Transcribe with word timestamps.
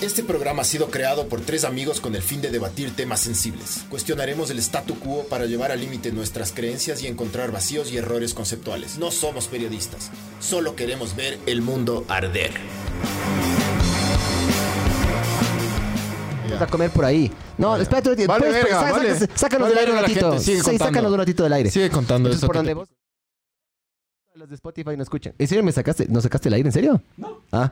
Este 0.00 0.22
programa 0.22 0.62
ha 0.62 0.64
sido 0.64 0.90
creado 0.90 1.26
por 1.28 1.40
tres 1.40 1.64
amigos 1.64 2.00
con 2.00 2.14
el 2.14 2.22
fin 2.22 2.40
de 2.40 2.50
debatir 2.50 2.94
temas 2.94 3.20
sensibles. 3.20 3.84
Cuestionaremos 3.90 4.48
el 4.50 4.58
statu 4.60 4.98
quo 4.98 5.24
para 5.24 5.46
llevar 5.46 5.72
al 5.72 5.80
límite 5.80 6.12
nuestras 6.12 6.52
creencias 6.52 7.02
y 7.02 7.08
encontrar 7.08 7.50
vacíos 7.50 7.90
y 7.90 7.96
errores 7.98 8.32
conceptuales. 8.32 8.96
No 8.98 9.10
somos 9.10 9.48
periodistas, 9.48 10.10
solo 10.40 10.76
queremos 10.76 11.16
ver 11.16 11.38
el 11.46 11.62
mundo 11.62 12.04
arder. 12.08 12.52
Vamos 16.44 16.62
a 16.62 16.66
comer 16.68 16.90
por 16.90 17.04
ahí. 17.04 17.30
No, 17.58 17.76
espérate, 17.76 18.26
Vale, 18.26 18.48
verga, 18.50 18.80
vale. 18.92 19.14
sácanos- 19.14 19.28
sácanos 19.38 19.68
Vale, 19.68 19.74
del 19.74 19.78
aire 19.78 19.90
un 19.92 19.96
verga 19.96 20.00
la 20.00 20.00
ratito. 20.08 20.30
gente, 20.30 20.44
sigue 20.44 20.56
Sí, 20.58 20.62
contando. 20.64 20.84
sácanos 20.86 21.12
un 21.12 21.18
ratito 21.18 21.42
del 21.42 21.52
aire. 21.52 21.70
Sigue 21.70 21.90
contando 21.90 22.28
Entonces, 22.28 22.38
eso. 22.38 22.46
por 22.46 22.54
que 22.54 22.58
donde 22.58 22.70
te- 22.70 22.74
vos... 22.74 22.88
De 24.48 24.54
Spotify 24.54 24.96
no 24.96 25.02
escuchan. 25.02 25.34
¿En 25.38 25.46
serio 25.46 25.62
me 25.62 25.72
sacaste? 25.72 26.06
¿No 26.08 26.22
sacaste 26.22 26.48
el 26.48 26.54
aire? 26.54 26.68
¿En 26.68 26.72
serio? 26.72 27.02
No. 27.18 27.40
Ah. 27.52 27.70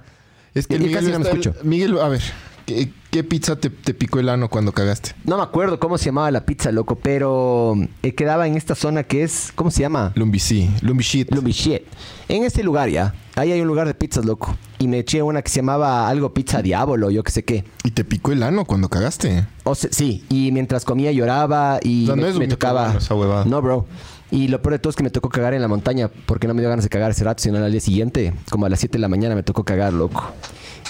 Es 0.52 0.66
que 0.66 0.78
Miguel 0.78 0.94
casi 0.94 1.10
no 1.10 1.18
me 1.20 1.24
escucho. 1.26 1.54
Miguel, 1.62 1.98
a 1.98 2.08
ver, 2.08 2.20
¿qué, 2.66 2.90
qué 3.10 3.24
pizza 3.24 3.56
te, 3.56 3.70
te 3.70 3.94
picó 3.94 4.18
el 4.20 4.28
ano 4.28 4.50
cuando 4.50 4.72
cagaste? 4.72 5.12
No 5.24 5.38
me 5.38 5.42
acuerdo 5.42 5.78
cómo 5.80 5.96
se 5.96 6.06
llamaba 6.06 6.30
la 6.30 6.44
pizza, 6.44 6.72
loco, 6.72 6.96
pero 6.96 7.74
eh, 8.02 8.14
quedaba 8.14 8.46
en 8.46 8.56
esta 8.56 8.74
zona 8.74 9.04
que 9.04 9.22
es... 9.22 9.52
¿Cómo 9.54 9.70
se 9.70 9.80
llama? 9.80 10.12
Lumbici, 10.16 10.68
Lumbishit. 10.82 11.32
Lumbichit. 11.34 11.82
En 12.28 12.44
ese 12.44 12.62
lugar 12.62 12.90
ya. 12.90 13.14
Ahí 13.36 13.52
hay 13.52 13.60
un 13.62 13.68
lugar 13.68 13.86
de 13.86 13.94
pizzas, 13.94 14.26
loco. 14.26 14.54
Y 14.78 14.86
me 14.86 14.98
eché 14.98 15.22
una 15.22 15.40
que 15.40 15.48
se 15.50 15.56
llamaba 15.60 16.06
algo 16.08 16.34
pizza 16.34 16.60
diablo, 16.60 17.10
yo 17.10 17.22
qué 17.22 17.32
sé 17.32 17.42
qué. 17.42 17.64
¿Y 17.84 17.92
te 17.92 18.04
picó 18.04 18.32
el 18.32 18.42
ano 18.42 18.66
cuando 18.66 18.90
cagaste? 18.90 19.46
O 19.64 19.74
se- 19.74 19.92
sí, 19.94 20.24
y 20.28 20.52
mientras 20.52 20.84
comía 20.84 21.10
lloraba 21.12 21.80
y 21.82 22.04
O 22.04 22.06
sea, 22.08 22.16
no 22.16 22.38
me, 22.38 22.44
es 22.44 22.50
tocaba. 22.50 22.94
esa. 22.98 23.14
No, 23.46 23.62
bro. 23.62 23.86
Y 24.30 24.48
lo 24.48 24.60
peor 24.60 24.72
de 24.74 24.78
todo 24.80 24.90
es 24.90 24.96
que 24.96 25.02
me 25.04 25.10
tocó 25.10 25.28
cagar 25.28 25.54
en 25.54 25.62
la 25.62 25.68
montaña 25.68 26.10
porque 26.26 26.48
no 26.48 26.54
me 26.54 26.60
dio 26.60 26.68
ganas 26.68 26.84
de 26.84 26.88
cagar 26.88 27.12
ese 27.12 27.22
rato, 27.24 27.42
sino 27.42 27.58
al 27.58 27.70
día 27.70 27.80
siguiente, 27.80 28.34
como 28.50 28.66
a 28.66 28.68
las 28.68 28.80
7 28.80 28.94
de 28.94 28.98
la 29.00 29.08
mañana, 29.08 29.34
me 29.36 29.42
tocó 29.44 29.64
cagar, 29.64 29.92
loco. 29.92 30.24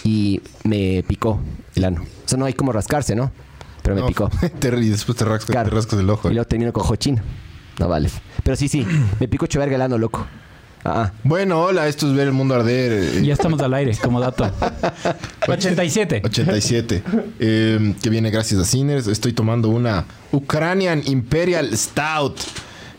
Y 0.05 0.41
me 0.65 1.05
picó 1.07 1.39
el 1.75 1.85
ano. 1.85 2.03
O 2.03 2.29
sea, 2.29 2.39
no 2.39 2.45
hay 2.47 2.55
como 2.55 2.73
rascarse, 2.73 3.15
¿no? 3.15 3.31
Pero 3.83 3.95
me 3.95 4.01
No, 4.03 4.07
picó. 4.09 4.31
te, 4.59 4.69
y 4.79 4.89
después 4.89 5.19
te 5.19 5.25
rascas, 5.25 5.51
Claro. 5.51 5.69
te 5.69 5.75
rascas 5.77 5.99
el 6.01 6.09
ojo. 6.09 6.31
Y 6.31 6.35
luego 6.35 6.47
termino 6.49 6.73
con 6.73 6.85
cochino. 6.87 7.23
No 7.79 7.89
vale. 7.89 8.09
Pero 8.43 8.57
sí, 8.57 8.69
sí, 8.69 8.87
me 9.21 9.29
picó 9.29 9.47
verga 9.59 9.77
el 9.77 9.83
ano, 9.83 9.99
loco. 9.99 10.27
Ah, 10.85 11.05
ah. 11.07 11.13
Bueno, 11.25 11.61
hola, 11.61 11.89
esto 11.89 12.07
es 12.09 12.15
Ver 12.15 12.29
el 12.29 12.33
Mundo 12.33 12.55
Arder. 12.55 12.93
eh, 12.93 13.23
Ya 13.25 13.35
estamos 13.35 13.61
al 13.61 13.75
aire, 13.75 13.97
como 14.03 14.21
dato. 14.21 14.51
87. 15.49 16.23
87. 16.25 17.03
eh, 17.41 17.95
que 18.01 18.11
viene 18.11 18.31
gracias 18.31 18.61
a 18.61 18.65
Sinners. 18.65 19.07
Estoy 19.09 19.33
tomando 19.33 19.69
una 19.69 20.05
Ukrainian 20.33 21.03
Imperial 21.07 21.77
Stout. 21.77 22.39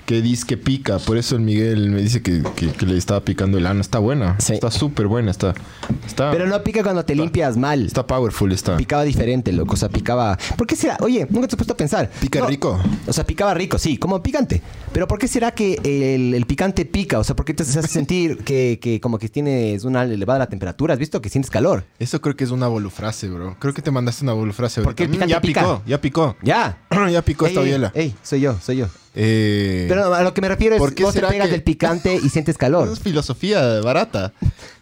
Que 0.08 0.22
dice 0.22 0.46
que 0.48 0.56
pica. 0.56 1.00
Por 1.00 1.18
eso 1.18 1.36
el 1.36 1.42
Miguel 1.42 1.90
me 1.90 2.02
dice 2.02 2.22
que, 2.22 2.42
que- 2.56 2.72
que 2.72 2.86
le 2.86 2.96
estaba 2.98 3.20
picando 3.26 3.58
el 3.58 3.66
ano. 3.66 3.82
Está 3.82 4.00
buena. 4.00 4.38
Sí. 4.40 4.54
Está 4.54 4.72
súper 4.72 5.06
buena. 5.08 5.32
Está, 5.32 5.54
está, 6.06 6.32
Pero 6.32 6.48
no 6.48 6.64
pica 6.64 6.82
cuando 6.82 7.04
te 7.04 7.14
limpias 7.14 7.58
mal. 7.58 7.86
está 7.86 8.08
powerful. 8.08 8.54
Está. 8.54 8.78
Picaba 8.78 9.04
diferente, 9.04 9.52
loco. 9.52 9.74
O 9.74 9.78
sea, 9.78 9.90
picaba. 9.90 10.38
¿Por 10.58 10.66
qué 10.66 10.78
será? 10.78 10.96
Oye, 11.02 11.28
nunca 11.30 11.50
te 11.50 11.56
has 11.56 11.58
puesto 11.58 11.74
a 11.74 11.78
pensar. 11.78 12.10
¿Pica 12.22 12.40
No, 12.40 12.48
rico? 12.48 12.80
O 13.06 13.12
sea, 13.12 13.26
picaba 13.26 13.54
rico, 13.54 13.78
sí, 13.78 13.98
como 13.98 14.24
picante. 14.24 14.62
Pero 14.94 15.10
¿por 15.10 15.20
qué 15.20 15.28
será 15.28 15.52
que 15.52 15.74
el, 15.84 16.34
el 16.34 16.46
picante 16.46 16.86
pica? 16.86 17.20
O 17.20 17.26
sea, 17.26 17.36
¿por 17.36 17.44
qué 17.46 17.54
te 17.54 17.64
hace 17.64 17.82
sentir 17.86 18.38
que, 18.46 18.80
que 18.82 19.02
como 19.02 19.20
que 19.20 19.28
tienes 19.28 19.84
una 19.84 20.04
elevada 20.04 20.40
la 20.40 20.48
temperatura? 20.48 20.94
¿Has 20.94 21.00
visto 21.00 21.22
que 21.22 21.28
sientes 21.28 21.52
calor? 21.52 21.84
Eso 22.00 22.22
creo 22.22 22.34
que 22.38 22.46
es 22.46 22.52
una 22.52 22.70
bolufrase, 22.70 23.28
bro. 23.28 23.58
Creo 23.60 23.74
que 23.74 23.82
te 23.82 23.92
mandaste 23.92 24.24
una 24.24 24.32
bolufrase. 24.32 24.82
¿Por 24.84 24.96
qué 24.96 25.04
el 25.04 25.10
ahorita. 25.22 25.26
Mm, 25.26 25.28
picante 25.28 25.34
ya 25.34 25.42
pica? 25.42 25.62
picó, 25.62 25.84
ya 25.86 26.00
picó. 26.02 26.38
Ya. 26.44 26.78
ya 27.12 27.22
picó 27.24 27.46
esta 27.46 27.60
ey, 27.60 27.66
biela. 27.66 27.92
Ey, 27.94 28.16
soy 28.24 28.40
yo, 28.40 28.58
soy 28.62 28.78
yo. 28.78 28.88
Eh, 29.20 29.86
Pero 29.90 30.14
a 30.14 30.22
lo 30.22 30.32
que 30.36 30.42
me 30.42 30.48
refiero 30.48 30.76
es 30.76 30.80
¿por 30.80 30.94
qué 30.94 31.04
vos 31.04 31.12
te 31.14 31.20
será 31.22 31.30
pegas 31.30 31.48
que- 31.48 31.52
del 31.54 31.64
picante 31.64 32.14
y 32.24 32.30
sientes 32.30 32.56
calor. 32.58 32.88
es 32.94 33.00
filosofía 33.00 33.82
barata. 33.82 34.32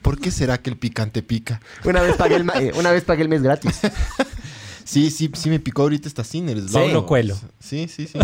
¿Por 0.02 0.20
qué 0.20 0.30
será 0.30 0.58
que 0.58 0.70
el 0.70 0.76
picante 0.78 1.24
pica? 1.24 1.62
Una 1.86 2.02
vez 2.02 2.16
pagué 2.18 2.36
el, 2.36 2.44
ma- 2.44 2.54
eh, 2.60 2.72
una 2.78 2.92
vez 2.92 3.04
pagué 3.06 3.22
el 3.24 3.30
mes 3.30 3.42
gratis. 3.42 3.80
Sí, 4.88 5.10
sí, 5.10 5.32
sí 5.34 5.50
me 5.50 5.60
picó 5.60 5.82
ahorita 5.82 6.08
esta 6.08 6.24
Sinners. 6.24 6.72
Paulo 6.72 6.94
loco. 6.94 7.08
Coelho. 7.08 7.36
Sí, 7.60 7.88
sí, 7.88 8.06
sí. 8.06 8.20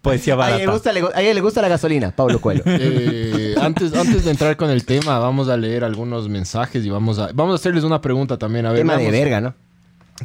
Poesía 0.00 0.34
A 0.34 0.36
ella, 0.36 0.46
le 0.58 0.66
barata. 0.66 0.72
gusta, 0.72 0.92
le 0.92 1.02
gu- 1.02 1.10
a 1.12 1.22
ella 1.22 1.34
le 1.34 1.40
gusta 1.40 1.60
la 1.60 1.66
gasolina, 1.66 2.12
Pablo 2.14 2.40
Coelho. 2.40 2.62
Eh, 2.66 3.56
antes, 3.60 3.92
antes 3.94 4.24
de 4.24 4.30
entrar 4.30 4.56
con 4.56 4.70
el 4.70 4.84
tema, 4.84 5.18
vamos 5.18 5.48
a 5.48 5.56
leer 5.56 5.82
algunos 5.82 6.28
mensajes 6.28 6.84
y 6.84 6.90
vamos 6.90 7.18
a, 7.18 7.30
vamos 7.34 7.52
a 7.52 7.54
hacerles 7.56 7.82
una 7.82 8.00
pregunta 8.00 8.38
también. 8.38 8.64
A 8.66 8.70
ver, 8.70 8.78
Tema 8.82 8.92
de 8.96 9.06
vamos. 9.06 9.12
verga, 9.12 9.40
¿no? 9.40 9.54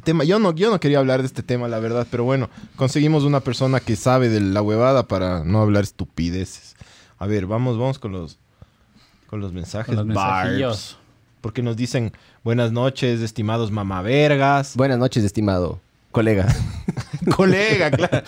Tema, 0.03 0.23
yo, 0.23 0.39
no, 0.39 0.53
yo 0.53 0.69
no 0.71 0.79
quería 0.79 0.99
hablar 0.99 1.21
de 1.21 1.27
este 1.27 1.43
tema, 1.43 1.67
la 1.67 1.79
verdad, 1.79 2.07
pero 2.09 2.23
bueno, 2.23 2.49
conseguimos 2.75 3.23
una 3.23 3.41
persona 3.41 3.79
que 3.79 3.95
sabe 3.95 4.29
de 4.29 4.39
la 4.39 4.61
huevada 4.61 5.07
para 5.07 5.43
no 5.43 5.61
hablar 5.61 5.83
estupideces. 5.83 6.75
A 7.17 7.27
ver, 7.27 7.45
vamos, 7.45 7.77
vamos 7.77 7.99
con 7.99 8.13
los, 8.13 8.39
con 9.27 9.41
los 9.41 9.51
mensajes. 9.51 9.95
Con 9.95 10.07
los 10.07 10.15
Barbs. 10.15 10.43
mensajillos. 10.45 10.97
Porque 11.41 11.61
nos 11.61 11.75
dicen, 11.75 12.13
buenas 12.43 12.71
noches, 12.71 13.21
estimados 13.21 13.71
mamavergas. 13.71 14.75
Buenas 14.75 14.97
noches, 14.97 15.23
estimado 15.23 15.79
colega. 16.11 16.53
Colega, 17.35 17.91
claro. 17.91 18.23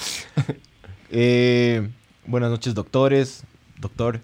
Eh, 1.12 1.88
buenas 2.26 2.50
noches, 2.50 2.74
doctores. 2.74 3.44
Doctor. 3.80 4.22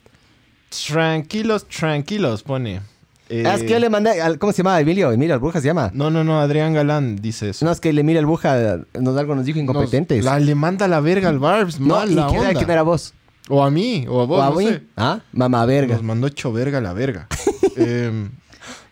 Tranquilos, 0.70 1.68
tranquilos, 1.68 2.44
pone. 2.44 2.82
Eh, 3.29 3.44
Ah, 3.45 3.56
es 3.56 3.62
que 3.63 3.69
yo 3.69 3.79
le 3.79 3.90
mandé, 3.90 4.19
al- 4.22 4.40
¿cómo 4.40 4.51
se 4.51 4.57
llama? 4.63 4.79
Emilio, 4.79 5.12
Emilio 5.12 5.35
Albuja 5.35 5.62
se 5.62 5.67
llama. 5.67 5.91
No, 5.94 6.09
no, 6.09 6.23
no, 6.23 6.40
Adrián 6.40 6.73
Galán 6.73 7.16
dice 7.17 7.50
eso. 7.51 7.63
No, 7.63 7.72
es 7.72 7.79
que 7.79 7.90
el 7.90 8.00
Emilio 8.00 8.19
Albuja 8.19 8.79
nos 9.00 9.16
algo 9.17 9.35
nos 9.35 9.45
dijo 9.45 9.59
incompetentes. 9.59 10.17
Nos- 10.17 10.25
la- 10.25 10.40
le 10.40 10.56
manda 10.56 10.88
la 10.88 11.00
verga 11.00 11.29
al 11.29 11.38
Barbs, 11.40 11.79
no, 11.79 11.95
mal 11.95 12.12
y 12.12 12.16
la 12.16 12.28
que 12.28 12.38
onda. 12.40 12.53
¿quién 12.53 12.69
era 12.69 12.81
vos? 12.81 13.13
O 13.47 13.63
a 13.63 13.69
mí, 13.72 14.06
o 14.09 14.22
a 14.22 14.25
vos, 14.25 14.40
¿O 14.40 14.44
a 14.44 14.50
no 14.50 14.56
mí? 14.56 14.66
sé. 14.67 14.84
¿Ah? 14.97 15.19
Mamá 15.31 15.66
verga. 15.66 15.95
Nos 15.95 16.03
mandó 16.03 16.28
hecho 16.28 16.51
verga 16.51 16.81
la 16.81 16.94
verga. 16.94 17.28
Eh, 17.81 18.28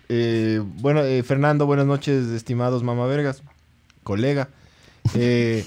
eh, 0.08 0.62
bueno, 0.64 1.02
eh, 1.02 1.22
Fernando, 1.24 1.66
buenas 1.66 1.86
noches, 1.86 2.28
estimados 2.28 2.84
mamavergas. 2.84 3.44
Colega. 4.04 4.48
Eh, 5.14 5.66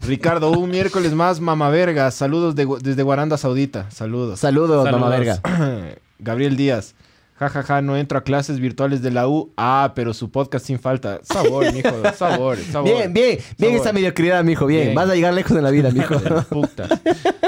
Ricardo, 0.00 0.50
un 0.50 0.70
miércoles 0.70 1.12
más, 1.12 1.40
mamavergas. 1.40 2.14
Saludos 2.14 2.56
de 2.56 2.66
desde 2.80 3.02
Guaranda 3.02 3.36
Saudita. 3.36 3.88
Saludos. 3.90 4.40
Saludos, 4.40 4.84
Saludos. 4.84 5.00
mamá 5.00 5.08
verga. 5.16 5.40
Gabriel 6.18 6.56
Díaz. 6.56 6.94
Ja, 7.38 7.48
ja, 7.48 7.62
ja, 7.62 7.82
no 7.82 7.96
entro 7.96 8.18
a 8.18 8.24
clases 8.24 8.58
virtuales 8.58 9.00
de 9.00 9.12
la 9.12 9.28
U. 9.28 9.52
Ah, 9.56 9.92
pero 9.94 10.12
su 10.12 10.30
podcast 10.30 10.66
sin 10.66 10.80
falta. 10.80 11.20
Sabor, 11.22 11.72
mijo. 11.72 11.90
Sabor, 12.16 12.58
sabor. 12.58 12.90
Bien, 12.90 13.12
bien, 13.12 13.38
bien 13.56 13.72
Sabor. 13.72 13.80
esa 13.86 13.92
mediocridad, 13.92 14.42
mijo, 14.42 14.66
bien. 14.66 14.82
Bien. 14.86 14.94
Vas 14.96 15.08
a 15.08 15.14
llegar 15.14 15.32
lejos 15.34 15.56
en 15.56 15.62
la 15.62 15.70
vida, 15.70 15.90
mijo. 15.92 16.18
Puta. 16.48 16.88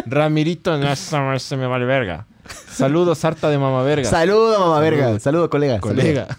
Ramirito, 0.06 0.78
no, 0.78 0.95
se 0.95 1.56
me 1.56 1.67
vale 1.67 1.87
verga. 1.87 2.27
Saludos, 2.71 3.25
harta 3.25 3.51
de 3.51 3.59
mama 3.59 3.83
verga. 3.83 4.09
Saludos, 4.09 4.61
mamá 4.61 4.78
verga. 4.81 5.19
Saludos. 5.19 5.49
Colega. 5.49 5.81
Colega. 5.81 6.39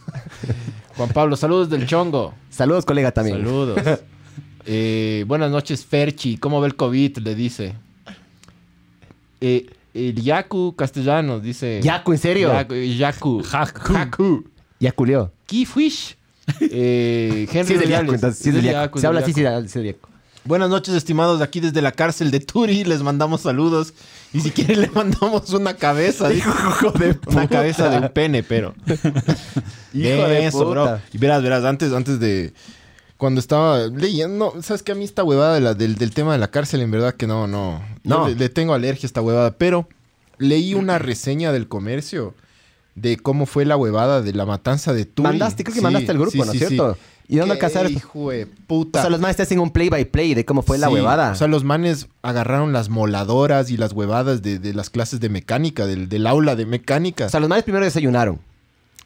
Juan 0.95 1.09
Pablo, 1.09 1.35
saludos 1.35 1.69
del 1.69 1.85
chongo. 1.85 2.33
Saludos, 2.50 2.56
Saludos, 2.56 2.85
colega 2.85 3.12
también. 3.12 3.38
Saludos. 3.38 3.79
Eh, 4.66 5.25
buenas 5.28 5.51
noches, 5.51 5.85
Ferchi. 5.85 6.38
¿Cómo 6.38 6.62
ve 6.62 6.68
el 6.68 6.75
COVID? 6.75 7.18
Le 7.18 7.35
dice. 7.35 7.73
Eh, 9.41 9.66
el 9.94 10.16
Yaku 10.22 10.75
Castellanos 10.75 11.41
dice. 11.44 11.79
Yaku, 11.84 12.13
¿en 12.13 12.18
serio? 12.18 12.52
Yaku. 12.53 12.75
Yaku. 12.75 13.44
Jacu. 13.44 13.94
Yaku. 13.94 14.44
Ya 14.79 14.91
culió. 14.91 15.31
Kifish. 15.46 16.18
Eh, 16.59 17.47
Henry 17.52 17.68
Sí 17.68 17.74
es 17.74 17.79
del. 17.81 17.90
Yaku, 17.90 18.13
entonces. 18.13 18.40
Sí 18.41 18.50
es 18.50 18.56
del 18.56 18.63
del 18.63 18.74
Yaku. 18.74 18.85
Yaku, 18.88 19.00
Se 19.00 19.07
habla 19.07 19.19
así, 19.22 19.34
sí 19.34 19.41
es 19.44 19.50
del- 19.51 19.63
sí 19.69 19.80
es 19.80 19.84
del 19.85 19.94
Yaku. 19.94 20.07
Buenas 20.44 20.72
noches, 20.72 20.96
estimados, 20.96 21.38
de 21.38 21.46
aquí 21.46 21.59
desde 21.59 21.84
la 21.84 21.91
cárcel 21.91 22.31
de 22.31 22.40
Turi. 22.40 22.84
Les 22.84 23.03
mandamos 23.03 23.41
saludos. 23.41 23.94
Y 24.34 24.40
si 24.40 24.50
quieren, 24.50 24.81
le 24.81 24.90
mandamos 24.90 25.51
una 25.53 25.75
cabeza. 25.75 26.30
dijo. 26.30 26.51
Una 27.28 27.47
cabeza 27.47 27.90
de 27.90 28.00
un 28.00 28.09
pene, 28.09 28.41
pero. 28.41 28.74
Hijo 29.94 30.28
de 30.28 30.47
Eso, 30.47 30.68
bro. 30.69 30.81
puta. 30.84 31.01
Y 31.13 31.18
verás, 31.18 31.44
verás, 31.44 31.63
antes, 31.63 31.94
antes 31.94 32.19
de. 32.19 32.53
Cuando 33.21 33.39
estaba 33.39 33.85
leyendo, 33.85 34.55
¿sabes 34.63 34.81
que 34.81 34.93
A 34.93 34.95
mí 34.95 35.03
esta 35.03 35.23
huevada 35.23 35.53
de 35.53 35.61
la- 35.61 35.75
del, 35.75 35.93
del 35.95 36.11
tema 36.11 36.31
de 36.33 36.39
la 36.39 36.49
cárcel, 36.49 36.81
en 36.81 36.89
verdad 36.89 37.13
que 37.13 37.27
no, 37.27 37.45
no. 37.45 37.79
No. 38.03 38.27
Le, 38.27 38.33
le 38.33 38.49
tengo 38.49 38.73
alergia 38.73 39.06
a 39.06 39.09
esta 39.09 39.21
huevada, 39.21 39.51
pero 39.59 39.88
leí 40.39 40.73
una 40.73 40.97
reseña 40.97 41.51
del 41.51 41.68
comercio 41.68 42.33
de 42.95 43.18
cómo 43.18 43.45
fue 43.45 43.63
la 43.65 43.77
huevada 43.77 44.23
de 44.23 44.33
la 44.33 44.47
matanza 44.47 44.91
de 44.91 45.06
Turi. 45.06 45.27
Mandaste, 45.29 45.63
creo 45.63 45.73
que 45.75 45.81
Sí, 45.81 45.83
mandaste 45.83 46.09
al 46.09 46.18
grupo, 46.18 46.31
sí, 46.31 46.38
¿no 46.39 46.45
es 46.45 46.51
sí, 46.51 46.57
cierto? 46.65 46.97
¿Y 47.27 47.35
dónde 47.38 47.57
¿Qué 47.59 47.65
alcanzaron? 47.65 47.91
Hijo 47.94 48.31
de 48.31 48.44
O 48.45 48.47
puta. 48.65 49.01
sea, 49.01 49.12
los 49.12 49.19
manes 49.21 49.38
te 49.38 49.44
hacen 49.44 49.59
un 49.59 49.69
play 49.69 49.89
by 49.89 50.03
play 50.06 50.33
de 50.33 50.44
cómo 50.44 50.63
fue 50.63 50.79
la 50.79 50.89
huevada. 50.89 51.31
O 51.31 51.35
sea, 51.35 51.47
los 51.47 51.63
manes 51.63 52.07
agarraron 52.24 52.74
las 52.74 52.89
moladoras 52.89 53.69
y 53.69 53.77
las 53.77 53.94
huevadas 53.94 54.41
de, 54.41 54.57
de 54.57 54.74
las 54.74 54.89
clases 54.89 55.19
de 55.19 55.29
mecánica, 55.29 55.85
del, 55.85 56.09
del 56.09 56.25
aula 56.25 56.56
de 56.56 56.65
mecánica. 56.65 57.27
O 57.27 57.29
sea, 57.29 57.39
los 57.39 57.47
manes 57.50 57.63
primero 57.65 57.85
desayunaron. 57.85 58.39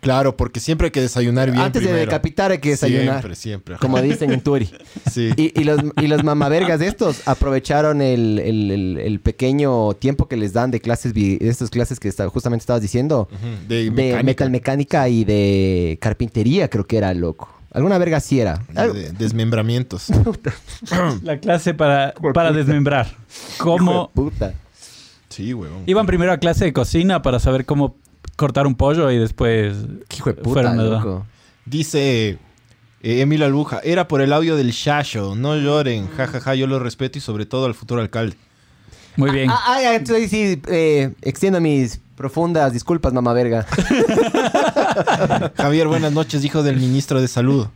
Claro, 0.05 0.37
porque 0.37 0.59
siempre 0.59 0.85
hay 0.85 0.91
que 0.91 1.01
desayunar 1.01 1.51
bien 1.51 1.61
Antes 1.63 1.83
de 1.83 1.91
decapitar 1.91 2.51
hay 2.51 2.59
que 2.59 2.69
desayunar. 2.69 3.15
Siempre, 3.21 3.35
siempre. 3.35 3.75
Como 3.77 4.01
dicen 4.01 4.31
en 4.31 4.41
Turi. 4.41 4.69
Sí. 5.11 5.31
Y, 5.37 5.59
y 5.59 5.63
los, 5.63 5.79
y 6.01 6.07
los 6.07 6.23
mamavergas 6.23 6.79
de 6.79 6.87
estos 6.87 7.27
aprovecharon 7.27 8.01
el, 8.01 8.39
el- 8.39 8.71
el- 8.71 8.97
el 8.97 9.19
pequeño 9.19 9.93
tiempo 9.93 10.27
que 10.27 10.35
les 10.37 10.51
dan 10.53 10.71
de 10.71 10.79
clases, 10.81 11.13
de 11.13 11.37
estas 11.41 11.69
clases 11.69 11.99
que 11.99 12.07
está- 12.07 12.27
justamente 12.29 12.63
estabas 12.63 12.81
diciendo. 12.81 13.27
De, 13.67 13.85
De 13.85 13.91
mecánica. 13.91 14.23
metal 14.23 14.49
mecánica 14.51 15.09
y 15.09 15.23
de 15.25 15.97
carpintería, 16.01 16.69
creo 16.69 16.85
que 16.85 16.97
era, 16.97 17.13
loco. 17.13 17.49
Alguna 17.71 17.97
verga 17.97 18.19
sí 18.21 18.39
era. 18.39 18.61
De- 18.73 19.11
desmembramientos. 19.11 20.07
La 21.23 21.39
clase 21.39 21.73
para, 21.73 22.13
para 22.33 22.51
desmembrar. 22.51 23.07
Hijo 23.55 23.77
¿Cómo, 23.77 24.11
de 24.15 24.21
puta. 24.21 24.53
Sí, 25.29 25.53
huevón. 25.53 25.83
Iban 25.85 26.05
primero 26.05 26.31
a 26.31 26.37
clase 26.37 26.65
de 26.65 26.73
cocina 26.73 27.21
para 27.21 27.39
saber 27.39 27.65
cómo 27.65 27.97
cortar 28.35 28.67
un 28.67 28.75
pollo 28.75 29.11
y 29.11 29.17
después 29.17 29.75
Qué 30.07 30.17
hijo 30.17 30.33
de 30.33 30.41
puta, 30.41 30.73
loco. 30.73 31.25
Dice 31.65 32.37
eh, 33.01 33.21
Emilio 33.21 33.45
Albuja, 33.45 33.79
era 33.83 34.07
por 34.07 34.21
el 34.21 34.33
audio 34.33 34.55
del 34.55 34.71
Shasho, 34.71 35.35
no 35.35 35.55
lloren, 35.57 36.07
jajaja, 36.09 36.55
yo 36.55 36.67
lo 36.67 36.79
respeto 36.79 37.17
y 37.17 37.21
sobre 37.21 37.45
todo 37.45 37.65
al 37.65 37.75
futuro 37.75 38.01
alcalde. 38.01 38.35
Muy 39.17 39.31
bien. 39.31 39.49
Ah, 39.49 39.61
ah, 39.65 39.95
entonces 39.95 40.29
sí, 40.29 40.61
eh, 40.67 41.13
extiendo 41.21 41.61
mis 41.61 42.01
profundas 42.15 42.73
disculpas, 42.73 43.13
mamá 43.13 43.33
verga. 43.33 43.65
Javier, 45.55 45.87
buenas 45.87 46.11
noches, 46.11 46.43
hijo 46.43 46.63
del 46.63 46.77
ministro 46.77 47.21
de 47.21 47.27
salud. 47.27 47.67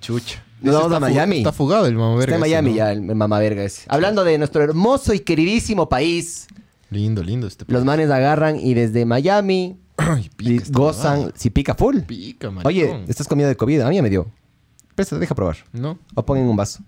Chucha. 0.00 0.42
Nos 0.62 0.74
vamos 0.74 0.92
está 0.92 0.96
a 0.98 1.00
Miami. 1.00 1.38
Está 1.38 1.52
fugado 1.52 1.86
el 1.86 1.94
mamá 1.94 2.20
Está 2.20 2.32
verga 2.32 2.36
en 2.36 2.42
ese, 2.42 2.50
Miami 2.50 2.70
¿no? 2.70 2.76
ya, 2.76 2.92
el 2.92 3.02
mamá 3.02 3.38
verga 3.38 3.64
ese. 3.64 3.82
Hablando 3.88 4.24
de 4.24 4.38
nuestro 4.38 4.62
hermoso 4.62 5.12
y 5.14 5.20
queridísimo 5.20 5.88
país, 5.88 6.46
Lindo, 6.90 7.22
lindo 7.22 7.46
este. 7.46 7.64
los 7.68 7.84
manes 7.84 8.10
agarran 8.10 8.58
y 8.58 8.74
desde 8.74 9.04
Miami 9.04 9.76
Ay, 10.00 10.30
pica 10.36 10.64
y 10.68 10.72
gozan, 10.72 11.32
si 11.36 11.50
pica 11.50 11.74
full. 11.74 11.98
Pica, 12.00 12.50
maricón. 12.50 12.68
Oye, 12.68 13.04
estás 13.08 13.28
comiendo 13.28 13.48
de 13.48 13.56
COVID, 13.56 13.80
a 13.80 13.88
mí 13.88 13.96
ya 13.96 14.02
me 14.02 14.10
dio. 14.10 14.26
Presta, 14.94 15.18
deja 15.18 15.34
probar. 15.34 15.56
No, 15.72 15.98
O 16.14 16.24
pon 16.24 16.38
en 16.38 16.44
un 16.46 16.56
vaso. 16.56 16.80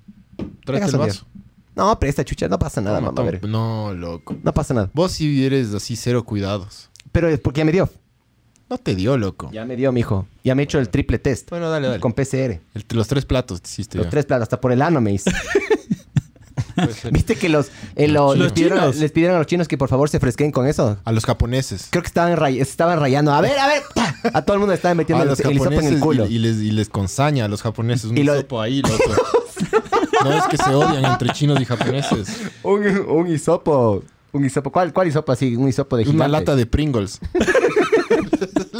tráete 0.65 0.87
el 0.87 0.97
vaso. 0.97 1.27
No, 1.75 1.99
presta, 1.99 2.25
chucha, 2.25 2.49
no 2.49 2.59
pasa 2.59 2.81
nada, 2.81 3.01
mamá. 3.01 3.23
No, 3.49 3.95
loco. 3.95 4.37
No 4.43 4.53
pasa 4.53 4.75
nada. 4.75 4.91
Vos 4.93 5.13
sí 5.13 5.45
eres 5.45 5.73
así 5.73 5.97
cero 5.97 6.25
cuidados. 6.25 6.91
Pero 7.13 7.29
es 7.29 7.41
porque 7.41 7.59
ya 7.59 7.65
me 7.65 7.73
dio. 7.73 7.89
No 8.69 8.79
te 8.79 8.95
dio, 8.95 9.17
loco. 9.19 9.51
Ya 9.53 9.65
me 9.67 9.77
dio, 9.77 9.93
mijo. 9.93 10.27
Ya 10.45 10.55
me 10.55 10.63
he 10.63 10.65
hecho 10.65 10.79
el 10.79 10.89
triple 10.89 11.19
test. 11.19 11.51
Bueno, 11.51 11.69
dale, 11.71 11.89
dale. 11.89 12.01
Con 12.01 12.13
PCR. 12.15 12.61
El- 12.75 12.85
los 12.93 13.07
tres 13.09 13.25
platos 13.27 13.61
te 13.63 13.69
hiciste 13.69 13.99
Los 13.99 14.07
ya. 14.07 14.11
tres 14.11 14.25
platos, 14.27 14.43
hasta 14.45 14.61
por 14.61 14.73
el 14.73 14.81
ano 14.83 15.01
me 15.01 15.13
hice. 15.13 15.31
¿Viste 17.11 17.37
que 17.37 17.49
los, 17.49 17.69
eh, 17.97 18.09
lo- 18.09 18.29
Los 18.35 18.39
les, 18.39 18.53
pidieron, 18.53 18.79
chinos. 18.79 18.97
les 18.97 19.13
pidieron 19.13 19.37
a 19.37 19.39
los 19.39 19.47
chinos 19.47 19.69
que 19.69 19.77
por 19.79 19.89
favor 19.89 20.09
se 20.09 20.19
fresquen 20.21 20.51
con 20.53 20.67
eso? 20.67 20.99
A 21.05 21.13
los 21.13 21.25
japoneses. 21.25 21.89
Creo 21.91 22.03
que 22.03 22.09
estaban, 22.09 22.37
ray- 22.37 22.61
estaban 22.61 22.99
rayando. 23.01 23.33
A 23.33 23.41
ver, 23.41 23.59
a 23.59 23.67
ver. 23.67 23.83
¡pa! 23.95 24.15
A 24.33 24.43
todo 24.43 24.55
el 24.55 24.61
mundo 24.61 24.73
le 24.73 24.77
estaban 24.77 24.97
metiendo 24.97 25.21
a 25.21 25.25
el, 25.25 25.29
los 25.31 25.41
el 25.41 25.53
hisopo 25.53 25.65
en 25.65 25.71
japoneses 25.71 25.95
el 25.95 26.01
culo. 26.01 26.27
y, 26.27 26.35
y 26.37 26.39
les, 26.39 26.57
y 26.59 26.71
les 26.71 26.89
consaña 26.89 27.45
a 27.45 27.49
los 27.49 27.63
japoneses 27.63 28.11
un 28.11 28.17
Y 28.19 28.23
lo- 28.23 28.35
hisopo 28.37 28.61
ahí, 28.61 28.83
loco. 28.83 28.97
no 30.25 30.33
es 30.33 30.45
que 30.45 30.57
se 30.57 30.71
odian 30.75 31.05
entre 31.05 31.31
chinos 31.31 31.61
y 31.61 31.65
japoneses. 31.65 32.29
Un, 32.63 32.87
un 33.09 33.27
hisopo. 33.29 34.03
Un 34.35 34.45
hisopo. 34.47 34.73
¿Cuál, 34.73 34.93
¿Cuál 34.95 35.09
hisopo 35.09 35.31
así? 35.33 35.57
Un 35.57 35.69
hisopo 35.69 35.97
de 35.97 36.05
Una 36.05 36.13
gigante. 36.13 36.33
lata 36.33 36.57
de 36.57 36.65
Pringles. 36.67 37.21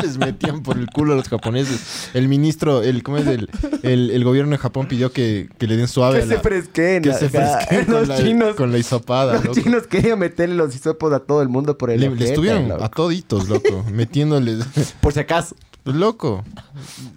Les 0.03 0.19
metían 0.19 0.63
por 0.63 0.77
el 0.77 0.87
culo 0.89 1.13
a 1.15 1.17
los 1.17 1.29
japoneses. 1.29 2.11
El 2.15 2.29
ministro, 2.29 2.83
el, 2.83 3.03
¿cómo 3.03 3.19
es? 3.19 3.27
El, 3.27 3.49
el, 3.83 4.11
el 4.11 4.25
gobierno 4.25 4.53
de 4.53 4.59
Japón 4.59 4.87
pidió 4.89 5.13
que, 5.13 5.49
que 5.59 5.67
le 5.67 5.77
den 5.77 5.89
suave 5.89 6.19
Que 6.19 6.25
a 6.25 6.27
se 6.29 6.39
fresquen. 6.41 7.03
que 7.03 7.13
se 7.15 7.29
fresquen 7.29 7.85
con, 7.87 7.95
Los 7.95 8.09
la, 8.09 8.17
chinos. 8.19 8.55
con 8.57 8.73
la 8.73 8.79
hisopada, 8.79 9.35
Los 9.35 9.45
loco. 9.45 9.61
chinos 9.61 9.87
querían 9.87 10.19
meterle 10.19 10.57
los 10.57 10.75
hisopos 10.75 11.13
a 11.13 11.21
todo 11.21 11.43
el 11.43 11.49
mundo 11.49 11.79
por 11.79 11.91
el 11.91 12.01
Le, 12.01 12.11
le 12.11 12.25
estuvieron 12.25 12.69
loco. 12.69 12.85
a 12.85 12.89
toditos, 12.89 13.49
loco. 13.49 13.85
Metiéndoles. 13.93 14.65
Por 15.01 15.13
si 15.13 15.21
acaso. 15.21 15.55
loco. 15.85 16.45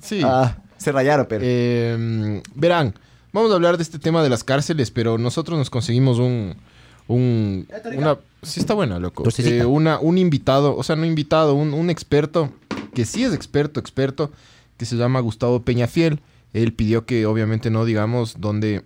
Sí. 0.01 0.21
Ah, 0.23 0.57
se 0.77 0.91
rayaron, 0.91 1.25
pero. 1.27 1.41
Eh, 1.45 2.41
verán, 2.53 2.93
vamos 3.33 3.51
a 3.51 3.55
hablar 3.55 3.77
de 3.77 3.83
este 3.83 3.99
tema 3.99 4.21
de 4.23 4.29
las 4.29 4.43
cárceles, 4.43 4.91
pero 4.91 5.17
nosotros 5.17 5.57
nos 5.57 5.69
conseguimos 5.69 6.19
un... 6.19 6.55
un 7.07 7.67
una, 7.95 8.17
sí 8.41 8.59
está 8.59 8.73
buena, 8.73 8.99
loco. 8.99 9.23
Eh, 9.39 9.65
una, 9.65 9.99
un 9.99 10.17
invitado, 10.17 10.75
o 10.75 10.83
sea, 10.83 10.95
no 10.95 11.05
invitado, 11.05 11.53
un, 11.55 11.73
un 11.73 11.89
experto, 11.89 12.51
que 12.95 13.05
sí 13.05 13.23
es 13.23 13.33
experto, 13.33 13.79
experto, 13.79 14.31
que 14.77 14.85
se 14.85 14.95
llama 14.95 15.19
Gustavo 15.19 15.61
Peñafiel. 15.63 16.19
Él 16.53 16.73
pidió 16.73 17.05
que 17.05 17.25
obviamente 17.25 17.69
no 17.69 17.85
digamos 17.85 18.37
dónde, 18.39 18.83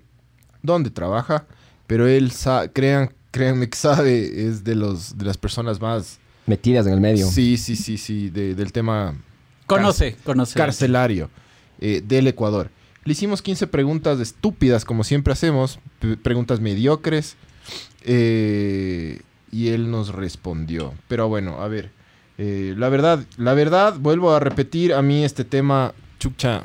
dónde 0.63 0.89
trabaja, 0.89 1.45
pero 1.87 2.07
él, 2.07 2.31
sa- 2.31 2.67
crean, 2.73 3.11
créanme 3.31 3.69
que 3.69 3.77
sabe, 3.77 4.47
es 4.47 4.63
de, 4.63 4.75
los, 4.75 5.17
de 5.17 5.25
las 5.25 5.37
personas 5.37 5.79
más... 5.79 6.19
Metidas 6.47 6.87
en 6.87 6.93
el 6.93 6.99
medio. 7.01 7.27
Sí, 7.29 7.57
sí, 7.57 7.75
sí, 7.75 7.97
sí, 7.97 8.29
de- 8.29 8.55
del 8.55 8.71
tema 8.71 9.15
Conoce, 9.67 10.15
conoce. 10.23 10.57
carcelario 10.57 11.29
eh, 11.79 12.01
del 12.05 12.27
Ecuador. 12.27 12.71
Le 13.05 13.11
hicimos 13.13 13.41
15 13.41 13.67
preguntas 13.67 14.19
estúpidas, 14.19 14.83
como 14.83 15.03
siempre 15.03 15.31
hacemos, 15.33 15.79
preguntas 16.23 16.59
mediocres, 16.59 17.35
eh, 18.03 19.21
y 19.51 19.67
él 19.69 19.89
nos 19.91 20.09
respondió. 20.13 20.93
Pero 21.07 21.27
bueno, 21.29 21.61
a 21.61 21.67
ver, 21.67 21.91
eh, 22.39 22.73
la 22.77 22.89
verdad, 22.89 23.19
la 23.37 23.53
verdad, 23.53 23.93
vuelvo 23.99 24.31
a 24.33 24.39
repetir, 24.39 24.93
a 24.93 25.01
mí 25.03 25.23
este 25.23 25.43
tema, 25.43 25.93
chucha, 26.19 26.61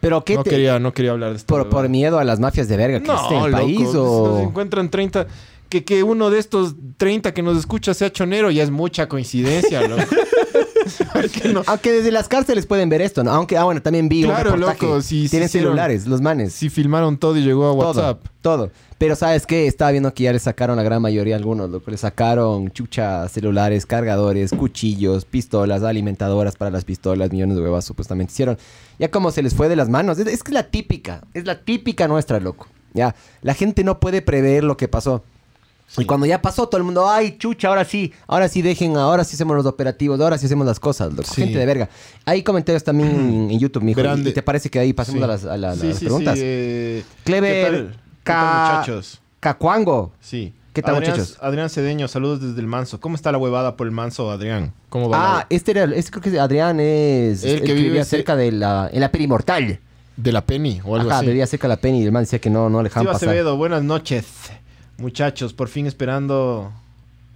Pero 0.00 0.24
¿qué 0.24 0.36
no 0.36 0.44
te- 0.44 0.50
quería, 0.50 0.78
no 0.78 0.92
quería 0.94 1.10
hablar 1.10 1.30
de 1.30 1.36
esto. 1.38 1.52
por, 1.52 1.68
por 1.68 1.88
miedo 1.88 2.18
a 2.20 2.24
las 2.24 2.38
mafias 2.38 2.68
de 2.68 2.76
verga 2.76 3.00
que 3.00 3.10
existen 3.10 3.38
en 3.38 3.44
el 3.46 3.50
país 3.52 3.90
Se 3.90 3.96
o 3.98 4.38
encuentran 4.40 4.88
30... 4.90 5.26
Que, 5.68 5.84
que 5.84 6.02
uno 6.02 6.30
de 6.30 6.38
estos 6.38 6.74
30 6.96 7.34
que 7.34 7.42
nos 7.42 7.58
escucha 7.58 7.92
sea 7.92 8.10
chonero 8.10 8.50
ya 8.50 8.62
es 8.62 8.70
mucha 8.70 9.06
coincidencia, 9.08 9.86
loco. 9.86 10.02
Aunque 11.66 11.92
desde 11.92 12.10
las 12.10 12.28
cárceles 12.28 12.66
pueden 12.66 12.88
ver 12.88 13.02
esto, 13.02 13.22
¿no? 13.22 13.30
Aunque 13.32 13.56
ah 13.56 13.64
bueno, 13.64 13.82
también 13.82 14.08
vi 14.08 14.22
Claro, 14.22 14.54
un 14.54 14.60
reportaje. 14.60 14.86
loco, 14.86 15.02
sí 15.02 15.28
tienen 15.28 15.48
celulares 15.48 16.06
los 16.06 16.20
manes. 16.20 16.52
Si 16.54 16.70
filmaron 16.70 17.18
todo 17.18 17.36
y 17.36 17.42
llegó 17.42 17.66
a 17.66 17.72
WhatsApp. 17.72 18.22
Todo, 18.40 18.56
todo. 18.66 18.70
Pero 18.96 19.14
¿sabes 19.14 19.46
qué? 19.46 19.66
Estaba 19.66 19.90
viendo 19.90 20.12
que 20.14 20.24
ya 20.24 20.32
le 20.32 20.38
sacaron 20.38 20.76
la 20.76 20.82
gran 20.82 21.02
mayoría 21.02 21.36
algunos, 21.36 21.70
loco. 21.70 21.90
Le 21.90 21.96
sacaron 21.98 22.70
chucha, 22.70 23.28
celulares, 23.28 23.86
cargadores, 23.86 24.50
cuchillos, 24.52 25.24
pistolas, 25.24 25.82
alimentadoras 25.82 26.56
para 26.56 26.70
las 26.70 26.84
pistolas, 26.84 27.30
millones 27.30 27.56
de 27.56 27.62
huevas 27.62 27.84
supuestamente 27.84 28.32
hicieron. 28.32 28.58
Ya 28.98 29.10
como 29.10 29.30
se 29.30 29.42
les 29.42 29.54
fue 29.54 29.68
de 29.68 29.76
las 29.76 29.88
manos. 29.88 30.18
Es, 30.18 30.26
es 30.26 30.42
que 30.42 30.50
es 30.50 30.54
la 30.54 30.64
típica, 30.70 31.22
es 31.34 31.44
la 31.44 31.60
típica 31.60 32.08
nuestra, 32.08 32.40
loco. 32.40 32.66
Ya, 32.94 33.14
la 33.42 33.54
gente 33.54 33.84
no 33.84 34.00
puede 34.00 34.22
prever 34.22 34.64
lo 34.64 34.76
que 34.76 34.88
pasó. 34.88 35.22
Y 35.96 36.04
cuando 36.04 36.26
ya 36.26 36.42
pasó, 36.42 36.68
todo 36.68 36.76
el 36.78 36.84
mundo, 36.84 37.08
ay, 37.08 37.38
chucha, 37.38 37.68
ahora 37.68 37.84
sí, 37.84 38.12
ahora 38.26 38.48
sí 38.48 38.60
dejen, 38.60 38.96
ahora 38.96 39.24
sí 39.24 39.34
hacemos 39.36 39.56
los 39.56 39.64
operativos, 39.64 40.20
ahora 40.20 40.36
sí 40.36 40.44
hacemos 40.46 40.66
las 40.66 40.78
cosas, 40.78 41.12
loco. 41.14 41.24
Sí. 41.34 41.42
Gente 41.42 41.58
de 41.58 41.64
verga. 41.66 41.88
Hay 42.26 42.42
comentarios 42.42 42.84
también 42.84 43.08
en, 43.50 43.58
YouTube, 43.58 43.82
mijo. 43.82 43.96
Verán 43.96 44.26
¿Y 44.26 44.32
te 44.32 44.42
parece 44.42 44.68
que 44.70 44.78
ahí 44.78 44.92
pasemos 44.92 45.20
Sí. 45.20 45.24
a 45.24 45.26
las, 45.26 45.44
a 45.44 45.56
la- 45.56 45.70
a 45.72 45.74
las 45.76 45.98
preguntas? 46.00 46.38
eh, 46.40 47.02
Clever 47.24 47.54
¿Qué 47.54 47.70
tal, 47.72 47.86
¿Qué 47.88 47.92
tal, 47.92 48.00
Ca- 48.24 48.74
muchachos? 48.80 49.20
Cacuango. 49.40 50.12
Sí. 50.20 50.52
¿Qué 50.74 50.82
tal, 50.82 50.96
Adrián, 50.96 51.12
muchachos? 51.16 51.38
Adrián 51.40 51.70
Cedeño, 51.70 52.06
saludos 52.06 52.40
desde 52.42 52.60
el 52.60 52.66
Manso. 52.66 53.00
¿Cómo 53.00 53.16
está 53.16 53.32
la 53.32 53.38
huevada 53.38 53.74
por 53.76 53.86
el 53.86 53.90
Manso, 53.92 54.30
Adrián? 54.30 54.72
¿Cómo 54.90 55.08
va? 55.08 55.38
Ah, 55.40 55.46
este 55.50 55.70
era, 55.72 55.84
este 55.84 56.10
creo 56.12 56.22
que 56.22 56.38
Adrián 56.38 56.78
es 56.80 57.42
El 57.42 57.50
el, 57.56 57.60
que 57.62 57.72
vive 57.72 57.88
vivía 57.88 58.04
ce- 58.04 58.10
cerca 58.10 58.36
de 58.36 58.52
la, 58.52 58.88
en 58.92 59.00
la 59.00 59.10
Perimortal. 59.10 59.80
de 60.16 60.32
la 60.32 60.44
Penny 60.44 60.80
o 60.84 60.94
algo 60.96 61.08
Ajá, 61.10 61.18
así. 61.20 61.26
vivía 61.28 61.46
cerca 61.46 61.66
de 61.66 61.74
la 61.74 61.80
Penny 61.80 62.02
y 62.02 62.04
el 62.04 62.12
man 62.12 62.24
decía 62.24 62.40
que 62.40 62.50
no, 62.50 62.68
no 62.68 62.78
le 62.82 62.88
dejaban 62.90 63.06
Steve 63.06 63.12
pasar. 63.14 63.28
Acevedo, 63.30 63.56
buenas 63.56 63.82
noches. 63.82 64.26
Muchachos, 64.98 65.52
por 65.52 65.68
fin 65.68 65.86
esperando 65.86 66.72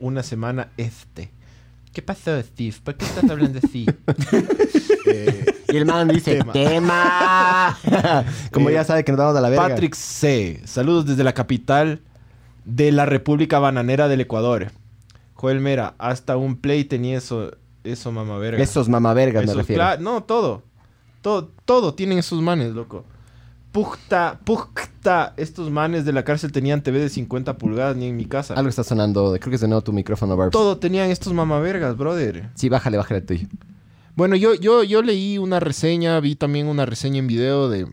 una 0.00 0.22
semana 0.22 0.68
este. 0.76 1.30
¿Qué 1.92 2.02
pasó, 2.02 2.40
Steve? 2.42 2.74
¿Por 2.82 2.96
qué 2.96 3.04
estás 3.04 3.28
hablando 3.30 3.58
así? 3.62 3.86
Eh, 5.04 5.44
Y 5.72 5.76
el 5.76 5.84
man 5.84 6.06
dice, 6.08 6.36
Tema. 6.36 6.52
tema. 6.52 7.78
Como 8.52 8.70
Eh, 8.70 8.74
ya 8.74 8.84
sabe 8.84 9.04
que 9.04 9.10
nos 9.10 9.18
vamos 9.18 9.36
a 9.36 9.40
la 9.40 9.48
verga. 9.48 9.68
Patrick 9.68 9.94
C. 9.96 10.60
Saludos 10.64 11.06
desde 11.06 11.24
la 11.24 11.32
capital 11.34 12.00
de 12.64 12.92
la 12.92 13.04
República 13.04 13.58
Bananera 13.58 14.06
del 14.06 14.20
Ecuador. 14.20 14.70
Joel 15.34 15.58
Mera, 15.58 15.94
hasta 15.98 16.36
un 16.36 16.54
play 16.56 16.84
tenía 16.84 17.18
eso, 17.18 17.50
eso 17.82 18.12
mamá 18.12 18.38
verga. 18.38 18.62
Esos 18.62 18.88
mamavergas 18.88 19.44
me 19.44 19.54
refiero. 19.54 19.98
No, 19.98 20.22
todo. 20.22 20.62
Todo, 21.20 21.50
todo 21.64 21.94
tienen 21.94 22.18
esos 22.18 22.40
manes, 22.40 22.72
loco. 22.72 23.04
Pucta, 23.72 24.38
pucta. 24.44 25.32
Estos 25.38 25.70
manes 25.70 26.04
de 26.04 26.12
la 26.12 26.24
cárcel 26.24 26.52
tenían 26.52 26.82
TV 26.82 27.00
de 27.00 27.08
50 27.08 27.56
pulgadas 27.56 27.96
ni 27.96 28.06
en 28.06 28.16
mi 28.16 28.26
casa. 28.26 28.52
Algo 28.52 28.68
está 28.68 28.84
sonando, 28.84 29.32
creo 29.40 29.50
que 29.50 29.54
es 29.54 29.60
de 29.62 29.68
nuevo 29.68 29.82
tu 29.82 29.94
micrófono, 29.94 30.36
Barbs. 30.36 30.52
Todo 30.52 30.76
tenían 30.76 31.10
estos 31.10 31.32
mamavergas, 31.32 31.96
brother. 31.96 32.50
Sí, 32.54 32.68
bájale, 32.68 32.98
bájale 32.98 33.20
el 33.20 33.26
tuyo. 33.26 33.48
Bueno, 34.14 34.36
yo, 34.36 34.54
yo, 34.54 34.84
yo 34.84 35.02
leí 35.02 35.38
una 35.38 35.58
reseña, 35.58 36.20
vi 36.20 36.36
también 36.36 36.66
una 36.66 36.84
reseña 36.84 37.18
en 37.18 37.26
video 37.26 37.70
de, 37.70 37.90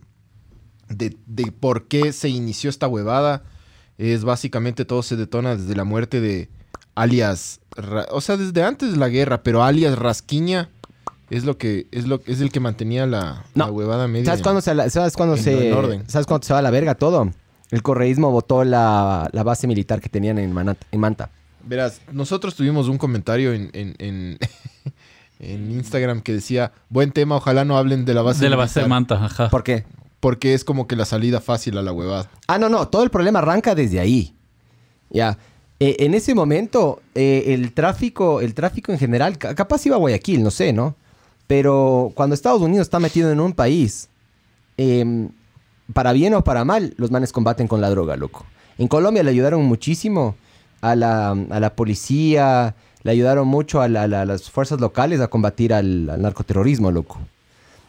de, 0.89 1.15
de 1.25 1.51
por 1.53 1.87
qué 1.87 2.11
se 2.11 2.27
inició 2.27 2.69
esta 2.69 2.89
huevada. 2.89 3.43
Es 3.97 4.25
básicamente 4.25 4.83
todo 4.83 5.01
se 5.01 5.15
detona 5.15 5.55
desde 5.55 5.75
la 5.75 5.85
muerte 5.85 6.19
de 6.19 6.49
alias, 6.93 7.61
o 8.11 8.19
sea, 8.19 8.35
desde 8.35 8.63
antes 8.63 8.91
de 8.91 8.97
la 8.97 9.07
guerra, 9.07 9.43
pero 9.43 9.63
alias 9.63 9.97
Rasquiña 9.97 10.69
es 11.29 11.43
lo 11.45 11.57
que 11.57 11.87
es 11.91 12.07
lo 12.07 12.21
es 12.25 12.41
el 12.41 12.51
que 12.51 12.59
mantenía 12.59 13.05
la, 13.05 13.45
No. 13.55 13.65
la 13.65 13.71
huevada 13.71 14.07
media. 14.07 14.25
¿Sabes 14.25 14.41
cuándo 14.41 14.61
se, 14.61 14.73
la- 14.75 14.89
sabes 14.89 15.15
cuándo 15.15 15.35
en- 15.35 15.43
se, 15.43 15.67
en 15.69 15.73
orden. 15.73 16.03
sabes 16.09 16.25
cuándo 16.27 16.45
se 16.45 16.53
va 16.53 16.59
a 16.59 16.61
la 16.63 16.71
verga 16.71 16.95
todo? 16.95 17.31
El 17.71 17.83
correísmo 17.83 18.31
votó 18.31 18.63
la, 18.63 19.29
la 19.31 19.43
base 19.43 19.67
militar 19.67 20.01
que 20.01 20.09
tenían 20.09 20.39
en, 20.39 20.53
Manat- 20.53 20.77
en 20.91 20.99
Manta. 20.99 21.29
Verás, 21.63 22.01
nosotros 22.11 22.55
tuvimos 22.55 22.87
un 22.87 22.97
comentario 22.97 23.53
en, 23.53 23.69
en, 23.73 23.95
en, 23.99 24.37
en 25.39 25.71
Instagram 25.71 26.21
que 26.21 26.33
decía, 26.33 26.71
buen 26.89 27.11
tema, 27.11 27.35
ojalá 27.35 27.65
no 27.65 27.77
hablen 27.77 28.05
de 28.05 28.13
la 28.13 28.21
base 28.21 28.43
De 28.43 28.49
la 28.49 28.55
base 28.55 28.79
de 28.79 28.85
militar", 28.87 28.89
manta, 29.19 29.25
ajá. 29.25 29.49
¿Por 29.49 29.63
qué? 29.63 29.85
Porque 30.19 30.53
es 30.53 30.63
como 30.65 30.87
que 30.87 30.95
la 30.95 31.05
salida 31.05 31.39
fácil 31.39 31.77
a 31.77 31.81
la 31.81 31.91
huevada. 31.93 32.29
Ah, 32.47 32.57
no, 32.57 32.67
no, 32.69 32.87
todo 32.87 33.03
el 33.03 33.09
problema 33.09 33.39
arranca 33.39 33.75
desde 33.75 33.99
ahí. 33.99 34.33
Ya. 35.09 35.37
Eh, 35.79 35.95
en 35.99 36.13
ese 36.13 36.35
momento, 36.35 37.01
eh, 37.15 37.45
el 37.53 37.71
tráfico, 37.73 38.41
el 38.41 38.53
tráfico 38.53 38.91
en 38.91 38.99
general, 38.99 39.37
ca- 39.37 39.55
capaz 39.55 39.85
iba 39.85 39.95
a 39.95 39.99
Guayaquil, 39.99 40.43
no 40.43 40.51
sé, 40.51 40.73
¿no? 40.73 40.95
Pero 41.49 42.11
cuando 42.13 42.35
Estados 42.35 42.61
Unidos 42.61 42.85
está 42.85 42.99
metido 42.99 43.31
en 43.31 43.39
un 43.39 43.53
país, 43.53 44.07
em, 44.77 45.29
para 45.95 46.13
bien 46.13 46.35
o 46.35 46.43
para 46.43 46.63
mal, 46.63 46.93
los 46.97 47.09
manes 47.09 47.31
combaten 47.31 47.67
con 47.67 47.81
la 47.81 47.89
droga, 47.89 48.15
loco. 48.15 48.45
En 48.77 48.87
Colombia 48.87 49.23
le 49.23 49.31
ayudaron 49.31 49.65
muchísimo 49.65 50.35
a 50.81 50.95
la, 50.95 51.31
a 51.31 51.59
la 51.59 51.73
policía, 51.75 52.75
le 53.01 53.11
ayudaron 53.11 53.47
mucho 53.47 53.81
a, 53.81 53.87
la- 53.87 54.03
a 54.03 54.07
la- 54.07 54.21
a 54.21 54.25
las 54.25 54.51
fuerzas 54.51 54.79
locales 54.79 55.21
a 55.21 55.27
combatir 55.27 55.73
al, 55.73 56.07
al 56.11 56.21
narcoterrorismo, 56.21 56.91
loco. 56.91 57.17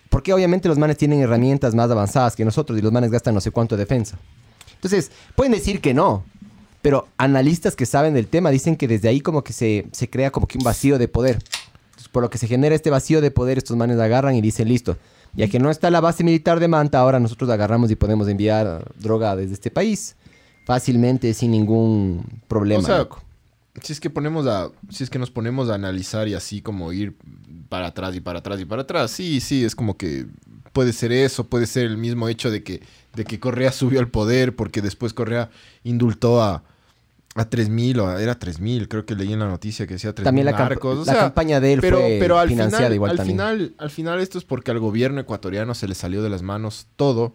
Porque 0.08 0.32
obviamente 0.32 0.66
los 0.66 0.78
manes 0.78 0.96
tienen 0.96 1.20
herramientas 1.20 1.74
más 1.74 1.90
avanzadas 1.90 2.36
que 2.36 2.46
nosotros 2.46 2.78
y 2.78 2.82
los 2.82 2.92
manes 2.92 3.10
gastan 3.10 3.34
no 3.34 3.42
sé 3.42 3.50
cuánto 3.50 3.76
de 3.76 3.82
defensa. 3.84 4.16
Entonces, 4.76 5.10
pueden 5.36 5.52
decir 5.52 5.82
que 5.82 5.92
no, 5.92 6.24
pero 6.80 7.08
analistas 7.18 7.76
que 7.76 7.84
saben 7.84 8.14
del 8.14 8.26
tema 8.26 8.48
dicen 8.48 8.76
que 8.76 8.88
desde 8.88 9.10
ahí 9.10 9.20
como 9.20 9.44
que 9.44 9.52
se, 9.52 9.86
se 9.92 10.08
crea 10.08 10.30
como 10.30 10.46
que 10.46 10.56
un 10.56 10.64
vacío 10.64 10.96
de 10.98 11.08
poder. 11.08 11.38
Por 12.12 12.22
lo 12.22 12.30
que 12.30 12.38
se 12.38 12.46
genera 12.46 12.74
este 12.74 12.90
vacío 12.90 13.20
de 13.20 13.30
poder, 13.30 13.58
estos 13.58 13.76
manes 13.76 13.98
agarran 13.98 14.34
y 14.34 14.40
dicen, 14.40 14.68
listo, 14.68 14.96
ya 15.34 15.48
que 15.48 15.58
no 15.58 15.70
está 15.70 15.90
la 15.90 16.00
base 16.00 16.24
militar 16.24 16.60
de 16.60 16.68
Manta, 16.68 16.98
ahora 16.98 17.20
nosotros 17.20 17.48
agarramos 17.50 17.90
y 17.90 17.96
podemos 17.96 18.28
enviar 18.28 18.84
droga 18.98 19.36
desde 19.36 19.54
este 19.54 19.70
país 19.70 20.16
fácilmente, 20.64 21.34
sin 21.34 21.50
ningún 21.50 22.24
problema. 22.48 22.82
O 22.82 22.86
sea, 22.86 22.98
loco. 22.98 23.22
Si 23.82 23.92
es 23.92 24.00
que 24.00 24.10
ponemos 24.10 24.46
a, 24.46 24.70
si 24.88 25.04
es 25.04 25.10
que 25.10 25.18
nos 25.18 25.30
ponemos 25.30 25.70
a 25.70 25.74
analizar 25.74 26.28
y 26.28 26.34
así 26.34 26.60
como 26.60 26.92
ir 26.92 27.16
para 27.68 27.88
atrás 27.88 28.14
y 28.14 28.20
para 28.20 28.40
atrás 28.40 28.60
y 28.60 28.64
para 28.64 28.82
atrás, 28.82 29.10
sí, 29.10 29.40
sí, 29.40 29.64
es 29.64 29.74
como 29.74 29.96
que 29.96 30.26
puede 30.72 30.92
ser 30.92 31.12
eso, 31.12 31.46
puede 31.48 31.66
ser 31.66 31.86
el 31.86 31.96
mismo 31.96 32.28
hecho 32.28 32.50
de 32.50 32.62
que, 32.62 32.82
de 33.14 33.24
que 33.24 33.40
Correa 33.40 33.72
subió 33.72 34.00
al 34.00 34.08
poder 34.08 34.54
porque 34.56 34.82
después 34.82 35.12
Correa 35.12 35.50
indultó 35.84 36.42
a, 36.42 36.64
a 37.36 37.48
3.000 37.48 37.98
o 38.00 38.18
era 38.18 38.38
3.000, 38.38 38.88
creo 38.88 39.06
que 39.06 39.14
leí 39.14 39.32
en 39.32 39.38
la 39.38 39.48
noticia 39.48 39.86
que 39.86 39.94
decía 39.94 40.14
3.000 40.14 40.24
También 40.24 40.46
la, 40.46 40.52
narcos. 40.52 40.98
o 40.98 41.04
la 41.04 41.12
sea, 41.12 41.20
campaña 41.22 41.60
de 41.60 41.72
él 41.74 41.80
pero, 41.80 41.98
fue 41.98 42.16
pero 42.20 42.38
al 42.38 42.48
financiada 42.48 42.78
final, 42.78 42.94
igual 42.94 43.10
al 43.12 43.16
también. 43.18 43.36
final, 43.38 43.74
al 43.78 43.90
final 43.90 44.20
esto 44.20 44.36
es 44.38 44.44
porque 44.44 44.70
al 44.72 44.80
gobierno 44.80 45.20
ecuatoriano 45.20 45.74
se 45.74 45.86
le 45.86 45.94
salió 45.94 46.22
de 46.22 46.28
las 46.30 46.42
manos 46.42 46.86
todo. 46.96 47.34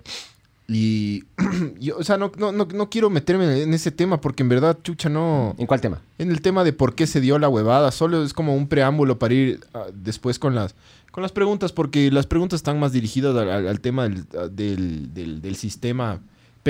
Y, 0.68 1.24
yo, 1.80 1.96
o 1.98 2.04
sea, 2.04 2.18
no, 2.18 2.32
no, 2.38 2.52
no, 2.52 2.66
no 2.74 2.90
quiero 2.90 3.10
meterme 3.10 3.62
en 3.62 3.74
ese 3.74 3.92
tema 3.92 4.20
porque 4.20 4.44
en 4.44 4.50
verdad, 4.50 4.78
chucha, 4.84 5.10
no... 5.10 5.56
¿En 5.60 5.68
cuál 5.68 5.80
tema? 5.80 6.02
En 6.18 6.30
el 6.32 6.42
tema 6.42 6.64
de 6.64 6.74
por 6.74 6.96
qué 6.96 7.06
se 7.08 7.22
dio 7.22 7.38
la 7.40 7.48
huevada, 7.50 7.92
solo 7.92 8.24
es 8.24 8.34
como 8.34 8.56
un 8.56 8.68
preámbulo 8.68 9.20
para 9.20 9.34
ir 9.36 9.60
ah, 9.76 9.86
después 9.94 10.40
con 10.40 10.56
las, 10.56 10.74
con 11.12 11.22
las 11.22 11.32
preguntas, 11.32 11.72
porque 11.72 12.10
las 12.12 12.26
preguntas 12.28 12.58
están 12.58 12.80
más 12.80 12.92
dirigidas 12.94 13.36
al, 13.38 13.50
al- 13.50 13.68
al 13.68 13.80
tema 13.80 14.04
del, 14.10 14.26
del, 14.52 15.14
del- 15.14 15.42
del 15.42 15.56
sistema 15.56 16.20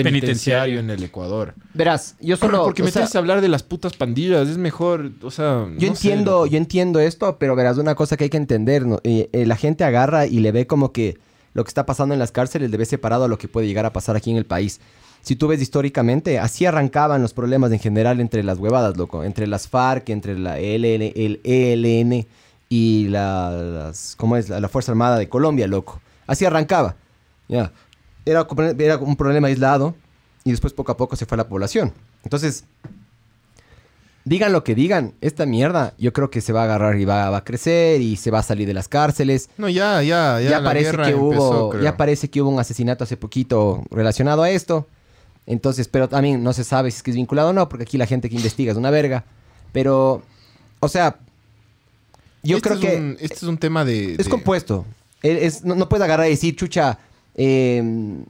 penitenciario, 0.03 0.75
Penitenciario. 0.75 0.79
en 0.79 0.89
el 0.89 1.03
Ecuador. 1.03 1.53
Verás, 1.73 2.15
yo 2.19 2.35
solo... 2.35 2.63
porque 2.63 2.83
o 2.83 2.87
sea, 2.87 3.05
a 3.05 3.17
hablar 3.17 3.41
de 3.41 3.47
las 3.47 3.63
putas 3.63 3.93
pandillas 3.93 4.49
es 4.49 4.57
mejor, 4.57 5.11
o 5.21 5.31
sea... 5.31 5.67
Yo 5.77 5.87
no 5.87 5.93
entiendo, 5.93 6.45
yo 6.45 6.57
entiendo 6.57 6.99
esto, 6.99 7.37
pero 7.39 7.55
verás 7.55 7.77
una 7.77 7.95
cosa 7.95 8.17
que 8.17 8.25
hay 8.25 8.29
que 8.29 8.37
entender, 8.37 8.85
¿no? 8.85 8.99
Eh, 9.03 9.29
eh, 9.31 9.45
la 9.45 9.55
gente 9.55 9.83
agarra 9.85 10.25
y 10.25 10.39
le 10.39 10.51
ve 10.51 10.67
como 10.67 10.91
que 10.91 11.17
lo 11.53 11.63
que 11.63 11.69
está 11.69 11.85
pasando 11.85 12.13
en 12.13 12.19
las 12.19 12.33
cárceles 12.33 12.69
le 12.69 12.77
ve 12.77 12.85
separado 12.85 13.23
a 13.23 13.27
lo 13.29 13.37
que 13.37 13.47
puede 13.47 13.67
llegar 13.67 13.85
a 13.85 13.93
pasar 13.93 14.17
aquí 14.17 14.31
en 14.31 14.37
el 14.37 14.45
país. 14.45 14.81
Si 15.21 15.37
tú 15.37 15.47
ves 15.47 15.61
históricamente, 15.61 16.39
así 16.39 16.65
arrancaban 16.65 17.21
los 17.21 17.33
problemas 17.33 17.71
en 17.71 17.79
general 17.79 18.19
entre 18.19 18.43
las 18.43 18.59
huevadas, 18.59 18.97
loco, 18.97 19.23
entre 19.23 19.47
las 19.47 19.69
FARC, 19.69 20.09
entre 20.09 20.37
la 20.37 20.59
ELN, 20.59 21.13
el 21.15 21.39
ELN 21.43 22.27
y 22.67 23.07
la, 23.07 23.51
las, 23.51 24.15
¿cómo 24.17 24.35
es? 24.35 24.49
La, 24.49 24.59
la 24.59 24.67
Fuerza 24.67 24.91
Armada 24.91 25.17
de 25.17 25.29
Colombia, 25.29 25.67
loco. 25.67 26.01
Así 26.27 26.43
arrancaba. 26.43 26.95
Ya. 27.47 27.71
Era, 28.25 28.43
un 28.99 29.15
problema 29.15 29.47
aislado 29.47 29.95
y 30.43 30.51
después 30.51 30.73
poco 30.73 30.91
a 30.91 30.97
poco 30.97 31.15
se 31.15 31.25
fue 31.25 31.35
a 31.35 31.37
la 31.39 31.47
población. 31.47 31.93
Entonces, 32.23 32.65
digan 34.23 34.51
lo 34.51 34.63
que 34.63 34.73
digan, 34.75 35.13
esta 35.21 35.45
mierda 35.45 35.93
yo 35.97 36.11
creo 36.13 36.29
que 36.31 36.41
se 36.41 36.51
va 36.53 36.61
a 36.61 36.63
agarrar 36.65 36.97
y 36.99 37.05
va, 37.05 37.29
va 37.29 37.37
a 37.37 37.43
crecer 37.43 38.01
y 38.01 38.15
se 38.17 38.31
va 38.31 38.39
a 38.39 38.43
salir 38.43 38.67
de 38.67 38.73
las 38.73 38.87
cárceles. 38.87 39.49
No, 39.57 39.69
ya, 39.69 40.01
ya, 40.01 40.41
ya, 40.41 40.49
Ya, 40.49 40.59
la 40.59 40.69
parece 40.69 40.91
que 40.97 41.09
empezó, 41.09 41.21
hubo, 41.21 41.69
creo. 41.69 41.83
ya 41.83 41.97
parece 41.97 42.29
que 42.29 42.41
hubo 42.41 42.49
un 42.49 42.59
asesinato 42.59 43.03
hace 43.03 43.17
poquito 43.17 43.83
relacionado 43.91 44.41
a 44.43 44.49
esto. 44.49 44.87
Entonces, 45.47 45.87
pero 45.87 46.09
también 46.09 46.43
no 46.43 46.53
se 46.53 46.63
sabe 46.63 46.89
si 46.89 46.97
es 46.97 47.03
que 47.03 47.11
es 47.11 47.17
vinculado 47.17 47.49
o 47.49 47.53
no, 47.53 47.69
porque 47.69 47.83
aquí 47.83 47.99
la 47.99 48.07
gente 48.07 48.29
que 48.29 48.35
investiga 48.35 48.71
es 48.71 48.77
una 48.79 48.89
verga. 48.89 49.23
Pero, 49.71 50.23
o 50.79 50.87
sea, 50.87 51.19
yo 52.41 52.57
Este 52.57 52.69
creo 52.69 52.79
es 52.81 52.85
que 52.89 52.97
un- 52.97 53.17
este 53.19 53.35
es 53.35 53.43
un 53.43 53.57
tema 53.59 53.85
de... 53.85 54.13
es 54.13 54.17
de- 54.17 54.29
compuesto. 54.29 54.85
Es- 55.21 55.43
es- 55.57 55.63
no, 55.63 55.75
no 55.75 55.87
puedes 55.87 56.03
agarrar 56.03 56.25
y 56.25 56.31
decir, 56.31 56.55
chucha, 56.55 56.97
eh, 57.35 58.23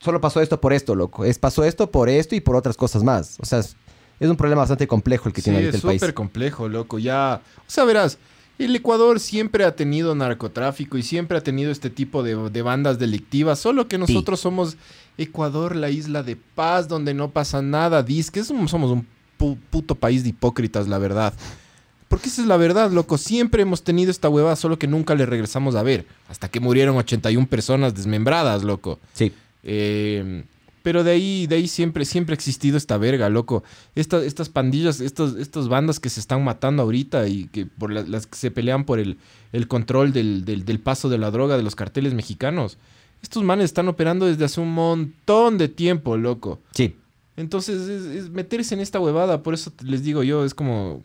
solo 0.00 0.20
pasó 0.20 0.40
esto 0.40 0.60
por 0.60 0.72
esto, 0.72 0.94
loco. 0.94 1.24
Es 1.24 1.38
pasó 1.38 1.64
esto 1.64 1.90
por 1.90 2.08
esto 2.08 2.34
y 2.34 2.40
por 2.40 2.56
otras 2.56 2.76
cosas 2.76 3.02
más. 3.02 3.36
O 3.40 3.44
sea, 3.44 3.58
es, 3.60 3.76
es 4.20 4.30
un 4.30 4.36
problema 4.36 4.62
bastante 4.62 4.86
complejo 4.86 5.28
el 5.28 5.34
que 5.34 5.40
Sí, 5.40 5.44
tiene 5.44 5.58
ahorita 5.58 5.76
es 5.78 5.82
el 5.84 5.88
país. 5.88 6.00
súper 6.00 6.14
complejo, 6.14 6.68
loco. 6.68 6.98
Ya, 6.98 7.40
o 7.58 7.70
sea, 7.70 7.84
verás, 7.84 8.18
el 8.58 8.74
Ecuador 8.74 9.20
siempre 9.20 9.64
ha 9.64 9.76
tenido 9.76 10.14
narcotráfico 10.14 10.96
y 10.96 11.02
siempre 11.02 11.36
ha 11.36 11.42
tenido 11.42 11.70
este 11.70 11.90
tipo 11.90 12.22
de, 12.22 12.50
de 12.50 12.62
bandas 12.62 12.98
delictivas, 12.98 13.58
solo 13.58 13.86
que 13.88 13.98
nosotros 13.98 14.40
somos 14.40 14.76
Ecuador, 15.18 15.76
la 15.76 15.90
isla 15.90 16.22
de 16.22 16.36
paz, 16.36 16.88
donde 16.88 17.12
no 17.14 17.30
pasa 17.30 17.60
nada. 17.62 18.02
Dice 18.02 18.30
que 18.32 18.44
somos 18.44 18.72
un 18.72 19.06
pu- 19.38 19.58
puto 19.70 19.94
país 19.94 20.22
de 20.22 20.30
hipócritas, 20.30 20.88
la 20.88 20.98
verdad. 20.98 21.34
Porque 22.08 22.28
esa 22.28 22.42
es 22.42 22.46
la 22.48 22.56
verdad, 22.56 22.90
loco. 22.92 23.18
Siempre 23.18 23.62
hemos 23.62 23.82
tenido 23.82 24.10
esta 24.10 24.28
hueva, 24.28 24.54
solo 24.56 24.78
que 24.78 24.86
nunca 24.86 25.14
le 25.14 25.26
regresamos 25.26 25.74
a 25.74 25.82
ver. 25.82 26.06
Hasta 26.28 26.48
que 26.48 26.60
murieron 26.60 26.96
81 26.96 27.46
personas 27.48 27.94
desmembradas, 27.94 28.62
loco. 28.62 28.98
Sí. 29.12 29.32
Eh, 29.64 30.44
pero 30.84 31.02
de 31.02 31.10
ahí, 31.10 31.48
de 31.48 31.56
ahí 31.56 31.66
siempre, 31.66 32.04
siempre 32.04 32.32
ha 32.34 32.36
existido 32.36 32.76
esta 32.76 32.96
verga, 32.96 33.28
loco. 33.28 33.64
Esta- 33.96 34.22
estas 34.24 34.48
pandillas, 34.48 35.00
estos, 35.00 35.34
estas 35.36 35.66
bandas 35.66 35.98
que 35.98 36.08
se 36.08 36.20
están 36.20 36.44
matando 36.44 36.84
ahorita 36.84 37.26
y 37.26 37.48
que 37.48 37.66
por 37.66 37.90
la- 37.90 38.02
las 38.04 38.28
que 38.28 38.36
se 38.38 38.52
pelean 38.52 38.84
por 38.84 39.00
el, 39.00 39.18
el 39.52 39.66
control 39.66 40.12
del, 40.12 40.44
del- 40.44 40.64
del 40.64 40.78
paso 40.78 41.08
de 41.08 41.18
la 41.18 41.32
droga 41.32 41.56
de 41.56 41.64
los 41.64 41.74
carteles 41.74 42.14
mexicanos. 42.14 42.78
Estos 43.20 43.42
manes 43.42 43.64
están 43.64 43.88
operando 43.88 44.26
desde 44.26 44.44
hace 44.44 44.60
un 44.60 44.72
montón 44.72 45.58
de 45.58 45.66
tiempo, 45.68 46.16
loco. 46.16 46.60
Sí. 46.72 46.94
Entonces, 47.36 47.88
es, 47.88 48.04
es 48.04 48.30
meterse 48.30 48.74
en 48.74 48.80
esta 48.80 49.00
huevada, 49.00 49.42
por 49.42 49.54
eso 49.54 49.72
les 49.82 50.04
digo 50.04 50.22
yo, 50.22 50.44
es 50.44 50.54
como... 50.54 51.02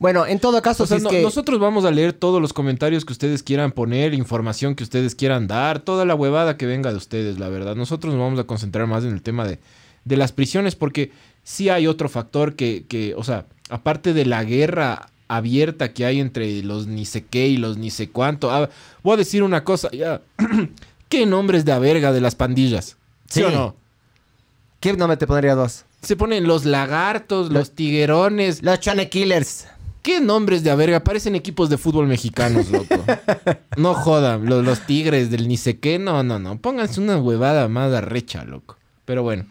Bueno, 0.00 0.26
en 0.26 0.40
todo 0.40 0.60
caso, 0.62 0.82
O 0.84 0.86
sea, 0.86 0.96
si 0.96 1.00
es 1.00 1.04
no- 1.04 1.10
que... 1.10 1.22
nosotros 1.22 1.60
vamos 1.60 1.84
a 1.84 1.90
leer 1.92 2.12
todos 2.14 2.40
los 2.42 2.52
comentarios 2.52 3.04
que 3.04 3.12
ustedes 3.12 3.42
quieran 3.42 3.70
poner, 3.70 4.14
información 4.14 4.74
que 4.74 4.82
ustedes 4.82 5.14
quieran 5.14 5.46
dar, 5.46 5.78
toda 5.80 6.04
la 6.06 6.14
huevada 6.16 6.56
que 6.56 6.66
venga 6.66 6.90
de 6.90 6.96
ustedes, 6.96 7.38
la 7.38 7.48
verdad. 7.50 7.76
Nosotros 7.76 8.14
nos 8.14 8.22
vamos 8.22 8.40
a 8.40 8.44
concentrar 8.44 8.86
más 8.88 9.04
en 9.04 9.12
el 9.12 9.20
tema 9.22 9.46
de, 9.46 9.58
de 10.06 10.16
las 10.16 10.32
prisiones, 10.32 10.74
porque 10.74 11.12
sí 11.44 11.68
hay 11.68 11.86
otro 11.86 12.08
factor 12.08 12.56
que, 12.56 12.86
que, 12.88 13.14
o 13.14 13.22
sea, 13.22 13.44
aparte 13.68 14.14
de 14.14 14.24
la 14.24 14.42
guerra 14.42 15.10
abierta 15.28 15.92
que 15.92 16.06
hay 16.06 16.18
entre 16.18 16.62
los 16.62 16.86
ni 16.86 17.04
sé 17.04 17.24
qué 17.26 17.46
y 17.48 17.56
los 17.58 17.76
ni 17.76 17.90
sé 17.90 18.08
cuánto. 18.08 18.50
ah, 18.50 18.68
voy 19.02 19.14
a 19.14 19.18
decir 19.18 19.42
una 19.42 19.64
cosa, 19.64 19.90
ya. 19.92 20.22
¿Qué 21.10 21.26
nombres 21.26 21.64
de 21.66 21.72
a 21.72 21.78
verga 21.78 22.10
de 22.12 22.20
las 22.22 22.34
pandillas? 22.34 22.96
¿Sí, 23.28 23.40
Sí. 23.40 23.42
o 23.42 23.50
no? 23.50 23.76
¿Qué 24.80 24.94
nombre 24.94 25.18
te 25.18 25.26
pondría 25.26 25.54
dos? 25.54 25.84
Se 26.00 26.16
ponen 26.16 26.46
los 26.46 26.64
lagartos, 26.64 27.52
los 27.52 27.72
tiguerones. 27.72 28.62
Los 28.62 28.80
Chane 28.80 29.10
Killers. 29.10 29.66
¿Qué 30.02 30.20
nombres 30.20 30.62
de 30.64 30.70
a 30.70 30.74
verga? 30.74 31.04
Parecen 31.04 31.34
equipos 31.34 31.68
de 31.68 31.76
fútbol 31.78 32.06
mexicanos, 32.06 32.70
loco. 32.70 33.04
no 33.76 33.94
jodan, 33.94 34.46
los, 34.46 34.64
los 34.64 34.86
tigres 34.86 35.30
del 35.30 35.46
ni 35.46 35.56
sé 35.56 35.78
qué, 35.78 35.98
no, 35.98 36.22
no, 36.22 36.38
no. 36.38 36.58
Pónganse 36.58 37.00
una 37.00 37.18
huevada 37.18 37.68
más 37.68 37.92
arrecha, 37.92 38.44
loco. 38.44 38.76
Pero 39.04 39.22
bueno. 39.22 39.44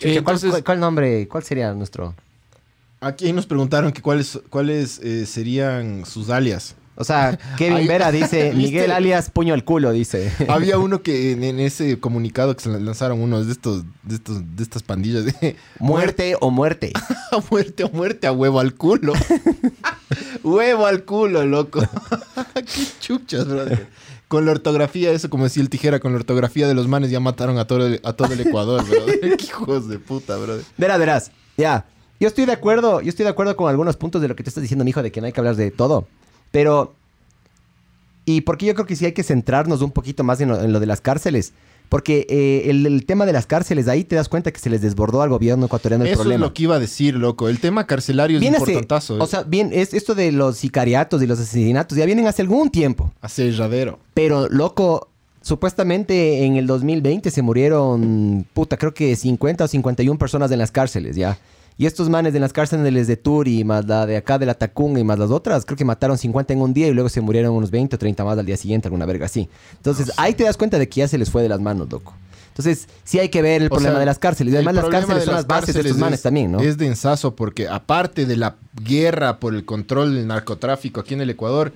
¿Cuál, 0.00 0.16
entonces, 0.18 0.50
cuál- 0.50 0.64
cuál 0.64 0.80
nombre, 0.80 1.28
cuál 1.28 1.42
sería 1.44 1.72
nuestro...? 1.74 2.14
aquí 3.00 3.30
nos 3.34 3.44
preguntaron 3.46 3.92
que 3.92 4.00
cuáles, 4.00 4.40
cuáles 4.48 4.98
eh, 5.00 5.26
serían 5.26 6.06
sus 6.06 6.30
alias. 6.30 6.74
O 6.96 7.04
sea, 7.04 7.38
Kevin 7.58 7.86
Vera 7.86 8.12
dice. 8.12 8.52
Miguel 8.56 8.92
alias 8.92 9.30
puño 9.30 9.54
al 9.54 9.64
culo, 9.64 9.92
dice. 9.92 10.32
Había 10.48 10.78
uno 10.78 11.02
que 11.02 11.32
en, 11.32 11.44
en 11.44 11.60
ese 11.60 11.98
comunicado 11.98 12.54
que 12.56 12.62
se 12.62 12.68
lanzaron 12.68 13.20
unos 13.20 13.46
de 13.46 13.52
estos, 13.52 13.84
de 14.02 14.14
estos, 14.16 14.56
de 14.56 14.62
estas 14.62 14.82
pandillas 14.82 15.24
de 15.24 15.56
Muerte 15.78 16.36
o 16.40 16.50
muerte. 16.50 16.92
muerte 17.50 17.84
o 17.84 17.90
muerte 17.90 18.26
a 18.26 18.32
huevo 18.32 18.60
al 18.60 18.74
culo. 18.74 19.12
huevo 20.42 20.86
al 20.86 21.04
culo, 21.04 21.44
loco. 21.44 21.80
Qué 22.54 22.86
chuchas, 23.00 23.46
brother. 23.46 23.86
Con 24.28 24.46
la 24.46 24.52
ortografía, 24.52 25.12
eso 25.12 25.30
como 25.30 25.44
decía 25.44 25.62
el 25.62 25.68
tijera, 25.68 26.00
con 26.00 26.12
la 26.12 26.18
ortografía 26.18 26.66
de 26.66 26.74
los 26.74 26.88
manes 26.88 27.10
ya 27.10 27.20
mataron 27.20 27.58
a 27.58 27.66
todo 27.66 27.86
el, 27.86 28.00
a 28.02 28.14
todo 28.14 28.32
el 28.32 28.40
Ecuador, 28.40 28.84
brother. 28.88 29.20
Qué 29.20 29.44
hijos 29.44 29.88
de 29.88 29.98
puta, 29.98 30.36
brother. 30.36 30.64
Verás, 30.76 30.98
verás. 30.98 31.30
Ya. 31.56 31.84
Yo 32.18 32.28
estoy 32.28 32.46
de 32.46 32.52
acuerdo, 32.52 33.00
yo 33.00 33.08
estoy 33.08 33.24
de 33.24 33.30
acuerdo 33.30 33.56
con 33.56 33.68
algunos 33.68 33.96
puntos 33.96 34.22
de 34.22 34.28
lo 34.28 34.36
que 34.36 34.42
te 34.42 34.48
estás 34.48 34.62
diciendo, 34.62 34.84
mijo, 34.84 35.02
de 35.02 35.12
que 35.12 35.20
no 35.20 35.26
hay 35.26 35.32
que 35.32 35.40
hablar 35.40 35.56
de 35.56 35.70
todo. 35.70 36.08
Pero. 36.54 36.94
Y 38.24 38.40
porque 38.42 38.64
yo 38.64 38.74
creo 38.74 38.86
que 38.86 38.96
sí 38.96 39.04
hay 39.04 39.12
que 39.12 39.22
centrarnos 39.22 39.82
un 39.82 39.90
poquito 39.90 40.24
más 40.24 40.40
en 40.40 40.48
lo, 40.48 40.62
en 40.62 40.72
lo 40.72 40.80
de 40.80 40.86
las 40.86 41.00
cárceles. 41.02 41.52
Porque 41.90 42.26
eh, 42.30 42.70
el, 42.70 42.86
el 42.86 43.04
tema 43.04 43.26
de 43.26 43.32
las 43.34 43.44
cárceles, 43.46 43.86
ahí 43.88 44.04
te 44.04 44.16
das 44.16 44.28
cuenta 44.30 44.50
que 44.50 44.58
se 44.58 44.70
les 44.70 44.80
desbordó 44.80 45.20
al 45.20 45.28
gobierno 45.28 45.66
ecuatoriano 45.66 46.04
el 46.04 46.10
Eso 46.12 46.20
problema. 46.22 46.44
es 46.46 46.48
lo 46.48 46.54
que 46.54 46.62
iba 46.62 46.76
a 46.76 46.78
decir, 46.78 47.14
loco. 47.16 47.48
El 47.50 47.60
tema 47.60 47.86
carcelario 47.86 48.38
es 48.38 48.40
Viene 48.40 48.56
hace- 48.56 48.70
importantazo. 48.72 49.18
o 49.22 49.26
sea, 49.26 49.42
bien, 49.42 49.70
es 49.72 49.92
esto 49.92 50.14
de 50.14 50.32
los 50.32 50.56
sicariatos 50.56 51.22
y 51.22 51.26
los 51.26 51.38
asesinatos 51.38 51.98
ya 51.98 52.06
vienen 52.06 52.26
hace 52.26 52.40
algún 52.40 52.70
tiempo. 52.70 53.12
aserradero. 53.20 53.98
Pero, 54.14 54.48
loco, 54.48 55.08
supuestamente 55.42 56.44
en 56.46 56.56
el 56.56 56.66
2020 56.66 57.30
se 57.30 57.42
murieron, 57.42 58.46
puta, 58.54 58.78
creo 58.78 58.94
que 58.94 59.14
50 59.14 59.64
o 59.64 59.68
51 59.68 60.18
personas 60.18 60.50
en 60.50 60.58
las 60.58 60.70
cárceles, 60.70 61.16
¿ya? 61.16 61.36
Y 61.76 61.86
estos 61.86 62.08
manes 62.08 62.32
de 62.32 62.38
las 62.40 62.52
cárceles 62.52 63.06
de 63.08 63.16
Turi, 63.16 63.64
más 63.64 63.84
la 63.86 64.06
de 64.06 64.16
acá 64.16 64.38
de 64.38 64.46
la 64.46 64.54
Tacunga 64.54 65.00
y 65.00 65.04
más 65.04 65.18
las 65.18 65.30
otras, 65.30 65.64
creo 65.64 65.76
que 65.76 65.84
mataron 65.84 66.16
50 66.16 66.52
en 66.52 66.60
un 66.60 66.72
día 66.72 66.86
y 66.86 66.92
luego 66.92 67.08
se 67.08 67.20
murieron 67.20 67.52
unos 67.54 67.70
20 67.72 67.96
o 67.96 67.98
30 67.98 68.24
más 68.24 68.38
al 68.38 68.46
día 68.46 68.56
siguiente, 68.56 68.86
alguna 68.86 69.06
verga 69.06 69.26
así. 69.26 69.48
Entonces, 69.76 70.12
ahí 70.16 70.34
te 70.34 70.44
das 70.44 70.56
cuenta 70.56 70.78
de 70.78 70.88
que 70.88 71.00
ya 71.00 71.08
se 71.08 71.18
les 71.18 71.30
fue 71.30 71.42
de 71.42 71.48
las 71.48 71.60
manos, 71.60 71.88
loco. 71.90 72.14
Entonces, 72.48 72.86
sí 73.02 73.18
hay 73.18 73.28
que 73.28 73.42
ver 73.42 73.62
el 73.62 73.66
O 73.66 73.70
problema 73.70 73.94
sea, 73.94 73.98
de 74.00 74.06
las 74.06 74.20
cárceles. 74.20 74.52
Y 74.54 74.56
además 74.56 74.76
las 74.76 74.84
cárceles 74.88 75.18
de 75.22 75.24
son 75.26 75.34
las 75.34 75.46
bases 75.48 75.74
de 75.74 75.80
estos 75.80 75.98
manes 75.98 76.20
es- 76.20 76.22
también, 76.22 76.52
¿no? 76.52 76.60
Es 76.60 76.78
densazo 76.78 77.34
porque 77.34 77.66
aparte 77.66 78.24
de 78.26 78.36
la 78.36 78.54
guerra 78.84 79.40
por 79.40 79.56
el 79.56 79.64
control 79.64 80.14
del 80.14 80.28
narcotráfico 80.28 81.00
aquí 81.00 81.14
en 81.14 81.22
el 81.22 81.30
Ecuador, 81.30 81.72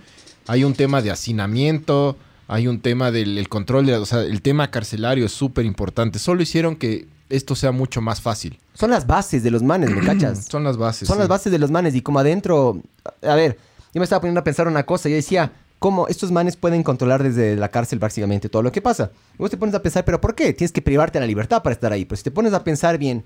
hay 0.46 0.62
un 0.62 0.74
tema 0.74 1.02
de 1.02 1.10
hacinamiento, 1.10 2.16
hay 2.46 2.68
un 2.68 2.78
tema 2.80 3.10
del 3.10 3.36
el 3.36 3.48
control, 3.48 3.86
de, 3.86 3.96
o 3.96 4.06
sea, 4.06 4.20
el 4.20 4.40
tema 4.42 4.70
carcelario 4.70 5.26
es 5.26 5.32
súper 5.32 5.64
importante. 5.64 6.20
Solo 6.20 6.40
hicieron 6.42 6.76
que 6.76 7.08
esto 7.28 7.54
sea 7.54 7.72
mucho 7.72 8.00
más 8.00 8.20
fácil. 8.20 8.58
Son 8.74 8.90
las 8.90 9.06
bases 9.06 9.42
de 9.42 9.50
los 9.50 9.62
manes, 9.62 9.90
¿me 9.90 10.00
cachas? 10.06 10.46
Son 10.46 10.64
las 10.64 10.76
bases. 10.76 11.08
Son 11.08 11.16
sí. 11.16 11.20
las 11.20 11.28
bases 11.28 11.52
de 11.52 11.58
los 11.58 11.70
manes 11.70 11.94
y 11.94 12.02
como 12.02 12.18
adentro, 12.18 12.80
a 13.22 13.34
ver, 13.34 13.58
yo 13.92 14.00
me 14.00 14.04
estaba 14.04 14.20
poniendo 14.20 14.40
a 14.40 14.44
pensar 14.44 14.68
una 14.68 14.84
cosa, 14.84 15.08
yo 15.08 15.16
decía, 15.16 15.52
¿cómo 15.78 16.08
estos 16.08 16.30
manes 16.30 16.56
pueden 16.56 16.82
controlar 16.82 17.22
desde 17.22 17.56
la 17.56 17.68
cárcel 17.70 17.98
prácticamente 17.98 18.48
todo 18.48 18.62
lo 18.62 18.72
que 18.72 18.82
pasa? 18.82 19.10
Y 19.34 19.38
vos 19.38 19.50
te 19.50 19.56
pones 19.56 19.74
a 19.74 19.82
pensar, 19.82 20.04
¿pero 20.04 20.20
por 20.20 20.34
qué? 20.34 20.52
Tienes 20.52 20.72
que 20.72 20.82
privarte 20.82 21.18
de 21.18 21.20
la 21.20 21.26
libertad 21.26 21.62
para 21.62 21.74
estar 21.74 21.92
ahí. 21.92 22.04
Pues 22.04 22.20
si 22.20 22.24
te 22.24 22.30
pones 22.30 22.52
a 22.52 22.64
pensar 22.64 22.98
bien 22.98 23.24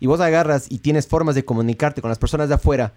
y 0.00 0.06
vos 0.06 0.20
agarras 0.20 0.66
y 0.70 0.78
tienes 0.78 1.06
formas 1.06 1.34
de 1.34 1.44
comunicarte 1.44 2.00
con 2.00 2.08
las 2.08 2.18
personas 2.18 2.48
de 2.48 2.54
afuera, 2.54 2.94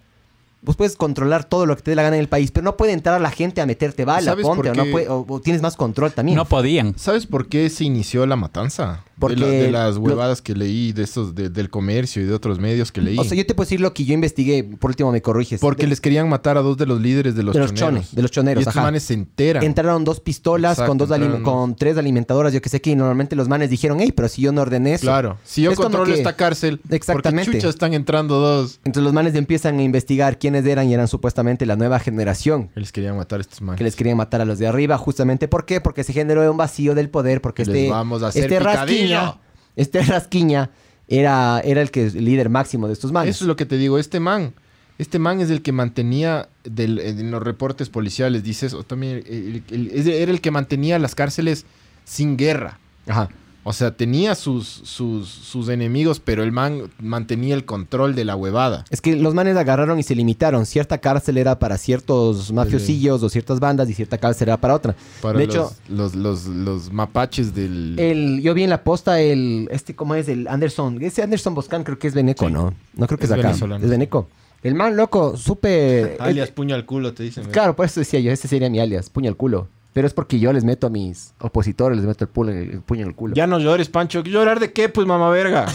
vos 0.62 0.76
puedes 0.76 0.96
controlar 0.96 1.44
todo 1.44 1.66
lo 1.66 1.76
que 1.76 1.82
te 1.84 1.92
dé 1.92 1.96
la 1.96 2.04
gana 2.04 2.16
en 2.18 2.22
el 2.22 2.30
país, 2.30 2.52
pero 2.52 2.64
no 2.64 2.78
puede 2.78 2.94
entrar 2.94 3.20
la 3.20 3.32
gente 3.32 3.62
a 3.62 3.66
meterte 3.66 4.06
bala, 4.06 4.22
¿Sabes 4.32 4.46
ponte, 4.46 4.70
por 4.70 4.72
o, 4.72 4.76
no 4.76 4.84
qué? 4.86 4.92
puede- 4.92 5.10
o- 5.10 5.26
o 5.28 5.42
tienes 5.42 5.62
más 5.62 5.76
control 5.76 6.12
también. 6.14 6.36
No 6.38 6.46
podían. 6.46 6.94
¿Sabes 6.98 7.26
por 7.28 7.48
qué 7.48 7.70
se 7.70 7.84
inició 7.84 8.26
la 8.26 8.36
matanza? 8.36 9.04
Porque 9.20 9.36
de, 9.36 9.42
la- 9.42 9.48
de 9.48 9.72
las 9.72 9.96
lo- 9.96 10.02
huevadas 10.02 10.42
que 10.42 10.56
leí, 10.56 10.94
de 10.94 11.04
estos, 11.04 11.36
de- 11.36 11.50
del 11.50 11.70
comercio 11.70 12.24
y 12.24 12.26
de 12.26 12.34
otros 12.34 12.60
medios 12.60 12.92
que 12.92 13.02
leí. 13.02 13.18
O 13.20 13.24
sea, 13.24 13.38
yo 13.38 13.46
te 13.46 13.54
puedo 13.54 13.66
decir 13.66 13.80
lo 13.80 13.94
que 13.94 14.04
yo 14.06 14.14
investigué, 14.16 14.64
por 14.64 14.90
último 14.92 15.12
me 15.12 15.22
corriges. 15.22 15.62
Porque 15.62 15.84
De- 15.84 15.90
les 15.90 16.02
querían 16.02 16.28
matar 16.28 16.58
a 16.58 16.62
dos 16.62 16.78
de 16.78 16.86
los 16.88 17.00
líderes 17.02 17.36
de 17.36 17.44
los 17.44 17.54
De 17.54 17.60
los 17.60 17.70
choneros. 17.74 17.90
chones, 17.90 18.16
de 18.16 18.22
los 18.24 18.32
choneros, 18.32 18.62
Y 18.62 18.64
estos 18.64 18.76
ajá. 18.78 18.86
manes 18.88 19.04
se 19.04 19.14
enteran. 19.14 19.64
Entraron 19.64 20.04
dos 20.04 20.20
pistolas 20.20 20.74
Exacto, 20.74 20.90
con 20.90 20.98
dos 20.98 21.12
entraron 21.12 21.44
con 21.44 21.76
tres 21.76 21.98
alimentadoras, 21.98 22.52
yo 22.54 22.62
que 22.62 22.70
sé 22.70 22.82
qué, 22.82 22.92
y 22.92 22.96
normalmente 22.96 23.36
los 23.36 23.48
manes 23.48 23.70
dijeron, 23.70 24.00
hey, 24.00 24.12
pero 24.12 24.28
si 24.28 24.42
yo 24.42 24.52
no 24.52 24.62
ordené 24.62 24.96
eso. 24.96 25.04
Claro. 25.06 25.38
Si 25.44 25.62
yo 25.62 25.72
Es 25.72 25.78
controlo 25.78 26.06
que- 26.12 26.18
esta 26.18 26.36
cárcel, 26.36 26.82
Exactamente. 26.90 27.46
porque 27.46 27.60
chucha 27.60 27.70
están 27.70 27.94
entrando 27.94 28.40
dos. 28.40 28.80
Entonces 28.86 29.04
los 29.04 29.14
manes 29.14 29.36
empiezan 29.36 29.78
a 29.78 29.84
investigar 29.84 30.40
quiénes 30.52 30.66
eran 30.72 30.88
y 30.90 30.94
eran 30.94 31.08
supuestamente 31.08 31.66
la 31.66 31.76
nueva 31.76 32.00
generación 32.00 32.70
Les 32.76 32.92
querían 32.92 33.16
matar 33.18 33.40
a 33.40 33.42
estos 33.42 33.62
manes. 33.62 33.78
que 33.78 33.84
les 33.84 33.96
querían 33.96 34.18
matar 34.18 34.42
a 34.42 34.46
los 34.46 34.60
de 34.60 34.68
arriba, 34.68 34.98
justamente 34.98 35.48
¿por 35.48 35.66
qué? 35.66 35.82
Porque 35.82 36.04
se 36.04 36.14
generó 36.14 36.50
un 36.52 36.58
vacío 36.58 36.94
del 36.96 37.10
poder, 37.10 37.42
porque 37.42 37.62
este, 37.64 37.90
vamos 37.90 38.24
a 38.24 38.28
hacer 38.28 38.44
este 38.44 38.60
rasquiña, 38.60 39.36
este 39.76 40.02
rasquiña 40.02 40.70
era, 41.08 41.60
era 41.64 41.82
el 41.82 41.92
que 41.92 42.06
el 42.08 42.26
líder 42.26 42.50
máximo 42.50 42.88
de 42.88 42.94
estos 42.94 43.12
manes. 43.12 43.36
Eso 43.36 43.46
es 43.46 43.48
lo 43.48 43.56
que 43.56 43.66
te 43.66 43.78
digo. 43.78 43.98
Este 43.98 44.20
man, 44.20 44.54
este 44.98 45.20
man 45.20 45.42
es 45.42 45.50
el 45.50 45.62
que 45.62 45.72
mantenía 45.72 46.48
del- 46.64 47.00
en 47.00 47.32
los 47.32 47.42
reportes 47.44 47.90
policiales, 47.90 48.44
dices, 48.44 48.74
o 48.74 48.84
también 48.84 49.24
el- 49.28 49.64
era 50.10 50.32
el 50.32 50.40
que 50.42 50.52
mantenía 50.52 51.00
las 51.00 51.16
cárceles 51.16 51.66
sin 52.06 52.38
guerra. 52.38 52.80
Ajá. 53.08 53.30
O 53.64 53.74
sea, 53.74 53.92
tenía 53.96 54.34
sus, 54.34 54.66
sus, 54.68 55.30
sus 55.30 55.70
enemigos, 55.70 56.20
pero 56.20 56.42
el 56.44 56.52
man 56.52 56.90
mantenía 57.00 57.54
el 57.54 57.64
control 57.64 58.16
de 58.16 58.26
la 58.26 58.36
huevada. 58.36 58.86
Es 58.90 59.02
que 59.02 59.16
los 59.16 59.36
manes 59.36 59.56
agarraron 59.56 60.00
y 60.00 60.04
se 60.04 60.16
limitaron. 60.16 60.66
Cierta 60.66 60.98
cárcel 60.98 61.38
era 61.38 61.60
para 61.60 61.78
ciertos 61.78 62.52
mafiosillos 62.52 63.22
o 63.22 63.30
ciertas 63.30 63.60
bandas 63.60 63.88
y 63.88 63.94
cierta 63.94 64.18
cárcel 64.18 64.48
era 64.50 64.58
para 64.58 64.74
otra. 64.74 64.96
Para 65.22 65.38
de 65.38 65.46
los, 65.46 65.56
hecho, 65.56 65.72
los, 65.90 66.16
los, 66.16 66.46
los 66.48 66.92
mapaches 66.92 67.54
del... 67.54 68.00
El, 68.00 68.42
yo 68.42 68.56
vi 68.56 68.64
en 68.64 68.72
la 68.72 68.84
posta 68.84 69.22
el, 69.22 69.68
este, 69.72 69.96
¿cómo 69.96 70.16
es? 70.16 70.28
El 70.28 70.48
Anderson. 70.48 71.00
Ese 71.02 71.22
Anderson 71.22 71.54
Boscan 71.54 71.84
creo 71.84 72.00
que 72.00 72.08
es 72.08 72.16
Beneco, 72.16 72.48
Sí. 72.48 72.52
¿no? 72.54 72.74
No 72.96 73.06
creo 73.06 73.20
que 73.20 73.26
es, 73.26 73.32
Es 73.32 73.38
acá. 73.38 73.48
venezolano. 73.50 73.84
Es 73.84 73.90
Beneco. 73.92 74.28
El 74.64 74.74
man 74.74 74.96
loco, 74.96 75.38
súper... 75.38 76.18
alias 76.20 76.50
el- 76.50 76.54
puño 76.56 76.74
al 76.74 76.86
culo, 76.88 77.14
te 77.14 77.22
dicen. 77.22 77.46
claro, 77.52 77.76
por 77.76 77.86
eso 77.86 78.00
decía 78.00 78.20
yo, 78.22 78.32
ese 78.32 78.48
sería 78.48 78.70
mi 78.72 78.80
alias, 78.80 79.12
puño 79.12 79.30
al 79.30 79.36
culo. 79.38 79.68
Pero 79.94 80.08
es 80.08 80.14
porque 80.14 80.40
yo 80.40 80.54
les 80.54 80.64
meto 80.64 80.88
a 80.88 80.90
mis 80.90 81.34
opositores, 81.40 81.98
les 81.98 82.08
meto 82.08 82.24
el, 82.24 82.30
puño 82.30 83.02
en 83.02 83.08
el 83.08 83.16
culo. 83.16 83.36
Ya 83.36 83.46
no 83.46 83.60
llores, 83.60 83.90
Pancho. 83.90 84.22
¿Llorar 84.22 84.60
de 84.60 84.72
qué, 84.72 84.88
pues, 84.88 85.06
mamá 85.06 85.30
verga? 85.30 85.66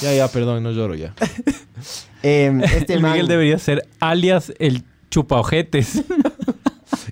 ya, 0.00 0.14
ya, 0.14 0.28
perdón, 0.28 0.64
no 0.64 0.72
lloro 0.72 0.96
ya. 0.96 1.14
Em, 2.22 2.62
este 2.62 2.94
el 2.94 3.00
man... 3.00 3.12
Miguel 3.12 3.28
debería 3.28 3.58
ser 3.58 3.86
alias 4.00 4.52
el 4.58 4.84
chupaojetes. 5.10 6.02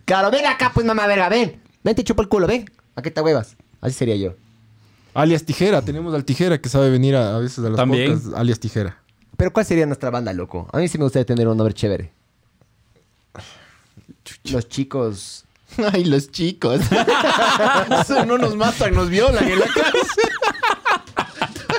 Claro, 0.04 0.30
ven 0.30 0.46
acá, 0.46 0.70
pues 0.72 0.86
mamá 0.86 1.08
verga, 1.08 1.28
ven. 1.28 1.60
Ven, 1.82 1.96
te 1.96 2.04
chupo 2.04 2.22
el 2.22 2.28
culo, 2.28 2.46
ven. 2.46 2.70
¿A 2.94 3.02
qué 3.02 3.10
te 3.10 3.20
huevas? 3.20 3.56
Así 3.80 3.94
sería 3.94 4.14
yo. 4.14 4.34
Alias 5.14 5.44
Tijera, 5.44 5.82
tenemos 5.82 6.14
al 6.14 6.24
Tijera 6.24 6.60
que 6.60 6.68
sabe 6.68 6.90
venir 6.90 7.16
a, 7.16 7.34
a 7.34 7.38
veces 7.40 7.58
a 7.58 7.70
las 7.70 7.76
También. 7.76 8.16
Alias 8.36 8.60
Tijera. 8.60 8.98
Pero 9.36 9.52
¿cuál 9.52 9.66
sería 9.66 9.84
nuestra 9.84 10.10
banda, 10.10 10.32
loco? 10.32 10.68
A 10.72 10.78
mí 10.78 10.86
sí 10.86 10.96
me 10.96 11.04
gustaría 11.04 11.26
tener 11.26 11.48
un 11.48 11.56
nombre 11.56 11.74
chévere. 11.74 12.12
Los 14.44 14.68
chicos... 14.68 15.44
Ay, 15.92 16.04
los 16.04 16.30
chicos. 16.30 16.80
No 18.26 18.38
nos 18.38 18.56
matan, 18.56 18.94
nos 18.94 19.08
violan 19.08 19.48
en 19.48 19.58
la 19.60 19.66
cárcel. 19.66 20.30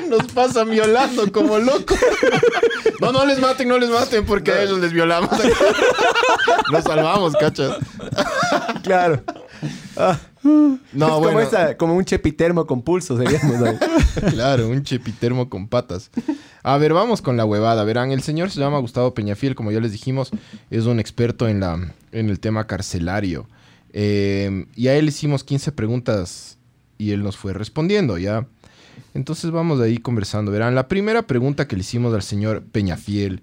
Nos 0.09 0.23
pasan 0.31 0.69
violando 0.69 1.29
como 1.33 1.57
locos. 1.57 1.99
No, 3.01 3.11
no 3.11 3.25
les 3.25 3.39
maten, 3.39 3.67
no 3.67 3.77
les 3.77 3.89
maten, 3.89 4.25
porque 4.25 4.53
a 4.53 4.61
ellos 4.63 4.79
les 4.79 4.93
violamos. 4.93 5.29
Nos 6.71 6.83
salvamos, 6.85 7.33
cachas. 7.33 7.75
Claro. 8.83 9.21
No, 10.43 10.79
es 11.05 11.11
como, 11.11 11.19
bueno. 11.21 11.39
esa- 11.41 11.77
como 11.77 11.95
un 11.95 12.05
chepitermo 12.05 12.65
con 12.65 12.81
pulso. 12.81 13.17
Claro, 14.31 14.69
un 14.69 14.83
chepitermo 14.83 15.49
con 15.49 15.67
patas. 15.67 16.09
A 16.63 16.77
ver, 16.77 16.93
vamos 16.93 17.21
con 17.21 17.37
la 17.37 17.45
huevada. 17.45 17.83
Verán, 17.83 18.11
el 18.11 18.21
señor 18.21 18.49
se 18.51 18.59
llama 18.59 18.79
Gustavo 18.79 19.13
Peñafiel, 19.13 19.55
como 19.55 19.71
ya 19.71 19.79
les 19.79 19.91
dijimos, 19.91 20.31
es 20.69 20.85
un 20.85 20.99
experto 20.99 21.47
en, 21.47 21.59
la, 21.59 21.93
en 22.11 22.29
el 22.29 22.39
tema 22.39 22.65
carcelario. 22.67 23.47
Eh, 23.93 24.65
y 24.75 24.87
a 24.87 24.95
él 24.95 25.05
le 25.05 25.09
hicimos 25.09 25.43
15 25.43 25.71
preguntas 25.71 26.57
y 26.97 27.11
él 27.11 27.23
nos 27.23 27.37
fue 27.37 27.53
respondiendo, 27.53 28.17
¿ya? 28.17 28.45
Entonces 29.13 29.51
vamos 29.51 29.79
ahí 29.79 29.97
conversando. 29.97 30.51
Verán, 30.51 30.75
la 30.75 30.87
primera 30.87 31.23
pregunta 31.23 31.67
que 31.67 31.75
le 31.75 31.81
hicimos 31.81 32.13
al 32.13 32.23
señor 32.23 32.63
Peñafiel. 32.63 33.41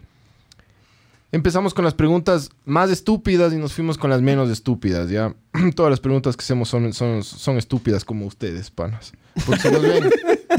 Empezamos 1.34 1.74
con 1.74 1.84
las 1.84 1.94
preguntas 1.94 2.50
más 2.64 2.92
estúpidas 2.92 3.52
y 3.52 3.56
nos 3.56 3.72
fuimos 3.72 3.98
con 3.98 4.08
las 4.08 4.22
menos 4.22 4.48
estúpidas, 4.50 5.10
¿ya? 5.10 5.34
Todas 5.74 5.90
las 5.90 5.98
preguntas 5.98 6.36
que 6.36 6.42
hacemos 6.44 6.68
son, 6.68 6.92
son, 6.92 7.24
son 7.24 7.56
estúpidas 7.58 8.04
como 8.04 8.24
ustedes, 8.24 8.70
panas. 8.70 9.12
Porque 9.44 9.62
si 9.62 9.70
nos 9.72 9.82
ven... 9.82 10.10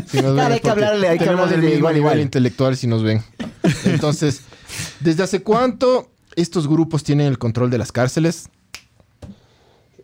si 0.06 0.18
nos 0.22 0.34
Claro, 0.34 0.36
ven 0.36 0.52
hay 0.52 0.60
que 0.60 0.70
hablarle, 0.70 1.08
hay 1.08 1.18
que 1.18 1.24
tenemos 1.24 1.46
hablarle 1.46 1.66
el 1.66 1.72
mismo 1.72 1.78
igual 1.78 1.98
igual. 1.98 2.20
intelectual 2.20 2.76
si 2.76 2.88
nos 2.88 3.04
ven. 3.04 3.24
Entonces, 3.86 4.42
¿desde 5.00 5.24
hace 5.24 5.44
cuánto 5.44 6.12
estos 6.36 6.68
grupos 6.68 7.06
tienen 7.06 7.28
el 7.28 7.38
control 7.38 7.70
de 7.70 7.78
las 7.78 7.94
cárceles? 7.94 8.50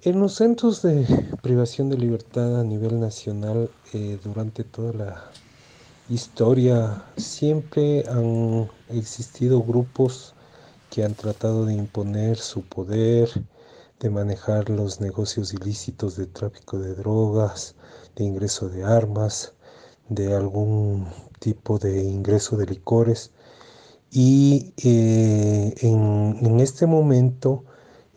En 0.03 0.21
los 0.21 0.35
centros 0.35 0.81
de 0.83 1.05
privación 1.41 1.89
de 1.89 1.97
libertad 1.97 2.61
a 2.61 2.63
nivel 2.63 2.97
nacional, 2.97 3.69
eh, 3.91 4.17
durante 4.23 4.63
toda 4.63 4.93
la 4.93 5.31
historia, 6.09 7.03
siempre 7.17 8.05
han 8.07 8.69
existido 8.89 9.61
grupos 9.61 10.33
que 10.91 11.05
han 11.05 11.15
tratado 11.15 11.65
de 11.65 11.73
imponer 11.73 12.37
su 12.37 12.63
poder, 12.63 13.29
de 13.99 14.09
manejar 14.09 14.69
los 14.69 14.99
negocios 14.99 15.53
ilícitos 15.53 16.17
de 16.17 16.25
tráfico 16.27 16.77
de 16.79 16.93
drogas, 16.95 17.75
de 18.15 18.25
ingreso 18.25 18.67
de 18.67 18.83
armas, 18.83 19.53
de 20.09 20.35
algún 20.35 21.07
tipo 21.39 21.79
de 21.79 22.03
ingreso 22.03 22.57
de 22.57 22.65
licores. 22.65 23.31
Y 24.11 24.73
eh, 24.83 25.73
en, 25.79 26.59
este 26.59 26.85
momento, 26.85 27.63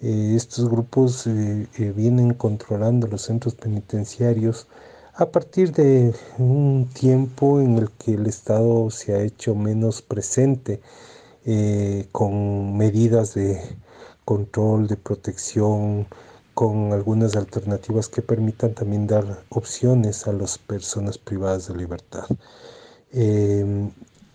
eh, 0.01 0.35
estos 0.35 0.69
grupos 0.69 1.29
eh, 1.29 1.69
vienen 1.95 2.35
controlando 2.35 3.07
los 3.07 3.23
centros 3.23 3.55
penitenciarios 3.55 4.67
a 5.15 5.27
partir 5.31 5.71
de 5.71 6.13
un 6.39 6.89
tiempo 6.93 7.61
en 7.61 7.79
el 7.79 7.93
que 7.93 8.15
el 8.15 8.27
Estado 8.27 8.91
se 8.91 9.15
ha 9.15 9.23
hecho 9.23 9.55
menos 9.55 10.03
presente 10.03 10.81
eh, 11.47 12.09
con 12.13 12.77
medidas 12.77 13.35
de 13.35 13.61
control, 14.25 14.87
de 14.87 14.97
protección, 14.97 16.07
con 16.55 16.93
algunas 16.93 17.37
alternativas 17.37 18.09
que 18.09 18.23
permitan 18.23 18.75
también 18.75 19.07
dar 19.07 19.43
opciones 19.51 20.27
a 20.27 20.33
las 20.33 20.59
personas 20.59 21.19
privadas 21.19 21.69
de 21.69 21.77
libertad. 21.77 22.27
Eh, 23.13 23.91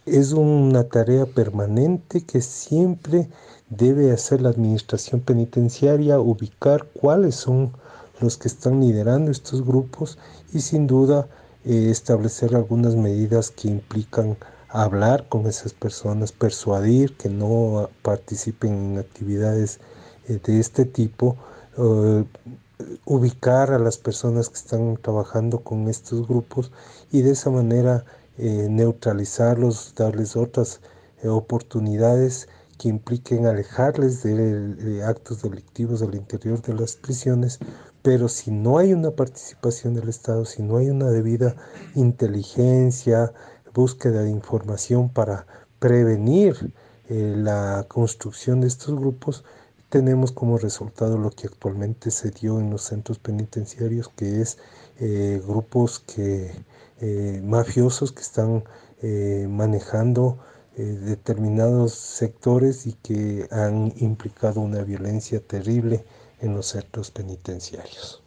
es 0.06 0.34
una 0.34 0.86
tarea 0.86 1.26
permanente 1.26 2.22
que 2.26 2.41
siempre 2.41 3.30
debe 3.69 4.12
hacer 4.12 4.41
la 4.41 4.50
administración 4.50 5.22
penitenciaria, 5.22 6.19
ubicar 6.19 6.88
cuáles 6.93 7.36
son 7.36 7.72
los 8.19 8.38
que 8.38 8.48
están 8.48 8.82
liderando 8.82 9.32
estos 9.32 9.63
grupos 9.63 10.17
y 10.54 10.62
sin 10.62 10.88
duda 10.88 11.28
eh, 11.65 11.89
establecer 11.89 12.56
algunas 12.56 12.95
medidas 12.95 13.52
que 13.52 13.67
implican 13.67 14.38
hablar 14.69 15.27
con 15.29 15.47
esas 15.47 15.73
personas, 15.73 16.32
persuadir 16.32 17.15
que 17.17 17.29
no 17.29 17.89
participen 18.01 18.73
en 18.73 18.97
actividades 18.99 19.79
eh, 20.27 20.39
de 20.43 20.60
este 20.60 20.86
tipo, 20.86 21.38
eh, 21.77 22.23
ubicar 23.05 23.71
a 23.71 23.79
las 23.79 23.97
personas 23.97 24.49
que 24.49 24.55
están 24.55 24.97
trabajando 24.97 25.60
con 25.60 25.89
estos 25.89 26.27
grupos 26.27 26.71
y 27.12 27.21
de 27.21 27.32
esa 27.32 27.49
manera 27.49 28.05
eh, 28.38 28.67
neutralizarlos, 28.69 29.93
darles 29.95 30.36
otras 30.36 30.82
oportunidades 31.25 32.47
que 32.77 32.88
impliquen 32.88 33.45
alejarles 33.45 34.23
de, 34.23 34.73
de 34.75 35.03
actos 35.03 35.41
delictivos 35.41 36.01
al 36.01 36.15
interior 36.15 36.62
de 36.62 36.73
las 36.73 36.95
prisiones, 36.95 37.60
Pero 38.01 38.29
si 38.29 38.51
no 38.51 38.77
hay 38.77 38.93
una 38.93 39.12
participación 39.12 39.93
del 39.95 40.08
Estado, 40.08 40.45
si 40.45 40.62
no 40.63 40.77
hay 40.77 40.89
una 40.89 41.10
debida 41.10 41.58
inteligencia, 41.95 43.34
búsqueda 43.73 44.23
de 44.23 44.29
información 44.29 45.10
para 45.10 45.45
prevenir 45.79 46.73
eh, 47.10 47.34
la 47.36 47.86
construcción 47.88 48.62
de 48.62 48.67
estos 48.67 48.95
grupos, 48.95 49.43
tenemos 49.89 50.32
como 50.32 50.58
resultado 50.58 51.17
lo 51.17 51.32
que 51.32 51.47
actualmente 51.47 52.12
se 52.12 52.29
dio 52.29 52.60
en 52.60 52.69
los 52.69 52.84
centros 52.84 53.17
penitenciarios, 53.17 54.10
que 54.10 54.41
es 54.41 54.60
eh, 54.99 55.41
grupos 55.45 55.99
que, 55.99 56.51
eh, 57.01 57.41
mafiosos 57.43 58.12
que 58.12 58.21
están 58.21 58.63
manejando 59.49 60.39
determinados 60.75 61.93
sectores 61.93 62.86
y 62.86 62.93
que 62.93 63.47
han 63.49 63.93
implicado 63.97 64.60
una 64.60 64.84
violencia 64.84 65.39
terrible 65.39 66.03
en 66.41 66.53
los 66.53 66.67
centros 66.67 67.10
penitenciarios. 67.10 68.21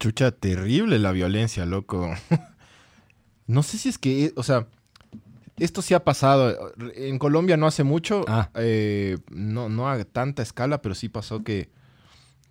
Chucha, 0.00 0.30
terrible 0.32 0.98
la 0.98 1.12
violencia, 1.12 1.66
loco. 1.66 2.10
no 3.52 3.62
sé 3.62 3.78
si 3.78 3.88
es 3.88 3.98
que, 3.98 4.32
o 4.36 4.42
sea, 4.42 4.66
esto 5.58 5.82
sí 5.82 5.94
ha 5.94 6.02
pasado. 6.02 6.72
En 6.96 7.18
Colombia 7.18 7.56
no 7.56 7.66
hace 7.66 7.84
mucho, 7.84 8.24
Ah. 8.26 8.48
eh, 8.54 9.18
no, 9.30 9.68
no 9.68 9.88
a 9.88 10.02
tanta 10.04 10.42
escala, 10.42 10.80
pero 10.82 10.94
sí 10.94 11.08
pasó 11.08 11.44
que, 11.44 11.68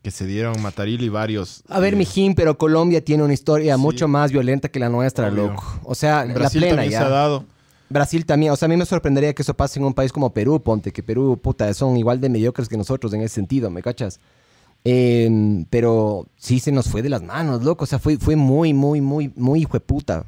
que 0.03 0.11
se 0.11 0.25
dieron 0.25 0.61
Mataril 0.61 1.01
y 1.03 1.09
varios. 1.09 1.63
A 1.67 1.79
ver, 1.79 1.93
eh, 1.93 1.97
mijín, 1.97 2.35
pero 2.35 2.57
Colombia 2.57 3.03
tiene 3.03 3.23
una 3.23 3.33
historia 3.33 3.75
Sí. 3.75 3.81
mucho 3.81 4.07
más 4.07 4.31
violenta 4.31 4.69
que 4.69 4.79
la 4.79 4.89
nuestra, 4.89 5.27
Obvio. 5.29 5.47
loco. 5.47 5.79
O 5.83 5.95
sea, 5.95 6.21
en 6.23 6.29
la 6.29 6.33
Brasil 6.35 6.61
plena 6.61 6.85
ya. 6.85 6.99
se 6.99 7.05
ha 7.05 7.09
dado. 7.09 7.45
Brasil 7.89 8.25
también. 8.25 8.53
O 8.53 8.55
sea, 8.55 8.67
a 8.67 8.69
mí 8.69 8.77
me 8.77 8.85
sorprendería 8.85 9.33
que 9.33 9.41
eso 9.41 9.53
pase 9.53 9.77
en 9.79 9.85
un 9.85 9.93
país 9.93 10.13
como 10.13 10.31
Perú, 10.33 10.61
ponte, 10.61 10.93
que 10.93 11.03
Perú, 11.03 11.37
puta, 11.41 11.73
son 11.73 11.97
igual 11.97 12.21
de 12.21 12.29
mediocres 12.29 12.69
que 12.69 12.77
nosotros 12.77 13.11
en 13.13 13.21
ese 13.21 13.35
sentido, 13.35 13.69
¿me 13.69 13.81
cachas? 13.81 14.19
Eh, 14.83 15.63
pero 15.69 16.25
sí 16.37 16.59
se 16.59 16.71
nos 16.71 16.87
fue 16.89 17.01
de 17.01 17.09
las 17.09 17.21
manos, 17.21 17.63
loco. 17.63 17.83
O 17.83 17.87
sea, 17.87 17.99
fue, 17.99 18.17
fue 18.17 18.35
muy, 18.35 18.73
muy, 18.73 18.99
muy, 19.01 19.31
muy 19.35 19.61
hijo 19.61 19.73
de 19.73 19.79
puta. 19.79 20.25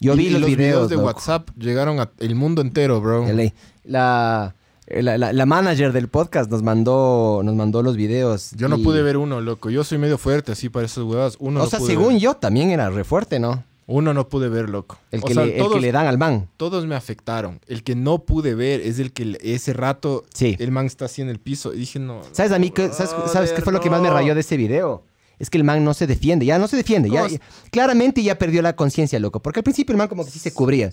Yo 0.00 0.14
Y- 0.14 0.16
vi 0.18 0.26
y 0.26 0.30
los, 0.30 0.44
videos, 0.44 0.88
de 0.88 0.96
loco. 0.96 1.06
WhatsApp 1.06 1.48
llegaron 1.56 2.00
al 2.00 2.34
mundo 2.34 2.62
entero, 2.62 3.00
bro. 3.00 3.32
Ley. 3.32 3.52
La, 3.84 4.54
la, 4.88 5.16
la- 5.18 5.32
la 5.32 5.46
manager 5.46 5.92
del 5.92 6.08
podcast 6.08 6.50
nos 6.50 6.62
mandó, 6.62 7.42
nos 7.44 7.54
mandó 7.54 7.82
los 7.82 7.96
videos. 7.96 8.50
Yo 8.56 8.68
no 8.68 8.78
pude 8.78 9.02
ver 9.02 9.16
uno, 9.16 9.40
loco. 9.40 9.70
Yo 9.70 9.84
soy 9.84 9.98
medio 9.98 10.18
fuerte 10.18 10.52
así 10.52 10.68
para 10.68 10.86
esas 10.86 11.04
huevas. 11.04 11.36
Uno 11.38 11.60
o 11.60 11.64
no 11.64 11.70
sea, 11.70 11.78
pude 11.78 11.90
según 11.92 12.14
ver. 12.14 12.18
yo, 12.18 12.34
también 12.34 12.70
era 12.70 12.90
re 12.90 13.04
fuerte, 13.04 13.38
¿no? 13.38 13.62
Uno 13.86 14.14
no 14.14 14.28
pude 14.28 14.48
ver, 14.48 14.70
loco. 14.70 14.98
El 15.10 15.20
O 15.22 15.26
que, 15.26 15.34
sea, 15.34 15.44
le, 15.44 15.52
el 15.54 15.58
todos, 15.58 15.74
que 15.74 15.80
le 15.80 15.92
dan 15.92 16.06
al 16.06 16.16
man. 16.18 16.48
todos 16.56 16.86
me 16.86 16.94
afectaron. 16.94 17.60
El 17.66 17.82
que 17.82 17.94
no 17.96 18.20
pude 18.24 18.54
ver 18.54 18.80
es 18.80 18.98
el 18.98 19.12
que 19.12 19.36
ese 19.42 19.72
rato 19.72 20.24
Sí. 20.34 20.56
el 20.60 20.70
man 20.70 20.86
está 20.86 21.06
así 21.06 21.20
en 21.22 21.28
el 21.28 21.40
piso. 21.40 21.74
Y 21.74 21.78
dije, 21.78 21.98
no. 21.98 22.22
¿Sabes 22.32 22.52
a 22.52 22.58
mí 22.58 22.70
qué, 22.70 22.90
sabes, 22.92 23.12
sabes 23.32 23.52
qué 23.52 23.60
fue 23.62 23.72
lo 23.72 23.80
que 23.80 23.90
más 23.90 24.00
me 24.00 24.08
rayó 24.10 24.34
de 24.34 24.40
ese 24.42 24.56
video? 24.56 25.04
Es 25.38 25.50
que 25.50 25.58
el 25.58 25.64
man 25.64 25.82
no 25.82 25.92
se 25.92 26.06
defiende, 26.06 26.46
ya 26.46 26.56
no 26.60 26.68
se 26.68 26.76
defiende, 26.76 27.10
ya, 27.10 27.22
¿Cómo 27.22 27.34
ya- 27.34 27.40
claramente 27.72 28.22
ya 28.22 28.38
perdió 28.38 28.62
la 28.62 28.76
conciencia, 28.76 29.18
loco, 29.18 29.40
porque 29.42 29.58
al 29.58 29.64
principio 29.64 29.92
el 29.92 29.96
man 29.98 30.06
como 30.06 30.24
que 30.24 30.30
sí 30.30 30.38
se 30.38 30.52
cubría. 30.54 30.92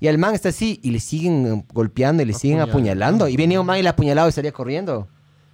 Y 0.00 0.06
el 0.08 0.18
man 0.18 0.34
está 0.34 0.50
así 0.50 0.78
y 0.82 0.90
le 0.90 1.00
siguen 1.00 1.64
golpeando 1.72 2.22
y 2.22 2.26
le 2.26 2.34
siguen 2.34 2.60
Apuñalando. 2.60 3.24
apuñalando. 3.24 3.28
Y 3.28 3.36
venía 3.38 3.58
un 3.58 3.66
man 3.66 3.78
y 3.78 3.82
le 3.82 3.88
apuñalaba 3.88 4.28
y 4.28 4.32
salía 4.32 4.52
corriendo. 4.52 5.08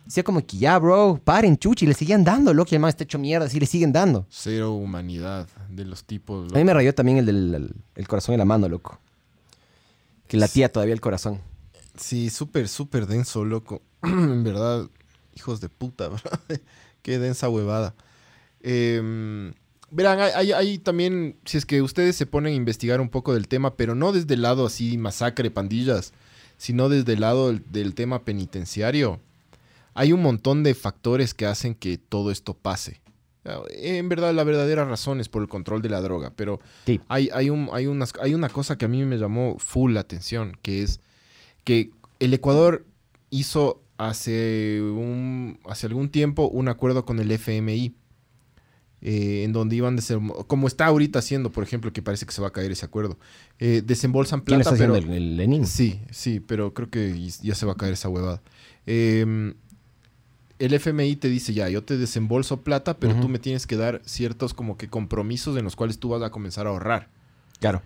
Decía 0.04 0.22
como 0.24 0.44
que 0.44 0.56
ya, 0.58 0.78
bro, 0.78 1.20
paren, 1.22 1.56
chuchi, 1.56 1.86
le 1.86 1.94
seguían 1.94 2.24
dando, 2.24 2.52
loco, 2.52 2.70
y 2.72 2.74
el 2.74 2.80
man 2.80 2.88
está 2.88 3.04
hecho 3.04 3.18
mierda, 3.18 3.46
así 3.46 3.60
le 3.60 3.66
siguen 3.66 3.92
dando. 3.92 4.26
Cero 4.30 4.72
humanidad 4.72 5.48
de 5.70 5.84
los 5.84 6.04
tipos. 6.04 6.52
A 6.52 6.56
mí 6.56 6.64
me 6.64 6.74
rayó 6.74 6.92
también 6.94 7.18
el 7.18 7.26
del 7.26 7.54
el- 7.54 7.74
el 7.94 8.08
corazón 8.08 8.34
en 8.34 8.38
la 8.40 8.44
mano, 8.44 8.68
loco. 8.68 8.98
Que 10.26 10.36
latía 10.36 10.70
todavía 10.72 10.94
el 10.94 11.00
corazón. 11.00 11.40
Sí, 11.96 12.30
súper, 12.30 12.68
súper 12.68 13.06
denso, 13.06 13.44
loco. 13.44 13.82
en 14.02 14.42
verdad, 14.42 14.88
hijos 15.36 15.60
de 15.60 15.68
puta, 15.68 16.08
bro. 16.08 16.20
Qué 17.02 17.18
densa 17.18 17.48
huevada. 17.48 17.94
Eh, 18.60 19.52
verán, 19.90 20.20
hay, 20.20 20.30
hay- 20.34 20.52
hay 20.52 20.78
también, 20.78 21.36
si 21.44 21.58
es 21.58 21.66
que 21.66 21.80
ustedes 21.82 22.16
se 22.16 22.26
ponen 22.26 22.52
a 22.54 22.56
investigar 22.56 23.00
un 23.00 23.08
poco 23.08 23.34
del 23.34 23.46
tema, 23.48 23.76
pero 23.76 23.94
no 23.94 24.12
desde 24.12 24.34
el 24.34 24.42
lado 24.42 24.66
así, 24.66 24.98
masacre, 24.98 25.50
pandillas, 25.50 26.12
sino 26.56 26.88
desde 26.88 27.12
el 27.14 27.20
lado 27.20 27.48
del, 27.48 27.62
del 27.70 27.94
tema 27.94 28.24
penitenciario. 28.24 29.20
Hay 29.94 30.12
un 30.12 30.22
montón 30.22 30.62
de 30.62 30.74
factores 30.74 31.34
que 31.34 31.46
hacen 31.46 31.74
que 31.74 31.98
todo 31.98 32.30
esto 32.30 32.54
pase. 32.54 33.00
En 33.70 34.08
verdad, 34.08 34.32
la 34.32 34.44
verdadera 34.44 34.84
razón 34.84 35.18
es 35.20 35.28
por 35.28 35.42
el 35.42 35.48
control 35.48 35.82
de 35.82 35.88
la 35.88 36.00
droga, 36.00 36.32
pero 36.36 36.60
Sí. 36.86 37.00
hay, 37.08 37.28
hay, 37.32 37.50
un, 37.50 37.68
hay, 37.72 37.86
unas, 37.88 38.12
hay 38.20 38.34
una 38.34 38.48
cosa 38.48 38.78
que 38.78 38.84
a 38.84 38.88
mí 38.88 39.04
me 39.04 39.16
llamó 39.18 39.56
full 39.58 39.92
la 39.94 40.00
atención, 40.00 40.56
que 40.62 40.82
es 40.82 41.00
que 41.64 41.90
el 42.20 42.32
Ecuador 42.34 42.86
hizo 43.30 43.82
hace, 43.98 44.80
un, 44.80 45.58
hace 45.64 45.86
algún 45.88 46.08
tiempo 46.10 46.46
un 46.48 46.68
acuerdo 46.68 47.04
con 47.04 47.18
el 47.18 47.30
FMI, 47.32 47.96
eh, 49.00 49.42
en 49.44 49.52
donde 49.52 49.74
iban, 49.74 49.98
como 50.46 50.68
está 50.68 50.86
ahorita 50.86 51.18
haciendo, 51.18 51.50
por 51.50 51.64
ejemplo, 51.64 51.92
que 51.92 52.00
parece 52.02 52.24
que 52.24 52.30
se 52.32 52.40
va 52.40 52.48
a 52.48 52.52
caer 52.52 52.70
ese 52.70 52.86
acuerdo, 52.86 53.18
eh, 53.58 53.82
desembolsan 53.84 54.40
¿Quién 54.42 54.60
plata, 54.60 54.70
está 54.70 54.84
pero... 54.84 54.94
haciendo 54.94 55.16
el, 55.16 55.22
el 55.22 55.36
Lenin? 55.36 55.66
Sí, 55.66 56.00
sí, 56.12 56.38
pero 56.38 56.72
creo 56.74 56.88
que 56.90 57.28
ya 57.42 57.56
se 57.56 57.66
va 57.66 57.72
a 57.72 57.76
caer 57.76 57.94
esa 57.94 58.08
huevada. 58.08 58.40
Eh, 58.86 59.54
el 60.64 60.74
FMI 60.74 61.16
te 61.16 61.28
dice, 61.28 61.52
ya, 61.54 61.68
yo 61.68 61.82
te 61.82 61.96
desembolso 61.98 62.60
plata, 62.62 62.96
pero 62.96 63.14
tú 63.20 63.28
me 63.28 63.38
tienes 63.38 63.66
que 63.66 63.76
dar 63.76 64.00
ciertos 64.04 64.54
como 64.54 64.76
que 64.76 64.88
compromisos 64.88 65.56
en 65.56 65.64
los 65.64 65.74
cuales 65.76 65.98
tú 65.98 66.08
vas 66.10 66.22
a 66.22 66.30
comenzar 66.30 66.66
a 66.66 66.70
ahorrar. 66.70 67.08
Claro. 67.60 67.82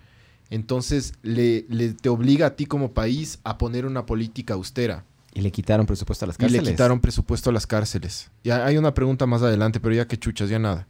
Entonces, 0.49 1.13
le, 1.23 1.65
le- 1.69 1.93
te 1.93 2.09
obliga 2.09 2.47
a 2.47 2.55
ti 2.55 2.65
como 2.65 2.91
país 2.91 3.39
a 3.43 3.57
poner 3.57 3.85
una 3.85 4.05
política 4.05 4.53
austera. 4.53 5.03
Y 5.33 5.41
le 5.41 5.51
quitaron 5.51 5.85
presupuesto 5.85 6.25
a 6.25 6.27
las 6.27 6.35
Y 6.37 6.39
cárceles. 6.39 6.63
le 6.65 6.71
quitaron 6.71 6.99
presupuesto 6.99 7.49
a 7.49 7.53
las 7.53 7.67
cárceles. 7.67 8.29
Ya 8.43 8.65
hay 8.65 8.77
una 8.77 8.93
pregunta 8.93 9.25
más 9.25 9.41
adelante, 9.43 9.79
pero 9.79 9.93
ya 9.93 10.07
que 10.07 10.17
chuchas, 10.17 10.49
ya 10.49 10.57
nada. 10.59 10.87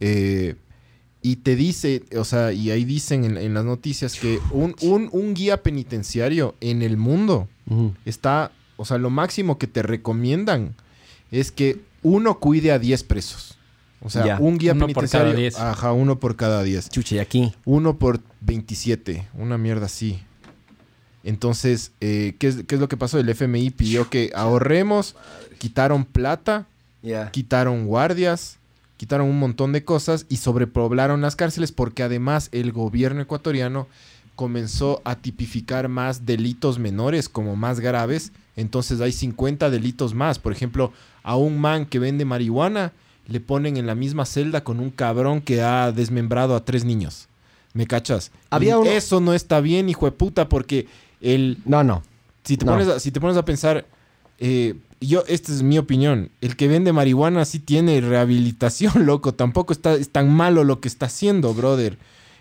Eh, 0.00 0.56
y 1.22 1.36
te 1.36 1.56
dice, 1.56 2.04
o 2.16 2.24
sea, 2.24 2.52
y 2.52 2.70
ahí 2.70 2.84
dicen 2.84 3.24
en, 3.24 3.36
en 3.38 3.54
las 3.54 3.64
noticias 3.64 4.14
que 4.14 4.38
un, 4.52 4.74
un- 4.82 5.08
un 5.10 5.34
guía 5.34 5.62
penitenciario 5.62 6.54
en 6.60 6.82
el 6.82 6.96
mundo 6.96 7.48
está, 8.04 8.52
o 8.76 8.84
sea, 8.84 8.98
lo 8.98 9.10
máximo 9.10 9.58
que 9.58 9.66
te 9.66 9.82
recomiendan 9.82 10.74
es 11.30 11.52
que 11.52 11.80
uno 12.02 12.38
cuide 12.38 12.72
a 12.72 12.78
10 12.78 13.02
presos. 13.04 13.56
O 14.00 14.10
sea, 14.10 14.24
Ya. 14.24 14.38
un 14.38 14.58
guía 14.58 14.72
Uno 14.72 14.80
por 14.86 14.94
penitenciario. 14.94 15.28
cada 15.32 15.40
10. 15.40 15.58
Ajá, 15.58 15.92
uno 15.92 16.20
por 16.20 16.36
cada 16.36 16.62
10. 16.62 16.88
Chucha, 16.90 17.16
y 17.16 17.18
aquí. 17.18 17.52
Uno 17.64 17.98
por 17.98 18.20
27. 18.42 19.26
Una 19.34 19.58
mierda 19.58 19.86
así. 19.86 20.20
Entonces, 21.24 21.92
eh, 22.00 22.36
¿qué, 22.38 22.48
es, 22.48 22.56
qué 22.66 22.76
es 22.76 22.80
lo 22.80 22.88
que 22.88 22.96
pasó? 22.96 23.18
El 23.18 23.28
FMI 23.28 23.70
pidió 23.70 24.08
que 24.08 24.30
ahorremos, 24.34 25.16
quitaron 25.58 26.04
plata, 26.04 26.66
Ya. 27.02 27.30
quitaron 27.32 27.86
guardias, 27.86 28.58
quitaron 28.96 29.28
un 29.28 29.38
montón 29.38 29.72
de 29.72 29.84
cosas 29.84 30.26
y 30.28 30.36
sobrepoblaron 30.36 31.20
las 31.20 31.36
cárceles 31.36 31.72
porque 31.72 32.02
además 32.02 32.48
el 32.52 32.72
gobierno 32.72 33.20
ecuatoriano 33.20 33.88
comenzó 34.36 35.02
a 35.04 35.16
tipificar 35.16 35.88
más 35.88 36.24
delitos 36.24 36.78
menores 36.78 37.28
como 37.28 37.56
más 37.56 37.80
graves. 37.80 38.30
Entonces 38.54 39.00
hay 39.00 39.10
50 39.12 39.70
delitos 39.70 40.14
más. 40.14 40.38
Por 40.38 40.52
ejemplo, 40.52 40.92
a 41.28 41.36
un 41.36 41.58
man 41.60 41.84
que 41.84 41.98
vende 41.98 42.24
marihuana 42.24 42.92
le 43.26 43.40
ponen 43.40 43.76
en 43.76 43.86
la 43.86 43.94
misma 43.94 44.24
celda 44.24 44.64
con 44.64 44.80
un 44.80 44.88
cabrón 44.90 45.42
que 45.42 45.60
ha 45.60 45.92
desmembrado 45.92 46.56
a 46.56 46.64
tres 46.64 46.84
niños. 46.86 47.28
¿Me 47.74 47.86
cachas? 47.86 48.30
Había 48.48 48.78
uno- 48.78 48.90
Eso 48.90 49.20
no 49.20 49.34
está 49.34 49.60
bien, 49.60 49.90
hijo 49.90 50.06
de 50.06 50.12
puta, 50.12 50.48
porque 50.48 50.86
el, 51.20 51.58
No, 51.66 51.84
no. 51.84 52.02
si 52.44 52.56
te, 52.56 52.64
No. 52.64 52.72
pones, 52.72 52.88
a, 52.88 52.98
si 52.98 53.10
te 53.12 53.20
pones 53.20 53.36
a 53.36 53.44
pensar, 53.44 53.84
eh, 54.38 54.74
yo, 55.02 55.22
esta 55.28 55.52
es 55.52 55.62
mi 55.62 55.76
opinión, 55.76 56.30
el 56.40 56.56
que 56.56 56.66
vende 56.66 56.92
marihuana 56.94 57.44
sí 57.44 57.58
tiene 57.58 58.00
rehabilitación, 58.00 58.92
loco, 59.06 59.34
tampoco 59.34 59.74
está, 59.74 59.94
es 59.94 60.08
tan 60.10 60.32
malo 60.32 60.64
lo 60.64 60.80
que 60.80 60.88
está 60.88 61.06
haciendo, 61.06 61.52
brother. 61.52 61.98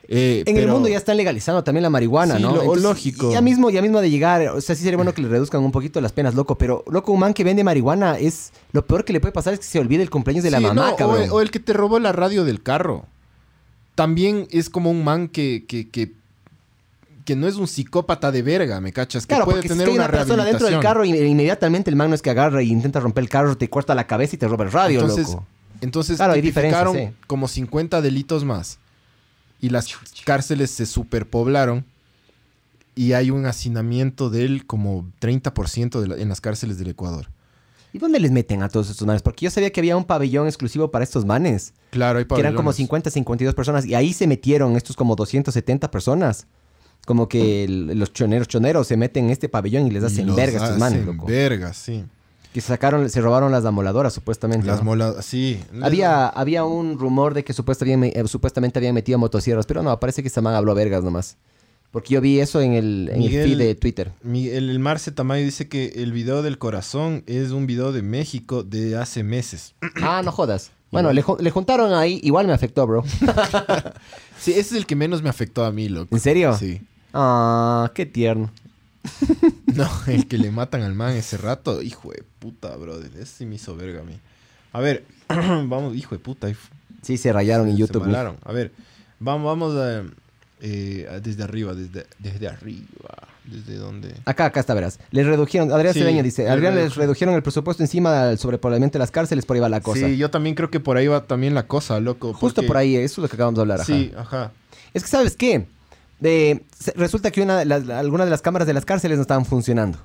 Eh, 0.10 0.44
En 0.46 0.56
el 0.58 0.68
mundo 0.70 0.88
ya 0.88 0.96
están 0.98 1.18
legalizando 1.18 1.64
también 1.66 1.84
la 1.84 1.90
marihuana, 1.90 2.38
Sí, 2.38 2.42
¿no? 2.42 2.56
lo- 2.56 2.76
lógico. 2.76 3.30
Ya 3.32 3.42
mismo, 3.42 3.70
ya 3.70 3.82
mismo 3.82 4.00
de 4.00 4.10
llegar, 4.10 4.48
o 4.50 4.62
sea, 4.62 4.74
sí 4.76 4.84
sería 4.84 4.96
bueno 4.96 5.14
que 5.14 5.22
le 5.22 5.28
reduzcan 5.28 5.62
un 5.62 5.72
poquito 5.74 6.00
las 6.00 6.14
penas, 6.14 6.34
loco, 6.34 6.58
pero 6.58 6.86
loco, 6.90 7.12
un 7.12 7.20
man 7.20 7.34
que 7.34 7.44
vende 7.44 7.62
marihuana 7.64 8.18
es 8.18 8.52
lo 8.72 8.86
peor 8.86 9.04
que 9.04 9.12
le 9.12 9.20
puede 9.20 9.34
pasar 9.34 9.54
es 9.54 9.60
que 9.60 9.66
se 9.66 9.80
olvide 9.80 10.02
el 10.04 10.10
cumpleaños 10.10 10.44
de 10.46 10.52
la 10.52 10.62
mamá, 10.62 10.74
no, 10.88 10.94
o, 10.94 10.96
cabrón. 10.96 11.24
el, 11.24 11.30
o 11.32 11.42
el 11.42 11.52
que 11.52 11.60
te 11.60 11.74
robó 11.74 12.00
la 12.00 12.14
radio 12.14 12.46
del 12.46 12.64
carro. 12.64 13.06
También 13.96 14.48
es 14.52 14.70
como 14.70 14.92
un 14.92 15.04
man 15.04 15.28
que, 15.28 15.66
que, 15.68 15.90
que, 15.90 16.14
que 17.26 17.36
no 17.36 17.48
es 17.48 17.56
un 17.56 17.68
psicópata 17.68 18.32
de 18.32 18.44
verga, 18.44 18.80
¿me 18.80 18.94
cachas? 18.94 19.26
Que 19.26 19.30
Claro, 19.30 19.46
puede 19.46 19.58
porque 19.58 19.70
si 19.70 19.74
tener 19.74 19.88
hay 19.90 19.96
una, 19.96 20.06
una 20.06 20.12
persona 20.18 20.46
dentro 20.46 20.68
del 20.68 20.80
carro 20.80 21.04
y 21.04 21.10
inmediatamente 21.18 21.90
el 21.90 21.96
man 21.96 22.10
no 22.10 22.16
es 22.16 22.22
que 22.22 22.30
agarra 22.30 22.62
y 22.62 22.70
intenta 22.72 23.00
romper 23.00 23.24
el 23.24 23.30
carro, 23.30 23.58
te 23.58 23.70
corta 23.70 23.96
la 23.96 24.06
cabeza 24.08 24.36
y 24.36 24.40
te 24.40 24.48
roba 24.48 24.64
el 24.66 24.72
radio, 24.72 25.02
Entonces, 25.02 25.28
loco. 25.30 25.46
Entonces 25.82 26.16
Claro, 26.18 26.34
hay 26.34 26.42
tipificaron 26.42 26.96
sí. 26.96 27.10
como 27.28 27.48
50 27.48 28.02
delitos 28.02 28.46
más. 28.46 28.78
Y 29.60 29.70
las 29.70 29.88
cárceles 30.26 30.72
se 30.72 30.86
superpoblaron. 30.86 31.86
Y 32.96 33.14
hay 33.14 33.30
un 33.32 33.46
hacinamiento 33.46 34.30
del 34.30 34.66
como 34.66 35.08
30% 35.20 36.02
de 36.02 36.08
la- 36.08 36.16
en 36.18 36.30
las 36.30 36.42
cárceles 36.42 36.78
del 36.80 36.90
Ecuador. 36.90 37.28
¿Y 37.94 38.00
dónde 38.00 38.20
les 38.20 38.32
meten 38.32 38.64
a 38.64 38.70
todos 38.70 38.90
estos 38.90 39.06
manes? 39.08 39.22
Porque 39.22 39.46
yo 39.46 39.52
sabía 39.52 39.72
que 39.72 39.80
había 39.80 39.96
un 39.96 40.04
pabellón 40.04 40.48
exclusivo 40.48 40.92
para 40.92 41.04
estos 41.04 41.24
manes, 41.26 41.74
Claro, 41.92 42.20
hay 42.20 42.26
que 42.26 42.34
eran 42.36 42.54
como 42.54 42.70
pabellones. 42.70 42.76
50, 42.78 43.10
52 43.12 43.56
personas, 43.56 43.86
y 43.86 43.96
ahí 43.96 44.14
se 44.14 44.28
metieron 44.28 44.76
estos 44.76 44.96
como 44.96 45.16
270 45.16 45.90
personas. 45.90 46.48
Como 47.06 47.30
que 47.30 47.64
el- 47.64 47.98
los 47.98 48.12
choneros 48.12 48.48
choneros 48.50 48.88
se 48.88 48.98
meten 48.98 49.26
en 49.26 49.32
este 49.32 49.48
pabellón 49.48 49.88
y 49.88 49.92
les 49.92 50.04
hacen 50.04 50.28
los 50.28 50.36
verga 50.36 50.60
a 50.62 50.64
estos 50.66 50.80
manes, 50.80 51.06
loco. 51.06 51.26
vergas, 51.26 51.78
sí. 51.78 52.04
Que 52.58 52.62
sacaron, 52.62 53.08
se 53.08 53.22
robaron 53.22 53.52
las 53.52 53.64
amoladoras, 53.66 54.14
supuestamente. 54.14 54.66
Las 54.66 54.80
¿no? 54.80 54.86
molas, 54.86 55.24
sí. 55.24 55.60
Había, 55.80 56.26
había 56.26 56.64
un 56.66 56.98
rumor 56.98 57.36
de 57.36 57.44
que 57.44 57.54
supuestamente, 57.54 58.20
eh, 58.20 58.28
supuestamente 58.28 58.80
habían 58.80 58.96
metido 58.96 59.20
motosierras, 59.20 59.68
pero 59.68 59.84
no, 59.84 60.00
parece 60.00 60.24
que 60.24 60.30
ese 60.30 60.42
man 60.42 60.56
habló 60.56 60.74
vergas 60.74 61.04
nomás. 61.04 61.38
Porque 61.92 62.16
yo 62.16 62.20
vi 62.20 62.40
eso 62.40 62.60
en 62.60 62.74
el, 62.74 63.10
en 63.10 63.22
el 63.22 63.30
Miguel- 63.30 63.48
feed 63.50 63.58
de 63.60 63.76
Twitter. 63.76 64.12
El, 64.34 64.80
Marce 64.80 65.12
Tamayo 65.12 65.46
dice 65.46 65.70
que 65.70 66.02
el 66.02 66.12
video 66.12 66.42
del 66.42 66.58
corazón 66.58 67.22
es 67.28 67.52
un 67.52 67.68
video 67.68 67.92
de 67.92 68.02
México 68.02 68.64
de 68.64 68.98
hace 68.98 69.22
meses. 69.22 69.76
Ah, 70.02 70.24
no 70.26 70.32
jodas. 70.32 70.72
Bueno, 70.90 71.14
le, 71.14 71.24
le 71.40 71.52
juntaron 71.52 71.94
ahí, 71.94 72.20
igual 72.24 72.48
me 72.48 72.54
afectó, 72.54 72.88
bro. 72.88 73.04
Sí, 74.40 74.50
ese 74.54 74.60
es 74.62 74.72
el 74.74 74.88
que 74.88 74.96
menos 74.96 75.22
me 75.22 75.30
afectó 75.30 75.64
a 75.64 75.72
mí, 75.72 75.90
loco. 75.90 76.08
¿En 76.16 76.20
serio? 76.22 76.58
Sí. 76.58 76.82
Ah, 77.14 77.92
qué 77.94 78.08
tierno. 78.08 78.50
No, 79.76 79.88
el 80.08 80.28
que 80.28 80.38
le 80.38 80.50
matan 80.52 80.82
al 80.82 80.94
man 80.96 81.14
ese 81.14 81.38
rato, 81.38 81.82
hijo 81.82 82.12
de 82.12 82.24
puta, 82.40 82.76
brother. 82.78 83.12
Ese 83.16 83.26
sí 83.26 83.46
me 83.46 83.56
hizo 83.56 83.76
verga 83.76 84.02
a 84.02 84.04
mí. 84.04 84.20
A 84.74 84.80
ver, 84.80 85.06
vamos, 85.30 85.96
hijo 85.96 86.16
de 86.16 86.20
puta. 86.20 86.48
Sí, 87.04 87.18
se 87.18 87.32
rayaron 87.32 87.68
en 87.68 87.74
se 87.76 87.80
YouTube. 87.82 88.06
malaron. 88.06 88.38
A 88.44 88.52
ver, 88.52 88.72
vamos, 89.20 89.46
vamos 89.46 89.76
a, 89.76 90.04
eh, 90.62 91.08
a- 91.12 91.20
desde 91.20 91.44
arriba, 91.44 91.74
desde, 91.76 92.08
desde 92.20 92.48
arriba. 92.48 92.88
Desde 93.46 93.76
donde. 93.78 94.14
Acá, 94.26 94.46
acá 94.46 94.60
está, 94.60 94.74
verás. 94.74 95.00
Les 95.12 95.26
redujeron, 95.26 95.72
Adrián 95.72 95.94
Sí, 95.94 96.02
Cedeño 96.02 96.22
dice, 96.22 96.50
Adrián 96.50 96.76
les 96.76 96.96
redujeron. 96.96 97.34
el 97.36 97.42
presupuesto 97.44 97.82
encima 97.82 98.26
del 98.26 98.38
sobrepoblamiento 98.40 98.98
de 98.98 99.00
las 99.04 99.12
cárceles, 99.12 99.46
por 99.46 99.56
ahí 99.56 99.62
va 99.62 99.70
la 99.70 99.80
cosa. 99.80 100.06
Sí, 100.08 100.18
yo 100.18 100.30
también 100.30 100.54
creo 100.54 100.70
que 100.70 100.82
por 100.82 100.98
ahí 100.98 101.08
va 101.08 101.24
también 101.26 101.54
la 101.56 101.66
cosa, 101.66 102.00
loco. 102.02 102.34
Justo 102.34 102.56
porque- 102.56 102.68
por 102.68 102.76
ahí, 102.78 102.96
eso 102.98 103.04
es 103.06 103.18
lo 103.20 103.30
que 103.30 103.36
acabamos 103.36 103.56
de 103.56 103.62
hablar. 103.62 103.80
ajá. 103.82 103.86
Sí, 103.86 104.12
ajá. 104.18 104.52
Es 104.94 105.04
que, 105.04 105.10
¿sabes 105.10 105.38
qué? 105.38 105.66
De- 106.20 106.64
resulta 106.96 107.32
que 107.32 107.42
una 107.42 107.64
las, 107.66 107.88
algunas 107.90 108.26
de 108.28 108.32
las 108.32 108.42
cámaras 108.42 108.68
de 108.68 108.74
las 108.74 108.86
cárceles 108.86 109.18
no 109.18 109.22
estaban 109.22 109.46
funcionando. 109.46 110.00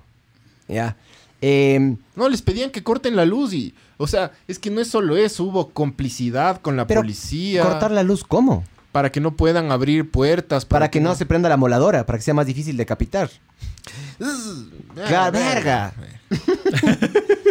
Ya. 0.68 0.96
Em, 1.40 1.96
No, 2.14 2.29
les 2.29 2.42
pedían 2.42 2.70
que 2.70 2.83
corten 2.83 3.16
la 3.16 3.25
luz 3.25 3.53
y... 3.53 3.75
O 3.96 4.07
sea, 4.07 4.33
es 4.48 4.59
que 4.59 4.70
no 4.70 4.81
es 4.81 4.88
solo 4.88 5.16
eso, 5.16 5.44
hubo 5.44 5.70
complicidad 5.70 6.61
con 6.61 6.77
la 6.77 6.87
pero 6.87 7.01
policía. 7.03 7.62
cortar 7.64 7.90
la 7.92 8.03
luz, 8.03 8.25
¿cómo? 8.25 8.64
Para 8.92 9.11
que 9.11 9.20
no 9.20 9.37
puedan 9.37 9.72
abrir 9.72 10.11
puertas. 10.11 10.64
Para 10.64 10.90
que 10.90 11.00
no 11.00 11.14
se 11.14 11.26
prenda 11.26 11.48
la 11.48 11.57
moladora, 11.57 12.05
para 12.07 12.18
que 12.18 12.22
sea 12.24 12.35
más 12.35 12.46
difícil 12.46 12.76
decapitar. 12.76 13.31
Claro, 15.09 15.33
verga. 15.33 15.92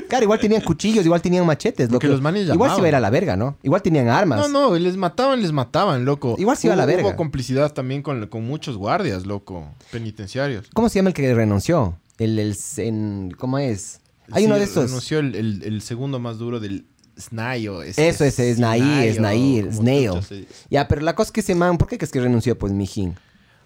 Claro, 0.07 0.25
igual 0.25 0.39
tenían 0.41 0.61
cuchillos, 0.61 1.05
igual 1.05 1.21
tenían 1.21 1.45
machetes, 1.45 1.87
Porque 1.87 2.07
loco. 2.07 2.15
los 2.15 2.21
manes 2.21 2.49
Igual 2.49 2.71
se 2.71 2.77
iba 2.79 2.85
a 2.87 2.89
ir 2.89 2.95
a 2.95 2.99
la 2.99 3.09
verga, 3.09 3.37
¿no? 3.37 3.57
Igual 3.63 3.81
tenían 3.81 4.09
armas. 4.09 4.41
No, 4.41 4.69
no, 4.71 4.77
les 4.77 4.97
mataban, 4.97 5.41
les 5.41 5.53
mataban, 5.53 6.03
loco. 6.03 6.35
Igual 6.37 6.57
se 6.57 6.67
iba 6.67 6.73
a 6.73 6.75
la 6.77 6.85
verga. 6.85 7.07
Hubo 7.07 7.15
complicidad 7.15 7.71
también 7.71 8.01
con, 8.01 8.27
con 8.27 8.45
muchos 8.45 8.75
guardias, 8.75 9.25
loco, 9.25 9.69
penitenciarios. 9.89 10.67
¿Cómo 10.73 10.89
se 10.89 10.99
llama 10.99 11.09
el 11.09 11.13
que 11.13 11.33
renunció? 11.33 11.97
El, 12.17 12.37
el 12.39 12.57
en- 12.75 13.31
¿Cómo 13.37 13.57
es? 13.57 14.01
Hay 14.33 14.43
Sí, 14.43 14.47
uno 14.47 14.57
de 14.57 14.65
estos. 14.65 14.85
Renunció 14.87 15.19
el, 15.19 15.33
el- 15.33 15.63
el 15.63 15.81
segundo 15.81 16.19
más 16.19 16.37
duro 16.37 16.59
del 16.59 16.83
Snayo. 17.19 17.81
Eso 17.83 18.01
es, 18.01 18.21
es 18.39 18.57
Snail. 18.57 19.69
chucha 19.71 20.21
se- 20.21 20.47
Ya, 20.69 20.87
pero 20.87 21.01
la 21.01 21.15
cosa 21.15 21.29
es 21.29 21.31
que 21.31 21.39
ese 21.41 21.55
man, 21.55 21.77
¿por 21.77 21.87
qué 21.87 21.97
crees 21.97 22.11
que 22.11 22.19
renunció? 22.21 22.57
Pues, 22.57 22.73
mijín. 22.73 23.15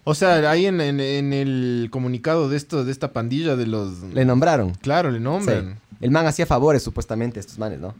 O 0.04 0.14
sea, 0.14 0.50
ahí 0.50 0.66
en, 0.66 0.80
en- 0.80 1.00
en 1.00 1.32
el 1.32 1.88
comunicado 1.90 2.48
de 2.48 2.56
esto, 2.56 2.84
de 2.84 2.92
esta 2.92 3.12
pandilla 3.12 3.56
de 3.56 3.66
los... 3.66 4.02
Le 4.12 4.24
nombraron. 4.24 4.72
Claro, 4.74 5.10
le 5.10 5.18
Sí. 5.18 5.24
nombran. 5.24 5.80
El 6.00 6.10
man 6.10 6.26
hacía 6.26 6.46
favores, 6.46 6.82
supuestamente, 6.82 7.38
a 7.38 7.40
estos 7.40 7.58
manes, 7.58 7.80
¿no? 7.80 7.94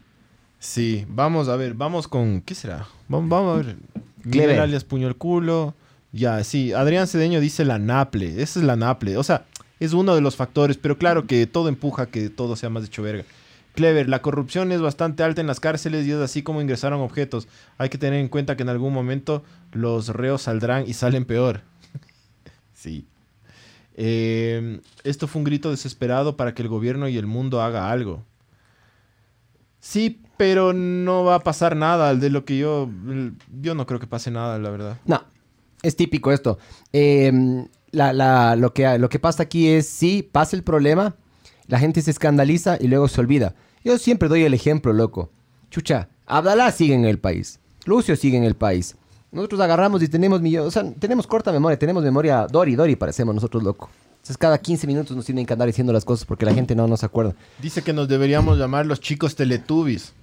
Sí, 0.59 1.05
vamos 1.09 1.49
a 1.49 1.55
ver, 1.55 1.73
vamos 1.73 2.07
con. 2.07 2.41
¿Qué 2.41 2.55
será? 2.55 2.87
Vamos, 3.07 3.29
vamos 3.29 3.53
a 3.53 3.57
ver. 3.63 3.77
Clever. 4.23 4.47
Miguel 4.49 4.59
alias 4.59 4.83
Puño 4.83 5.07
el 5.07 5.15
Culo. 5.15 5.75
Ya, 6.11 6.43
sí. 6.43 6.73
Adrián 6.73 7.07
Cedeño 7.07 7.39
dice 7.39 7.63
la 7.65 7.77
Naple. 7.77 8.41
Esa 8.41 8.59
es 8.59 8.65
la 8.65 8.75
Naple. 8.75 9.17
O 9.17 9.23
sea, 9.23 9.45
es 9.79 9.93
uno 9.93 10.15
de 10.15 10.21
los 10.21 10.35
factores, 10.35 10.77
pero 10.77 10.97
claro 10.97 11.27
que 11.27 11.45
todo 11.45 11.69
empuja 11.69 12.03
a 12.03 12.05
que 12.07 12.29
todo 12.29 12.55
sea 12.55 12.69
más 12.69 12.85
hecho 12.85 13.03
verga. 13.03 13.23
Clever, 13.77 14.09
la 14.09 14.23
corrupción 14.23 14.71
es 14.71 14.81
bastante 14.81 15.21
alta 15.21 15.39
en 15.39 15.45
las 15.45 15.59
cárceles 15.59 16.07
y 16.07 16.11
es 16.11 16.17
así 16.17 16.41
como 16.41 16.63
ingresaron 16.63 16.99
objetos. 16.99 17.47
Hay 17.77 17.89
que 17.89 17.99
tener 17.99 18.19
en 18.19 18.27
cuenta 18.27 18.57
que 18.57 18.63
en 18.63 18.69
algún 18.69 18.91
momento 18.91 19.43
los 19.71 20.09
reos 20.09 20.41
saldrán 20.41 20.85
y 20.87 20.93
salen 20.95 21.25
peor. 21.25 21.61
sí. 22.73 23.05
Eh, 23.93 24.81
esto 25.03 25.27
fue 25.27 25.41
un 25.41 25.43
grito 25.43 25.69
desesperado 25.69 26.37
para 26.37 26.55
que 26.55 26.63
el 26.63 26.69
gobierno 26.69 27.07
y 27.07 27.17
el 27.19 27.27
mundo 27.27 27.61
haga 27.61 27.91
algo. 27.91 28.23
Sí, 29.79 30.23
pero 30.37 30.73
no 30.73 31.23
va 31.23 31.35
a 31.35 31.39
pasar 31.41 31.75
nada 31.75 32.15
de 32.15 32.31
lo 32.31 32.45
que 32.45 32.57
yo... 32.57 32.89
Yo 33.61 33.75
no 33.75 33.85
creo 33.85 33.99
que 33.99 34.07
pase 34.07 34.31
nada, 34.31 34.57
la 34.57 34.71
verdad. 34.71 34.97
No, 35.05 35.23
es 35.83 35.95
típico 35.95 36.31
esto. 36.31 36.57
La- 37.91 38.55
lo, 38.55 38.73
que, 38.73 38.97
lo 38.97 39.07
que 39.07 39.19
pasa 39.19 39.43
aquí 39.43 39.67
es, 39.67 39.87
sí, 39.87 40.27
pasa 40.31 40.55
el 40.55 40.63
problema, 40.63 41.15
la 41.67 41.77
gente 41.77 42.01
se 42.01 42.09
escandaliza 42.09 42.77
y 42.81 42.87
luego 42.87 43.07
se 43.07 43.21
olvida. 43.21 43.53
Yo 43.83 43.97
siempre 43.97 44.29
doy 44.29 44.43
el 44.43 44.53
ejemplo, 44.53 44.93
loco. 44.93 45.29
Chucha, 45.69 46.09
Abdalá 46.25 46.71
sigue 46.71 46.93
en 46.93 47.05
el 47.05 47.19
país, 47.19 47.59
Lucio 47.85 48.15
sigue 48.15 48.37
en 48.37 48.43
el 48.43 48.55
país. 48.55 48.95
Nosotros 49.31 49.59
agarramos 49.61 50.01
y 50.01 50.07
tenemos 50.07 50.41
millones, 50.41 50.67
o 50.67 50.71
sea, 50.71 50.91
tenemos 50.93 51.27
corta 51.27 51.51
memoria, 51.51 51.77
tenemos 51.77 52.03
memoria 52.03 52.47
Dori, 52.47 52.75
Dori 52.75 52.95
parecemos 52.95 53.35
nosotros, 53.35 53.63
loco. 53.63 53.89
Entonces 54.27 54.39
cada 54.39 54.57
15 54.57 54.87
minutos 54.87 55.15
nos 55.15 55.23
tienen 55.23 55.45
que 55.45 55.53
andar 55.53 55.67
diciendo 55.67 55.93
las 55.93 56.03
cosas 56.03 56.25
porque 56.25 56.45
la 56.45 56.53
gente 56.53 56.75
no 56.75 56.85
nos 56.85 57.01
acuerda. 57.01 57.33
Dice 57.61 57.81
que 57.81 57.93
nos 57.93 58.09
deberíamos 58.09 58.57
llamar 58.57 58.85
los 58.85 58.99
chicos 58.99 59.37
teletubbies. 59.37 60.13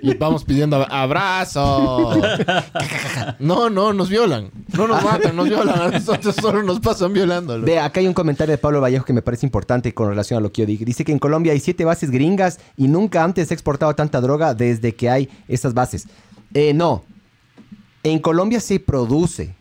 y 0.00 0.14
vamos 0.14 0.42
pidiendo 0.42 0.90
abrazo. 0.90 2.18
no, 3.40 3.68
no, 3.68 3.92
nos 3.92 4.08
violan. 4.08 4.50
No 4.74 4.88
nos 4.88 5.04
matan, 5.04 5.36
nos 5.36 5.50
violan. 5.50 5.78
A 5.78 5.90
nosotros 5.90 6.34
solo 6.34 6.62
nos 6.62 6.80
pasan 6.80 7.12
violando. 7.12 7.60
Ve, 7.60 7.78
acá 7.78 8.00
hay 8.00 8.06
un 8.06 8.14
comentario 8.14 8.52
de 8.52 8.58
Pablo 8.58 8.80
Vallejo 8.80 9.04
que 9.04 9.12
me 9.12 9.20
parece 9.20 9.44
importante 9.44 9.92
con 9.92 10.08
relación 10.08 10.38
a 10.38 10.40
lo 10.40 10.50
que 10.50 10.62
yo 10.62 10.66
dije. 10.66 10.86
Dice 10.86 11.04
que 11.04 11.12
en 11.12 11.18
Colombia 11.18 11.52
hay 11.52 11.60
siete 11.60 11.84
bases 11.84 12.10
gringas 12.10 12.58
y 12.74 12.88
nunca 12.88 13.22
antes 13.22 13.48
se 13.48 13.52
ha 13.52 13.56
exportado 13.56 13.94
tanta 13.94 14.22
droga 14.22 14.54
desde 14.54 14.94
que 14.94 15.10
hay 15.10 15.28
estas 15.46 15.74
bases. 15.74 16.06
Eh, 16.54 16.72
no. 16.72 17.04
En 18.02 18.18
Colombia 18.18 18.60
se 18.60 18.80
produce. 18.80 19.54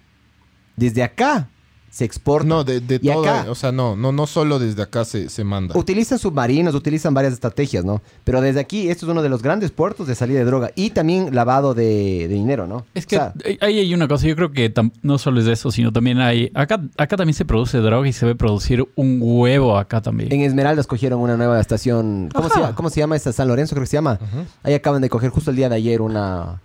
Desde 0.77 1.03
acá 1.03 1.49
se 1.93 2.05
exporta. 2.05 2.47
No, 2.47 2.63
de, 2.63 2.79
de 2.79 2.95
Y 2.95 2.99
toda- 3.11 3.41
acá- 3.41 3.51
O 3.51 3.53
sea, 3.53 3.71
no, 3.71 3.95
no, 3.95 4.11
no 4.11 4.25
solo 4.25 4.57
desde 4.57 4.81
acá 4.81 5.05
se, 5.05 5.29
se 5.29 5.43
manda. 5.43 5.77
Utilizan 5.77 6.17
submarinos, 6.17 6.73
utilizan 6.73 7.13
varias 7.13 7.33
estrategias, 7.33 7.85
¿no? 7.85 8.01
Pero 8.23 8.41
desde 8.41 8.59
aquí, 8.61 8.89
esto 8.89 9.05
es 9.05 9.11
uno 9.11 9.21
de 9.21 9.29
los 9.29 9.43
grandes 9.43 9.69
puertos 9.69 10.07
de 10.07 10.15
salida 10.15 10.39
de 10.39 10.45
droga 10.45 10.71
y 10.73 10.89
también 10.89 11.35
lavado 11.35 11.75
de, 11.75 12.27
de 12.27 12.33
dinero, 12.33 12.65
¿no? 12.65 12.87
Es 12.95 13.05
que 13.05 13.17
O 13.17 13.19
sea, 13.19 13.33
eh, 13.45 13.59
ahí 13.61 13.77
hay 13.77 13.93
una 13.93 14.07
cosa, 14.07 14.25
yo 14.25 14.35
creo 14.35 14.51
que 14.51 14.73
tam- 14.73 14.91
no 15.03 15.19
solo 15.19 15.39
es 15.39 15.45
eso, 15.45 15.69
sino 15.69 15.93
también 15.93 16.19
hay... 16.19 16.49
Acá, 16.55 16.81
acá 16.97 17.15
también 17.15 17.35
se 17.35 17.45
produce 17.45 17.77
droga 17.77 18.07
y 18.07 18.13
se 18.13 18.25
ve 18.25 18.33
producir 18.33 18.83
un 18.95 19.19
huevo 19.21 19.77
acá 19.77 20.01
también. 20.01 20.33
En 20.33 20.41
Esmeraldas 20.41 20.87
cogieron 20.87 21.19
una 21.19 21.37
nueva 21.37 21.59
estación. 21.61 22.29
¿Cómo, 22.33 22.49
se 22.49 22.59
llama, 22.59 22.73
cómo 22.75 22.89
se 22.89 23.01
llama 23.01 23.15
esta? 23.15 23.31
San 23.31 23.47
Lorenzo, 23.47 23.75
creo 23.75 23.83
que 23.83 23.89
se 23.91 23.97
llama. 23.97 24.17
Ahí 24.63 24.73
acaban 24.73 24.99
de 25.03 25.09
coger 25.09 25.29
justo 25.29 25.51
el 25.51 25.57
día 25.57 25.69
de 25.69 25.75
ayer 25.75 26.01
una. 26.01 26.59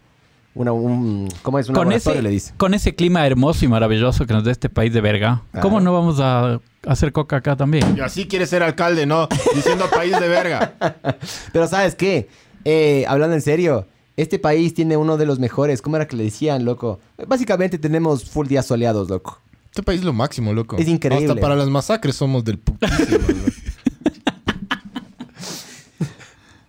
Una 0.58 0.72
un, 0.72 1.28
¿Cómo 1.42 1.60
es? 1.60 1.68
Un 1.68 1.76
con 1.76 1.92
ese, 1.92 2.20
le 2.20 2.30
dice. 2.30 2.52
con 2.56 2.74
ese 2.74 2.92
clima 2.92 3.24
hermoso 3.24 3.64
y 3.64 3.68
maravilloso 3.68 4.26
que 4.26 4.34
nos 4.34 4.42
da 4.42 4.50
este 4.50 4.68
país 4.68 4.92
de 4.92 5.00
verga, 5.00 5.44
¿cómo 5.62 5.80
no 5.80 5.92
vamos 5.92 6.18
a 6.18 6.58
hacer 6.84 7.12
coca 7.12 7.36
acá 7.36 7.56
también? 7.56 7.94
Y 7.96 8.00
así 8.00 8.26
quiere 8.26 8.44
ser 8.44 8.64
alcalde, 8.64 9.06
¿no? 9.06 9.28
Diciendo 9.54 9.88
país 9.88 10.18
de 10.18 10.28
verga. 10.28 10.74
Pero 11.52 11.68
¿sabes 11.68 11.94
qué? 11.94 12.28
Eh, 12.64 13.04
hablando 13.06 13.36
en 13.36 13.40
serio, 13.40 13.86
este 14.16 14.40
país 14.40 14.74
tiene 14.74 14.96
uno 14.96 15.16
de 15.16 15.26
los 15.26 15.38
mejores. 15.38 15.80
¿Cómo 15.80 15.94
era 15.94 16.08
que 16.08 16.16
le 16.16 16.24
decían, 16.24 16.64
loco? 16.64 16.98
Básicamente 17.28 17.78
tenemos 17.78 18.28
full 18.28 18.48
días 18.48 18.66
soleados, 18.66 19.08
loco. 19.08 19.40
Este 19.66 19.84
país 19.84 20.00
es 20.00 20.04
lo 20.04 20.12
máximo, 20.12 20.52
loco. 20.52 20.76
Es 20.76 20.88
increíble. 20.88 21.28
Hasta 21.28 21.40
para 21.40 21.54
las 21.54 21.68
masacres 21.68 22.16
somos 22.16 22.42
del 22.42 22.58
putísimo. 22.58 23.28
loco. 23.28 23.42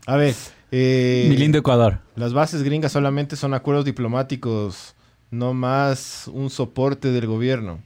A 0.05 0.15
ver. 0.15 0.35
Eh, 0.71 1.27
Mi 1.29 1.37
lindo 1.37 1.57
Ecuador. 1.57 1.99
Las 2.15 2.33
bases 2.33 2.63
gringas 2.63 2.91
solamente 2.91 3.35
son 3.35 3.53
acuerdos 3.53 3.85
diplomáticos, 3.85 4.95
no 5.31 5.53
más 5.53 6.29
un 6.31 6.49
soporte 6.49 7.11
del 7.11 7.27
gobierno. 7.27 7.79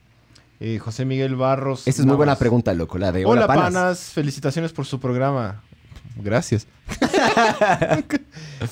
Eh, 0.60 0.80
José 0.80 1.04
Miguel 1.06 1.36
Barros. 1.36 1.88
Esa 1.88 2.02
es 2.02 2.06
muy 2.06 2.16
buena 2.16 2.38
pregunta, 2.38 2.74
loco. 2.74 2.98
La 2.98 3.12
de 3.12 3.26
Hola, 3.26 3.46
Hola, 3.46 3.48
panas. 3.48 3.64
panas. 3.74 4.00
felicitaciones 4.14 4.72
por 4.72 4.86
su 4.86 5.00
programa. 5.00 5.62
Gracias. 6.18 6.68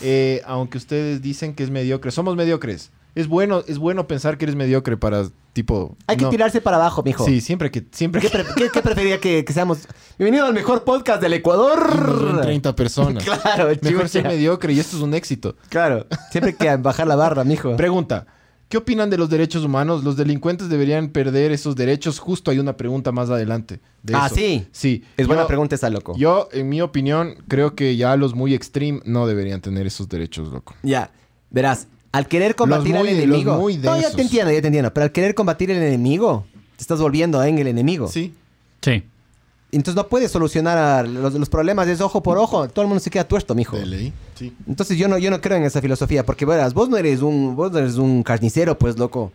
Eh, 0.02 0.42
aunque 0.46 0.78
ustedes 0.78 1.22
dicen 1.22 1.54
que 1.54 1.64
es 1.64 1.70
mediocre, 1.70 2.12
somos 2.12 2.36
mediocres. 2.36 2.92
Es 3.14 3.28
bueno, 3.28 3.62
es 3.68 3.78
bueno 3.78 4.08
pensar 4.08 4.38
que 4.38 4.46
eres 4.46 4.56
mediocre 4.56 4.96
para 4.96 5.26
tipo. 5.52 5.98
Hay 6.08 6.16
que 6.16 6.24
no. 6.24 6.30
tirarse 6.30 6.62
para 6.62 6.78
abajo, 6.78 7.04
mijo. 7.04 7.26
Sí, 7.26 7.42
siempre 7.42 7.70
que 7.70 7.86
siempre 7.92 8.22
¿Qué, 8.22 8.30
que 8.30 8.38
pre- 8.38 8.46
qué- 8.56 8.70
qué 8.74 8.82
preferiría 8.82 9.20
que, 9.20 9.44
que 9.44 9.52
seamos? 9.54 9.80
Bienvenido 10.18 10.46
al 10.46 10.54
mejor 10.54 10.86
podcast 10.86 11.22
del 11.22 11.34
Ecuador. 11.34 12.40
30 12.42 12.74
personas. 12.76 13.24
Claro, 13.42 13.70
Mejor 13.82 14.08
ser 14.08 14.24
mediocre 14.26 14.72
y 14.74 14.80
esto 14.80 14.96
es 14.96 15.04
un 15.04 15.14
éxito. 15.14 15.56
Claro. 15.68 16.08
Siempre 16.32 16.52
hay 16.52 16.56
que 16.58 16.76
bajar 16.82 17.06
la 17.08 17.16
barra, 17.18 17.44
mijo. 17.44 17.76
Pregunta. 17.76 18.28
¿Qué 18.70 18.78
opinan 18.78 19.10
de 19.10 19.18
los 19.18 19.30
derechos 19.30 19.66
humanos? 19.66 20.06
¿Los 20.06 20.16
delincuentes 20.16 20.70
deberían 20.70 21.10
perder 21.10 21.52
esos 21.52 21.76
derechos? 21.76 22.20
Justo 22.20 22.50
hay 22.52 22.60
una 22.60 22.78
pregunta 22.78 23.12
más 23.12 23.30
adelante. 23.30 23.82
de 24.04 24.16
Ah, 24.16 24.28
eso. 24.28 24.36
¿sí? 24.36 24.66
Sí. 24.72 25.04
Es 25.18 25.28
buena 25.28 25.46
pregunta 25.46 25.76
esa, 25.76 25.90
loco. 25.90 26.16
Yo, 26.16 26.48
en 26.54 26.70
mi 26.70 26.80
opinión, 26.80 27.36
creo 27.50 27.76
que 27.76 27.98
ya 27.98 28.16
los 28.16 28.34
muy 28.34 28.54
extreme 28.54 29.02
no 29.04 29.28
deberían 29.28 29.60
tener 29.60 29.86
esos 29.86 30.08
derechos, 30.08 30.48
loco. 30.54 30.74
Ya, 30.84 31.12
verás, 31.50 31.90
al 32.12 32.28
querer 32.28 32.56
combatir 32.56 32.94
Los 32.94 33.02
muy- 33.04 33.10
al 33.12 33.18
enemigo. 33.18 33.52
los 33.52 33.60
muy 33.62 33.78
no, 33.78 34.00
ya 34.00 34.12
te 34.12 34.22
entiendo, 34.22 34.52
ya 34.52 34.62
te 34.62 34.68
entiendo. 34.68 34.94
Pero 34.94 35.06
al 35.06 35.12
querer 35.12 35.34
combatir 35.36 35.72
el 35.72 35.78
enemigo, 35.82 36.46
te 36.76 36.82
estás 36.84 37.00
volviendo 37.00 37.42
en 37.44 37.58
el 37.60 37.68
enemigo. 37.68 38.08
Sí. 38.08 38.34
Sí. 38.82 39.04
Entonces 39.74 39.96
no 39.96 40.08
puedes 40.08 40.30
solucionar 40.32 40.78
a 40.78 41.04
los, 41.04 41.34
los 41.36 41.48
problemas, 41.48 41.88
es 41.88 42.02
ojo 42.02 42.22
por 42.22 42.38
ojo. 42.38 42.68
Todo 42.68 42.82
el 42.84 42.90
mundo 42.90 43.00
se 43.02 43.10
queda 43.10 43.24
tuerto, 43.26 43.56
mijo. 43.56 43.78
De 43.78 43.86
ley, 43.86 44.12
sí. 44.36 44.54
Entonces 44.68 44.98
yo 44.98 45.08
no, 45.08 45.18
yo 45.18 45.32
no 45.32 45.40
creo 45.40 45.56
en 45.58 45.64
esa 45.64 45.80
filosofía, 45.80 46.26
porque 46.26 46.46
verás, 46.46 46.74
vos 46.74 46.90
no 46.90 46.98
eres 46.98 47.22
un, 47.22 47.56
vos 47.56 47.72
no 47.72 47.80
eres 47.80 47.96
un 47.96 48.22
carnicero, 48.24 48.78
pues 48.78 48.98
loco. 48.98 49.32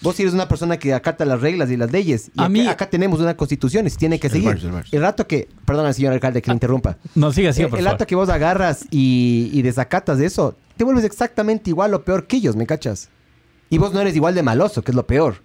Vos 0.00 0.18
eres 0.18 0.32
una 0.32 0.48
persona 0.48 0.78
que 0.78 0.94
acata 0.94 1.24
las 1.26 1.40
reglas 1.42 1.70
y 1.70 1.76
las 1.76 1.92
leyes. 1.92 2.28
Y 2.34 2.40
A 2.40 2.44
acá, 2.44 2.48
mí- 2.48 2.66
acá 2.66 2.88
tenemos 2.90 3.20
una 3.20 3.36
constitución 3.36 3.86
y 3.86 3.90
se 3.90 3.98
tiene 3.98 4.18
que 4.18 4.28
El 4.28 4.32
seguir. 4.32 4.58
el 4.90 5.00
rato 5.02 5.26
que, 5.28 5.48
perdona 5.66 5.92
señor 5.92 6.14
alcalde 6.14 6.40
que 6.42 6.50
le 6.50 6.54
interrumpa. 6.54 6.96
No, 7.14 7.30
siga, 7.32 7.52
siga, 7.52 7.66
Eh, 7.66 7.70
por 7.70 7.78
el 7.78 7.84
favor. 7.84 7.94
rato 7.98 8.06
que 8.06 8.14
vos 8.16 8.28
agarras 8.30 8.86
y, 8.90 9.50
y 9.52 9.60
desacatas 9.62 10.16
de 10.18 10.26
eso, 10.26 10.56
te 10.82 10.84
vuelves 10.84 11.04
exactamente 11.04 11.70
igual 11.70 11.94
o 11.94 12.02
peor 12.04 12.26
que 12.26 12.38
ellos, 12.38 12.56
¿me 12.56 12.66
cachas? 12.66 13.08
Y 13.70 13.78
vos 13.78 13.92
no 13.94 14.00
eres 14.00 14.16
igual 14.16 14.34
de 14.34 14.42
maloso, 14.42 14.82
que 14.82 14.90
es 14.90 14.96
lo 14.96 15.06
peor. 15.06 15.36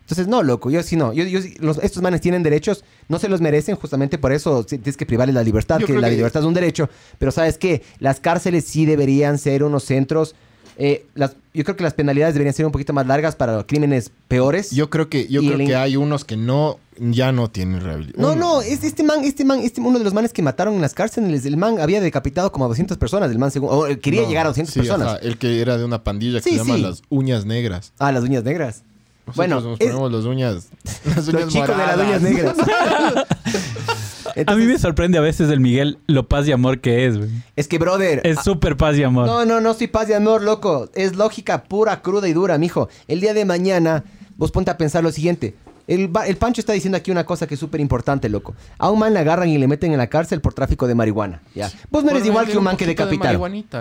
Entonces, 0.00 0.26
no, 0.26 0.42
loco, 0.42 0.68
yo 0.68 0.82
sí 0.82 0.96
no. 0.96 1.12
Yo, 1.12 1.22
yo 1.26 1.38
los- 1.60 1.78
estos 1.78 2.02
manes 2.02 2.20
tienen 2.20 2.42
derechos, 2.42 2.82
no 3.08 3.20
se 3.20 3.28
los 3.28 3.40
merecen, 3.40 3.76
justamente 3.76 4.18
por 4.18 4.32
eso 4.32 4.64
tienes 4.66 4.96
que 4.96 5.06
privarles 5.06 5.36
la 5.36 5.44
libertad, 5.44 5.78
Yo 5.78 5.86
que 5.86 5.92
la 5.92 6.08
que- 6.10 6.16
libertad 6.16 6.42
es 6.42 6.46
un 6.48 6.54
derecho. 6.54 6.90
Pero 7.20 7.30
¿sabes 7.30 7.56
qué? 7.56 7.82
Las 8.00 8.18
cárceles 8.18 8.64
sí 8.64 8.84
deberían 8.84 9.38
ser 9.38 9.62
unos 9.62 9.84
centros... 9.84 10.34
eh, 10.78 11.04
las, 11.14 11.32
yo 11.52 11.64
creo 11.64 11.76
que 11.76 11.82
las 11.84 11.92
penalidades 11.94 12.34
deberían 12.34 12.54
ser 12.54 12.64
un 12.64 12.72
poquito 12.72 12.92
más 12.92 13.06
largas 13.06 13.34
para 13.36 13.62
crímenes 13.64 14.10
peores. 14.28 14.70
Yo 14.70 14.88
creo 14.90 15.08
que, 15.08 15.26
yo 15.26 15.40
creo 15.40 15.54
el- 15.58 15.66
que 15.66 15.74
hay 15.76 15.96
unos 15.96 16.24
que 16.24 16.36
no, 16.36 16.78
ya 16.98 17.32
no 17.32 17.50
tienen 17.50 17.80
rehabilitación. 17.80 18.22
No, 18.22 18.36
no, 18.36 18.62
es 18.62 18.84
este 18.84 19.02
man, 19.02 19.24
este 19.24 19.44
man, 19.44 19.58
este 19.60 19.80
uno 19.80 19.98
de 19.98 20.04
los 20.04 20.14
manes 20.14 20.32
que 20.32 20.40
mataron 20.40 20.74
en 20.74 20.80
las 20.80 20.94
cárceles, 20.94 21.44
el 21.46 21.56
man 21.56 21.80
había 21.80 22.00
decapitado 22.00 22.52
como 22.52 22.64
a 22.64 22.68
200 22.68 22.96
personas, 22.96 23.30
el 23.32 23.38
man 23.38 23.50
según, 23.50 23.70
o, 23.72 23.86
eh, 23.88 23.98
quería 23.98 24.22
llegar 24.26 24.46
a 24.46 24.50
200 24.50 24.72
sí, 24.72 24.80
personas. 24.80 25.08
ajá, 25.08 25.18
el 25.18 25.36
que 25.36 25.60
era 25.60 25.76
de 25.76 25.84
una 25.84 26.04
pandilla 26.04 26.38
que 26.40 26.44
Sí, 26.44 26.50
se 26.50 26.56
llama 26.58 26.76
sí. 26.76 26.82
las 26.82 27.02
uñas 27.08 27.44
negras. 27.44 27.92
Ah, 27.98 28.12
las 28.12 28.22
uñas 28.22 28.44
negras. 28.44 28.82
Nosotros 29.26 29.36
bueno, 29.36 29.60
nos 29.60 29.80
es- 29.80 29.86
ponemos 29.88 30.12
las 30.12 30.24
uñas, 30.24 30.68
las 31.04 31.28
uñas 31.28 31.42
los 31.44 31.52
chicos 31.52 31.68
de 31.68 31.76
las 31.76 31.96
uñas 31.98 32.22
negras. 32.22 32.56
A 34.46 34.54
mí 34.56 34.64
me 34.64 34.78
sorprende 34.78 35.18
a 35.18 35.20
veces 35.20 35.50
el 35.50 35.60
Miguel 35.60 35.98
lo 36.06 36.28
paz 36.28 36.46
y 36.46 36.52
amor 36.52 36.80
que 36.80 37.06
es, 37.06 37.18
güey. 37.18 37.30
Es 37.56 37.68
que, 37.68 37.78
brother. 37.78 38.20
Es 38.24 38.38
ah, 38.38 38.42
súper 38.42 38.76
paz 38.76 38.96
y 38.96 39.02
amor. 39.02 39.26
no, 39.26 39.44
no, 39.44 39.60
no 39.60 39.74
soy 39.74 39.88
paz 39.88 40.08
de 40.08 40.14
amor, 40.14 40.42
loco. 40.42 40.90
Es 40.94 41.16
lógica 41.16 41.64
pura, 41.64 42.02
cruda 42.02 42.28
y 42.28 42.32
dura, 42.32 42.58
mijo. 42.58 42.88
El 43.06 43.20
día 43.20 43.34
de 43.34 43.44
mañana, 43.44 44.04
vos 44.36 44.50
ponte 44.50 44.70
a 44.70 44.78
pensar 44.78 45.02
lo 45.02 45.12
siguiente. 45.12 45.54
El, 45.88 46.10
el 46.26 46.36
Pancho 46.36 46.60
está 46.60 46.74
diciendo 46.74 46.98
aquí 46.98 47.10
una 47.10 47.24
cosa 47.24 47.46
que 47.46 47.54
es 47.54 47.60
súper 47.60 47.80
importante, 47.80 48.28
loco. 48.28 48.54
A 48.76 48.90
un 48.90 48.98
man 48.98 49.14
le 49.14 49.20
agarran 49.20 49.48
y 49.48 49.56
le 49.56 49.66
meten 49.66 49.90
en 49.90 49.98
la 49.98 50.06
cárcel 50.06 50.42
por 50.42 50.52
tráfico 50.52 50.86
de 50.86 50.94
marihuana. 50.94 51.40
¿ya? 51.54 51.70
Vos 51.90 52.04
no 52.04 52.10
eres 52.10 52.26
igual 52.26 52.46
que 52.46 52.58
un 52.58 52.64
man 52.64 52.76
que 52.76 52.86
de 52.86 52.94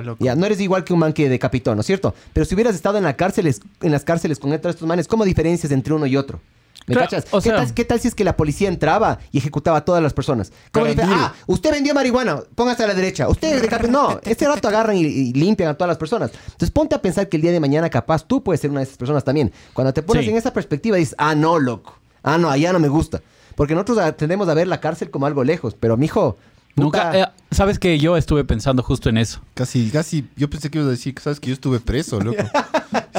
loco. 0.04 0.24
Ya, 0.24 0.34
no 0.36 0.46
eres 0.46 0.62
igual 0.62 0.86
que 0.86 0.94
un 0.94 1.00
man 1.00 1.12
que 1.12 1.28
decapitó, 1.28 1.76
¿no 1.76 1.82
es 1.82 1.88
cierto? 1.88 2.16
Pero 2.32 2.46
si 2.46 2.56
hubieras 2.56 2.76
estado 2.76 2.98
en 2.98 3.04
la 3.04 3.18
cárceles, 3.18 3.60
en 3.82 3.92
las 3.92 4.06
cárceles 4.06 4.40
con 4.40 4.54
estos 4.54 4.82
manes, 4.84 5.06
¿cómo 5.08 5.26
diferencias 5.26 5.72
entre 5.74 5.94
uno 5.94 6.06
y 6.06 6.16
otro? 6.16 6.40
¿Me 6.88 6.94
Claro, 6.96 7.10
cachas? 7.10 7.26
o 7.32 7.38
¿Qué, 7.42 7.50
sea- 7.50 7.58
tal, 7.58 7.74
qué 7.74 7.86
tal 7.86 8.00
si 8.00 8.08
es 8.08 8.16
que 8.16 8.24
la 8.24 8.38
policía 8.38 8.70
entraba 8.70 9.20
y 9.32 9.38
ejecutaba 9.40 9.78
a 9.80 9.86
todas 9.86 10.02
las 10.02 10.14
personas? 10.14 10.52
¿Cómo 10.72 10.86
Pero 10.86 11.02
dice, 11.02 11.14
ah, 11.14 11.34
usted 11.46 11.72
vendió 11.72 11.94
marihuana, 11.94 12.42
póngase 12.56 12.84
a 12.84 12.88
la 12.88 12.94
derecha. 12.94 13.28
Usted 13.28 13.62
decapitó. 13.62 13.92
No, 13.92 14.20
este 14.24 14.48
rato 14.48 14.68
agarran 14.70 14.96
y, 14.96 15.02
y 15.02 15.34
limpian 15.34 15.70
a 15.70 15.74
todas 15.76 15.90
las 15.90 15.98
personas. 15.98 16.32
Entonces 16.46 16.72
ponte 16.72 16.96
a 16.96 17.02
pensar 17.02 17.28
que 17.28 17.36
el 17.38 17.42
día 17.44 17.52
de 17.52 17.60
mañana 17.60 17.90
capaz 17.90 18.26
tú 18.26 18.42
puedes 18.42 18.62
ser 18.62 18.72
una 18.72 18.80
de 18.80 18.86
esas 18.86 18.98
personas 18.98 19.24
también. 19.26 19.52
Cuando 19.74 19.94
te 19.94 20.02
pones 20.02 20.24
Sí. 20.24 20.32
en 20.32 20.38
esa 20.38 20.54
perspectiva 20.54 20.96
dices, 20.98 21.16
ah, 21.18 21.36
no, 21.36 21.60
loco. 21.60 21.94
Ah, 22.24 22.38
no, 22.38 22.50
allá 22.50 22.72
no 22.74 22.80
me 22.80 22.88
gusta. 22.88 23.22
Porque 23.56 23.74
nosotros 23.74 24.16
tendemos 24.16 24.48
a 24.48 24.54
ver 24.54 24.68
la 24.68 24.80
cárcel 24.80 25.10
como 25.10 25.26
algo 25.26 25.44
lejos. 25.44 25.76
Pero, 25.80 25.98
mijo, 25.98 26.38
Nunca. 26.78 27.18
eh, 27.20 27.26
Sabes 27.52 27.80
que 27.80 27.98
yo 27.98 28.18
estuve 28.18 28.44
pensando 28.44 28.84
justo 28.84 29.10
en 29.10 29.18
eso. 29.18 29.42
Casi, 29.54 29.90
casi, 29.90 30.26
yo 30.36 30.50
pensé 30.50 30.70
que 30.70 30.78
ibas 30.80 30.88
a 30.88 30.92
decir, 30.92 31.16
¿sabes 31.22 31.40
que 31.40 31.48
yo 31.48 31.54
estuve 31.54 31.80
preso, 31.80 32.20
loco? 32.20 32.44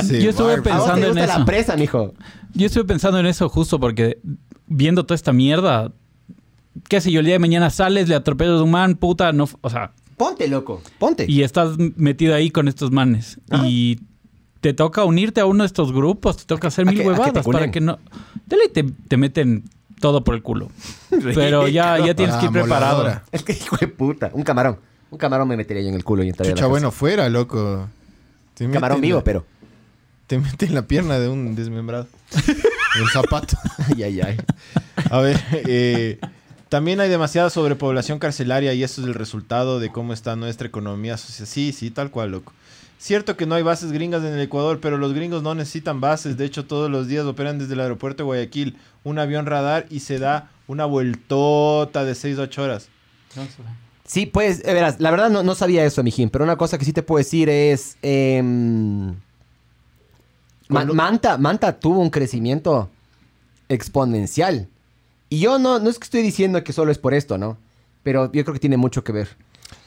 Sí, 0.02 0.20
Yo 0.22 0.30
estuve 0.30 0.56
bárbaro. 0.56 0.74
¿a 0.74 0.78
vos 0.78 0.86
te 0.86 0.92
pensando 1.00 1.06
en 1.08 1.14
la 1.28 1.34
eso. 1.34 1.44
presa, 1.44 1.76
mijo? 1.76 2.14
Yo 2.54 2.66
estuve 2.66 2.84
pensando 2.84 3.18
en 3.18 3.26
eso 3.26 3.48
justo 3.48 3.80
porque 3.80 4.20
viendo 4.68 5.04
toda 5.04 5.16
esta 5.16 5.32
mierda, 5.32 5.92
qué 6.88 7.00
sé 7.00 7.10
yo, 7.10 7.18
el 7.20 7.26
día 7.26 7.34
de 7.34 7.38
mañana 7.40 7.68
sales, 7.70 8.08
le 8.08 8.14
atropellas 8.14 8.60
a 8.60 8.62
un 8.62 8.70
man, 8.70 8.94
puta, 8.94 9.32
no, 9.32 9.48
o 9.60 9.70
sea, 9.70 9.92
Ponte, 10.16 10.46
loco. 10.48 10.82
Ponte. 11.00 11.26
y 11.28 11.42
estás 11.42 11.76
metido 11.96 12.34
ahí 12.34 12.50
con 12.50 12.68
estos 12.68 12.92
manes. 12.92 13.40
Ajá. 13.50 13.66
Y 13.66 14.00
te 14.60 14.72
toca 14.72 15.04
unirte 15.04 15.40
a 15.40 15.46
uno 15.46 15.64
de 15.64 15.66
estos 15.66 15.92
grupos, 15.92 16.36
te 16.36 16.44
toca 16.44 16.68
hacer 16.68 16.86
mil 16.86 16.98
que- 17.00 17.06
huevadas 17.08 17.44
para 17.44 17.70
que 17.70 17.80
no... 17.80 17.98
De 18.46 18.56
ley 18.56 18.68
te, 18.72 18.84
te 18.84 19.16
meten 19.16 19.64
todo 20.00 20.24
por 20.24 20.34
el 20.34 20.42
culo. 20.42 20.70
Pero 21.34 21.68
ya, 21.68 21.98
ya 22.04 22.14
tienes 22.14 22.36
que 22.36 22.46
ir 22.46 22.52
preparado. 22.52 22.98
moladora. 22.98 23.24
Es 23.32 23.42
que 23.42 23.52
hijo 23.52 23.76
de 23.76 23.88
puta. 23.88 24.30
Un 24.32 24.42
camarón. 24.42 24.78
Un 25.10 25.18
camarón 25.18 25.48
me 25.48 25.56
metería 25.56 25.82
yo 25.82 25.88
en 25.88 25.94
el 25.94 26.04
culo 26.04 26.22
y 26.22 26.28
entraría 26.28 26.52
a 26.52 26.54
la 26.54 26.56
Chucha, 26.56 26.62
cárcel. 26.64 26.70
bueno, 26.70 26.90
fuera, 26.90 27.28
loco. 27.28 27.88
Te 28.54 28.68
camarón 28.70 29.00
vivo, 29.00 29.18
la- 29.18 29.24
pero. 29.24 29.44
Te 30.26 30.38
mete 30.38 30.66
en 30.66 30.74
la 30.74 30.82
pierna 30.82 31.18
de 31.18 31.28
un 31.28 31.54
desmembrado. 31.54 32.06
el 33.00 33.08
zapato. 33.12 33.56
Ay, 33.88 34.02
ay, 34.02 34.20
ay. 34.20 34.36
A 35.10 35.20
ver, 35.20 35.42
eh, 35.52 36.18
también 36.68 37.00
hay 37.00 37.08
demasiada 37.08 37.48
sobrepoblación 37.48 38.18
carcelaria 38.18 38.74
y 38.74 38.82
eso 38.82 39.00
es 39.00 39.06
el 39.06 39.14
resultado 39.14 39.80
de 39.80 39.90
cómo 39.90 40.12
está 40.12 40.36
nuestra 40.36 40.68
economía 40.68 41.16
social. 41.16 41.46
Sí, 41.46 41.72
sí, 41.72 41.90
tal 41.90 42.10
cual, 42.10 42.30
loco. 42.32 42.52
Cierto 42.98 43.36
que 43.36 43.46
no 43.46 43.54
hay 43.54 43.62
bases 43.62 43.92
gringas 43.92 44.22
en 44.24 44.34
el 44.34 44.40
Ecuador, 44.40 44.80
pero 44.80 44.98
los 44.98 45.14
gringos 45.14 45.42
no 45.42 45.54
necesitan 45.54 46.00
bases. 46.00 46.36
De 46.36 46.44
hecho, 46.44 46.66
todos 46.66 46.90
los 46.90 47.06
días 47.06 47.24
operan 47.24 47.58
desde 47.58 47.74
el 47.74 47.80
aeropuerto 47.80 48.22
de 48.22 48.26
Guayaquil 48.26 48.76
un 49.04 49.20
avión 49.20 49.46
radar 49.46 49.86
y 49.88 50.00
se 50.00 50.18
da 50.18 50.50
una 50.66 50.84
vueltota 50.84 52.04
de 52.04 52.16
6 52.16 52.38
a 52.38 52.42
8 52.42 52.62
horas. 52.62 52.88
Sí, 54.04 54.26
pues, 54.26 54.62
eh, 54.64 54.72
verás, 54.72 55.00
la 55.00 55.10
verdad 55.12 55.30
no, 55.30 55.42
no 55.42 55.54
sabía 55.54 55.84
eso, 55.84 56.02
mijín, 56.02 56.28
pero 56.28 56.42
una 56.42 56.56
cosa 56.56 56.76
que 56.76 56.84
sí 56.84 56.92
te 56.92 57.02
puedo 57.02 57.18
decir 57.18 57.48
es. 57.48 57.96
em, 58.02 59.14
Manta, 60.68 61.38
Manta 61.38 61.78
tuvo 61.78 62.00
un 62.00 62.10
crecimiento 62.10 62.90
exponencial. 63.68 64.68
Y 65.30 65.40
yo 65.40 65.58
no, 65.58 65.78
no 65.78 65.88
es 65.88 65.98
que 65.98 66.04
estoy 66.04 66.22
diciendo 66.22 66.62
que 66.64 66.72
solo 66.72 66.90
es 66.90 66.98
por 66.98 67.14
esto, 67.14 67.38
¿no? 67.38 67.58
Pero 68.02 68.32
yo 68.32 68.44
creo 68.44 68.54
que 68.54 68.60
tiene 68.60 68.76
mucho 68.76 69.04
que 69.04 69.12
ver. 69.12 69.28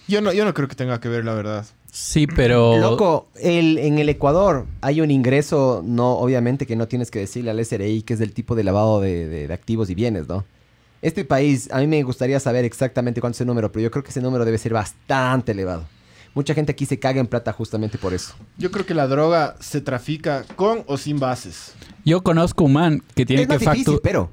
Yo 0.08 0.22
no, 0.22 0.34
yo 0.34 0.46
no 0.46 0.54
creo 0.54 0.68
que 0.68 0.76
tenga 0.76 1.00
que 1.00 1.10
ver, 1.10 1.26
la 1.26 1.34
verdad. 1.34 1.66
Sí, 1.94 2.26
pero... 2.26 2.78
Loco, 2.80 3.28
el, 3.36 3.78
en 3.78 4.00
el 4.00 4.08
Ecuador 4.08 4.66
hay 4.80 5.02
un 5.02 5.12
ingreso, 5.12 5.82
no, 5.86 6.14
obviamente 6.14 6.66
que 6.66 6.78
no 6.78 6.88
tienes 6.88 7.12
que 7.12 7.20
decirle 7.20 7.52
al 7.52 7.64
SRI 7.64 8.04
que 8.04 8.14
es 8.14 8.20
del 8.20 8.34
tipo 8.34 8.56
de 8.56 8.64
lavado 8.64 9.02
de, 9.02 9.28
de- 9.28 9.48
de 9.50 9.54
activos 9.54 9.90
y 9.90 9.96
bienes, 9.96 10.28
¿no? 10.30 10.46
Este 11.02 11.26
país, 11.26 11.68
a 11.72 11.80
mí 11.80 11.88
me 11.88 12.02
gustaría 12.04 12.40
saber 12.40 12.64
exactamente 12.64 13.20
cuánto 13.20 13.36
es 13.36 13.42
el 13.42 13.48
número, 13.48 13.72
pero 13.72 13.84
yo 13.84 13.92
creo 13.92 14.04
que 14.04 14.12
ese 14.12 14.22
número 14.22 14.46
debe 14.46 14.58
ser 14.58 14.72
bastante 14.72 15.52
elevado. 15.52 15.84
Mucha 16.34 16.54
gente 16.54 16.72
aquí 16.72 16.86
se 16.86 16.98
caga 16.98 17.20
en 17.20 17.28
plata 17.28 17.52
justamente 17.52 17.98
por 17.98 18.14
eso. 18.14 18.36
Yo 18.58 18.72
creo 18.72 18.86
que 18.86 18.94
la 18.94 19.08
droga 19.08 19.58
se 19.60 19.82
trafica 19.82 20.46
con 20.56 20.84
o 20.88 20.98
sin 20.98 21.20
bases. 21.20 21.74
Yo 22.06 22.24
conozco 22.24 22.64
un 22.64 22.74
man 22.74 23.04
que 23.16 23.26
tiene 23.26 23.42
es 23.42 23.48
que 23.50 23.60
facturar... 23.60 24.00
pero 24.02 24.32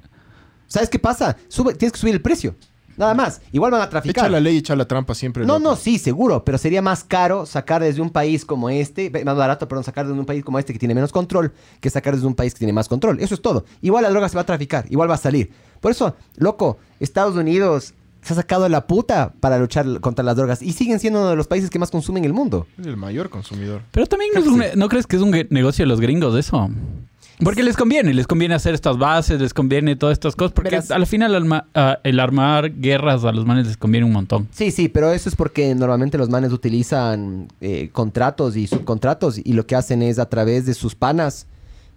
¿sabes 0.68 0.88
qué 0.90 1.00
pasa? 1.00 1.36
Sube, 1.48 1.74
tienes 1.74 1.92
que 1.92 1.98
subir 1.98 2.14
el 2.14 2.22
precio. 2.22 2.54
Nada 2.98 3.14
más. 3.14 3.40
Igual 3.52 3.70
van 3.70 3.80
a 3.82 3.88
traficar. 3.88 4.24
Echa 4.24 4.28
la 4.30 4.40
ley, 4.40 4.58
echa 4.58 4.76
la 4.76 4.86
trampa 4.86 5.14
siempre. 5.14 5.46
No, 5.46 5.54
loco. 5.54 5.70
no, 5.70 5.76
sí, 5.76 5.98
seguro, 5.98 6.44
pero 6.44 6.58
sería 6.58 6.82
más 6.82 7.04
caro 7.04 7.46
sacar 7.46 7.82
desde 7.82 8.02
un 8.02 8.10
país 8.10 8.44
como 8.44 8.68
este, 8.68 9.10
más 9.24 9.36
barato, 9.36 9.68
perdón, 9.68 9.84
sacar 9.84 10.06
desde 10.06 10.18
un 10.18 10.26
país 10.26 10.44
como 10.44 10.58
este 10.58 10.72
que 10.72 10.78
tiene 10.78 10.94
menos 10.94 11.12
control 11.12 11.52
que 11.80 11.88
sacar 11.90 12.14
desde 12.14 12.26
un 12.26 12.34
país 12.34 12.52
que 12.52 12.58
tiene 12.58 12.72
más 12.72 12.88
control. 12.88 13.20
Eso 13.20 13.34
es 13.34 13.40
todo. 13.40 13.64
Igual 13.80 14.02
la 14.02 14.10
droga 14.10 14.28
se 14.28 14.34
va 14.34 14.42
a 14.42 14.46
traficar, 14.46 14.84
igual 14.90 15.08
va 15.08 15.14
a 15.14 15.18
salir. 15.18 15.50
Por 15.80 15.92
eso, 15.92 16.16
loco, 16.36 16.78
Estados 17.00 17.36
Unidos 17.36 17.94
se 18.20 18.32
ha 18.32 18.36
sacado 18.36 18.64
de 18.64 18.68
la 18.68 18.86
puta 18.88 19.32
para 19.38 19.58
luchar 19.58 20.00
contra 20.00 20.24
las 20.24 20.36
drogas 20.36 20.60
y 20.60 20.72
siguen 20.72 20.98
siendo 20.98 21.20
uno 21.20 21.30
de 21.30 21.36
los 21.36 21.46
países 21.46 21.70
que 21.70 21.78
más 21.78 21.90
consumen 21.92 22.24
en 22.24 22.30
el 22.30 22.34
mundo. 22.34 22.66
Es 22.76 22.84
el 22.86 22.96
mayor 22.96 23.30
consumidor. 23.30 23.82
Pero 23.92 24.06
también 24.06 24.32
no, 24.34 24.40
es 24.40 24.46
un- 24.48 24.64
¿no 24.74 24.88
crees 24.88 25.06
que 25.06 25.14
es 25.16 25.22
un 25.22 25.30
negocio 25.50 25.84
de 25.84 25.86
los 25.86 26.00
gringos 26.00 26.36
eso? 26.36 26.68
Porque 27.44 27.62
les 27.62 27.76
conviene, 27.76 28.12
les 28.14 28.26
conviene 28.26 28.54
hacer 28.54 28.74
estas 28.74 28.98
bases, 28.98 29.40
les 29.40 29.54
conviene 29.54 29.94
todas 29.94 30.14
estas 30.14 30.34
cosas, 30.34 30.52
porque 30.52 30.70
Verás. 30.70 30.90
al 30.90 31.06
final 31.06 31.34
alma- 31.36 31.66
ah, 31.74 31.98
el 32.02 32.18
armar 32.18 32.72
guerras 32.80 33.24
a 33.24 33.30
los 33.32 33.46
manes 33.46 33.66
les 33.68 33.76
conviene 33.76 34.04
un 34.06 34.12
montón. 34.12 34.48
Sí, 34.52 34.70
sí, 34.72 34.88
pero 34.88 35.12
eso 35.12 35.28
es 35.28 35.36
porque 35.36 35.74
normalmente 35.74 36.18
los 36.18 36.28
manes 36.30 36.52
utilizan 36.52 37.46
eh, 37.60 37.90
contratos 37.92 38.56
y 38.56 38.66
subcontratos 38.66 39.38
y 39.38 39.52
lo 39.52 39.66
que 39.66 39.76
hacen 39.76 40.02
es 40.02 40.18
a 40.18 40.28
través 40.28 40.66
de 40.66 40.74
sus 40.74 40.94
panas 40.96 41.46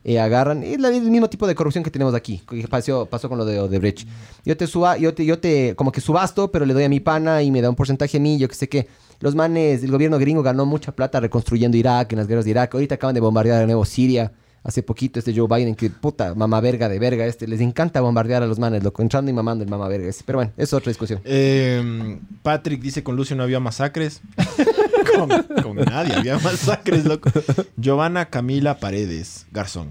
eh, 0.04 0.20
agarran 0.20 0.64
es 0.64 0.74
el 0.84 1.02
mismo 1.12 1.30
tipo 1.30 1.46
de 1.46 1.54
corrupción 1.54 1.84
que 1.84 1.92
tenemos 1.92 2.16
aquí 2.16 2.42
que 2.50 2.68
pasó, 2.68 3.06
pasó 3.06 3.28
con 3.30 3.38
lo 3.38 3.46
de 3.46 3.60
Odebrecht. 3.60 4.08
Yo 4.46 4.58
te 4.58 4.66
suba, 4.68 4.98
yo 4.98 5.14
te, 5.14 5.26
yo 5.26 5.38
te 5.40 5.76
como 5.76 5.92
que 5.92 6.02
subasto, 6.02 6.52
pero 6.52 6.66
le 6.66 6.74
doy 6.74 6.84
a 6.86 6.90
mi 6.90 7.00
pana 7.00 7.42
y 7.44 7.52
me 7.52 7.62
da 7.62 7.70
un 7.70 7.76
porcentaje 7.76 8.18
a 8.18 8.20
mí, 8.20 8.38
yo 8.40 8.48
que 8.48 8.56
sé 8.56 8.68
qué. 8.70 8.88
Los 9.20 9.36
manes, 9.36 9.84
el 9.84 9.92
gobierno 9.92 10.18
gringo 10.18 10.42
ganó 10.44 10.66
mucha 10.66 10.92
plata 10.92 11.20
reconstruyendo 11.20 11.78
Irak 11.78 12.12
en 12.14 12.18
las 12.20 12.28
guerras 12.28 12.46
de 12.46 12.52
Irak. 12.52 12.74
Ahorita 12.74 12.96
acaban 12.96 13.14
de 13.14 13.22
bombardear 13.22 13.60
de 13.60 13.66
nuevo 13.68 13.86
Siria. 13.86 14.32
Hace 14.64 14.84
poquito 14.84 15.18
este 15.18 15.34
Joe 15.36 15.48
Biden, 15.48 15.74
que 15.76 15.90
puta, 15.90 16.36
mamá 16.36 16.62
verga 16.62 16.88
de 16.88 17.00
verga 17.00 17.26
este. 17.26 17.48
Les 17.48 17.62
encanta 17.62 18.00
bombardear 18.00 18.44
a 18.44 18.46
los 18.46 18.60
manes, 18.60 18.84
loco, 18.84 19.02
entrando 19.02 19.32
y 19.32 19.34
mamando 19.34 19.64
el 19.64 19.70
mamá 19.70 19.88
verga 19.88 20.08
ese. 20.08 20.24
Pero 20.24 20.38
bueno, 20.38 20.52
es 20.56 20.72
otra 20.72 20.92
discusión. 20.92 21.20
Eh, 21.26 22.20
Patrick 22.44 22.80
dice 22.80 23.04
con 23.04 23.16
Lucio 23.16 23.36
no 23.36 23.42
había 23.42 23.60
masacres. 23.60 24.22
con, 25.18 25.30
con 25.64 25.76
nadie 25.78 26.14
había 26.14 26.38
masacres, 26.38 27.06
loco. 27.06 27.32
Giovanna 27.76 28.26
Camila 28.30 28.78
Paredes, 28.80 29.48
Garzón. 29.52 29.90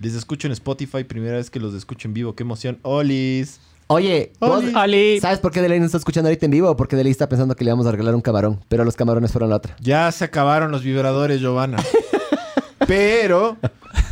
Les 0.00 0.14
escucho 0.14 0.46
en 0.48 0.52
Spotify, 0.52 1.04
primera 1.04 1.36
vez 1.36 1.50
que 1.50 1.60
los 1.60 1.74
escucho 1.74 2.08
en 2.08 2.14
vivo. 2.14 2.34
¡Qué 2.34 2.42
emoción! 2.42 2.78
¡Olis! 2.80 3.60
Oye, 3.88 4.32
vos- 4.40 4.62
Oli. 4.64 4.72
Ali, 4.74 5.20
¿sabes 5.20 5.40
por 5.40 5.52
qué 5.52 5.60
Delay 5.60 5.78
no 5.78 5.84
está 5.84 5.98
escuchando 5.98 6.28
ahorita 6.28 6.46
en 6.46 6.52
vivo? 6.52 6.74
Porque 6.74 6.96
Delay 6.96 7.10
está 7.12 7.28
pensando 7.28 7.54
que 7.54 7.64
le 7.64 7.70
vamos 7.72 7.86
a 7.86 7.90
regalar 7.90 8.14
un 8.14 8.22
camarón, 8.22 8.64
pero 8.70 8.84
los 8.84 8.96
camarones 8.96 9.30
fueron 9.30 9.50
la 9.50 9.56
otra. 9.56 9.76
Ya 9.80 10.10
se 10.10 10.24
acabaron 10.24 10.70
los 10.70 10.82
vibradores, 10.84 11.40
Giovanna. 11.40 11.76
Pero 12.86 13.56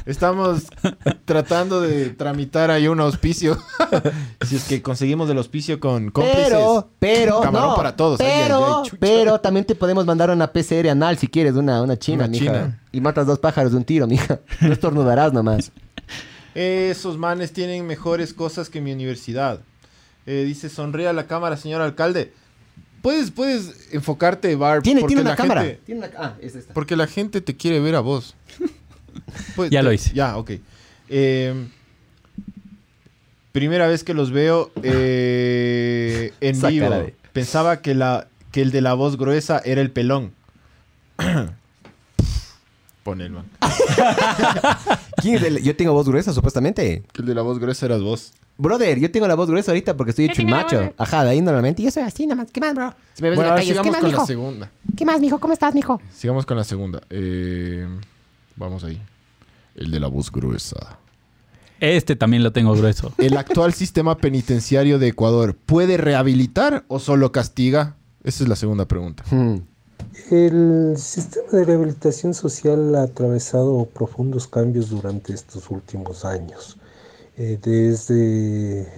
Estamos 0.09 0.62
tratando 1.26 1.82
de 1.82 2.09
tramitar 2.09 2.70
ahí 2.70 2.88
un 2.88 2.98
auspicio. 2.98 3.59
si 4.46 4.56
es 4.56 4.64
que 4.64 4.80
conseguimos 4.80 5.28
el 5.28 5.36
auspicio 5.36 5.78
con 5.78 6.11
cómplices. 6.11 6.44
Pero, 6.48 6.90
pero, 6.98 7.40
Camarón 7.42 7.68
no, 7.70 7.76
para 7.76 7.94
todos. 7.94 8.18
Pero, 8.18 8.56
ay, 8.66 8.72
ay, 8.78 8.82
chucha. 8.84 8.96
pero 9.00 9.38
también 9.38 9.66
te 9.66 9.74
podemos 9.74 10.06
mandar 10.06 10.30
una 10.30 10.50
PCR 10.50 10.88
anal 10.88 11.18
si 11.18 11.28
quieres, 11.28 11.54
una, 11.56 11.82
una 11.82 11.98
china, 11.98 12.24
Una 12.24 12.28
mija. 12.28 12.44
china. 12.46 12.80
Y 12.90 13.02
matas 13.02 13.26
dos 13.26 13.38
pájaros 13.38 13.72
de 13.72 13.76
un 13.76 13.84
tiro, 13.84 14.06
mija. 14.06 14.40
No 14.62 14.72
estornudarás 14.72 15.34
nomás. 15.34 15.72
Esos 16.54 17.18
manes 17.18 17.52
tienen 17.52 17.86
mejores 17.86 18.32
cosas 18.32 18.70
que 18.70 18.80
mi 18.80 18.92
universidad. 18.92 19.61
Eh, 20.24 20.44
dice, 20.46 20.70
sonríe 20.70 21.09
a 21.09 21.12
la 21.12 21.26
cámara, 21.26 21.59
señor 21.59 21.82
alcalde. 21.82 22.32
Puedes, 23.02 23.30
puedes 23.30 23.92
enfocarte, 23.92 24.56
Barb. 24.56 24.82
Tiene, 24.82 25.02
una 25.02 25.22
la 25.22 25.36
cámara. 25.36 25.62
gente- 25.64 25.80
Tiene 25.84 26.06
una, 26.06 26.11
ah, 26.18 26.34
es 26.40 26.56
esta. 26.56 26.72
porque 26.72 26.96
la 26.96 27.06
gente 27.06 27.42
te 27.42 27.54
quiere 27.56 27.78
ver 27.80 27.94
a 27.94 28.00
vos. 28.00 28.34
Pues, 29.57 29.70
Ya 29.70 29.83
lo 29.83 29.93
hice. 29.93 30.12
Ya, 30.14 30.37
ok. 30.37 30.53
Eh, 31.09 31.66
primera 33.53 33.87
vez 33.87 34.05
que 34.05 34.14
los 34.14 34.31
veo 34.31 34.70
eh, 34.83 36.33
en 36.41 36.57
Esa 36.57 36.68
vivo. 36.68 36.91
de- 36.91 37.14
Pensaba 37.33 37.81
que, 37.83 37.95
la, 37.95 38.29
que 38.53 38.62
el 38.62 38.70
de 38.72 38.81
la 38.81 38.95
voz 38.95 39.16
gruesa 39.16 39.61
era 39.64 39.81
el 39.81 39.91
pelón. 39.91 40.33
Pone 43.05 43.24
el 43.26 43.31
man. 43.33 43.45
¿Quién 45.22 45.37
es 45.37 45.43
el- 45.43 45.62
Yo 45.62 45.74
tengo 45.76 45.93
voz 45.93 46.07
gruesa, 46.09 46.33
supuestamente. 46.33 47.03
Que 47.12 47.22
el 47.22 47.29
de 47.29 47.35
la 47.35 47.43
voz 47.43 47.59
gruesa 47.59 47.87
eras 47.87 48.03
vos. 48.03 48.33
Brother, 48.61 48.99
yo 48.99 49.11
tengo 49.11 49.29
la 49.29 49.37
voz 49.37 49.49
gruesa 49.49 49.70
ahorita 49.70 49.97
porque 49.97 50.11
estoy 50.11 50.24
hecho 50.26 50.43
un 50.43 50.51
macho. 50.51 50.93
Ajá, 50.99 51.22
de 51.24 51.31
ahí 51.31 51.41
normalmente. 51.41 51.81
Yo 51.83 51.91
soy 51.93 52.03
así 52.03 52.26
nomás. 52.26 52.51
¿Qué 52.51 52.61
más, 52.61 52.74
bro? 52.74 52.93
Si 53.14 53.22
me 53.22 53.31
ves 53.31 53.37
Bueno, 53.37 53.51
en 53.53 53.55
la 53.55 53.55
ahora 53.55 53.61
calle, 53.62 53.68
¿qué 53.68 53.72
sigamos 53.79 53.93
más, 53.93 54.01
con 54.01 54.11
la 54.20 54.26
segunda. 54.26 54.70
¿Qué 54.97 55.05
más, 55.05 55.20
mijo? 55.20 55.39
¿Cómo 55.39 55.53
estás, 55.53 55.74
mijo? 55.74 56.01
Sigamos 56.12 56.45
con 56.45 56.57
la 56.57 56.64
segunda. 56.64 57.01
Eh, 57.09 57.87
vamos 58.57 58.83
ahí. 58.83 59.01
El 59.79 59.91
de 59.91 60.01
la 60.01 60.09
voz 60.09 60.31
gruesa. 60.31 60.99
Este 61.81 62.16
también 62.16 62.43
lo 62.43 62.53
tengo 62.53 62.74
grueso. 62.74 63.12
¿El 63.18 63.37
actual 63.37 63.72
sistema 63.72 64.16
penitenciario 64.16 64.99
de 64.99 65.09
Ecuador 65.09 65.55
puede 65.55 65.97
rehabilitar 65.97 66.85
o 66.89 66.99
solo 66.99 67.33
castiga? 67.33 67.97
Esa 68.24 68.43
es 68.43 68.49
la 68.49 68.57
segunda 68.57 68.87
pregunta. 68.87 69.24
Hmm. 69.31 69.59
El 70.31 70.95
sistema 70.99 71.49
de 71.53 71.64
rehabilitación 71.64 72.35
social 72.35 72.95
ha 72.97 73.03
atravesado 73.03 73.87
profundos 73.87 74.47
cambios 74.47 74.91
durante 74.91 75.33
estos 75.33 75.70
últimos 75.70 76.24
años. 76.24 76.76
Eh, 77.37 77.59
desde 77.62 78.89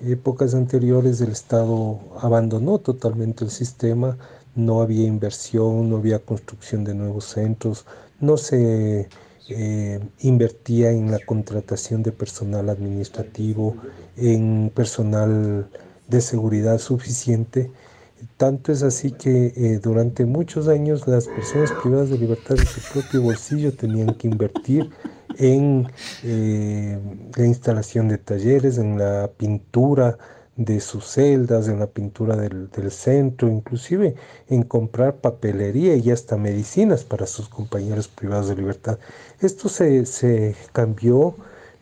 épocas 0.00 0.54
anteriores 0.54 1.20
el 1.20 1.30
Estado 1.30 2.00
abandonó 2.20 2.78
totalmente 2.78 3.44
el 3.44 3.50
sistema, 3.50 4.16
no 4.54 4.80
había 4.80 5.06
inversión, 5.06 5.90
no 5.90 5.96
había 5.98 6.18
construcción 6.18 6.84
de 6.84 6.94
nuevos 6.94 7.26
centros, 7.26 7.84
no 8.18 8.36
se 8.36 9.08
eh, 9.50 10.00
invertía 10.20 10.90
en 10.90 11.10
la 11.10 11.18
contratación 11.18 12.02
de 12.02 12.12
personal 12.12 12.68
administrativo, 12.68 13.76
en 14.16 14.70
personal 14.74 15.68
de 16.08 16.20
seguridad 16.20 16.78
suficiente. 16.78 17.70
Tanto 18.36 18.72
es 18.72 18.82
así 18.82 19.12
que 19.12 19.52
eh, 19.56 19.80
durante 19.82 20.24
muchos 20.24 20.68
años 20.68 21.06
las 21.06 21.26
personas 21.26 21.72
privadas 21.82 22.10
de 22.10 22.18
libertad 22.18 22.56
de 22.56 22.66
su 22.66 22.80
propio 22.92 23.22
bolsillo 23.22 23.72
tenían 23.72 24.14
que 24.14 24.28
invertir 24.28 24.90
en 25.38 25.86
eh, 26.22 26.98
la 27.36 27.46
instalación 27.46 28.08
de 28.08 28.18
talleres, 28.18 28.78
en 28.78 28.98
la 28.98 29.30
pintura 29.36 30.18
de 30.60 30.78
sus 30.80 31.06
celdas, 31.06 31.68
en 31.68 31.78
la 31.78 31.86
pintura 31.86 32.36
del, 32.36 32.68
del 32.70 32.90
centro, 32.90 33.48
inclusive 33.48 34.14
en 34.46 34.62
comprar 34.62 35.16
papelería 35.16 35.96
y 35.96 36.10
hasta 36.10 36.36
medicinas 36.36 37.02
para 37.02 37.26
sus 37.26 37.48
compañeros 37.48 38.08
privados 38.08 38.48
de 38.48 38.56
libertad. 38.56 38.98
Esto 39.40 39.70
se, 39.70 40.04
se 40.04 40.54
cambió 40.74 41.34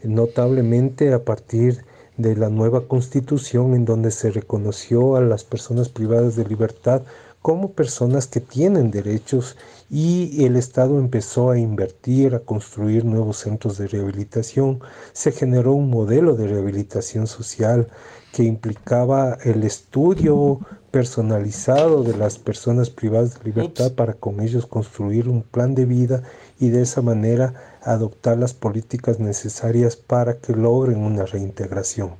notablemente 0.04 1.12
a 1.12 1.24
partir 1.24 1.84
de 2.18 2.36
la 2.36 2.50
nueva 2.50 2.86
constitución 2.86 3.74
en 3.74 3.84
donde 3.84 4.12
se 4.12 4.30
reconoció 4.30 5.16
a 5.16 5.22
las 5.22 5.42
personas 5.42 5.88
privadas 5.88 6.36
de 6.36 6.44
libertad 6.44 7.02
como 7.42 7.72
personas 7.72 8.26
que 8.26 8.40
tienen 8.40 8.90
derechos 8.90 9.56
y 9.90 10.44
el 10.44 10.56
Estado 10.56 10.98
empezó 10.98 11.50
a 11.50 11.58
invertir, 11.58 12.34
a 12.34 12.40
construir 12.40 13.04
nuevos 13.04 13.38
centros 13.38 13.78
de 13.78 13.88
rehabilitación. 13.88 14.80
Se 15.12 15.32
generó 15.32 15.72
un 15.72 15.88
modelo 15.88 16.34
de 16.34 16.46
rehabilitación 16.46 17.26
social 17.26 17.88
que 18.32 18.44
implicaba 18.44 19.38
el 19.44 19.64
estudio 19.64 20.60
personalizado 20.90 22.02
de 22.02 22.16
las 22.16 22.38
personas 22.38 22.90
privadas 22.90 23.38
de 23.38 23.44
libertad 23.44 23.92
para 23.92 24.14
con 24.14 24.40
ellos 24.40 24.66
construir 24.66 25.28
un 25.28 25.42
plan 25.42 25.74
de 25.74 25.84
vida 25.84 26.22
y 26.58 26.70
de 26.70 26.82
esa 26.82 27.02
manera 27.02 27.54
adoptar 27.82 28.38
las 28.38 28.54
políticas 28.54 29.18
necesarias 29.20 29.96
para 29.96 30.38
que 30.38 30.52
logren 30.54 30.98
una 30.98 31.24
reintegración. 31.26 32.12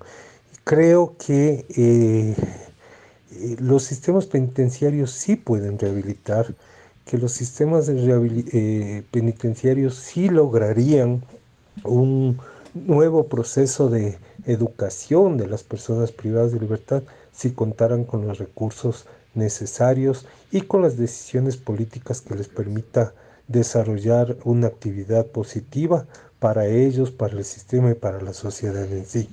Creo 0.64 1.14
que 1.18 1.64
eh, 1.70 2.36
eh, 3.32 3.56
los 3.58 3.84
sistemas 3.84 4.26
penitenciarios 4.26 5.12
sí 5.12 5.36
pueden 5.36 5.78
rehabilitar, 5.78 6.54
que 7.04 7.16
los 7.16 7.32
sistemas 7.32 7.86
de 7.86 8.44
eh, 8.52 9.02
penitenciarios 9.10 9.94
sí 9.94 10.28
lograrían 10.28 11.24
un 11.84 12.38
nuevo 12.74 13.28
proceso 13.28 13.88
de 13.88 14.18
educación 14.48 15.36
de 15.36 15.46
las 15.46 15.62
personas 15.62 16.10
privadas 16.10 16.52
de 16.52 16.60
libertad 16.60 17.02
si 17.32 17.52
contaran 17.52 18.04
con 18.04 18.26
los 18.26 18.38
recursos 18.38 19.06
necesarios 19.34 20.26
y 20.50 20.62
con 20.62 20.82
las 20.82 20.96
decisiones 20.96 21.56
políticas 21.56 22.22
que 22.22 22.34
les 22.34 22.48
permita 22.48 23.12
desarrollar 23.46 24.36
una 24.44 24.66
actividad 24.66 25.26
positiva 25.26 26.06
para 26.38 26.66
ellos, 26.66 27.10
para 27.10 27.34
el 27.34 27.44
sistema 27.44 27.90
y 27.90 27.94
para 27.94 28.22
la 28.22 28.32
sociedad 28.32 28.90
en 28.90 29.04
sí. 29.04 29.28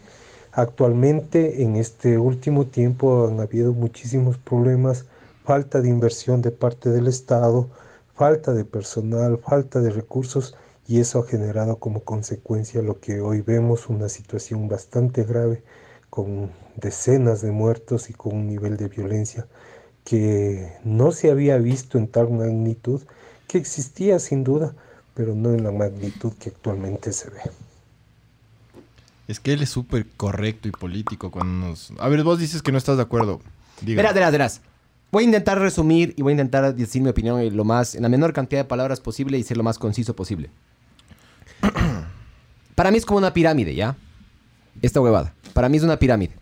Actualmente, 0.51 1.63
en 1.63 1.77
este 1.77 2.17
último 2.17 2.65
tiempo, 2.65 3.27
han 3.27 3.39
habido 3.39 3.73
muchísimos 3.73 4.37
problemas, 4.37 5.05
falta 5.43 5.81
de 5.81 5.89
inversión 5.89 6.41
de 6.41 6.51
parte 6.51 6.89
del 6.89 7.07
Estado, 7.07 7.67
falta 8.15 8.53
de 8.53 8.65
personal, 8.65 9.37
falta 9.37 9.79
de 9.79 9.91
recursos, 9.91 10.55
y 10.87 10.99
eso 10.99 11.19
ha 11.19 11.27
generado 11.27 11.77
como 11.77 12.01
consecuencia 12.01 12.81
lo 12.81 12.99
que 12.99 13.21
hoy 13.21 13.41
vemos, 13.41 13.89
una 13.89 14.09
situación 14.09 14.67
bastante 14.67 15.23
grave, 15.23 15.63
con 16.09 16.51
decenas 16.77 17.41
de 17.41 17.51
muertos 17.51 18.09
y 18.09 18.13
con 18.13 18.35
un 18.35 18.47
nivel 18.47 18.77
de 18.77 18.87
violencia 18.87 19.47
que 20.05 20.71
no 20.83 21.11
se 21.11 21.31
había 21.31 21.57
visto 21.57 21.97
en 21.97 22.07
tal 22.07 22.29
magnitud, 22.29 23.01
que 23.47 23.57
existía 23.57 24.19
sin 24.19 24.43
duda, 24.43 24.73
pero 25.15 25.33
no 25.33 25.51
en 25.51 25.63
la 25.63 25.71
magnitud 25.71 26.31
que 26.39 26.49
actualmente 26.49 27.11
se 27.11 27.29
ve. 27.31 27.39
Es 29.27 29.39
que 29.39 29.53
él 29.53 29.63
es 29.63 29.69
súper 29.69 30.05
correcto 30.15 30.67
y 30.67 30.71
político 30.71 31.31
cuando 31.31 31.67
nos... 31.67 31.91
A 31.97 32.07
ver, 32.07 32.23
vos 32.23 32.39
dices 32.39 32.61
que 32.61 32.71
no 32.71 32.77
estás 32.77 32.97
de 32.97 33.03
acuerdo. 33.03 33.41
Diga. 33.81 33.97
Verás, 33.97 34.13
verás, 34.13 34.31
verás. 34.31 34.61
Voy 35.11 35.23
a 35.23 35.25
intentar 35.25 35.59
resumir 35.59 36.13
y 36.15 36.21
voy 36.21 36.31
a 36.31 36.33
intentar 36.33 36.75
decir 36.75 37.01
mi 37.01 37.09
opinión 37.09 37.39
en, 37.39 37.57
lo 37.57 37.63
más, 37.63 37.95
en 37.95 38.03
la 38.03 38.09
menor 38.09 38.33
cantidad 38.33 38.61
de 38.61 38.65
palabras 38.65 38.99
posible 38.99 39.37
y 39.37 39.43
ser 39.43 39.57
lo 39.57 39.63
más 39.63 39.79
conciso 39.79 40.15
posible. 40.15 40.49
Para 42.75 42.91
mí 42.91 42.97
es 42.97 43.05
como 43.05 43.17
una 43.17 43.33
pirámide, 43.33 43.75
¿ya? 43.75 43.95
Esta 44.81 45.01
huevada. 45.01 45.33
Para 45.53 45.69
mí 45.69 45.77
es 45.77 45.83
una 45.83 45.97
pirámide. 45.97 46.35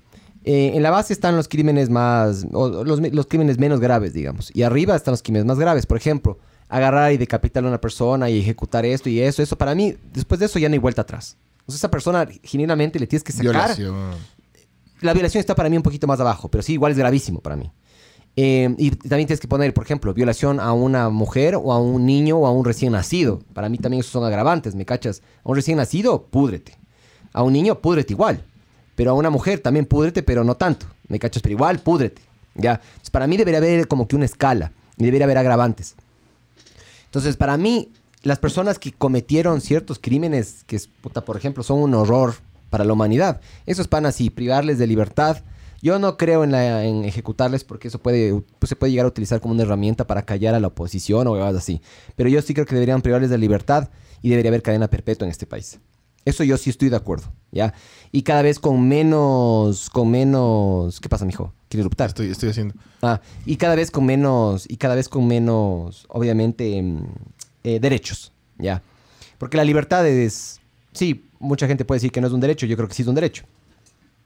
Eh, 0.45 0.71
en 0.73 0.83
la 0.83 0.91
base 0.91 1.13
están 1.13 1.35
los 1.35 1.47
crímenes 1.47 1.89
más... 1.89 2.45
o 2.51 2.83
los, 2.83 2.99
los 2.99 3.27
crímenes 3.27 3.59
menos 3.59 3.79
graves, 3.79 4.13
digamos. 4.13 4.51
Y 4.53 4.63
arriba 4.63 4.95
están 4.95 5.13
los 5.13 5.21
crímenes 5.21 5.45
más 5.45 5.59
graves. 5.59 5.85
Por 5.85 5.97
ejemplo, 5.97 6.39
agarrar 6.67 7.13
y 7.13 7.17
decapitar 7.17 7.63
a 7.63 7.67
una 7.67 7.79
persona 7.79 8.29
y 8.29 8.39
ejecutar 8.39 8.85
esto 8.85 9.09
y 9.09 9.19
eso. 9.21 9.41
Eso 9.43 9.57
para 9.57 9.75
mí, 9.75 9.95
después 10.11 10.39
de 10.39 10.47
eso 10.47 10.59
ya 10.59 10.69
no 10.69 10.73
hay 10.73 10.79
vuelta 10.79 11.03
atrás. 11.03 11.37
O 11.65 11.71
sea, 11.71 11.77
esa 11.77 11.91
persona 11.91 12.27
genuinamente 12.43 12.99
le 12.99 13.07
tienes 13.07 13.23
que 13.23 13.31
sacar 13.31 13.75
Violación. 13.75 14.11
la 15.01 15.13
violación 15.13 15.39
está 15.39 15.55
para 15.55 15.69
mí 15.69 15.77
un 15.77 15.83
poquito 15.83 16.07
más 16.07 16.19
abajo, 16.19 16.49
pero 16.49 16.61
sí, 16.61 16.73
igual 16.73 16.91
es 16.91 16.97
gravísimo 16.97 17.39
para 17.39 17.55
mí. 17.55 17.71
Eh, 18.35 18.73
y 18.79 18.91
también 18.91 19.27
tienes 19.27 19.39
que 19.39 19.47
poner, 19.47 19.73
por 19.73 19.83
ejemplo, 19.83 20.13
violación 20.13 20.59
a 20.59 20.73
una 20.73 21.09
mujer 21.09 21.55
o 21.55 21.71
a 21.71 21.79
un 21.79 22.05
niño 22.05 22.37
o 22.37 22.47
a 22.47 22.51
un 22.51 22.65
recién 22.65 22.93
nacido. 22.93 23.41
Para 23.53 23.69
mí 23.69 23.77
también 23.77 24.01
esos 24.01 24.11
son 24.11 24.23
agravantes, 24.23 24.75
¿me 24.75 24.85
cachas? 24.85 25.21
A 25.43 25.49
un 25.49 25.55
recién 25.55 25.77
nacido, 25.77 26.23
púdrete. 26.23 26.75
A 27.31 27.43
un 27.43 27.53
niño, 27.53 27.79
púdrete 27.79 28.13
igual. 28.13 28.43
Pero 28.95 29.11
a 29.11 29.13
una 29.13 29.29
mujer 29.29 29.59
también 29.59 29.85
púdrete, 29.85 30.23
pero 30.23 30.43
no 30.43 30.55
tanto. 30.55 30.85
¿Me 31.07 31.19
cachas? 31.19 31.41
Pero 31.43 31.53
igual, 31.53 31.79
púdrete. 31.79 32.21
¿Ya? 32.55 32.73
Entonces, 32.73 33.09
para 33.09 33.27
mí 33.27 33.37
debería 33.37 33.59
haber 33.59 33.87
como 33.87 34.07
que 34.07 34.15
una 34.15 34.25
escala. 34.25 34.71
Y 34.97 35.05
debería 35.05 35.25
haber 35.25 35.37
agravantes. 35.37 35.95
Entonces, 37.05 37.37
para 37.37 37.57
mí, 37.57 37.91
las 38.23 38.39
personas 38.39 38.79
que 38.79 38.91
cometieron 38.91 39.61
ciertos 39.61 39.99
crímenes 39.99 40.63
que, 40.65 40.79
por 41.01 41.37
ejemplo, 41.37 41.61
son 41.61 41.79
un 41.79 41.93
horror 41.93 42.35
para 42.69 42.85
la 42.85 42.93
humanidad, 42.93 43.39
esos 43.67 43.87
panas 43.87 44.19
y 44.19 44.31
privarles 44.31 44.79
de 44.79 44.87
libertad, 44.87 45.37
yo 45.83 45.99
no 45.99 46.17
creo 46.17 46.43
en, 46.43 46.51
la- 46.51 46.83
en 46.85 47.03
ejecutarles 47.05 47.63
porque 47.63 47.89
eso 47.89 47.99
puede, 47.99 48.41
pues, 48.57 48.69
se 48.69 48.75
puede 48.75 48.91
llegar 48.91 49.05
a 49.05 49.09
utilizar 49.09 49.39
como 49.41 49.53
una 49.53 49.61
herramienta 49.63 50.07
para 50.07 50.23
callar 50.23 50.55
a 50.55 50.59
la 50.59 50.67
oposición 50.67 51.27
o 51.27 51.35
algo 51.35 51.57
así. 51.57 51.81
Pero 52.15 52.29
yo 52.29 52.41
sí 52.41 52.53
creo 52.55 52.65
que 52.65 52.73
deberían 52.73 53.01
privarles 53.03 53.29
de 53.29 53.37
libertad 53.37 53.89
y 54.21 54.29
debería 54.29 54.49
haber 54.49 54.63
cadena 54.63 54.87
perpetua 54.89 55.25
en 55.27 55.31
este 55.31 55.45
país. 55.45 55.79
Eso 56.25 56.45
yo 56.45 56.55
sí 56.55 56.69
estoy 56.69 56.87
de 56.87 56.95
acuerdo, 56.95 57.33
¿ya? 57.51 57.73
Y 58.13 58.21
cada 58.21 58.41
vez 58.43 58.57
con 58.57 58.87
menos, 58.87 59.89
con 59.89 60.09
menos... 60.09 61.01
¿Qué 61.01 61.09
pasa, 61.09 61.25
mijo? 61.25 61.53
¿Quiere 61.67 61.81
eruptar? 61.81 62.07
Estoy, 62.07 62.29
estoy 62.31 62.49
haciendo. 62.49 62.75
Ah, 63.01 63.19
y 63.45 63.57
cada 63.57 63.75
vez 63.75 63.91
con 63.91 64.05
menos, 64.05 64.65
y 64.69 64.77
cada 64.77 64.95
vez 64.95 65.09
con 65.09 65.27
menos, 65.27 66.05
obviamente, 66.07 66.81
mm, 66.81 67.03
eh, 67.65 67.79
derechos, 67.81 68.31
¿ya? 68.57 68.81
Porque 69.37 69.57
la 69.57 69.65
libertad 69.65 70.07
es... 70.07 70.61
Sí, 70.93 71.25
mucha 71.39 71.67
gente 71.67 71.83
puede 71.83 71.97
decir 71.97 72.11
que 72.13 72.21
no 72.21 72.27
es 72.27 72.33
un 72.33 72.39
derecho. 72.39 72.65
Yo 72.67 72.77
creo 72.77 72.87
que 72.87 72.93
sí 72.93 73.01
es 73.01 73.07
un 73.09 73.15
derecho. 73.15 73.43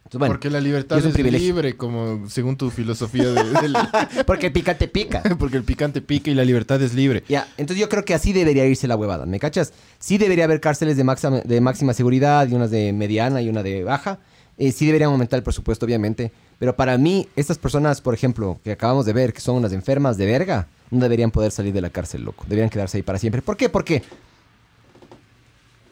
Entonces, 0.08 0.20
bueno, 0.20 0.34
porque 0.36 0.50
la 0.50 0.62
libertad 0.62 1.00
es 1.06 1.18
libre, 1.20 1.76
como 1.76 2.30
según 2.30 2.56
tu 2.56 2.70
filosofía 2.72 3.26
de- 3.30 4.24
porque 4.26 4.46
el 4.48 4.54
picante 4.54 4.88
pica. 4.88 5.22
porque 5.38 5.58
el 5.58 5.64
picante 5.64 6.02
pica 6.02 6.32
y 6.32 6.34
la 6.34 6.46
libertad 6.46 6.82
es 6.82 6.94
libre. 6.94 7.26
Ya, 7.28 7.46
entonces 7.58 7.82
yo 7.82 7.90
creo 7.90 8.06
que 8.06 8.14
así 8.14 8.32
debería 8.32 8.66
irse 8.66 8.88
la 8.88 8.96
huevada, 8.96 9.26
¿me 9.26 9.38
cachas? 9.38 9.74
Sí 10.00 10.18
debería 10.18 10.46
haber 10.46 10.62
cárceles 10.62 10.96
de 10.96 11.04
máxima, 11.04 11.42
de 11.42 11.60
máxima 11.60 11.94
seguridad 11.94 12.48
y 12.48 12.54
unas 12.54 12.72
de 12.72 12.94
mediana 12.94 13.42
y 13.42 13.50
una 13.50 13.64
de 13.64 13.84
baja. 13.84 14.20
Eh, 14.58 14.72
sí 14.72 14.86
deberían 14.86 15.12
aumentar 15.12 15.36
el 15.40 15.44
presupuesto, 15.44 15.86
obviamente. 15.86 16.32
Pero 16.58 16.74
para 16.74 16.98
mí, 16.98 17.28
estas 17.36 17.58
personas, 17.58 18.00
por 18.00 18.14
ejemplo, 18.14 18.62
que 18.64 18.72
acabamos 18.72 19.06
de 19.06 19.12
ver, 19.12 19.34
que 19.34 19.42
son 19.42 19.58
unas 19.58 19.74
enfermas 19.74 20.18
de 20.18 20.26
verga, 20.26 20.68
no 20.90 21.02
deberían 21.02 21.32
poder 21.32 21.52
salir 21.52 21.74
de 21.74 21.82
la 21.82 21.90
cárcel, 21.90 22.24
loco. 22.24 22.46
Deberían 22.48 22.70
quedarse 22.70 22.96
ahí 22.98 23.04
para 23.04 23.20
siempre. 23.20 23.42
¿Por 23.42 23.58
qué? 23.58 23.68
Porque 23.68 24.04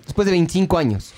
después 0.06 0.26
de 0.26 0.32
25 0.32 0.78
años, 0.78 1.14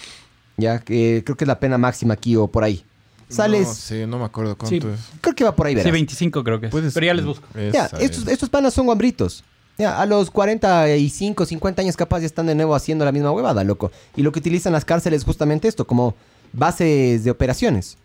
ya, 0.58 0.80
que 0.80 1.22
creo 1.24 1.38
que 1.38 1.44
es 1.44 1.48
la 1.48 1.60
pena 1.60 1.78
máxima 1.78 2.16
aquí 2.16 2.36
o 2.36 2.48
por 2.48 2.64
ahí. 2.64 2.84
Sales, 3.30 3.68
No 3.68 3.74
sé, 3.74 4.08
no 4.08 4.20
me 4.20 4.26
acuerdo 4.26 4.58
cuánto 4.58 4.88
Sí. 4.88 4.94
es. 4.94 5.20
creo 5.22 5.36
que 5.36 5.44
va 5.44 5.56
por 5.56 5.68
ahí, 5.68 5.76
verás. 5.76 5.86
Sí, 5.86 5.92
25 5.92 6.44
creo 6.44 6.60
que 6.60 6.68
es. 6.68 6.72
Puedes- 6.72 6.94
Pero 6.94 7.06
ya 7.08 7.14
les 7.14 7.26
busco. 7.26 7.46
Ya, 7.74 7.86
estos, 8.00 8.24
es. 8.24 8.28
estos 8.30 8.50
panas 8.50 8.74
son 8.74 8.86
guambritos. 8.86 9.44
Ya, 9.78 10.00
a 10.02 10.06
los 10.06 10.32
45, 10.32 11.46
50 11.46 11.82
años 11.82 11.96
capaz 11.98 12.22
ya 12.22 12.26
están 12.26 12.48
de 12.48 12.56
nuevo 12.56 12.74
haciendo 12.74 13.06
la 13.06 13.12
misma 13.12 13.32
huevada, 13.32 13.64
loco. 13.64 13.92
Y 14.16 14.22
lo 14.24 14.32
que 14.32 14.40
utilizan 14.40 14.74
las 14.74 14.86
cárceles 14.86 15.20
es 15.22 15.26
justamente 15.26 15.68
esto, 15.68 15.86
como 15.86 16.16
bases 16.54 17.24
de 17.24 17.30
operaciones. 17.32 17.98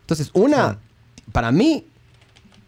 Entonces, 0.00 0.30
una, 0.32 0.78
para 1.32 1.52
mí, 1.52 1.86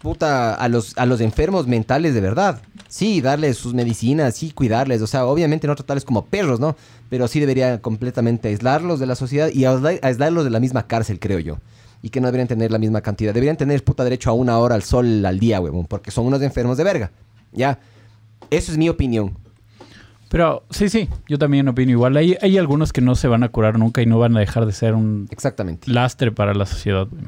puta, 0.01 0.55
a 0.55 0.69
los, 0.69 0.97
a 0.99 1.07
los 1.07 1.21
enfermos 1.21 1.67
mentales 1.67 2.15
de 2.15 2.21
verdad. 2.21 2.61
Sí, 2.89 3.21
darles 3.21 3.57
sus 3.57 3.75
medicinas, 3.75 4.35
sí, 4.37 4.51
cuidarles. 4.51 5.01
O 5.03 5.07
sea, 5.07 5.27
obviamente 5.27 5.67
no 5.67 5.77
tratarles 5.77 6.05
como 6.05 6.25
perros, 6.27 6.59
¿no? 6.59 6.75
Pero 7.09 7.29
sí 7.29 7.39
debería 7.39 7.81
completamente 7.81 8.49
aislarlos 8.49 8.99
de 8.99 9.07
la 9.07 9.15
sociedad 9.15 9.49
y 9.53 9.65
aisla- 9.65 10.01
aislarlos 10.03 10.45
de 10.45 10.51
la 10.51 10.59
misma 10.61 10.87
cárcel, 10.87 11.21
creo 11.21 11.39
yo. 11.39 11.59
Y 12.03 12.09
que 12.09 12.21
no 12.21 12.29
deberían 12.29 12.49
tener 12.49 12.73
la 12.73 12.79
misma 12.79 13.03
cantidad. 13.03 13.33
Deberían 13.35 13.57
tener 13.59 13.85
puta 13.85 14.03
derecho 14.05 14.31
a 14.31 14.33
una 14.33 14.59
hora 14.59 14.75
al 14.75 14.83
sol 14.83 15.25
al 15.27 15.39
día, 15.39 15.61
huevón. 15.61 15.87
Porque 15.87 16.11
son 16.11 16.27
unos 16.27 16.41
enfermos 16.43 16.77
de 16.79 16.85
verga. 16.85 17.11
Ya. 17.53 17.79
Eso 18.51 18.73
es 18.73 18.79
mi 18.79 18.89
opinión. 18.89 19.37
Pero 20.31 20.63
sí, 20.71 20.89
sí, 20.89 21.09
yo 21.29 21.39
también 21.39 21.69
opino 21.69 21.91
igual. 21.91 22.17
Hay, 22.17 22.37
hay 22.41 22.57
algunos 22.57 22.93
que 22.93 23.01
no 23.01 23.17
se 23.17 23.29
van 23.29 23.43
a 23.43 23.49
curar 23.51 23.79
nunca 23.79 24.01
y 24.01 24.07
no 24.07 24.19
van 24.19 24.37
a 24.37 24.41
dejar 24.41 24.65
de 24.65 24.73
ser 24.73 24.95
un 24.95 25.27
Exactamente. 25.31 25.91
lastre 25.91 26.33
para 26.33 26.55
la 26.55 26.67
sociedad. 26.67 27.07
güey. 27.11 27.23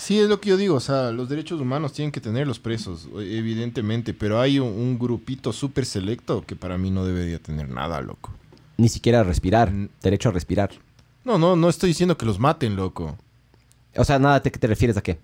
Sí, 0.00 0.18
es 0.18 0.30
lo 0.30 0.40
que 0.40 0.48
yo 0.48 0.56
digo, 0.56 0.76
o 0.76 0.80
sea, 0.80 1.10
los 1.12 1.28
derechos 1.28 1.60
humanos 1.60 1.92
tienen 1.92 2.10
que 2.10 2.22
tener 2.22 2.46
los 2.46 2.58
presos, 2.58 3.06
evidentemente, 3.14 4.14
pero 4.14 4.40
hay 4.40 4.58
un, 4.58 4.68
un 4.68 4.98
grupito 4.98 5.52
súper 5.52 5.84
selecto 5.84 6.42
que 6.46 6.56
para 6.56 6.78
mí 6.78 6.90
no 6.90 7.04
debería 7.04 7.38
tener 7.38 7.68
nada, 7.68 8.00
loco. 8.00 8.32
Ni 8.78 8.88
siquiera 8.88 9.22
respirar. 9.24 9.70
Derecho 10.02 10.30
a 10.30 10.32
respirar. 10.32 10.70
No, 11.22 11.36
no, 11.36 11.54
no 11.54 11.68
estoy 11.68 11.88
diciendo 11.88 12.16
que 12.16 12.24
los 12.24 12.38
maten, 12.38 12.76
loco. 12.76 13.18
O 13.94 14.04
sea, 14.04 14.18
nada, 14.18 14.40
¿te, 14.40 14.50
te 14.50 14.66
refieres 14.66 14.96
a 14.96 15.02
qué? 15.02 15.18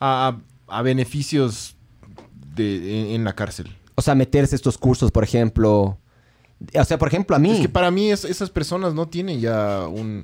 A, 0.00 0.28
a- 0.68 0.78
a 0.78 0.80
beneficios 0.80 1.76
de, 2.56 3.02
en, 3.02 3.16
en 3.16 3.24
la 3.24 3.34
cárcel. 3.34 3.76
O 3.94 4.00
sea, 4.00 4.14
meterse 4.14 4.56
estos 4.56 4.78
cursos, 4.78 5.10
por 5.10 5.22
ejemplo. 5.22 5.98
O 6.74 6.84
sea, 6.86 6.96
por 6.96 7.08
ejemplo, 7.08 7.36
a 7.36 7.38
mí. 7.38 7.50
Es 7.50 7.60
que 7.60 7.68
para 7.68 7.90
mí 7.90 8.10
es- 8.10 8.24
esas 8.24 8.48
personas 8.48 8.94
no 8.94 9.06
tienen 9.06 9.38
ya 9.40 9.86
un... 9.86 10.22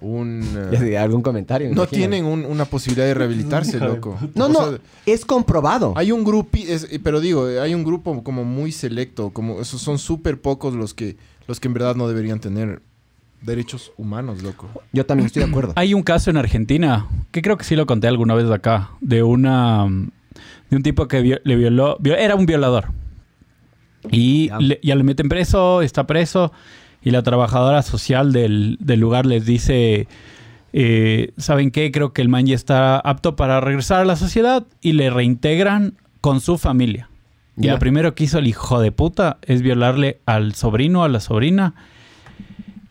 un 0.00 0.42
eh, 0.72 0.96
¿Algún 0.98 1.22
comentario? 1.22 1.68
me 1.68 1.74
no 1.74 1.82
imagino. 1.82 1.96
tienen 1.98 2.24
un- 2.24 2.44
una 2.44 2.64
posibilidad 2.64 3.06
de 3.06 3.14
rehabilitarse, 3.14 3.78
loco. 3.80 4.18
No, 4.34 4.46
O 4.46 4.48
no, 4.48 4.68
sea, 4.70 4.78
es 5.06 5.24
comprobado. 5.24 5.92
Hay 5.96 6.12
un 6.12 6.24
grupo, 6.24 6.58
pero 7.02 7.20
digo, 7.20 7.46
hay 7.60 7.74
un 7.74 7.84
grupo 7.84 8.22
como 8.22 8.44
muy 8.44 8.72
selecto, 8.72 9.30
como 9.30 9.60
esos 9.60 9.80
son 9.82 9.98
súper 9.98 10.40
pocos 10.40 10.74
los 10.74 10.94
que, 10.94 11.16
los 11.46 11.60
que 11.60 11.68
en 11.68 11.74
verdad 11.74 11.96
no 11.96 12.08
deberían 12.08 12.40
tener 12.40 12.80
derechos 13.42 13.92
humanos, 13.96 14.42
loco. 14.42 14.68
Yo 14.92 15.06
también 15.06 15.26
estoy 15.26 15.42
de 15.44 15.48
acuerdo. 15.48 15.72
Hay 15.76 15.94
un 15.94 16.02
caso 16.02 16.30
en 16.30 16.36
Argentina, 16.36 17.06
que 17.30 17.40
creo 17.42 17.56
que 17.56 17.64
sí 17.64 17.74
lo 17.76 17.86
conté 17.86 18.06
alguna 18.08 18.34
vez 18.34 18.46
de 18.48 18.54
acá, 18.54 18.90
de 19.00 19.22
una 19.22 19.86
de 20.70 20.76
un 20.76 20.82
tipo 20.82 21.08
que 21.08 21.20
vio- 21.20 21.40
le 21.44 21.56
violó, 21.56 21.96
vio- 22.00 22.16
era 22.16 22.34
un 22.36 22.46
violador. 22.46 22.88
Y 24.10 24.48
Ya. 24.48 24.58
le- 24.58 24.80
ya 24.82 24.94
le 24.94 25.02
meten 25.02 25.28
preso, 25.28 25.82
está 25.82 26.06
preso, 26.06 26.52
y 27.02 27.10
la 27.10 27.22
trabajadora 27.22 27.82
social 27.82 28.32
del, 28.32 28.76
del 28.80 29.00
lugar 29.00 29.26
les 29.26 29.46
dice, 29.46 30.06
eh, 30.72 31.32
¿saben 31.38 31.70
qué? 31.70 31.90
Creo 31.90 32.12
que 32.12 32.22
el 32.22 32.28
man 32.28 32.46
ya 32.46 32.54
está 32.54 32.98
apto 32.98 33.36
para 33.36 33.60
regresar 33.60 34.00
a 34.00 34.04
la 34.04 34.16
sociedad 34.16 34.64
y 34.82 34.92
le 34.92 35.10
reintegran 35.10 35.94
con 36.20 36.40
su 36.40 36.58
familia. 36.58 37.08
Y 37.56 37.64
Ya. 37.66 37.72
lo 37.72 37.78
primero 37.78 38.14
que 38.14 38.24
hizo 38.24 38.38
el 38.38 38.46
hijo 38.46 38.80
de 38.80 38.92
puta 38.92 39.38
es 39.42 39.62
violarle 39.62 40.20
al 40.26 40.54
sobrino, 40.54 41.02
a 41.04 41.08
la 41.08 41.20
sobrina. 41.20 41.74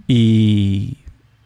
Y, 0.08 0.98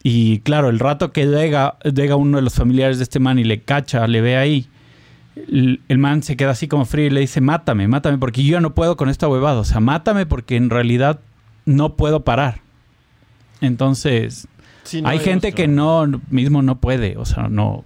y 0.03 0.39
claro, 0.39 0.69
el 0.69 0.79
rato 0.79 1.11
que 1.11 1.25
llega, 1.25 1.77
llega 1.83 2.15
uno 2.15 2.37
de 2.37 2.43
los 2.43 2.55
familiares 2.55 2.97
de 2.97 3.03
este 3.03 3.19
man 3.19 3.39
y 3.39 3.43
le 3.43 3.61
cacha, 3.61 4.07
le 4.07 4.21
ve 4.21 4.37
ahí, 4.37 4.67
el, 5.35 5.81
el 5.89 5.97
man 5.97 6.23
se 6.23 6.37
queda 6.37 6.51
así 6.51 6.67
como 6.67 6.85
frío 6.85 7.07
y 7.07 7.09
le 7.09 7.19
dice, 7.21 7.41
mátame, 7.41 7.87
mátame, 7.87 8.17
porque 8.17 8.43
yo 8.43 8.61
no 8.61 8.73
puedo 8.73 8.95
con 8.97 9.09
esta 9.09 9.27
huevada. 9.27 9.59
O 9.59 9.65
sea, 9.65 9.79
mátame 9.79 10.25
porque 10.25 10.55
en 10.55 10.69
realidad 10.69 11.19
no 11.65 11.95
puedo 11.95 12.23
parar. 12.23 12.61
Entonces, 13.61 14.47
hay 15.05 15.19
gente 15.19 15.53
que 15.53 15.67
no, 15.67 16.05
mismo 16.29 16.61
no 16.61 16.79
puede, 16.79 17.15
o 17.17 17.25
sea, 17.25 17.47
no, 17.47 17.83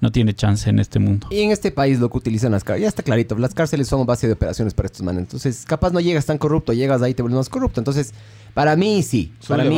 no 0.00 0.10
tiene 0.12 0.34
chance 0.34 0.68
en 0.68 0.78
este 0.80 0.98
mundo. 0.98 1.28
Y 1.30 1.40
en 1.42 1.52
este 1.52 1.70
país 1.70 2.00
lo 2.00 2.10
que 2.10 2.18
utilizan 2.18 2.52
las 2.52 2.64
cárceles, 2.64 2.82
ya 2.82 2.88
está 2.88 3.02
clarito, 3.02 3.38
las 3.38 3.54
cárceles 3.54 3.86
son 3.88 4.04
base 4.06 4.26
de 4.26 4.32
operaciones 4.32 4.74
para 4.74 4.86
estos 4.86 5.02
manes. 5.02 5.22
Entonces, 5.22 5.64
capaz 5.64 5.92
no 5.92 6.00
llegas 6.00 6.26
tan 6.26 6.38
corrupto, 6.38 6.72
llegas 6.72 7.02
ahí 7.02 7.12
y 7.12 7.14
te 7.14 7.22
vuelves 7.22 7.36
más 7.38 7.48
corrupto. 7.48 7.80
Entonces, 7.80 8.12
para 8.52 8.74
mí 8.74 9.02
sí, 9.02 9.32
para 9.46 9.64
mí, 9.64 9.76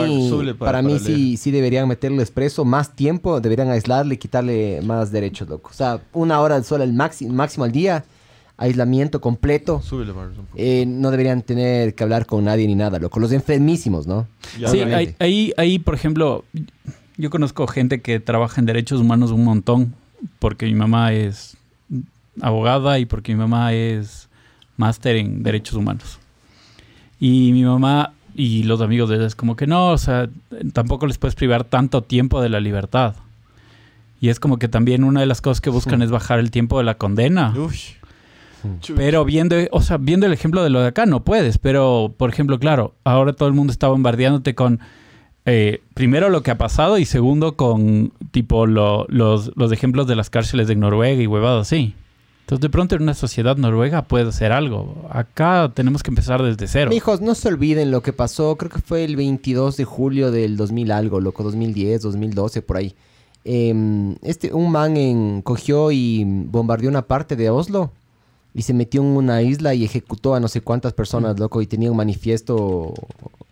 para- 0.58 0.58
para 0.58 0.82
mí 0.82 0.94
para 0.94 1.04
sí, 1.04 1.36
sí 1.36 1.50
deberían 1.50 1.86
meterle 1.88 2.22
expreso 2.22 2.64
más 2.64 2.94
tiempo, 2.96 3.40
deberían 3.40 3.68
aislarle, 3.70 4.18
quitarle 4.18 4.80
más 4.82 5.12
derechos, 5.12 5.48
loco. 5.48 5.68
O 5.70 5.74
sea, 5.74 6.00
una 6.14 6.40
hora 6.40 6.54
al 6.56 6.64
sol 6.64 6.80
al 6.80 6.92
máximo, 6.94 7.34
máximo 7.34 7.64
al 7.64 7.72
día, 7.72 8.04
aislamiento 8.58 9.20
completo. 9.20 9.80
Súbele, 9.80 10.12
Barbs, 10.12 10.36
un 10.36 10.44
poco. 10.44 10.58
Eh, 10.58 10.84
no 10.86 11.10
deberían 11.10 11.42
tener 11.42 11.94
que 11.94 12.02
hablar 12.02 12.26
con 12.26 12.44
nadie 12.44 12.66
ni 12.66 12.74
nada, 12.74 12.98
loco. 12.98 13.20
Los 13.20 13.32
enfermísimos, 13.32 14.06
¿no? 14.06 14.26
Ya, 14.58 14.68
Sí, 14.68 14.80
ahí, 15.18 15.54
ahí, 15.56 15.78
por 15.78 15.94
ejemplo, 15.94 16.44
yo 17.16 17.30
conozco 17.30 17.66
gente 17.66 18.00
que 18.00 18.20
trabaja 18.20 18.60
en 18.60 18.66
derechos 18.66 19.00
humanos 19.00 19.30
un 19.30 19.44
montón, 19.44 19.94
porque 20.40 20.66
mi 20.66 20.74
mamá 20.74 21.12
es 21.12 21.56
abogada 22.40 22.98
y 22.98 23.06
porque 23.06 23.32
mi 23.32 23.38
mamá 23.38 23.72
es 23.72 24.28
máster 24.76 25.16
en 25.16 25.42
derechos 25.42 25.74
humanos. 25.74 26.18
Y 27.20 27.52
mi 27.52 27.62
mamá 27.64 28.12
y 28.34 28.64
los 28.64 28.80
amigos 28.80 29.08
de 29.08 29.16
ella 29.16 29.26
es 29.26 29.34
como 29.34 29.56
que 29.56 29.66
no, 29.66 29.90
o 29.90 29.98
sea, 29.98 30.28
tampoco 30.72 31.06
les 31.06 31.18
puedes 31.18 31.34
privar 31.34 31.64
tanto 31.64 32.02
tiempo 32.02 32.40
de 32.40 32.48
la 32.48 32.60
libertad. 32.60 33.14
Y 34.20 34.30
es 34.30 34.40
como 34.40 34.58
que 34.58 34.66
también 34.66 35.04
una 35.04 35.20
de 35.20 35.26
las 35.26 35.40
cosas 35.40 35.60
que 35.60 35.70
buscan 35.70 36.02
es 36.02 36.10
bajar 36.10 36.40
el 36.40 36.50
tiempo 36.50 36.78
de 36.78 36.84
la 36.84 36.94
condena. 36.94 37.54
Uy. 37.56 37.76
Chuch. 38.80 38.96
Pero 38.96 39.24
viendo, 39.24 39.56
o 39.70 39.80
sea, 39.80 39.96
viendo 39.98 40.26
el 40.26 40.32
ejemplo 40.32 40.62
de 40.62 40.70
lo 40.70 40.80
de 40.80 40.88
acá, 40.88 41.06
no 41.06 41.24
puedes. 41.24 41.58
Pero, 41.58 42.14
por 42.16 42.30
ejemplo, 42.30 42.58
claro, 42.58 42.94
ahora 43.04 43.32
todo 43.32 43.48
el 43.48 43.54
mundo 43.54 43.72
está 43.72 43.88
bombardeándote 43.88 44.54
con, 44.54 44.80
eh, 45.46 45.80
primero, 45.94 46.28
lo 46.30 46.42
que 46.42 46.50
ha 46.50 46.58
pasado 46.58 46.98
y 46.98 47.04
segundo, 47.04 47.56
con, 47.56 48.12
tipo, 48.30 48.66
lo- 48.66 49.06
los, 49.08 49.52
los 49.56 49.72
ejemplos 49.72 50.06
de 50.06 50.16
las 50.16 50.30
cárceles 50.30 50.68
de 50.68 50.76
Noruega 50.76 51.22
y 51.22 51.26
huevadas 51.26 51.66
así. 51.68 51.94
Entonces, 52.40 52.62
de 52.62 52.70
pronto, 52.70 52.94
en 52.96 53.02
una 53.02 53.12
sociedad 53.12 53.58
noruega 53.58 54.00
puede 54.02 54.26
hacer 54.30 54.52
algo. 54.52 55.06
Acá 55.10 55.70
tenemos 55.74 56.02
que 56.02 56.10
empezar 56.10 56.42
desde 56.42 56.66
cero. 56.66 56.90
Hijos, 56.94 57.20
no 57.20 57.34
se 57.34 57.48
olviden 57.48 57.90
lo 57.90 58.00
que 58.02 58.14
pasó, 58.14 58.56
creo 58.56 58.70
que 58.70 58.78
fue 58.80 59.04
el 59.04 59.16
22 59.16 59.76
de 59.76 59.84
julio 59.84 60.30
del 60.30 60.56
2000 60.56 60.90
algo, 60.92 61.20
loco, 61.20 61.42
2010, 61.42 62.00
2012, 62.00 62.62
por 62.62 62.78
ahí. 62.78 62.94
Em, 63.44 64.16
este, 64.22 64.52
un 64.54 64.72
man 64.72 64.96
en- 64.96 65.42
cogió 65.42 65.90
y 65.92 66.24
bombardeó 66.24 66.88
una 66.88 67.02
parte 67.02 67.36
de 67.36 67.50
Oslo 67.50 67.92
y 68.54 68.62
se 68.62 68.74
metió 68.74 69.02
en 69.02 69.08
una 69.08 69.42
isla 69.42 69.74
y 69.74 69.84
ejecutó 69.84 70.34
a 70.34 70.40
no 70.40 70.48
sé 70.48 70.60
cuántas 70.60 70.92
personas, 70.92 71.38
loco, 71.38 71.62
y 71.62 71.66
tenía 71.66 71.90
un 71.90 71.96
manifiesto 71.96 72.94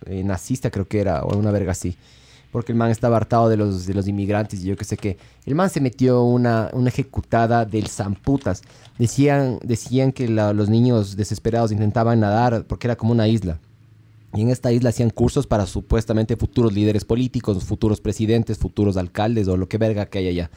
eh, 0.07 0.23
nazista, 0.25 0.71
creo 0.71 0.87
que 0.89 1.01
era, 1.01 1.23
o 1.23 1.37
una 1.37 1.51
verga 1.51 1.73
así. 1.73 1.97
Porque 2.53 2.73
el 2.73 2.79
man 2.79 2.91
estaba 2.91 3.17
hartado 3.19 3.49
de 3.49 3.57
los, 3.57 3.87
de 3.87 3.93
los 3.93 4.09
inmigrantes 4.09 4.61
y 4.63 4.69
yo 4.69 4.77
qué 4.77 4.85
sé 4.85 4.97
qué. 4.97 5.19
El 5.45 5.55
man 5.55 5.69
se 5.69 5.81
metió 5.81 6.23
una, 6.23 6.71
una 6.73 6.89
ejecutada 6.89 7.67
del 7.67 7.89
zamputas. 7.89 8.63
Decían, 8.99 9.59
decían 9.63 10.11
que 10.13 10.29
la- 10.29 10.55
los 10.55 10.71
niños 10.71 11.17
desesperados 11.17 11.71
intentaban 11.73 12.21
nadar 12.21 12.65
porque 12.67 12.87
era 12.87 12.97
como 12.97 13.13
una 13.13 13.29
isla. 13.29 13.59
Y 14.35 14.41
en 14.43 14.51
esta 14.51 14.73
isla 14.73 14.89
hacían 14.91 15.11
cursos 15.11 15.47
para 15.47 15.67
supuestamente 15.67 16.37
futuros 16.37 16.73
líderes 16.73 17.05
políticos, 17.05 17.63
futuros 17.65 18.01
presidentes, 18.01 18.59
futuros 18.59 18.97
alcaldes 18.97 19.49
o 19.49 19.57
lo 19.57 19.69
que 19.69 19.77
verga 19.79 20.07
que 20.07 20.19
hay 20.19 20.29
allá. 20.29 20.51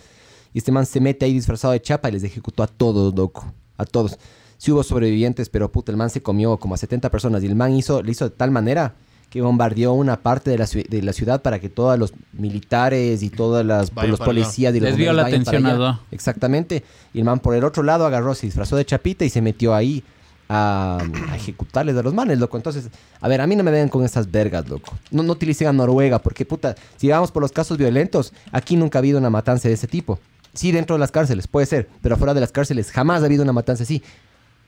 Y 0.54 0.60
este 0.60 0.72
man 0.72 0.86
se 0.86 1.00
mete 1.02 1.26
ahí 1.26 1.34
disfrazado 1.34 1.74
de 1.74 1.82
chapa 1.82 2.10
y 2.10 2.14
les 2.14 2.24
ejecutó 2.24 2.64
a 2.64 2.68
todos, 2.68 3.14
loco. 3.14 3.54
A 3.80 3.86
todos. 3.86 4.18
Sí 4.58 4.72
hubo 4.72 4.84
sobrevivientes, 4.84 5.50
pero 5.50 5.72
puta, 5.72 5.92
el 5.92 5.98
man 5.98 6.10
se 6.10 6.22
comió 6.22 6.58
como 6.58 6.76
a 6.76 6.78
70 6.78 7.10
personas. 7.10 7.42
Y 7.44 7.48
el 7.48 7.56
man 7.56 7.74
hizo, 7.74 8.04
le 8.04 8.12
hizo 8.12 8.26
de 8.26 8.36
tal 8.36 8.52
manera 8.52 8.94
que 9.30 9.42
bombardeó 9.42 9.94
una 9.94 10.18
parte 10.22 10.50
de 10.52 10.58
la, 10.58 10.66
de 10.66 11.02
la 11.02 11.14
ciudad 11.14 11.42
para 11.42 11.60
que 11.60 11.70
todos 11.70 11.98
los 12.00 12.14
militares 12.34 13.22
y 13.24 13.30
todas 13.30 13.66
las 13.66 13.94
Vayan 13.94 14.12
los 14.12 14.20
policías 14.20 14.76
y 14.76 14.80
los 14.80 14.90
Les 14.90 14.98
vio 14.98 15.14
la 15.14 15.22
atención 15.28 15.66
a- 15.66 15.70
Exactamente. 16.12 16.84
Y 17.14 17.20
el 17.20 17.26
man 17.26 17.40
por 17.40 17.56
el 17.56 17.64
otro 17.64 17.84
lado 17.84 18.06
agarró, 18.06 18.34
se 18.36 18.48
disfrazó 18.48 18.76
de 18.76 18.86
chapita 18.86 19.24
y 19.26 19.30
se 19.30 19.42
metió 19.42 19.74
ahí 19.76 20.04
a, 20.50 20.98
a 21.30 21.36
ejecutarles 21.36 21.96
a 21.96 22.02
los 22.02 22.14
manes, 22.14 22.40
loco. 22.40 22.58
Entonces, 22.58 22.90
a 23.22 23.28
ver, 23.28 23.40
a 23.40 23.48
mí 23.48 23.56
no 23.56 23.64
me 23.64 23.72
ven 23.72 23.88
con 23.88 24.04
esas 24.04 24.30
vergas, 24.32 24.68
loco. 24.68 24.98
No, 25.12 25.22
no 25.24 25.34
utilicen 25.34 25.68
a 25.68 25.74
Noruega, 25.74 26.20
porque 26.20 26.44
puta, 26.44 26.76
si 26.98 27.08
vamos 27.10 27.32
por 27.32 27.42
los 27.44 27.52
casos 27.52 27.78
violentos, 27.78 28.34
aquí 28.52 28.76
nunca 28.76 28.98
ha 28.98 29.02
habido 29.02 29.20
una 29.20 29.30
matanza 29.30 29.68
de 29.68 29.76
ese 29.76 29.88
tipo. 29.88 30.20
Sí, 30.54 30.72
dentro 30.72 30.96
de 30.96 31.00
las 31.00 31.12
cárceles, 31.12 31.48
puede 31.48 31.66
ser, 31.66 31.88
pero 32.02 32.18
fuera 32.18 32.34
de 32.34 32.42
las 32.42 32.52
cárceles 32.52 32.92
jamás 32.92 33.22
ha 33.22 33.26
habido 33.26 33.44
una 33.44 33.54
matanza 33.54 33.84
así. 33.84 34.02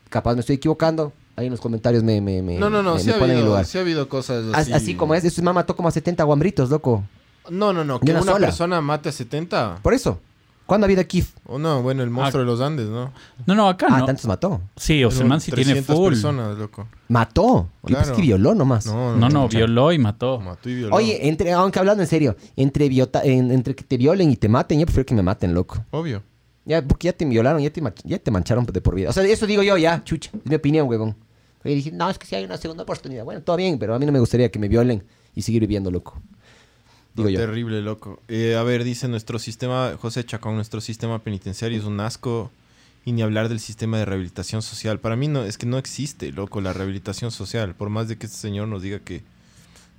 Capaz 0.09 0.33
me 0.35 0.41
estoy 0.41 0.57
equivocando. 0.57 1.13
Ahí 1.35 1.45
en 1.45 1.51
los 1.51 1.61
comentarios 1.61 2.03
me, 2.03 2.19
me, 2.19 2.41
me, 2.41 2.57
No, 2.59 2.69
no, 2.69 2.83
no, 2.83 2.95
me- 2.95 2.99
sí 2.99 3.07
me 3.07 3.13
ha, 3.13 3.19
ponen 3.19 3.31
en 3.31 3.37
habido, 3.37 3.47
lugar. 3.53 3.65
sí 3.65 3.77
ha 3.77 3.81
habido 3.81 4.09
cosas 4.09 4.43
Así, 4.53 4.73
así. 4.73 4.95
como 4.95 5.15
es, 5.15 5.23
eso 5.23 5.41
mamá 5.41 5.61
mató 5.61 5.75
como 5.75 5.87
a 5.87 5.91
70 5.91 6.23
guambritos, 6.23 6.69
loco. 6.69 7.03
No, 7.49 7.71
no, 7.73 7.83
no, 7.85 7.99
que 7.99 8.11
una 8.11 8.21
una, 8.21 8.35
persona 8.37 8.81
mate 8.81 9.09
a 9.09 9.11
70. 9.11 9.79
Por 9.81 9.93
eso. 9.93 10.19
¿Cuándo 10.71 10.85
ha 10.85 10.87
habido 10.87 11.01
aquí? 11.01 11.21
O 11.47 11.59
no, 11.59 11.81
bueno, 11.83 12.01
el 12.01 12.09
monstruo 12.09 12.45
de 12.45 12.49
los 12.49 12.61
Andes, 12.61 12.87
¿no? 12.87 13.11
No, 13.45 13.55
no, 13.55 13.67
acá 13.67 13.87
Ah, 13.89 13.99
no. 13.99 14.05
tantos 14.05 14.23
mató. 14.25 14.61
Sí, 14.77 15.03
o 15.03 15.11
sea, 15.11 15.25
man 15.25 15.41
sí 15.41 15.51
tiene 15.51 15.65
300 15.73 15.93
full. 15.97 16.13
personas, 16.13 16.57
loco. 16.57 16.87
Mató. 17.09 17.67
Yo 17.83 17.87
pensé 17.87 18.03
Claro. 18.03 18.15
que 18.15 18.21
violó 18.21 18.55
nomás. 18.55 18.85
No, 18.85 19.17
No, 19.17 19.27
no, 19.27 19.49
violó 19.49 19.91
y 19.91 19.99
mató. 19.99 20.39
Mató 20.39 20.69
y 20.69 20.75
violó. 20.75 20.95
Oye, 20.95 21.27
entre, 21.27 21.51
aunque 21.51 21.77
hablando 21.77 22.01
en 22.03 22.07
serio, 22.07 22.37
entre, 22.55 22.87
viota- 22.87 23.21
en- 23.25 23.51
entre 23.51 23.75
que 23.75 23.83
te 23.83 23.97
violen 23.97 24.31
y 24.31 24.37
te 24.37 24.47
maten, 24.47 24.79
yo 24.79 24.85
prefiero 24.85 25.05
que 25.05 25.13
me 25.13 25.23
maten, 25.23 25.53
loco. 25.53 25.83
Obvio. 25.91 26.23
Ya, 26.63 26.81
porque 26.81 27.07
ya 27.07 27.13
te 27.13 27.25
violaron, 27.25 27.61
ya 27.61 27.69
te, 27.69 27.81
mach- 27.81 28.01
ya 28.05 28.17
te 28.17 28.31
mancharon 28.31 28.65
de 28.65 28.79
por 28.79 28.95
vida. 28.95 29.09
O 29.09 29.11
sea, 29.11 29.23
eso 29.25 29.45
digo 29.45 29.63
yo 29.63 29.75
ya, 29.77 30.01
chucha. 30.05 30.31
Es 30.33 30.49
mi 30.49 30.55
opinión, 30.55 30.87
huevón. 30.87 31.17
Y 31.65 31.75
dije, 31.75 31.91
no, 31.91 32.09
es 32.09 32.17
que 32.17 32.25
si 32.25 32.35
hay 32.35 32.45
una 32.45 32.55
segunda 32.55 32.83
oportunidad. 32.83 33.25
Bueno, 33.25 33.41
todo 33.41 33.57
bien, 33.57 33.77
pero 33.77 33.93
a 33.93 33.99
mí 33.99 34.05
no 34.05 34.13
me 34.13 34.19
gustaría 34.19 34.49
que 34.49 34.57
me 34.57 34.69
violen 34.69 35.03
y 35.35 35.41
seguir 35.41 35.59
viviendo, 35.61 35.91
loco. 35.91 36.17
Digo 37.15 37.29
yo. 37.29 37.39
Terrible, 37.39 37.81
loco. 37.81 38.21
Eh, 38.27 38.55
a 38.55 38.63
ver, 38.63 38.83
dice 38.83 39.07
nuestro 39.07 39.39
sistema, 39.39 39.97
José 39.99 40.23
Chacón, 40.23 40.55
nuestro 40.55 40.79
sistema 40.81 41.19
penitenciario 41.19 41.77
es 41.77 41.85
un 41.85 41.99
asco. 41.99 42.51
Y 43.03 43.13
ni 43.13 43.23
hablar 43.23 43.49
del 43.49 43.59
sistema 43.59 43.97
de 43.97 44.05
rehabilitación 44.05 44.61
social. 44.61 44.99
Para 44.99 45.15
mí 45.15 45.27
no, 45.27 45.43
es 45.43 45.57
que 45.57 45.65
no 45.65 45.79
existe, 45.79 46.31
loco, 46.31 46.61
la 46.61 46.71
rehabilitación 46.71 47.31
social. 47.31 47.73
Por 47.73 47.89
más 47.89 48.07
de 48.07 48.17
que 48.17 48.27
este 48.27 48.37
señor 48.37 48.67
nos 48.67 48.83
diga 48.83 48.99
que... 48.99 49.23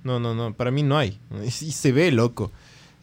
No, 0.05 0.21
no, 0.21 0.33
no, 0.33 0.53
para 0.53 0.71
mí 0.71 0.83
no 0.83 0.97
hay. 0.97 1.19
Y 1.45 1.51
se 1.51 1.91
ve, 1.91 2.11
loco. 2.11 2.51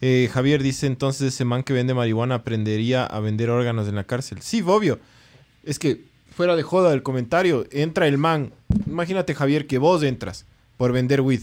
Eh, 0.01 0.27
Javier 0.33 0.63
dice, 0.63 0.87
entonces 0.87 1.33
ese 1.35 1.45
man 1.45 1.61
que 1.61 1.73
vende 1.73 1.93
marihuana 1.93 2.35
aprendería 2.35 3.05
a 3.05 3.19
vender 3.19 3.51
órganos 3.51 3.87
en 3.87 3.95
la 3.95 4.03
cárcel. 4.03 4.41
Sí, 4.41 4.63
obvio. 4.65 4.99
Es 5.63 5.77
que, 5.77 6.05
fuera 6.35 6.55
de 6.55 6.63
joda 6.63 6.89
del 6.89 7.03
comentario, 7.03 7.67
entra 7.71 8.07
el 8.07 8.17
man. 8.17 8.51
Imagínate, 8.87 9.35
Javier, 9.35 9.67
que 9.67 9.77
vos 9.77 10.01
entras 10.01 10.45
por 10.77 10.91
vender 10.91 11.21
weed. 11.21 11.41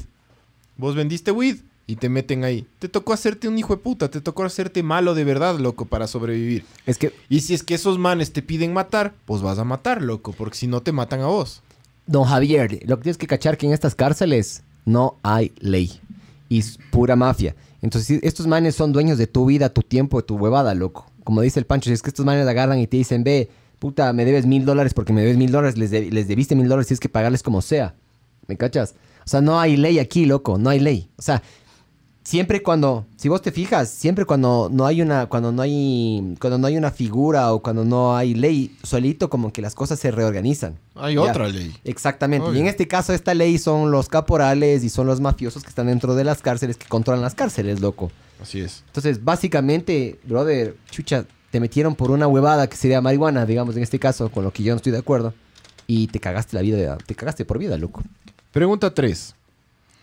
Vos 0.77 0.97
vendiste 0.97 1.31
weed 1.31 1.59
y 1.89 1.97
te 1.97 2.09
meten 2.09 2.45
ahí. 2.45 2.66
Te 2.78 2.89
tocó 2.89 3.12
hacerte 3.12 3.49
un 3.49 3.59
hijo 3.59 3.74
de 3.74 3.82
puta, 3.82 4.09
te 4.11 4.20
tocó 4.20 4.45
hacerte 4.45 4.82
malo 4.84 5.14
de 5.14 5.24
verdad, 5.24 5.59
loco, 5.59 5.86
para 5.86 6.07
sobrevivir. 6.07 6.64
Es 6.86 6.99
que, 6.99 7.12
Y 7.28 7.41
si 7.41 7.55
es 7.55 7.64
que 7.64 7.74
esos 7.74 7.99
manes 7.99 8.32
te 8.32 8.43
piden 8.43 8.72
matar, 8.72 9.14
pues 9.24 9.43
vas 9.43 9.59
a 9.59 9.64
matar, 9.64 10.03
loco, 10.03 10.32
porque 10.32 10.57
si 10.57 10.66
no 10.68 10.82
te 10.82 10.93
matan 10.93 11.20
a 11.22 11.26
vos. 11.26 11.62
don 12.07 12.24
Javier, 12.24 12.78
lo 12.86 12.99
que 12.99 13.03
tienes 13.05 13.18
que 13.18 13.26
cachar 13.26 13.57
que 13.59 13.66
en 13.66 13.72
estas 13.72 13.95
cárceles 13.97 14.62
no 14.84 15.16
hay 15.22 15.51
ley. 15.59 15.99
Y 16.51 16.61
es 16.61 16.78
pura 16.91 17.16
mafia. 17.16 17.57
Entonces, 17.82 18.20
estos 18.22 18.47
manes 18.47 18.74
son 18.74 18.93
dueños 18.93 19.18
de 19.18 19.26
tu 19.26 19.47
vida, 19.47 19.68
tu 19.70 19.82
tiempo, 19.82 20.18
de 20.20 20.26
tu 20.26 20.36
huevada, 20.36 20.74
loco. 20.74 21.11
Como 21.24 21.41
dice 21.43 21.59
el 21.61 21.66
Pancho, 21.66 21.89
si 21.91 21.95
es 21.95 22.03
que 22.03 22.11
estos 22.11 22.24
manes 22.26 22.47
agarran 22.47 22.78
y 22.78 22.86
te 22.86 22.97
dicen, 22.99 23.24
ve, 23.24 23.51
puta, 23.78 24.12
me 24.12 24.24
debes 24.24 24.47
mil 24.47 24.64
dólares 24.64 24.93
porque 24.95 25.12
me 25.12 25.20
debes 25.22 25.36
mil 25.36 25.53
dólares, 25.53 25.78
les, 25.78 25.91
de- 25.91 26.11
les 26.11 26.26
debiste 26.28 26.55
mil 26.57 26.68
dólares, 26.68 26.86
tienes 26.89 27.01
que 27.01 27.09
pagarles 27.09 27.43
como 27.43 27.61
sea. 27.62 27.95
¿Me 28.47 28.57
cachas? 28.57 28.95
O 29.24 29.28
sea, 29.28 29.41
no 29.43 29.61
hay 29.61 29.76
ley 29.76 29.99
aquí, 29.99 30.24
loco, 30.26 30.57
no 30.59 30.70
hay 30.70 30.80
ley. 30.80 31.11
O 31.18 31.22
sea, 31.22 31.43
siempre 32.29 32.62
cuando, 32.62 33.07
si 33.16 33.31
vos 33.31 33.41
te 33.41 33.51
fijas, 33.53 33.89
siempre 33.89 34.26
cuando 34.26 34.68
no 34.70 34.85
hay 34.85 35.01
una, 35.01 35.26
cuando 35.31 35.51
no 35.51 35.62
hay, 35.62 36.35
cuando 36.39 36.59
no 36.59 36.66
hay 36.66 36.76
una 36.76 36.91
figura 36.91 37.55
o 37.55 37.62
cuando 37.62 37.87
no 37.87 38.14
hay 38.14 38.35
ley, 38.35 38.76
solito 38.83 39.31
como 39.31 39.51
que 39.51 39.62
las 39.62 39.74
cosas 39.74 39.99
se 39.99 40.11
reorganizan. 40.11 40.76
Hay 40.95 41.14
Ya. 41.14 41.22
otra 41.22 41.49
ley. 41.49 41.74
Exactamente. 41.85 42.51
Y 42.53 42.59
en 42.61 42.66
este 42.66 42.87
caso, 42.87 43.14
esta 43.14 43.33
ley 43.33 43.57
son 43.57 43.91
los 43.91 44.11
caporales 44.11 44.85
y 44.85 44.91
son 44.91 45.07
los 45.07 45.22
mafiosos 45.22 45.62
que 45.62 45.70
están 45.70 45.87
dentro 45.87 46.14
de 46.14 46.24
las 46.24 46.43
cárceles, 46.43 46.76
que 46.76 46.87
controlan 46.87 47.22
las 47.22 47.35
cárceles, 47.35 47.81
loco. 47.81 48.11
Así 48.43 48.61
es. 48.61 48.83
Entonces, 48.89 49.24
básicamente, 49.24 50.20
brother, 50.24 50.76
chucha, 50.91 51.24
te 51.51 51.61
metieron 51.61 51.95
por 51.95 52.11
una 52.11 52.26
huevada 52.26 52.66
que 52.68 52.76
sería 52.76 53.01
marihuana, 53.01 53.47
digamos, 53.47 53.74
en 53.74 53.83
este 53.83 53.99
caso, 53.99 54.31
con 54.31 54.45
lo 54.45 54.53
que 54.53 54.62
yo 54.62 54.74
no 54.74 54.76
estoy 54.76 54.93
de 54.93 54.99
acuerdo. 54.99 55.33
Y 55.87 56.09
te 56.09 56.20
cagaste 56.20 56.57
la 56.57 56.61
vida, 56.61 56.99
te 56.99 57.14
cagaste 57.14 57.47
por 57.47 57.59
vida, 57.59 57.79
loco. 57.79 58.03
Pregunta 58.53 58.93
3. 58.93 59.35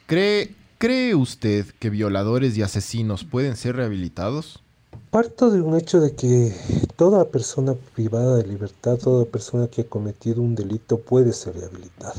¿Cree, 0.07 0.55
¿Cree 0.86 1.15
usted 1.15 1.65
que 1.79 1.89
violadores 1.89 2.55
y 2.55 2.61
asesinos 2.61 3.23
pueden 3.23 3.55
ser 3.55 3.77
rehabilitados? 3.77 4.61
Parto 5.09 5.49
de 5.49 5.59
un 5.59 5.75
hecho 5.75 5.99
de 5.99 6.13
que 6.13 6.53
toda 6.95 7.31
persona 7.31 7.73
privada 7.95 8.38
de 8.38 8.45
libertad, 8.45 8.99
toda 8.99 9.25
persona 9.25 9.67
que 9.67 9.81
ha 9.81 9.89
cometido 9.89 10.43
un 10.43 10.53
delito 10.53 10.99
puede 10.99 11.33
ser 11.33 11.55
rehabilitada. 11.55 12.13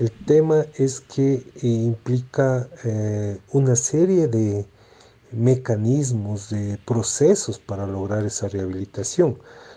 El 0.00 0.10
tema 0.10 0.64
es 0.78 1.00
que 1.00 1.34
eh, 1.34 1.66
implica 1.66 2.66
eh, 2.82 3.36
una 3.52 3.76
serie 3.76 4.26
de 4.26 4.64
mecanismos, 5.30 6.48
de 6.48 6.78
procesos 6.86 7.58
para 7.58 7.86
lograr 7.86 8.24
esa 8.24 8.48
rehabilitación. 8.48 9.36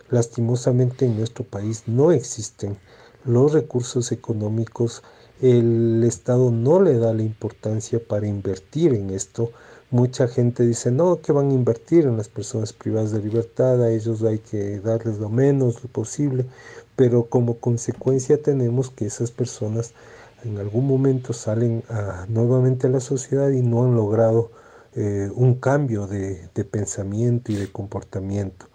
Lastimosamente 0.10 1.06
en 1.06 1.18
nuestro 1.18 1.44
país 1.44 1.84
no 1.86 2.14
existen 2.14 2.78
los 3.26 3.52
recursos 3.52 4.14
económicos, 4.14 5.04
el 5.42 6.04
Estado 6.04 6.52
no 6.52 6.82
le 6.82 6.98
da 6.98 7.14
la 7.14 7.24
importancia 7.24 8.00
para 8.00 8.28
invertir 8.28 8.94
en 8.94 9.10
esto. 9.10 9.52
Mucha 9.92 10.28
gente 10.28 10.66
dice, 10.66 10.92
no, 10.92 11.22
que 11.22 11.32
van 11.32 11.52
a 11.52 11.54
invertir 11.54 12.06
en 12.06 12.18
las 12.18 12.30
personas 12.30 12.74
privadas 12.74 13.12
de 13.12 13.22
libertad, 13.22 13.84
a 13.84 13.92
ellos 13.92 14.24
hay 14.24 14.40
que 14.40 14.80
darles 14.80 15.20
lo 15.20 15.30
menos 15.30 15.80
posible, 15.92 16.46
pero 16.96 17.26
como 17.26 17.60
consecuencia 17.60 18.42
tenemos 18.42 18.90
que 18.90 19.06
esas 19.06 19.32
personas 19.32 19.94
en 20.44 20.58
algún 20.58 20.88
momento 20.88 21.34
salen 21.34 21.84
nuevamente 22.28 22.88
a 22.88 22.90
la 22.90 23.00
sociedad 23.00 23.50
y 23.50 23.62
no 23.62 23.84
han 23.84 23.96
logrado 23.96 24.52
eh, 24.96 25.30
un 25.36 25.56
cambio 25.56 26.08
de, 26.08 26.50
de 26.54 26.64
pensamiento 26.64 27.52
y 27.52 27.56
de 27.56 27.72
comportamiento. 27.72 28.68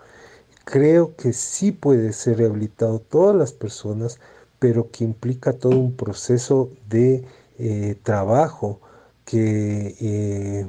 Creo 0.65 1.17
que 1.17 1.33
sí 1.33 1.73
puede 1.73 2.13
ser 2.13 2.39
rehabilitado 2.39 2.99
todas 3.01 3.35
las 3.35 3.53
personas, 3.53 4.19
pero 4.61 4.91
que 4.93 5.05
implica 5.05 5.55
todo 5.55 5.79
un 5.81 5.97
proceso 5.97 6.71
de 6.89 7.25
eh, 7.59 7.97
trabajo 8.05 8.81
que, 9.27 9.97
eh, 10.01 10.67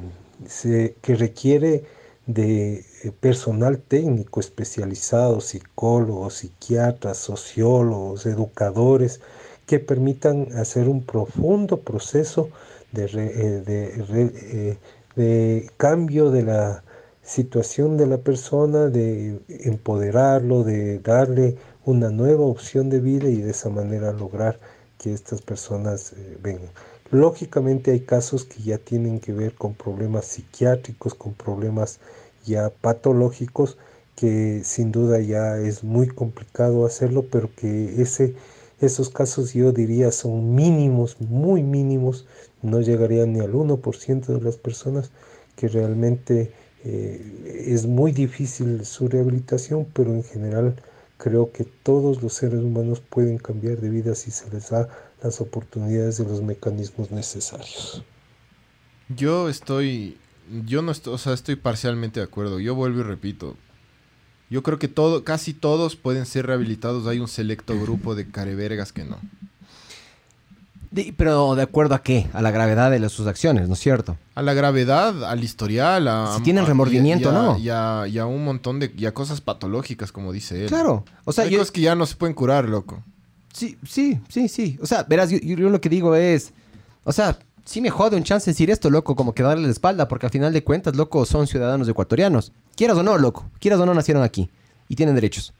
se- 0.47 0.95
que 1.01 1.15
requiere 1.15 1.83
de 2.27 2.85
eh, 3.03 3.11
personal 3.19 3.79
técnico 3.79 4.39
especializado, 4.39 5.41
psicólogos, 5.41 6.35
psiquiatras, 6.35 7.17
sociólogos, 7.17 8.25
educadores, 8.25 9.21
que 9.67 9.79
permitan 9.79 10.47
hacer 10.57 10.87
un 10.89 11.03
profundo 11.05 11.81
proceso 11.81 12.49
de, 12.91 13.07
de 13.07 14.77
de 15.15 15.69
cambio 15.77 16.31
de 16.31 16.43
la 16.43 16.83
situación 17.23 17.97
de 17.97 18.07
la 18.07 18.17
persona, 18.17 18.87
de 18.87 19.39
empoderarlo, 19.49 20.63
de 20.63 20.99
darle 20.99 21.57
una 21.85 22.09
nueva 22.09 22.45
opción 22.45 22.89
de 22.89 22.99
vida 22.99 23.29
y 23.29 23.37
de 23.37 23.51
esa 23.51 23.69
manera 23.69 24.11
lograr 24.11 24.59
que 24.97 25.13
estas 25.13 25.41
personas 25.41 26.13
eh, 26.13 26.37
vengan. 26.41 26.69
Lógicamente 27.09 27.91
hay 27.91 28.01
casos 28.01 28.45
que 28.45 28.61
ya 28.61 28.77
tienen 28.77 29.19
que 29.19 29.33
ver 29.33 29.55
con 29.55 29.73
problemas 29.73 30.25
psiquiátricos, 30.25 31.13
con 31.13 31.33
problemas 31.33 31.99
ya 32.45 32.69
patológicos, 32.69 33.77
que 34.15 34.61
sin 34.63 34.91
duda 34.91 35.19
ya 35.19 35.57
es 35.57 35.83
muy 35.83 36.07
complicado 36.07 36.85
hacerlo, 36.85 37.25
pero 37.31 37.49
que 37.55 38.01
ese, 38.01 38.35
esos 38.79 39.09
casos 39.09 39.53
yo 39.53 39.71
diría 39.71 40.11
son 40.11 40.55
mínimos, 40.55 41.19
muy 41.19 41.63
mínimos, 41.63 42.27
no 42.61 42.79
llegarían 42.81 43.33
ni 43.33 43.39
al 43.39 43.53
1% 43.53 44.25
de 44.27 44.41
las 44.41 44.57
personas 44.57 45.11
que 45.55 45.67
realmente 45.67 46.51
eh, 46.83 47.65
es 47.67 47.85
muy 47.85 48.11
difícil 48.11 48.85
su 48.85 49.07
rehabilitación, 49.07 49.85
pero 49.93 50.13
en 50.13 50.23
general 50.23 50.75
creo 51.21 51.51
que 51.51 51.65
todos 51.65 52.23
los 52.23 52.33
seres 52.33 52.61
humanos 52.61 52.99
pueden 52.99 53.37
cambiar 53.37 53.77
de 53.77 53.89
vida 53.89 54.15
si 54.15 54.31
se 54.31 54.49
les 54.49 54.71
da 54.71 54.89
las 55.21 55.39
oportunidades 55.39 56.17
de 56.17 56.23
los 56.25 56.41
mecanismos 56.41 57.11
necesarios. 57.11 58.03
Yo 59.09 59.47
estoy. 59.47 60.17
Yo 60.65 60.81
no 60.81 60.91
estoy. 60.91 61.13
O 61.13 61.17
sea, 61.19 61.33
estoy 61.33 61.57
parcialmente 61.57 62.19
de 62.19 62.25
acuerdo. 62.25 62.59
Yo 62.59 62.73
vuelvo 62.73 63.01
y 63.01 63.03
repito. 63.03 63.55
Yo 64.49 64.63
creo 64.63 64.79
que 64.79 64.87
todo, 64.87 65.23
casi 65.23 65.53
todos 65.53 65.95
pueden 65.95 66.25
ser 66.25 66.47
rehabilitados. 66.47 67.05
Hay 67.05 67.19
un 67.19 67.27
selecto 67.27 67.79
grupo 67.79 68.15
de 68.15 68.29
carevergas 68.29 68.91
que 68.91 69.05
no. 69.05 69.19
De- 70.91 71.13
pero 71.15 71.55
de 71.55 71.63
acuerdo 71.63 71.95
a 71.95 72.03
qué? 72.03 72.27
A 72.33 72.41
la 72.41 72.51
gravedad 72.51 72.91
de 72.91 72.99
las- 72.99 73.13
sus 73.13 73.25
acciones, 73.25 73.67
¿no 73.69 73.75
es 73.75 73.79
cierto? 73.79 74.17
A 74.35 74.41
la 74.41 74.53
gravedad, 74.53 75.23
al 75.23 75.43
historial, 75.43 76.07
a. 76.07 76.35
Si 76.35 76.43
tienen 76.43 76.65
a- 76.65 76.67
remordimiento, 76.67 77.29
y 77.29 77.31
a- 77.31 77.33
¿no? 77.33 77.57
Y 77.57 77.69
a, 77.69 78.07
y 78.07 78.17
a 78.19 78.25
un 78.25 78.43
montón 78.43 78.79
de. 78.79 78.91
Y 78.97 79.05
a 79.05 79.13
cosas 79.13 79.39
patológicas, 79.41 80.11
como 80.11 80.31
dice 80.33 80.63
él. 80.63 80.67
Claro. 80.67 81.05
O 81.23 81.31
sea, 81.31 81.45
Hay 81.45 81.51
yo, 81.51 81.59
cosas 81.59 81.71
que 81.71 81.81
ya 81.81 81.95
no 81.95 82.05
se 82.05 82.15
pueden 82.15 82.33
curar, 82.35 82.67
loco. 82.67 83.01
Sí, 83.53 83.77
sí, 83.87 84.19
sí, 84.29 84.47
sí. 84.49 84.77
O 84.81 84.85
sea, 84.85 85.03
verás, 85.03 85.29
yo, 85.29 85.37
yo- 85.39 85.55
yo 85.55 85.69
lo 85.69 85.79
que 85.79 85.89
digo 85.89 86.13
es. 86.15 86.51
O 87.05 87.11
sea, 87.13 87.39
sí 87.63 87.79
me 87.79 87.89
jode 87.89 88.17
un 88.17 88.23
chance 88.23 88.51
decir 88.51 88.69
esto, 88.69 88.89
loco, 88.89 89.15
como 89.15 89.33
que 89.33 89.43
darle 89.43 89.65
la 89.67 89.71
espalda, 89.71 90.07
porque 90.09 90.25
al 90.25 90.31
final 90.31 90.51
de 90.51 90.63
cuentas, 90.63 90.95
loco, 90.97 91.25
son 91.25 91.47
ciudadanos 91.47 91.87
ecuatorianos. 91.87 92.51
Quieras 92.75 92.97
o 92.97 93.03
no, 93.03 93.17
loco. 93.17 93.45
Quieras 93.59 93.79
o 93.79 93.85
no, 93.85 93.93
nacieron 93.93 94.23
aquí. 94.23 94.49
Y 94.89 94.95
tienen 94.97 95.15
derechos. 95.15 95.53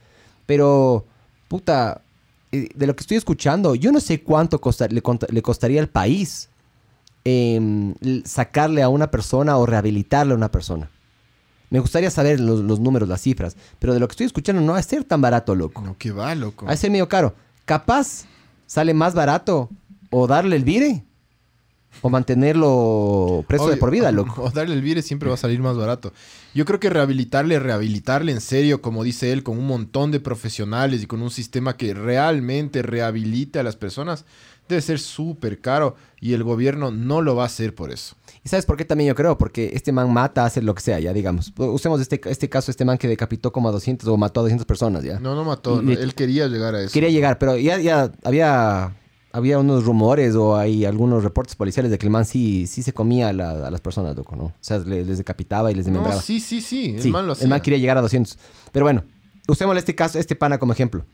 Pero, 0.46 1.06
puta. 1.48 2.02
De 2.52 2.88
lo 2.88 2.95
que 2.95 3.02
estoy 3.02 3.18
escuchando, 3.18 3.76
yo 3.76 3.91
no 3.91 3.99
sé 3.99 4.22
cuánto 4.22 4.60
costa- 4.60 4.88
le, 4.89 5.02
costaría 5.41 5.80
al 5.82 5.88
país 5.89 6.49
em, 7.24 7.93
sacarle 8.26 8.82
a 8.82 8.89
una 8.89 9.10
persona 9.12 9.58
o 9.58 9.66
rehabilitarle 9.66 10.34
a 10.34 10.36
una 10.36 10.52
persona. 10.52 10.89
Me 11.70 11.80
gustaría 11.80 12.12
saber 12.12 12.39
los, 12.39 12.60
los 12.62 12.80
números, 12.80 13.08
las 13.08 13.22
cifras, 13.22 13.56
pero 13.80 13.93
de 13.93 13.99
lo 13.99 14.08
que 14.08 14.12
estoy 14.14 14.26
escuchando 14.26 14.62
no 14.62 14.74
va 14.74 14.80
a 14.80 14.84
ser 14.84 15.04
tan 15.06 15.22
barato, 15.22 15.56
loco. 15.56 15.82
No, 15.82 15.97
que 15.97 16.12
va, 16.12 16.36
loco. 16.36 16.66
Va 16.66 16.74
a 16.74 16.78
ser 16.78 16.91
medio 16.91 17.08
caro. 17.08 17.34
Capaz 17.64 18.26
sale 18.66 18.93
más 18.93 19.14
barato 19.14 19.70
o 20.10 20.28
darle 20.28 20.58
el 20.58 20.66
vire 20.66 21.06
o 22.02 22.10
mantenerlo 22.10 23.44
preso 23.48 23.70
de 23.70 23.78
por 23.78 23.92
vida, 23.92 24.12
loco. 24.12 24.44
O 24.44 24.50
darle 24.50 24.74
el 24.76 24.82
vire 24.82 25.02
siempre 25.02 25.30
va 25.30 25.36
a 25.36 25.38
salir 25.38 25.60
más 25.60 25.78
barato. 25.78 26.14
Yo 26.54 26.66
creo 26.66 26.80
que 26.80 26.89
rehabilitarle, 26.89 27.60
rehabilitarle 27.60 28.32
en 28.32 28.42
serio, 28.42 28.82
como 28.82 29.04
dice 29.04 29.32
él, 29.32 29.44
con 29.44 29.58
un 29.58 29.68
montón 29.68 30.12
de 30.12 30.20
profesionales 30.20 31.04
y 31.04 31.08
con 31.08 31.22
un 31.22 31.32
sistema 31.32 31.78
que 31.78 31.94
realmente 31.94 32.82
rehabilite 32.82 33.60
a 33.60 33.64
las 33.64 33.76
personas, 33.76 34.26
debe 34.68 34.82
ser 34.82 35.00
súper 35.00 35.60
caro 35.60 35.96
y 36.22 36.34
el 36.34 36.44
gobierno 36.44 36.92
no 36.92 37.22
lo 37.22 37.36
va 37.36 37.44
a 37.44 37.48
hacer 37.48 37.76
por 37.76 37.92
eso. 37.92 38.16
¿Y 38.44 38.50
sabes 38.50 38.66
por 38.66 38.78
qué 38.78 38.86
también 38.86 39.10
yo 39.10 39.16
creo? 39.16 39.38
Porque 39.38 39.72
este 39.74 39.92
man 39.92 40.12
mata, 40.12 40.46
hace 40.46 40.62
lo 40.62 40.74
que 40.74 40.82
sea, 40.82 41.00
ya 41.00 41.14
digamos. 41.14 41.52
Usemos 41.58 42.00
este, 42.02 42.20
este 42.26 42.50
caso, 42.50 42.72
este 42.72 42.86
man 42.86 42.98
que 42.98 43.08
decapitó 43.08 43.52
como 43.52 43.70
a 43.70 43.72
200 43.72 44.08
o 44.08 44.18
mató 44.18 44.39
a 44.39 44.44
200 44.44 44.66
personas, 44.66 45.04
ya. 45.04 45.20
No, 45.20 45.36
no 45.36 45.44
mató. 45.44 45.82
Y- 45.82 45.86
no, 45.86 45.92
y- 45.92 45.96
él 45.96 46.16
quería 46.16 46.48
llegar 46.48 46.74
a 46.74 46.82
eso. 46.84 46.94
Quería 46.94 47.10
llegar, 47.10 47.38
pero 47.38 47.58
ya, 47.58 47.80
ya 47.80 48.12
había, 48.24 48.96
había 49.34 49.60
unos 49.60 49.86
rumores 49.86 50.36
o 50.36 50.58
hay 50.58 50.86
algunos 50.86 51.24
reportes 51.24 51.56
policiales 51.56 51.92
de 51.92 51.98
que 51.98 52.06
el 52.06 52.12
man 52.12 52.26
sí, 52.26 52.68
sí 52.68 52.84
se 52.84 52.94
comía 52.94 53.30
a, 53.30 53.34
la- 53.34 53.68
a 53.68 53.72
las 53.72 53.82
personas, 53.82 54.16
loco, 54.16 54.36
¿no? 54.36 54.44
O 54.46 54.54
sea, 54.60 54.80
le- 54.80 55.06
les 55.06 55.18
decapitaba 55.18 55.72
y 55.72 55.76
les 55.76 55.86
No, 55.88 55.94
desmembraba. 55.94 56.22
sí, 56.22 56.40
sí, 56.40 56.62
sí. 56.62 56.94
El 56.96 57.02
Sí, 57.02 57.12
man 57.12 57.26
lo 57.28 57.34
hacía. 57.34 57.44
el 57.46 57.50
man 57.50 57.62
quería 57.62 57.80
llegar 57.80 57.98
a 57.98 58.02
200. 58.02 58.38
Pero 58.72 58.86
bueno, 58.86 59.04
usemos 59.48 59.78
este 59.78 59.96
caso, 59.96 60.20
este 60.20 60.36
pana 60.36 60.58
como 60.58 60.74
ejemplo. 60.74 61.06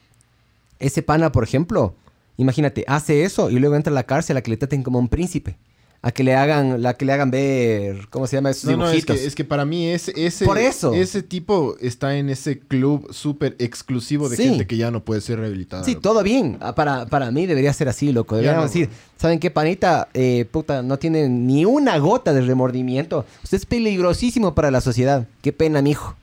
Ese 0.80 1.02
pana, 1.04 1.32
por 1.32 1.44
ejemplo, 1.44 1.96
imagínate, 2.38 2.84
hace 2.88 3.24
eso 3.24 3.50
y 3.50 3.60
luego 3.60 3.76
entra 3.76 3.92
a 3.92 3.96
la 3.96 4.04
cárcel 4.04 4.38
a 4.38 4.42
que 4.42 4.52
le 4.52 4.58
traten 4.58 4.84
como 4.84 5.00
un 5.00 5.08
príncipe. 5.08 5.58
A 6.04 6.12
que 6.12 6.24
le 6.24 6.36
hagan, 6.36 6.82
la 6.84 6.94
que 6.94 7.06
le 7.06 7.12
hagan 7.14 7.32
ver, 7.32 8.08
¿cómo 8.12 8.28
se 8.28 8.36
llama? 8.38 8.52
Esos 8.52 8.70
No, 8.70 8.78
no, 8.78 8.90
es 8.90 9.04
que, 9.04 9.14
es 9.14 9.34
que 9.34 9.44
para 9.44 9.66
mí 9.66 9.88
ese, 9.88 10.14
ese, 10.16 10.46
Por 10.46 10.60
eso. 10.60 10.94
ese 10.94 11.24
tipo 11.24 11.76
está 11.82 12.16
en 12.16 12.30
ese 12.30 12.60
club 12.60 13.12
súper 13.12 13.56
exclusivo 13.60 14.30
de 14.30 14.38
Sí. 14.38 14.44
gente 14.44 14.68
que 14.68 14.78
ya 14.78 14.92
no 14.92 15.04
puede 15.04 15.22
ser 15.22 15.40
rehabilitada. 15.40 15.84
Sí, 15.84 15.96
todo 15.96 16.22
bien. 16.22 16.58
Ah, 16.62 16.76
Para, 16.76 17.08
para 17.08 17.32
mí 17.32 17.48
debería 17.48 17.74
ser 17.74 17.90
así, 17.90 18.12
loco. 18.14 18.36
Deberían 18.36 18.58
no, 18.58 18.64
decir, 18.64 18.90
¿saben 19.18 19.40
qué, 19.40 19.50
panita? 19.50 20.08
Eh, 20.14 20.46
puta, 20.52 20.84
no 20.84 20.98
tiene 21.00 21.28
ni 21.30 21.66
una 21.66 21.98
gota 21.98 22.32
de 22.32 22.42
remordimiento. 22.42 23.26
Usted 23.44 23.58
es 23.58 23.66
peligrosísimo 23.66 24.54
para 24.54 24.70
la 24.70 24.82
sociedad. 24.82 25.26
Qué 25.42 25.52
pena, 25.52 25.82
mijo. 25.82 26.16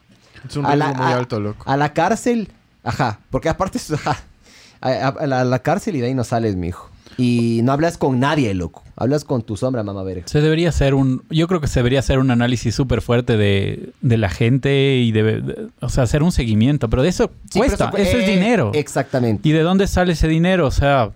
Es 0.48 0.56
un 0.56 0.66
A 0.66 0.76
la- 0.76 0.92
muy 0.94 1.12
a- 1.12 1.16
alto, 1.16 1.40
loco. 1.40 1.64
A 1.68 1.76
la 1.76 1.92
cárcel, 1.92 2.48
ajá. 2.84 3.18
Porque 3.30 3.48
aparte, 3.48 3.80
ajá. 3.92 4.22
A, 4.80 4.88
a- 4.90 5.08
a 5.08 5.26
la, 5.26 5.40
a 5.40 5.44
la 5.44 5.58
cárcel 5.60 5.96
y 5.96 6.00
de 6.00 6.06
ahí 6.08 6.14
no 6.14 6.24
sales, 6.24 6.54
mijo. 6.56 6.90
Y 7.16 7.60
no 7.62 7.72
hablas 7.72 7.96
con 7.98 8.18
nadie, 8.20 8.52
loco. 8.54 8.82
Hablas 8.96 9.24
con 9.24 9.42
tu 9.42 9.56
sombra, 9.56 9.82
mamá 9.82 10.02
verga. 10.02 10.22
Se 10.26 10.40
debería 10.40 10.68
hacer 10.68 10.94
un, 10.94 11.22
yo 11.30 11.48
creo 11.48 11.60
que 11.60 11.66
se 11.68 11.80
debería 11.80 11.98
hacer 11.98 12.18
un 12.18 12.30
análisis 12.30 12.74
súper 12.74 13.00
fuerte 13.02 13.36
de, 13.36 13.90
de 14.00 14.16
la 14.18 14.28
gente 14.30 14.96
y 14.98 15.10
de, 15.12 15.22
de- 15.40 15.66
o 15.80 15.88
sea, 15.88 16.04
hacer 16.04 16.22
un 16.22 16.32
seguimiento, 16.32 16.88
pero 16.90 17.02
de 17.02 17.08
eso 17.08 17.30
Sí, 17.50 17.58
cuesta, 17.58 17.90
cu- 17.90 17.96
eso, 17.96 18.16
es 18.18 18.28
eh, 18.28 18.32
dinero. 18.32 18.70
Exactamente. 18.74 19.48
¿Y 19.48 19.52
de 19.52 19.60
dónde 19.62 19.86
sale 19.86 20.12
ese 20.12 20.28
dinero? 20.28 20.66
O 20.66 20.70
sea, 20.70 21.10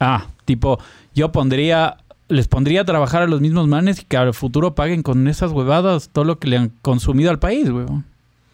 ah, 0.00 0.26
tipo, 0.44 0.78
yo 1.14 1.32
pondría, 1.32 1.96
les 2.28 2.48
pondría 2.48 2.82
a 2.82 2.84
trabajar 2.84 3.22
a 3.22 3.26
los 3.26 3.40
mismos 3.40 3.68
manes 3.68 4.00
y 4.00 4.04
que 4.04 4.16
al 4.16 4.34
futuro 4.34 4.74
paguen 4.74 5.02
con 5.02 5.26
esas 5.28 5.50
huevadas 5.52 6.10
todo 6.12 6.24
lo 6.24 6.38
que 6.38 6.48
le 6.48 6.56
han 6.58 6.72
consumido 6.82 7.30
al 7.30 7.38
país, 7.38 7.68
huevón. 7.70 8.04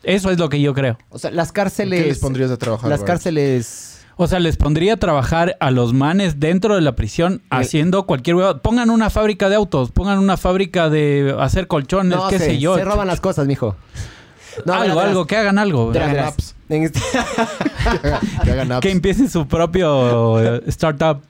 Eso 0.03 0.30
es 0.30 0.38
lo 0.38 0.49
que 0.49 0.61
yo 0.61 0.74
creo. 0.74 0.97
O 1.11 1.18
sea, 1.18 1.30
las 1.30 1.53
cárceles... 1.53 2.01
¿Qué 2.03 2.09
les 2.09 2.18
pondrías 2.20 2.51
a 2.51 2.57
trabajar? 2.57 2.88
Las 2.88 3.01
Bart? 3.01 3.07
cárceles... 3.09 3.99
O 4.23 4.27
sea, 4.27 4.39
les 4.39 4.59
pondría 4.59 4.93
a 4.93 4.97
trabajar 4.99 5.57
a 5.61 5.71
los 5.71 5.95
manes 5.95 6.39
dentro 6.39 6.75
de 6.75 6.83
la 6.83 6.95
prisión 6.95 7.41
haciendo 7.49 8.05
cualquier 8.05 8.37
huevada. 8.37 8.61
Pongan 8.61 8.91
una 8.91 9.09
fábrica 9.09 9.49
de 9.49 9.55
autos, 9.57 9.93
pongan 9.93 10.18
una 10.18 10.37
fábrica 10.37 10.91
de 10.91 11.35
hacer 11.41 11.66
colchones, 11.68 12.18
No 12.18 12.29
qué 12.29 12.39
sé, 12.39 12.45
sé 12.45 12.59
yo. 12.59 12.77
se 12.77 12.85
roban 12.85 13.07
las 13.07 13.18
cosas, 13.18 13.47
mijo. 13.47 13.77
No, 14.66 14.75
algo, 14.75 14.97
verás, 14.97 15.09
algo, 15.09 15.27
que 15.27 15.37
hagan 15.39 15.57
algo. 15.57 15.91
Verás, 15.91 16.11
verás. 16.12 16.55
este- 16.68 17.01
que 18.45 18.51
hagan 18.51 18.73
apps. 18.73 18.83
Que 18.83 18.91
empiecen 18.91 19.31
su 19.31 19.49
propio 19.49 20.39
eh, 20.57 20.62
startup. 20.66 21.23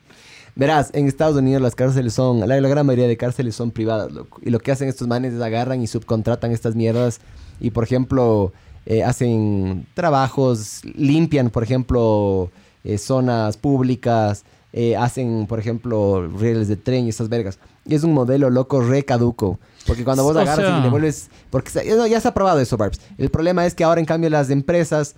Verás, 0.56 0.90
en 0.92 1.06
Estados 1.06 1.36
Unidos 1.36 1.62
las 1.62 1.76
cárceles 1.76 2.12
son, 2.12 2.40
la, 2.40 2.60
la 2.60 2.68
gran 2.68 2.84
mayoría 2.86 3.06
de 3.06 3.16
cárceles 3.16 3.54
son 3.54 3.70
privadas, 3.70 4.10
loco. 4.10 4.40
Y 4.42 4.50
lo 4.50 4.58
que 4.58 4.72
hacen 4.72 4.88
estos 4.88 5.06
manes 5.06 5.32
es 5.32 5.40
agarran 5.40 5.80
y 5.80 5.86
subcontratan 5.86 6.50
estas 6.50 6.74
mierdas 6.74 7.20
y, 7.60 7.70
por 7.70 7.84
ejemplo, 7.84 8.52
eh, 8.84 9.04
hacen 9.04 9.86
trabajos, 9.94 10.80
limpian, 10.96 11.50
por 11.50 11.62
ejemplo, 11.62 12.50
eh, 12.84 12.98
zonas 12.98 13.56
públicas, 13.56 14.44
eh, 14.72 14.96
hacen, 14.96 15.46
por 15.48 15.58
ejemplo, 15.58 16.28
rieles 16.28 16.68
de 16.68 16.76
tren 16.76 17.06
y 17.06 17.08
estas 17.08 17.28
vergas. 17.28 17.58
Y 17.84 17.94
es 17.94 18.04
un 18.04 18.12
modelo 18.12 18.50
loco 18.50 18.80
re 18.80 19.04
caduco. 19.04 19.58
Porque 19.86 20.04
cuando 20.04 20.22
vos 20.22 20.36
O 20.36 20.40
agarras 20.40 20.66
sea- 20.66 20.78
y 20.78 20.82
le 20.82 20.88
vuelves... 20.90 21.28
Porque 21.50 21.70
no, 21.96 22.06
ya 22.06 22.20
se 22.20 22.28
ha 22.28 22.34
probado 22.34 22.60
eso, 22.60 22.76
Barbs. 22.76 23.00
El 23.18 23.30
problema 23.30 23.66
es 23.66 23.74
que 23.74 23.82
ahora, 23.84 24.00
en 24.00 24.06
cambio, 24.06 24.30
las 24.30 24.50
empresas... 24.50 25.16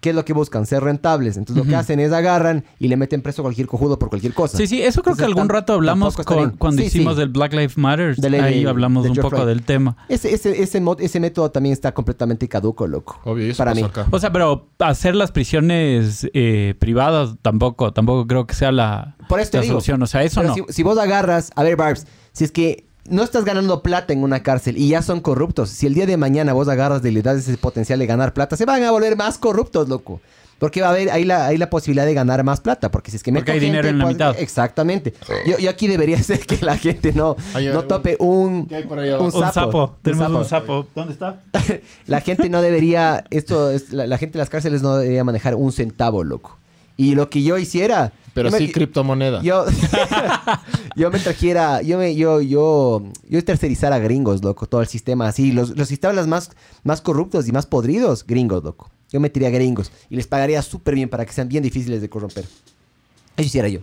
¿Qué 0.00 0.10
es 0.10 0.14
lo 0.16 0.24
que 0.24 0.32
buscan? 0.32 0.64
Ser 0.64 0.82
rentables. 0.82 1.36
Entonces, 1.36 1.62
lo 1.62 1.68
que 1.70 1.76
hacen 1.76 2.00
es 2.00 2.10
agarran 2.12 2.64
y 2.78 2.88
le 2.88 2.96
meten 2.96 3.20
preso 3.20 3.42
a 3.42 3.44
cualquier 3.44 3.66
cojudo 3.66 3.98
por 3.98 4.08
cualquier 4.08 4.32
cosa. 4.32 4.56
Sí, 4.56 4.66
sí, 4.66 4.80
eso 4.80 5.02
creo 5.02 5.14
que 5.14 5.24
algún 5.24 5.48
rato 5.50 5.74
hablamos 5.74 6.16
con- 6.16 6.52
cuando 6.56 6.80
Sí, 6.80 6.88
hicimos 6.88 7.14
sí. 7.14 7.20
del 7.20 7.28
Black 7.28 7.52
Lives 7.52 7.76
Matter. 7.76 8.16
Ahí 8.42 8.62
de- 8.64 8.68
hablamos 8.70 9.04
de 9.04 9.10
un 9.10 9.16
poco 9.16 9.44
del 9.44 9.62
tema. 9.62 9.96
Ese, 10.08 10.32
ese, 10.32 10.62
ese, 10.62 10.82
ese 11.00 11.20
método 11.20 11.50
también 11.50 11.74
está 11.74 11.92
completamente 11.92 12.48
caduco, 12.48 12.86
loco. 12.86 13.20
Obvio, 13.24 13.46
eso 13.50 13.58
Para 13.58 13.74
mí. 13.74 13.82
acá. 13.82 14.06
O 14.10 14.18
sea, 14.18 14.32
pero 14.32 14.68
hacer 14.78 15.14
las 15.14 15.32
prisiones 15.32 16.26
eh, 16.32 16.74
privadas 16.78 17.36
tampoco, 17.42 17.92
tampoco 17.92 18.26
creo 18.26 18.46
que 18.46 18.54
sea 18.54 18.72
la, 18.72 19.16
Por 19.28 19.40
eso 19.40 19.50
te 19.50 19.58
la 19.58 19.62
digo. 19.64 19.72
solución. 19.74 20.02
O 20.02 20.06
sea, 20.06 20.22
eso 20.22 20.40
Pero 20.40 20.56
no. 20.56 20.66
si, 20.68 20.72
si 20.72 20.82
vos 20.82 20.96
agarras, 20.96 21.50
a 21.56 21.62
ver, 21.62 21.76
Barbs, 21.76 22.06
si 22.32 22.44
es 22.44 22.52
que 22.52 22.86
no 23.10 23.22
estás 23.22 23.44
ganando 23.44 23.82
plata 23.82 24.12
en 24.12 24.22
una 24.22 24.42
cárcel 24.42 24.78
y 24.78 24.88
ya 24.88 25.02
son 25.02 25.20
corruptos, 25.20 25.68
si 25.70 25.86
el 25.86 25.94
día 25.94 26.06
de 26.06 26.16
mañana 26.16 26.52
vos 26.52 26.68
agarras 26.68 27.04
y 27.04 27.10
le 27.10 27.22
das 27.22 27.36
ese 27.38 27.56
potencial 27.58 27.98
de 27.98 28.06
ganar 28.06 28.32
plata, 28.32 28.56
se 28.56 28.64
van 28.64 28.82
a 28.84 28.90
volver 28.90 29.16
más 29.16 29.36
corruptos, 29.38 29.88
loco. 29.88 30.20
Porque 30.58 30.82
va 30.82 30.88
a 30.88 30.90
haber 30.90 31.10
ahí 31.10 31.24
la, 31.24 31.46
ahí 31.46 31.56
la 31.56 31.70
posibilidad 31.70 32.04
de 32.04 32.12
ganar 32.12 32.44
más 32.44 32.60
plata. 32.60 32.90
Porque 32.90 33.10
si 33.10 33.16
es 33.16 33.22
que 33.22 33.32
Porque 33.32 33.52
hay 33.52 33.60
dinero 33.60 33.88
en 33.88 33.96
la 33.96 34.04
pues, 34.04 34.14
mitad. 34.14 34.36
Exactamente. 34.38 35.14
Yo, 35.46 35.56
yo 35.56 35.70
aquí 35.70 35.86
debería 35.86 36.22
ser 36.22 36.40
que 36.40 36.62
la 36.62 36.76
gente 36.76 37.14
no, 37.14 37.34
Hay 37.54 37.64
no 37.64 37.70
algún- 37.80 37.88
tope 37.88 38.16
un, 38.20 38.66
¿Qué 38.66 38.76
hay 38.76 38.84
por 38.84 38.98
ahí 38.98 39.08
un 39.10 39.32
sapo. 39.32 39.46
un 39.46 39.52
sapo. 39.54 39.96
Tenemos 40.02 40.26
sapo. 40.48 40.80
un 40.80 40.82
sapo. 40.84 40.88
¿Dónde 40.94 41.14
está? 41.14 41.40
La 42.06 42.20
gente 42.20 42.50
no 42.50 42.60
debería, 42.60 43.24
esto 43.30 43.70
es, 43.70 43.90
la, 43.94 44.06
la 44.06 44.18
gente 44.18 44.34
de 44.34 44.40
las 44.40 44.50
cárceles 44.50 44.82
no 44.82 44.98
debería 44.98 45.24
manejar 45.24 45.54
un 45.54 45.72
centavo, 45.72 46.24
loco. 46.24 46.58
Y 46.98 47.14
lo 47.14 47.30
que 47.30 47.42
yo 47.42 47.56
hiciera... 47.56 48.12
Pero 48.34 48.48
yo 48.48 48.52
me- 48.52 48.58
sí 48.58 48.70
criptomoneda. 48.72 49.42
Yo, 49.42 49.64
yo 50.96 51.10
me 51.10 51.18
trajera, 51.18 51.82
yo 51.82 51.98
me, 51.98 52.14
yo, 52.14 52.40
yo, 52.40 53.02
yo 53.28 53.44
tercerizara 53.44 53.98
gringos, 53.98 54.42
loco, 54.44 54.66
todo 54.66 54.80
el 54.80 54.86
sistema 54.86 55.26
así. 55.28 55.52
Los, 55.52 55.76
los 55.76 55.88
sistemas 55.88 56.26
más, 56.26 56.50
más 56.84 57.00
corruptos 57.00 57.48
y 57.48 57.52
más 57.52 57.66
podridos, 57.66 58.24
gringos, 58.26 58.62
loco. 58.62 58.90
Yo 59.12 59.18
metería 59.20 59.50
gringos 59.50 59.90
y 60.08 60.16
les 60.16 60.26
pagaría 60.28 60.62
súper 60.62 60.94
bien 60.94 61.08
para 61.08 61.26
que 61.26 61.32
sean 61.32 61.48
bien 61.48 61.62
difíciles 61.64 62.00
de 62.00 62.08
corromper. 62.08 62.44
Eso 63.36 63.46
hiciera 63.46 63.68
yo. 63.68 63.80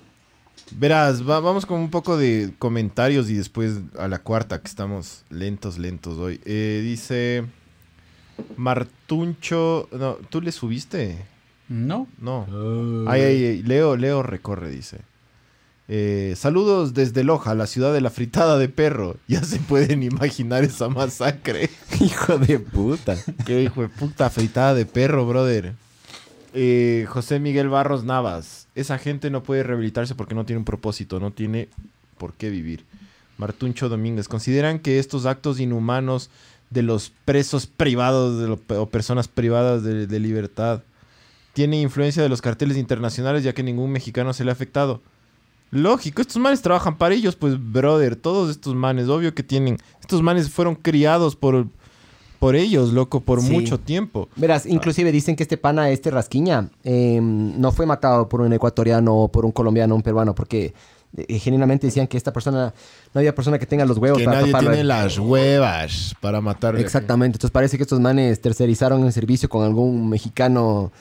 Verás, 0.71 1.27
va- 1.27 1.39
vamos 1.41 1.65
con 1.65 1.79
un 1.79 1.89
poco 1.89 2.17
de 2.17 2.53
comentarios 2.59 3.29
y 3.29 3.33
después 3.33 3.73
a 3.99 4.07
la 4.07 4.19
cuarta, 4.19 4.61
que 4.61 4.67
estamos 4.67 5.23
lentos, 5.29 5.77
lentos 5.77 6.17
hoy. 6.17 6.39
Eh, 6.45 6.81
dice 6.83 7.43
Martuncho. 8.55 9.87
No, 9.91 10.13
¿tú 10.29 10.41
le 10.41 10.51
subiste? 10.51 11.17
No. 11.69 12.07
No. 12.19 12.45
Ay, 13.09 13.21
ay, 13.21 13.45
ay, 13.45 13.63
Leo, 13.63 13.95
Leo 13.97 14.23
recorre, 14.23 14.69
dice. 14.69 14.99
Eh, 15.89 16.33
saludos 16.35 16.93
desde 16.93 17.23
Loja, 17.23 17.55
la 17.55 17.65
ciudad 17.65 17.93
de 17.93 18.01
la 18.01 18.09
fritada 18.09 18.57
de 18.57 18.67
perro. 18.69 19.15
Ya 19.27 19.43
se 19.43 19.57
pueden 19.59 20.03
imaginar 20.03 20.63
esa 20.63 20.89
masacre. 20.89 21.69
Hijo 22.01 22.37
de 22.37 22.59
puta. 22.59 23.15
Qué 23.45 23.63
hijo 23.63 23.81
de 23.81 23.89
puta 23.89 24.29
fritada 24.29 24.73
de 24.73 24.85
perro, 24.85 25.25
brother. 25.27 25.73
Eh, 26.53 27.05
José 27.09 27.39
Miguel 27.39 27.69
Barros 27.69 28.03
Navas. 28.03 28.67
Esa 28.75 28.97
gente 28.97 29.29
no 29.29 29.43
puede 29.43 29.63
rehabilitarse 29.63 30.15
porque 30.15 30.35
no 30.35 30.45
tiene 30.45 30.59
un 30.59 30.65
propósito, 30.65 31.19
no 31.19 31.31
tiene 31.31 31.67
por 32.17 32.33
qué 32.33 32.49
vivir. 32.49 32.83
Martuncho 33.37 33.89
Domínguez. 33.89 34.27
¿Consideran 34.27 34.79
que 34.79 34.99
estos 34.99 35.25
actos 35.25 35.59
inhumanos 35.59 36.29
de 36.69 36.81
los 36.83 37.11
presos 37.25 37.65
privados 37.67 38.39
de 38.41 38.47
lo- 38.47 38.81
o 38.81 38.89
personas 38.89 39.27
privadas 39.27 39.83
de, 39.83 40.05
de 40.07 40.19
libertad 40.19 40.81
tienen 41.57 41.79
influencia 41.79 42.21
de 42.21 42.29
los 42.29 42.39
carteles 42.39 42.77
internacionales 42.77 43.43
ya 43.43 43.51
que 43.51 43.63
ningún 43.63 43.91
mexicano 43.91 44.31
se 44.31 44.43
le 44.43 44.51
ha 44.51 44.53
afectado? 44.53 45.01
Lógico, 45.71 46.21
estos 46.21 46.37
manes 46.37 46.61
trabajan 46.61 46.97
para 46.99 47.15
ellos, 47.15 47.35
pues, 47.35 47.55
brother. 47.59 48.15
Todos 48.15 48.51
estos 48.51 48.75
manes, 48.75 49.07
obvio 49.09 49.33
que 49.33 49.41
tienen. 49.41 49.77
Estos 49.99 50.21
manes 50.21 50.51
fueron 50.51 50.75
criados 50.75 51.35
por, 51.35 51.65
por 52.39 52.55
ellos, 52.55 52.93
loco, 52.93 53.21
por 53.21 53.41
Sí. 53.41 53.51
mucho 53.51 53.79
tiempo. 53.79 54.29
Verás, 54.35 54.67
inclusive 54.67 55.11
dicen 55.11 55.35
que 55.35 55.41
este 55.41 55.57
pana, 55.57 55.89
este 55.89 56.11
Rasquiña, 56.11 56.69
eh, 56.83 57.19
no 57.21 57.71
fue 57.71 57.87
matado 57.87 58.29
por 58.29 58.41
un 58.41 58.53
ecuatoriano 58.53 59.15
o 59.23 59.27
por 59.31 59.43
un 59.45 59.51
colombiano 59.51 59.95
o 59.95 59.97
un 59.97 60.03
peruano, 60.03 60.35
porque 60.35 60.75
eh, 61.17 61.39
genuinamente 61.39 61.87
decían 61.87 62.05
que 62.07 62.15
esta 62.17 62.31
persona, 62.31 62.73
no 63.13 63.19
había 63.19 63.33
persona 63.33 63.57
que 63.57 63.65
tenga 63.65 63.83
los 63.85 63.97
huevos 63.97 64.19
Que 64.19 64.25
para 64.25 64.37
nadie 64.41 64.51
taparlo. 64.51 64.69
tiene 64.69 64.83
las 64.83 65.17
huevas 65.17 66.13
para 66.21 66.39
matarle. 66.39 66.81
Exactamente. 66.81 67.37
Entonces 67.37 67.51
parece 67.51 67.75
que 67.77 67.83
estos 67.83 67.99
manes 67.99 68.39
tercerizaron 68.39 69.03
el 69.03 69.11
servicio 69.11 69.49
con 69.49 69.63
algún 69.65 70.07
mexicano 70.09 70.91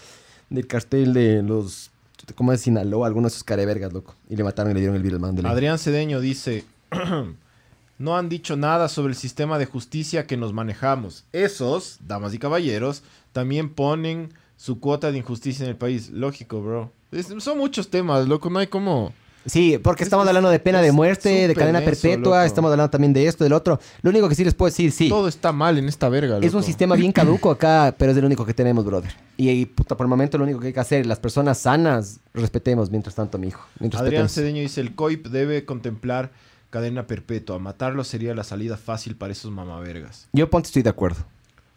del 0.50 0.66
cartel 0.66 1.12
de 1.12 1.42
los 1.42 1.90
¿cómo 2.34 2.52
es 2.52 2.62
Sinaloa? 2.62 3.06
Algunos 3.06 3.32
de 3.32 3.36
esos 3.36 3.44
carevergas, 3.44 3.92
loco. 3.92 4.14
Y 4.28 4.36
le 4.36 4.44
mataron 4.44 4.72
y 4.72 4.74
le 4.74 4.80
dieron 4.80 4.96
el 4.96 5.02
virus, 5.02 5.20
man. 5.20 5.44
Adrián 5.46 5.78
Cedeño 5.78 6.20
dice: 6.20 6.64
No 7.98 8.16
han 8.16 8.28
dicho 8.28 8.56
nada 8.56 8.88
sobre 8.88 9.12
el 9.12 9.16
sistema 9.16 9.58
de 9.58 9.66
justicia 9.66 10.26
que 10.26 10.36
nos 10.36 10.52
manejamos. 10.52 11.24
Esos, 11.32 11.98
damas 12.06 12.34
y 12.34 12.38
caballeros, 12.38 13.02
también 13.32 13.70
ponen 13.70 14.32
su 14.56 14.80
cuota 14.80 15.12
de 15.12 15.18
injusticia 15.18 15.64
en 15.64 15.70
el 15.70 15.76
país. 15.76 16.10
Lógico, 16.10 16.60
bro. 16.62 16.92
Son 17.38 17.58
muchos 17.58 17.88
temas, 17.88 18.26
loco. 18.28 18.50
No 18.50 18.58
hay 18.58 18.66
como. 18.66 19.12
Sí, 19.46 19.78
porque 19.78 20.02
Es- 20.02 20.06
estamos 20.08 20.26
hablando 20.26 20.50
de 20.50 20.58
pena 20.58 20.82
de 20.82 20.90
muerte, 20.92 21.48
de 21.48 21.54
cadena 21.54 21.80
perpetua, 21.80 22.38
loco. 22.38 22.46
estamos 22.46 22.70
hablando 22.72 22.90
también 22.90 23.12
de 23.12 23.26
esto, 23.26 23.44
del 23.44 23.52
otro. 23.52 23.78
Lo 24.02 24.10
único 24.10 24.28
que 24.28 24.34
sí 24.34 24.44
les 24.44 24.54
puedo 24.54 24.68
decir, 24.68 24.90
sí, 24.92 25.08
Todo 25.08 25.28
está 25.28 25.52
mal 25.52 25.78
en 25.78 25.88
esta 25.88 26.08
verga, 26.08 26.38
es 26.42 26.52
un 26.52 26.62
sistema 26.62 26.96
bien 26.96 27.12
caduco 27.12 27.50
acá, 27.50 27.94
pero 27.96 28.12
es 28.12 28.18
el 28.18 28.24
único 28.24 28.44
que 28.44 28.54
tenemos, 28.54 28.84
brother. 28.84 29.12
Y, 29.36 29.48
y, 29.50 29.66
puta, 29.66 29.96
por 29.96 30.04
el 30.04 30.08
momento 30.08 30.36
lo 30.36 30.44
único 30.44 30.58
que 30.60 30.68
hay 30.68 30.72
que 30.72 30.80
hacer, 30.80 31.06
las 31.06 31.20
personas 31.20 31.58
sanas, 31.58 32.20
respetemos 32.34 32.90
mientras 32.90 33.14
tanto, 33.14 33.38
mijo. 33.38 33.64
Mientras 33.78 34.02
Adrián. 34.02 34.28
Cedeño 34.28 34.60
dice: 34.62 34.80
El 34.80 34.94
COIP 34.94 35.26
debe 35.28 35.64
contemplar 35.64 36.32
cadena 36.70 37.06
perpetua. 37.06 37.58
Matarlo 37.58 38.02
sería 38.04 38.34
la 38.34 38.44
salida 38.44 38.76
fácil 38.76 39.14
para 39.16 39.32
esos 39.32 39.50
mamavergas. 39.52 40.28
Yo, 40.32 40.50
ponte, 40.50 40.66
estoy 40.66 40.82
de 40.82 40.90
acuerdo. 40.90 41.24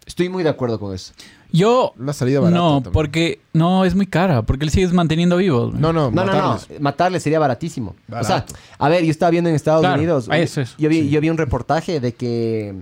Estoy 0.10 0.28
muy 0.28 0.44
de 0.44 0.50
acuerdo 0.50 0.80
con 0.80 0.94
eso. 0.94 1.14
Yo. 1.52 1.94
La 1.98 2.14
salida 2.14 2.40
barata 2.42 2.58
No, 2.58 2.74
también. 2.76 2.92
porque. 2.94 3.40
No, 3.54 3.86
es 3.86 3.96
muy 3.96 4.08
cara. 4.08 4.42
Porque 4.42 4.66
él 4.66 4.72
sigues 4.72 4.92
manteniendo 4.92 5.38
vivo. 5.38 5.72
No, 5.74 5.94
no, 5.94 6.10
No, 6.12 6.26
no, 6.26 6.26
no. 6.26 6.26
matarlos. 6.26 6.68
Matarle 6.82 7.20
sería 7.20 7.40
baratísimo. 7.40 7.96
Barato. 8.08 8.26
O 8.26 8.28
sea, 8.28 8.46
a 8.80 8.90
ver, 8.90 9.04
yo 9.06 9.12
estaba 9.12 9.30
viendo 9.30 9.50
en 9.50 9.56
Estados 9.56 9.82
Claro, 9.82 9.96
Unidos. 9.98 10.28
eso, 10.34 10.62
eso, 10.62 10.76
yo, 10.78 10.90
vi, 10.90 11.02
sí. 11.04 11.10
yo 11.10 11.22
vi 11.22 11.30
un 11.30 11.38
reportaje 11.38 12.00
de 12.00 12.14
que 12.14 12.76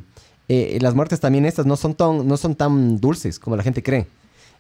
eh, 0.48 0.78
las 0.82 0.96
muertes 0.96 1.20
también 1.20 1.46
estas 1.46 1.66
no 1.66 1.76
son 1.76 1.94
tan, 1.96 2.28
no 2.28 2.38
son 2.38 2.56
tan 2.56 3.00
dulces 3.00 3.40
como 3.40 3.56
la 3.58 3.64
gente 3.64 3.84
cree. 3.84 4.08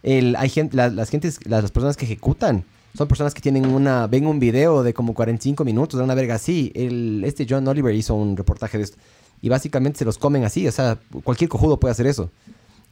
El, 0.03 0.35
hay 0.35 0.49
gente, 0.49 0.75
la- 0.75 0.89
las, 0.89 1.09
gentes, 1.09 1.39
las, 1.45 1.61
las 1.63 1.71
personas 1.71 1.97
que 1.97 2.05
ejecutan 2.05 2.63
son 2.97 3.07
personas 3.07 3.33
que 3.33 3.41
tienen 3.41 3.65
una, 3.65 4.07
ven 4.07 4.27
un 4.27 4.39
video 4.39 4.83
de 4.83 4.93
como 4.93 5.13
45 5.13 5.63
minutos 5.63 5.97
de 5.97 6.03
una 6.03 6.15
verga 6.15 6.35
así. 6.35 6.71
El, 6.75 7.23
este 7.25 7.45
John 7.49 7.67
Oliver 7.67 7.95
hizo 7.95 8.13
un 8.13 8.35
reportaje 8.35 8.77
de 8.77 8.83
esto. 8.83 8.97
Y 9.39 9.49
básicamente 9.49 9.99
se 9.99 10.05
los 10.05 10.17
comen 10.17 10.43
así. 10.45 10.67
O 10.67 10.71
sea, 10.71 10.97
cualquier 11.23 11.47
cojudo 11.49 11.79
puede 11.79 11.91
hacer 11.91 12.07
eso. 12.07 12.31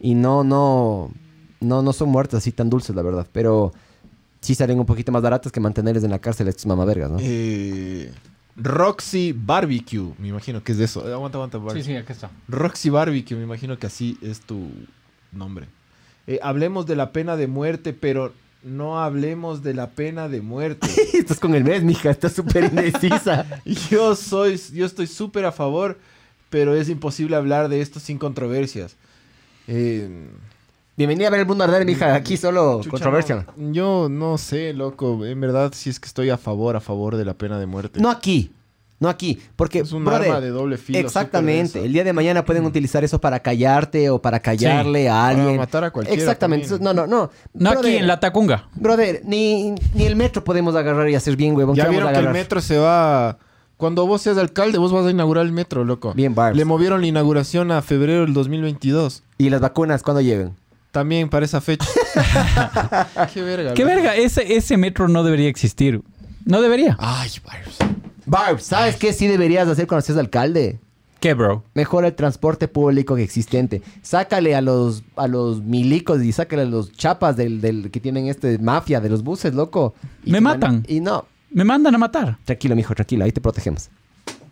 Y 0.05 0.13
no, 0.13 0.43
no, 0.43 1.11
no, 1.61 1.81
no 1.81 1.91
son 1.93 2.09
muertes 2.09 2.35
así 2.37 2.51
tan 2.51 2.69
dulces, 2.69 2.95
la 2.95 3.01
verdad. 3.01 3.25
Pero 3.31 3.73
sí 4.39 4.53
salen 4.53 4.79
un 4.79 4.85
poquito 4.85 5.11
más 5.11 5.23
baratas 5.23 5.51
que 5.51 5.59
mantenerles 5.59 6.03
en 6.03 6.11
la 6.11 6.19
cárcel 6.19 6.45
a 6.45 6.51
estos 6.51 6.67
mamavergas, 6.67 7.09
¿no? 7.09 7.17
Eh, 7.19 8.11
Roxy 8.55 9.33
Barbecue, 9.35 10.13
me 10.19 10.27
imagino 10.27 10.63
que 10.63 10.73
es 10.73 10.77
de 10.77 10.85
eso. 10.85 11.09
Eh, 11.09 11.11
Aguanta, 11.13 11.39
aguanta. 11.39 11.57
Bar- 11.57 11.75
Sí, 11.75 11.81
sí, 11.81 11.95
aquí 11.95 12.11
está. 12.13 12.29
Roxy 12.47 12.91
Barbecue, 12.91 13.35
me 13.35 13.43
imagino 13.43 13.79
que 13.79 13.87
así 13.87 14.17
es 14.21 14.41
tu 14.41 14.67
nombre. 15.31 15.65
Eh, 16.27 16.39
hablemos 16.43 16.85
de 16.85 16.95
la 16.95 17.11
pena 17.11 17.35
de 17.35 17.47
muerte, 17.47 17.93
pero 17.93 18.31
no 18.63 18.99
hablemos 18.99 19.63
de 19.63 19.73
la 19.73 19.89
pena 19.89 20.29
de 20.29 20.41
muerte. 20.41 20.87
Estás 21.13 21.39
con 21.39 21.55
el 21.55 21.63
mes, 21.63 21.81
mija. 21.83 22.11
Estás 22.11 22.33
súper 22.33 22.65
indecisa. 22.65 23.45
yo 23.89 24.15
soy, 24.15 24.61
yo 24.71 24.85
estoy 24.85 25.07
súper 25.07 25.45
a 25.45 25.51
favor, 25.51 25.97
pero 26.51 26.75
es 26.75 26.89
imposible 26.89 27.35
hablar 27.35 27.69
de 27.69 27.81
esto 27.81 27.99
sin 27.99 28.19
controversias. 28.19 28.95
Eh, 29.67 30.27
Bienvenida 30.97 31.27
a 31.27 31.31
ver 31.31 31.41
el 31.41 31.45
mundo 31.45 31.63
arder, 31.65 31.85
mija. 31.85 32.15
Aquí 32.15 32.37
solo 32.37 32.77
chucha, 32.77 32.89
controversia. 32.91 33.45
no, 33.57 33.73
yo 33.73 34.07
no 34.09 34.37
sé, 34.37 34.71
loco. 34.73 35.25
En 35.25 35.41
verdad, 35.41 35.73
si 35.75 35.89
es 35.89 35.99
que 35.99 36.07
estoy 36.07 36.29
a 36.29 36.37
favor, 36.37 36.77
a 36.77 36.79
favor 36.79 37.17
de 37.17 37.25
la 37.25 37.33
pena 37.33 37.59
de 37.59 37.65
muerte. 37.65 37.99
No 37.99 38.09
aquí. 38.09 38.51
No 38.97 39.09
aquí. 39.09 39.41
Porque, 39.57 39.79
es 39.79 39.91
un 39.91 40.05
brother, 40.05 40.29
arma 40.29 40.39
de 40.39 40.51
doble 40.51 40.77
filo. 40.77 40.99
Exactamente. 40.99 41.83
El 41.83 41.91
día 41.91 42.05
de 42.05 42.13
mañana 42.13 42.45
pueden 42.45 42.63
utilizar 42.63 43.03
eso 43.03 43.19
para 43.19 43.41
callarte 43.41 44.09
o 44.09 44.21
para 44.21 44.39
callarle 44.39 45.09
a 45.09 45.13
Para 45.13 45.27
alguien. 45.27 45.57
matar 45.57 45.83
a 45.83 45.91
cualquiera 45.91 46.17
Exactamente. 46.21 46.69
también. 46.69 46.95
No, 46.95 47.05
no, 47.05 47.07
no. 47.07 47.29
No 47.53 47.69
aquí 47.77 47.97
en 47.97 48.07
la 48.07 48.17
Tacunga. 48.21 48.69
Brother, 48.75 49.21
ni, 49.25 49.71
ni 49.93 50.05
el 50.05 50.15
metro 50.15 50.45
podemos 50.45 50.73
agarrar 50.77 51.09
y 51.09 51.15
hacer 51.15 51.35
bien, 51.35 51.57
huevón. 51.57 51.75
Ya 51.75 51.83
¿Qué 51.83 51.87
vamos 51.89 52.03
vieron 52.03 52.13
que 52.23 52.27
el 52.29 52.33
metro 52.33 52.61
se 52.61 52.77
va. 52.77 53.37
Cuando 53.77 54.07
vos 54.07 54.21
seas 54.21 54.37
alcalde, 54.37 54.77
vos 54.77 54.91
vas 54.93 55.05
a 55.05 55.11
inaugurar 55.11 55.45
el 55.45 55.51
metro, 55.51 55.83
loco. 55.83 56.13
Bien, 56.13 56.33
Barbs. 56.33 56.57
Le 56.57 56.63
movieron 56.65 57.01
la 57.01 57.07
inauguración 57.07 57.71
a 57.71 57.81
febrero 57.81 58.21
del 58.21 58.33
2022. 58.33 59.23
¿Y 59.37 59.49
las 59.49 59.59
vacunas 59.59 60.01
cuándo 60.01 60.21
lleguen? 60.21 60.55
También 60.91 61.29
para 61.29 61.45
esa 61.45 61.59
fecha. 61.59 61.85
Qué 63.33 63.41
verga. 63.41 63.73
¿Qué 63.73 63.83
loco. 63.83 63.95
verga? 63.95 64.15
Ese, 64.15 64.55
ese 64.55 64.77
metro 64.77 65.07
no 65.09 65.23
debería 65.23 65.49
existir. 65.49 66.01
No 66.45 66.61
debería. 66.61 66.95
Ay, 66.99 67.29
Barbs. 67.45 67.77
Barb, 68.25 68.59
¿sabes 68.59 68.95
qué 68.95 69.13
sí 69.13 69.27
deberías 69.27 69.67
hacer 69.67 69.87
cuando 69.87 70.01
seas 70.05 70.17
alcalde? 70.17 70.79
¿Qué, 71.19 71.33
bro? 71.33 71.63
Mejora 71.73 72.07
el 72.07 72.15
transporte 72.15 72.67
público 72.67 73.15
que 73.15 73.23
existente. 73.23 73.81
Sácale 74.01 74.55
a 74.55 74.61
los, 74.61 75.03
a 75.15 75.27
los 75.27 75.61
milicos 75.61 76.21
y 76.23 76.31
sácale 76.31 76.63
a 76.63 76.65
los 76.65 76.91
chapas 76.91 77.35
del, 77.35 77.61
del 77.61 77.91
que 77.91 77.99
tienen 77.99 78.27
este 78.27 78.57
mafia 78.59 78.99
de 79.01 79.09
los 79.09 79.23
buses, 79.23 79.53
loco. 79.53 79.95
Y 80.23 80.31
Me 80.31 80.41
matan. 80.41 80.83
Y 80.87 80.99
no, 81.01 81.25
Me 81.55 81.63
mandan 81.63 81.95
a 81.95 81.97
matar. 81.97 82.37
tranquilo, 82.43 82.75
mijo, 82.75 82.93
tranquilo, 82.93 83.23
ahí 83.25 83.31
te 83.31 83.39
protegemos. 83.41 83.89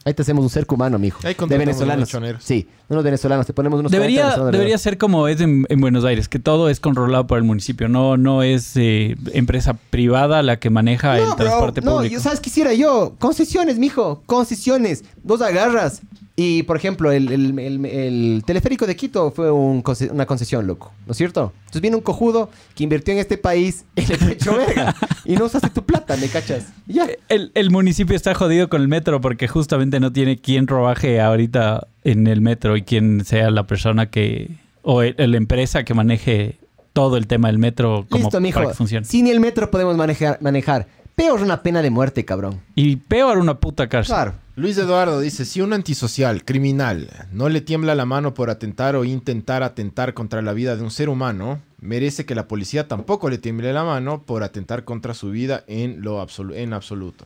Ahí 0.05 0.13
te 0.13 0.21
hacemos 0.21 0.43
un 0.43 0.49
cerco 0.49 0.75
humano, 0.75 0.99
mijo. 0.99 1.19
Ahí 1.25 1.33
de 1.33 1.57
venezolanos. 1.57 2.13
unos. 2.13 2.43
Sí, 2.43 2.67
unos 2.89 3.03
venezolanos. 3.05 3.45
Te 3.45 3.53
ponemos 3.53 3.79
unos 3.79 3.89
40 3.89 4.01
Debería, 4.01 4.23
venezolanos 4.23 4.51
debería 4.51 4.77
ser 4.77 4.97
como 4.97 5.27
es 5.29 5.39
en, 5.39 5.65
en 5.69 5.79
Buenos 5.79 6.03
Aires, 6.03 6.27
que 6.27 6.39
todo 6.39 6.67
es 6.69 6.81
controlado 6.81 7.25
por 7.27 7.37
el 7.37 7.45
municipio. 7.45 7.87
No, 7.87 8.17
no 8.17 8.43
es 8.43 8.71
eh, 8.75 9.15
empresa 9.33 9.75
privada 9.89 10.41
la 10.43 10.59
que 10.59 10.69
maneja 10.69 11.17
el 11.17 11.23
No, 11.23 11.35
bro, 11.35 11.45
transporte 11.45 11.81
no, 11.81 11.95
público. 11.95 12.13
yo, 12.15 12.19
¿sabes 12.19 12.39
qué 12.39 12.45
quisiera 12.45 12.73
yo? 12.73 13.15
Concesiones, 13.19 13.79
mijo. 13.79 14.23
Concesiones. 14.25 15.05
Vos 15.23 15.41
agarras. 15.41 16.01
Y, 16.35 16.63
por 16.63 16.77
ejemplo, 16.77 17.11
el, 17.11 17.31
el- 17.31 17.59
el- 17.59 17.85
el 17.85 18.43
teleférico 18.43 18.87
de 18.87 18.95
Quito 18.95 19.29
fue 19.29 19.51
un 19.51 19.83
conce- 19.83 20.09
una 20.11 20.25
concesión, 20.25 20.65
loco. 20.65 20.91
¿No 21.05 21.11
es 21.11 21.17
cierto? 21.17 21.53
Entonces 21.59 21.81
viene 21.81 21.95
un 21.95 22.01
cojudo 22.01 22.49
que 22.73 22.83
invirtió 22.83 23.13
en 23.13 23.19
este 23.19 23.37
país 23.37 23.85
y 23.95 24.01
le 24.07 24.17
fue 24.17 24.31
hecho 24.33 24.55
verga. 24.57 24.95
y 25.25 25.35
no 25.35 25.45
usaste 25.45 25.69
tu 25.69 25.83
plata, 25.83 26.17
¿me 26.17 26.27
cachas? 26.29 26.69
Ya. 26.87 27.07
El, 27.29 27.51
el 27.53 27.69
municipio 27.69 28.15
está 28.15 28.33
jodido 28.33 28.67
con 28.67 28.81
el 28.81 28.87
metro 28.87 29.21
porque 29.21 29.47
justamente 29.47 29.99
no 29.99 30.11
tiene 30.11 30.39
quien 30.39 30.65
trabaje 30.65 31.21
ahorita 31.21 31.85
en 32.03 32.25
el 32.25 32.41
metro 32.41 32.77
y 32.77 32.81
quien 32.81 33.23
sea 33.25 33.51
la 33.51 33.67
persona 33.67 34.09
que... 34.09 34.49
o 34.81 35.03
el- 35.03 35.15
la 35.17 35.37
empresa 35.37 35.83
que 35.83 35.93
maneje 35.93 36.57
todo 36.93 37.17
el 37.17 37.27
tema 37.27 37.47
del 37.49 37.59
metro 37.59 38.07
como 38.09 38.23
Listo, 38.23 38.39
mijo. 38.41 38.59
para 38.59 38.71
que 38.71 38.75
funcione. 38.75 39.05
Si 39.05 39.21
ni 39.21 39.29
el 39.29 39.39
metro 39.39 39.69
podemos 39.69 39.95
manejar, 39.97 40.39
manejar. 40.41 40.87
Peor 41.15 41.41
una 41.41 41.61
pena 41.61 41.81
de 41.81 41.89
muerte, 41.91 42.25
cabrón. 42.25 42.59
Y 42.75 42.95
peor 42.95 43.37
una 43.37 43.59
puta 43.59 43.87
cárcel. 43.87 44.15
Claro. 44.15 44.33
Luis 44.55 44.77
Eduardo 44.77 45.19
dice, 45.19 45.45
si 45.45 45.61
un 45.61 45.73
antisocial, 45.73 46.43
criminal, 46.43 47.09
no 47.31 47.49
le 47.49 47.61
tiembla 47.61 47.95
la 47.95 48.05
mano 48.05 48.33
por 48.33 48.49
atentar 48.49 48.95
o 48.95 49.03
intentar 49.03 49.63
atentar 49.63 50.13
contra 50.13 50.41
la 50.41 50.53
vida 50.53 50.75
de 50.75 50.83
un 50.83 50.91
ser 50.91 51.09
humano, 51.09 51.59
merece 51.79 52.25
que 52.25 52.35
la 52.35 52.47
policía 52.47 52.87
tampoco 52.87 53.29
le 53.29 53.37
tiemble 53.39 53.73
la 53.73 53.83
mano 53.83 54.21
por 54.23 54.43
atentar 54.43 54.83
contra 54.85 55.13
su 55.13 55.29
vida 55.31 55.63
en 55.67 56.01
lo 56.01 56.21
absolu- 56.23 56.55
en 56.55 56.73
absoluto. 56.73 57.25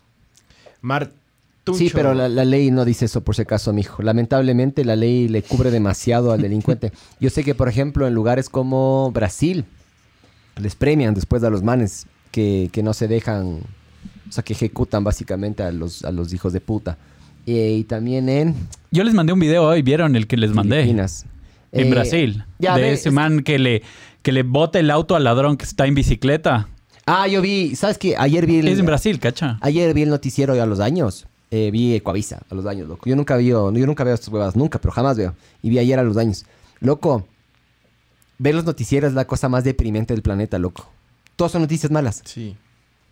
Martucho. 0.81 1.17
Sí, 1.77 1.91
pero 1.93 2.13
la, 2.13 2.29
la 2.29 2.45
ley 2.45 2.71
no 2.71 2.85
dice 2.85 3.05
eso 3.05 3.21
por 3.21 3.35
si 3.35 3.41
acaso, 3.41 3.73
mijo. 3.73 4.01
Lamentablemente 4.01 4.85
la 4.85 4.95
ley 4.95 5.27
le 5.27 5.43
cubre 5.43 5.69
demasiado 5.69 6.31
al 6.31 6.41
delincuente. 6.41 6.93
Yo 7.19 7.29
sé 7.29 7.43
que, 7.43 7.55
por 7.55 7.67
ejemplo, 7.67 8.07
en 8.07 8.13
lugares 8.13 8.47
como 8.49 9.11
Brasil, 9.11 9.65
les 10.55 10.75
premian 10.75 11.13
después 11.13 11.43
a 11.43 11.49
los 11.49 11.63
manes 11.63 12.07
que, 12.31 12.69
que 12.71 12.83
no 12.83 12.93
se 12.93 13.09
dejan, 13.09 13.59
o 14.29 14.31
sea, 14.31 14.43
que 14.43 14.53
ejecutan 14.53 15.03
básicamente 15.03 15.63
a 15.63 15.71
los, 15.71 16.03
a 16.05 16.11
los 16.11 16.33
hijos 16.33 16.53
de 16.53 16.61
puta. 16.61 16.97
Eh, 17.45 17.77
y 17.79 17.83
también 17.83 18.27
en 18.29 18.55
Yo 18.91 19.03
les 19.03 19.13
mandé 19.13 19.31
un 19.33 19.39
video 19.39 19.63
hoy, 19.63 19.81
¿vieron 19.81 20.15
el 20.15 20.27
que 20.27 20.35
les 20.37 20.51
mandé? 20.51 20.77
Filipinas. 20.81 21.25
En 21.71 21.87
Eh, 21.87 21.89
Brasil. 21.91 22.43
ya 22.59 22.75
de 22.77 22.91
ese 22.93 23.09
es- 23.09 23.15
man 23.15 23.41
que 23.41 23.57
le, 23.59 23.83
que 24.21 24.31
le 24.31 24.43
bota 24.43 24.79
el 24.79 24.89
auto 24.91 25.15
al 25.15 25.23
ladrón 25.23 25.57
que 25.57 25.65
está 25.65 25.85
en 25.87 25.95
bicicleta. 25.95 26.67
Ah, 27.05 27.27
yo 27.27 27.41
vi, 27.41 27.75
¿sabes 27.75 27.97
qué? 27.97 28.15
Ayer 28.17 28.45
vi 28.45 28.57
el, 28.57 28.67
Es 28.67 28.79
en 28.79 28.85
Brasil, 28.85 29.17
¿cacha? 29.19 29.57
Ayer 29.61 29.93
vi 29.93 30.01
el 30.03 30.09
noticiero 30.09 30.61
a 30.61 30.65
los 30.65 30.79
años. 30.81 31.25
Eh, 31.51 31.69
vi 31.71 31.95
Ecuavisa 31.95 32.41
a 32.49 32.55
los 32.55 32.65
años, 32.65 32.89
loco. 32.89 33.07
Yo 33.09 33.15
nunca 33.15 33.37
veo, 33.37 33.71
yo 33.71 33.85
nunca 33.85 34.03
veo 34.03 34.13
estas 34.13 34.27
huevas, 34.27 34.57
nunca, 34.57 34.79
pero 34.81 34.91
jamás 34.91 35.15
veo. 35.15 35.33
Y 35.63 35.69
vi 35.69 35.79
ayer 35.79 35.97
a 35.99 36.03
los 36.03 36.17
años. 36.17 36.45
Loco, 36.81 37.25
ver 38.37 38.53
los 38.55 38.65
noticieros 38.65 39.09
es 39.11 39.15
la 39.15 39.25
cosa 39.25 39.47
más 39.47 39.63
deprimente 39.63 40.13
del 40.13 40.21
planeta, 40.21 40.59
loco. 40.59 40.89
Todos 41.37 41.53
son 41.53 41.61
noticias 41.61 41.89
malas. 41.91 42.21
Sí. 42.25 42.57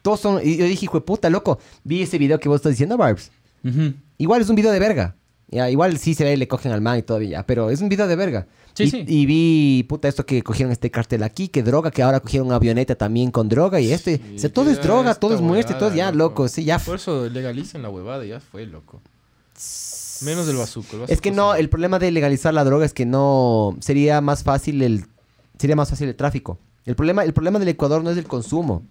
Todos 0.06 0.20
son. 0.20 0.40
Y 0.44 0.58
yo 0.58 0.66
dije, 0.66 0.86
hijo 0.86 1.00
de 1.00 1.04
puta, 1.04 1.32
loco. 1.32 1.58
Vi 1.84 2.04
ese 2.04 2.20
video 2.20 2.40
que 2.40 2.48
vos 2.48 2.58
estás 2.58 2.74
diciendo, 2.74 2.96
Barbs. 2.96 3.32
Igual 4.20 4.40
es 4.40 4.50
un 4.50 4.56
video 4.56 4.72
de 4.72 4.78
verga. 4.78 5.16
Ya, 5.48 5.68
igual 5.72 5.98
sí 5.98 6.14
se 6.14 6.24
ve 6.24 6.34
y 6.34 6.38
le 6.38 6.48
cogen 6.48 6.72
al 6.72 6.82
man 6.82 7.00
y 7.00 7.02
todavía, 7.02 7.44
pero 7.44 7.72
es 7.72 7.82
un 7.82 7.90
video 7.90 8.06
de 8.06 8.16
verga. 8.16 8.46
Sí, 8.76 8.84
y, 8.84 8.90
sí. 8.92 9.06
y 9.08 9.26
vi, 9.26 9.84
puta, 9.90 10.08
esto 10.08 10.24
que 10.24 10.44
cogieron 10.44 10.72
este 10.72 10.92
cartel 10.92 11.24
aquí, 11.24 11.48
que 11.48 11.64
droga, 11.64 11.90
que 11.90 12.04
ahora 12.04 12.20
cogieron 12.20 12.46
una 12.46 12.58
avioneta 12.58 12.94
también 12.94 13.32
con 13.32 13.50
droga 13.50 13.80
y 13.80 13.92
este. 13.92 14.22
o 14.36 14.38
sea, 14.38 14.54
todo 14.54 14.70
es 14.70 14.78
Ya 14.78 14.84
droga, 14.84 15.16
todo 15.16 15.34
es 15.34 15.42
muerte, 15.42 15.74
todo 15.74 15.90
es 15.90 15.96
ya, 15.96 16.12
loco. 16.12 16.48
Sí, 16.50 16.64
ya. 16.66 16.78
Por 16.78 16.98
eso 16.98 17.28
legalicen 17.28 17.82
la 17.82 17.90
huevada 17.90 18.24
y 18.28 18.30
ya 18.30 18.40
fue, 18.40 18.68
loco. 18.68 19.02
Menos 20.22 20.46
del 20.46 20.58
bazuco. 20.58 21.06
Es 21.08 21.20
que 21.20 21.32
no, 21.32 21.56
sí. 21.56 21.62
el 21.62 21.70
problema 21.70 21.98
de 21.98 22.12
legalizar 22.12 22.54
la 22.54 22.64
droga 22.64 22.86
es 22.86 22.94
que 22.94 23.08
no 23.08 23.76
sería 23.80 24.22
más 24.22 24.44
fácil 24.44 24.84
el 24.84 25.06
sería 25.58 25.76
más 25.76 25.90
fácil 25.90 26.10
el 26.10 26.16
tráfico. 26.16 26.60
El 26.86 26.96
problema, 26.96 27.24
el 27.24 27.34
problema 27.34 27.58
del 27.58 27.70
Ecuador 27.70 28.04
no 28.04 28.12
es 28.12 28.18
el 28.18 28.26
consumo. 28.26 28.84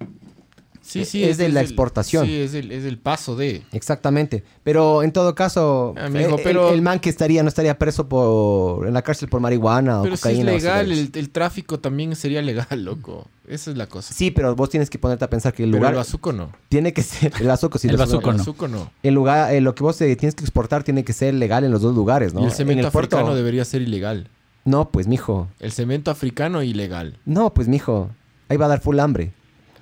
Sí, 0.86 1.04
sí. 1.06 1.24
es 1.24 1.38
de 1.38 1.48
la 1.48 1.60
el- 1.60 1.66
exportación. 1.66 2.26
sí, 2.26 2.34
es 2.36 2.52
el, 2.52 2.70
es 2.70 2.84
el 2.84 2.98
paso 2.98 3.36
de. 3.36 3.62
Exactamente. 3.72 4.44
Pero 4.62 5.02
en 5.02 5.12
todo 5.12 5.34
caso, 5.34 5.94
Amigo, 5.96 6.36
el, 6.36 6.42
pero- 6.44 6.68
el- 6.68 6.74
el 6.74 6.82
man 6.82 7.00
que 7.00 7.08
estaría, 7.08 7.42
no 7.42 7.48
estaría 7.48 7.78
preso 7.78 8.06
por 8.08 8.86
en 8.86 8.92
la 8.92 9.00
cárcel 9.02 9.28
por 9.30 9.40
marihuana 9.40 10.00
Pero 10.02 10.14
o 10.14 10.16
si 10.16 10.28
es 10.28 10.34
cocaína. 10.34 10.52
legal, 10.52 10.92
el, 10.92 11.10
el 11.14 11.30
tráfico 11.30 11.80
también 11.80 12.14
sería 12.16 12.42
legal, 12.42 12.84
loco. 12.84 13.26
Esa 13.48 13.70
es 13.70 13.76
la 13.76 13.86
cosa. 13.86 14.12
Sí, 14.14 14.30
pero 14.30 14.54
vos 14.54 14.68
tienes 14.70 14.88
que 14.90 14.98
ponerte 14.98 15.24
a 15.24 15.30
pensar 15.30 15.52
que 15.54 15.64
el 15.64 15.70
Pero 15.70 15.78
lugar 15.80 15.92
el 15.94 15.98
bazuco 15.98 16.32
no. 16.32 16.50
tiene 16.68 16.92
que 16.92 17.02
ser 17.02 17.32
el 17.40 17.46
bazuco, 17.46 17.78
sí, 17.78 17.88
El 17.88 17.96
bazuco. 17.96 18.32
no. 18.32 18.38
bazuco 18.38 18.68
no. 18.68 18.90
El 19.02 19.14
lugar, 19.14 19.54
eh, 19.54 19.60
lo 19.62 19.74
que 19.74 19.82
vos 19.82 20.00
eh, 20.02 20.14
tienes 20.16 20.34
que 20.34 20.44
exportar 20.44 20.82
tiene 20.84 21.02
que 21.04 21.12
ser 21.12 21.34
legal 21.34 21.64
en 21.64 21.70
los 21.70 21.80
dos 21.82 21.94
lugares, 21.94 22.32
¿no? 22.34 22.40
Y 22.42 22.44
el 22.44 22.52
cemento 22.52 22.80
en 22.80 22.86
el 22.86 22.92
puerto. 22.92 23.16
africano 23.16 23.34
debería 23.36 23.64
ser 23.64 23.82
ilegal. 23.82 24.28
No, 24.66 24.88
pues 24.90 25.06
mijo. 25.06 25.48
El 25.60 25.72
cemento 25.72 26.10
africano 26.10 26.62
ilegal. 26.62 27.18
No, 27.26 27.52
pues 27.54 27.68
mijo. 27.68 28.10
Ahí 28.48 28.56
va 28.58 28.66
a 28.66 28.68
dar 28.68 28.80
full 28.80 28.98
hambre. 28.98 29.32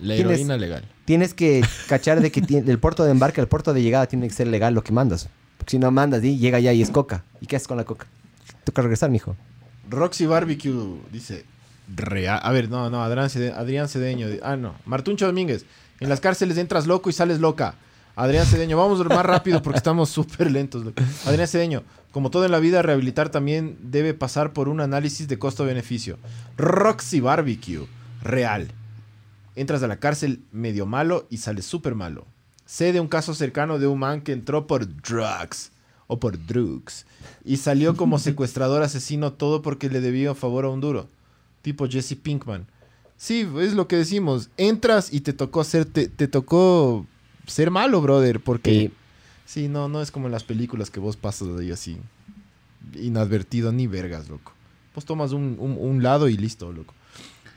La 0.00 0.14
heroína 0.16 0.56
legal. 0.56 0.84
Tienes 1.04 1.34
que 1.34 1.64
cachar 1.88 2.20
de 2.20 2.30
que 2.30 2.40
del 2.40 2.78
puerto 2.78 3.04
de 3.04 3.10
embarque 3.10 3.40
al 3.40 3.48
puerto 3.48 3.74
de 3.74 3.82
llegada 3.82 4.06
tiene 4.06 4.28
que 4.28 4.34
ser 4.34 4.46
legal 4.46 4.72
lo 4.74 4.84
que 4.84 4.92
mandas. 4.92 5.28
Porque 5.58 5.72
si 5.72 5.78
no 5.78 5.90
mandas 5.90 6.22
y 6.24 6.38
llega 6.38 6.60
ya 6.60 6.72
y 6.72 6.82
es 6.82 6.90
coca. 6.90 7.24
¿Y 7.40 7.46
qué 7.46 7.56
haces 7.56 7.68
con 7.68 7.76
la 7.76 7.84
coca? 7.84 8.06
Toca 8.64 8.82
regresar, 8.82 9.10
mijo. 9.10 9.36
Roxy 9.88 10.26
Barbecue 10.26 10.72
dice. 11.12 11.44
Real. 11.94 12.40
A 12.42 12.52
ver, 12.52 12.68
no, 12.70 12.88
no, 12.90 13.02
Adrián, 13.02 13.28
Cede- 13.28 13.52
Adrián 13.52 13.88
Cedeño. 13.88 14.28
Ah, 14.42 14.56
no. 14.56 14.74
Martuncho 14.86 15.26
Domínguez. 15.26 15.64
En 16.00 16.08
las 16.08 16.20
cárceles 16.20 16.56
entras 16.58 16.86
loco 16.86 17.10
y 17.10 17.12
sales 17.12 17.40
loca. 17.40 17.74
Adrián 18.14 18.46
Cedeño, 18.46 18.76
vamos 18.76 19.04
más 19.06 19.24
rápido 19.26 19.62
porque 19.62 19.78
estamos 19.78 20.08
súper 20.10 20.50
lentos. 20.50 20.84
Adrián 21.26 21.48
Cedeño, 21.48 21.82
como 22.10 22.30
todo 22.30 22.44
en 22.44 22.52
la 22.52 22.58
vida, 22.58 22.82
rehabilitar 22.82 23.30
también 23.30 23.78
debe 23.82 24.12
pasar 24.14 24.52
por 24.52 24.68
un 24.68 24.80
análisis 24.80 25.28
de 25.28 25.38
costo-beneficio. 25.38 26.18
Roxy 26.56 27.20
Barbecue, 27.20 27.86
real. 28.22 28.68
Entras 29.54 29.82
a 29.82 29.86
la 29.88 29.98
cárcel 29.98 30.40
medio 30.52 30.86
malo 30.86 31.26
y 31.30 31.38
sales 31.38 31.66
súper 31.66 31.94
malo. 31.94 32.26
Sé 32.64 32.92
de 32.92 33.00
un 33.00 33.08
caso 33.08 33.34
cercano 33.34 33.78
de 33.78 33.86
un 33.86 33.98
man 33.98 34.22
que 34.22 34.32
entró 34.32 34.66
por 34.66 34.86
drugs 35.02 35.72
o 36.06 36.18
por 36.18 36.44
drugs 36.46 37.04
y 37.44 37.58
salió 37.58 37.96
como 37.96 38.18
secuestrador 38.18 38.82
asesino 38.82 39.32
todo 39.34 39.60
porque 39.62 39.88
le 39.90 40.00
debía 40.00 40.34
favor 40.34 40.64
a 40.64 40.68
un 40.70 40.80
duro. 40.80 41.08
Tipo 41.60 41.86
Jesse 41.86 42.16
Pinkman. 42.16 42.66
Sí, 43.16 43.46
es 43.60 43.74
lo 43.74 43.86
que 43.88 43.96
decimos. 43.96 44.48
Entras 44.56 45.12
y 45.12 45.20
te 45.20 45.32
tocó 45.32 45.62
ser, 45.64 45.84
te, 45.84 46.08
te 46.08 46.26
tocó 46.28 47.06
ser 47.46 47.70
malo, 47.70 48.00
brother, 48.00 48.40
porque... 48.40 48.72
Y 48.74 48.92
Sí, 49.44 49.68
no, 49.68 49.86
no 49.88 50.00
es 50.00 50.10
como 50.10 50.26
en 50.26 50.32
las 50.32 50.44
películas 50.44 50.90
que 50.90 50.98
vos 50.98 51.16
pasas 51.16 51.54
de 51.56 51.64
ahí 51.64 51.70
así. 51.72 51.98
Inadvertido, 52.94 53.70
ni 53.72 53.86
vergas, 53.86 54.28
loco. 54.28 54.52
Vos 54.94 55.04
tomas 55.04 55.32
un, 55.32 55.56
un- 55.58 55.76
un 55.78 56.02
lado 56.02 56.28
y 56.28 56.36
listo, 56.36 56.72
loco. 56.72 56.94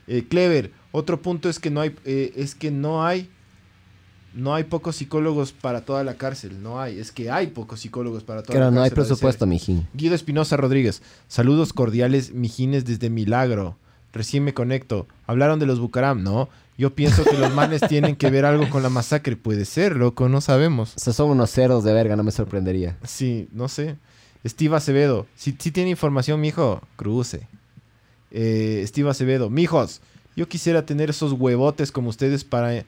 Eh, 0.06 0.26
Clever, 0.28 0.72
otro 0.92 1.20
punto 1.20 1.48
es 1.48 1.58
que 1.58 1.70
no 1.70 1.80
hay, 1.80 1.94
eh, 2.04 2.32
es 2.36 2.54
que 2.54 2.70
no 2.70 3.04
hay, 3.04 3.30
no 4.34 4.54
hay 4.54 4.64
pocos 4.64 4.96
psicólogos 4.96 5.52
para 5.52 5.84
toda 5.84 6.04
la 6.04 6.14
cárcel. 6.14 6.62
No 6.62 6.80
hay, 6.80 6.98
es 6.98 7.10
que 7.12 7.30
hay 7.30 7.48
pocos 7.48 7.80
psicólogos 7.80 8.22
para 8.22 8.42
toda 8.42 8.54
claro, 8.54 8.70
la 8.70 8.76
no 8.76 8.82
hay 8.82 8.90
cárcel. 8.90 9.00
ha 9.00 9.02
de 9.02 9.06
ser. 9.06 9.14
presupuesto, 9.14 9.46
mijín. 9.46 9.88
Guido 9.94 10.14
Espinosa 10.14 10.56
Rodríguez, 10.56 11.02
saludos 11.28 11.72
cordiales, 11.72 12.32
mijines 12.32 12.84
desde 12.84 13.10
Milagro. 13.10 13.76
Recién 14.12 14.44
me 14.44 14.54
conecto. 14.54 15.06
Hablaron 15.26 15.58
de 15.58 15.66
los 15.66 15.78
Bucaram, 15.78 16.22
¿no? 16.22 16.48
Yo 16.78 16.94
pienso 16.94 17.22
que 17.24 17.36
los 17.36 17.52
manes 17.52 17.82
tienen 17.88 18.16
que 18.16 18.30
ver 18.30 18.46
algo 18.46 18.68
con 18.70 18.82
la 18.82 18.88
masacre. 18.88 19.36
Puede 19.36 19.66
ser, 19.66 19.96
loco, 19.96 20.28
no 20.30 20.40
sabemos. 20.40 20.94
O 20.96 20.98
sea, 20.98 21.12
son 21.12 21.30
unos 21.30 21.50
cerdos 21.50 21.84
de 21.84 21.92
verga, 21.92 22.16
no 22.16 22.22
me 22.22 22.32
sorprendería. 22.32 22.96
Sí, 23.04 23.48
no 23.52 23.68
sé. 23.68 23.96
Steve 24.46 24.76
Acevedo. 24.76 25.26
Si, 25.34 25.54
si 25.58 25.70
tiene 25.70 25.90
información, 25.90 26.40
mijo, 26.40 26.80
cruce. 26.96 27.46
Eh, 28.38 28.84
Steve 28.86 29.08
Acevedo. 29.08 29.48
Mijos, 29.48 30.02
yo 30.36 30.46
quisiera 30.46 30.84
tener 30.84 31.08
esos 31.08 31.32
huevotes 31.32 31.90
como 31.90 32.10
ustedes 32.10 32.44
para, 32.44 32.84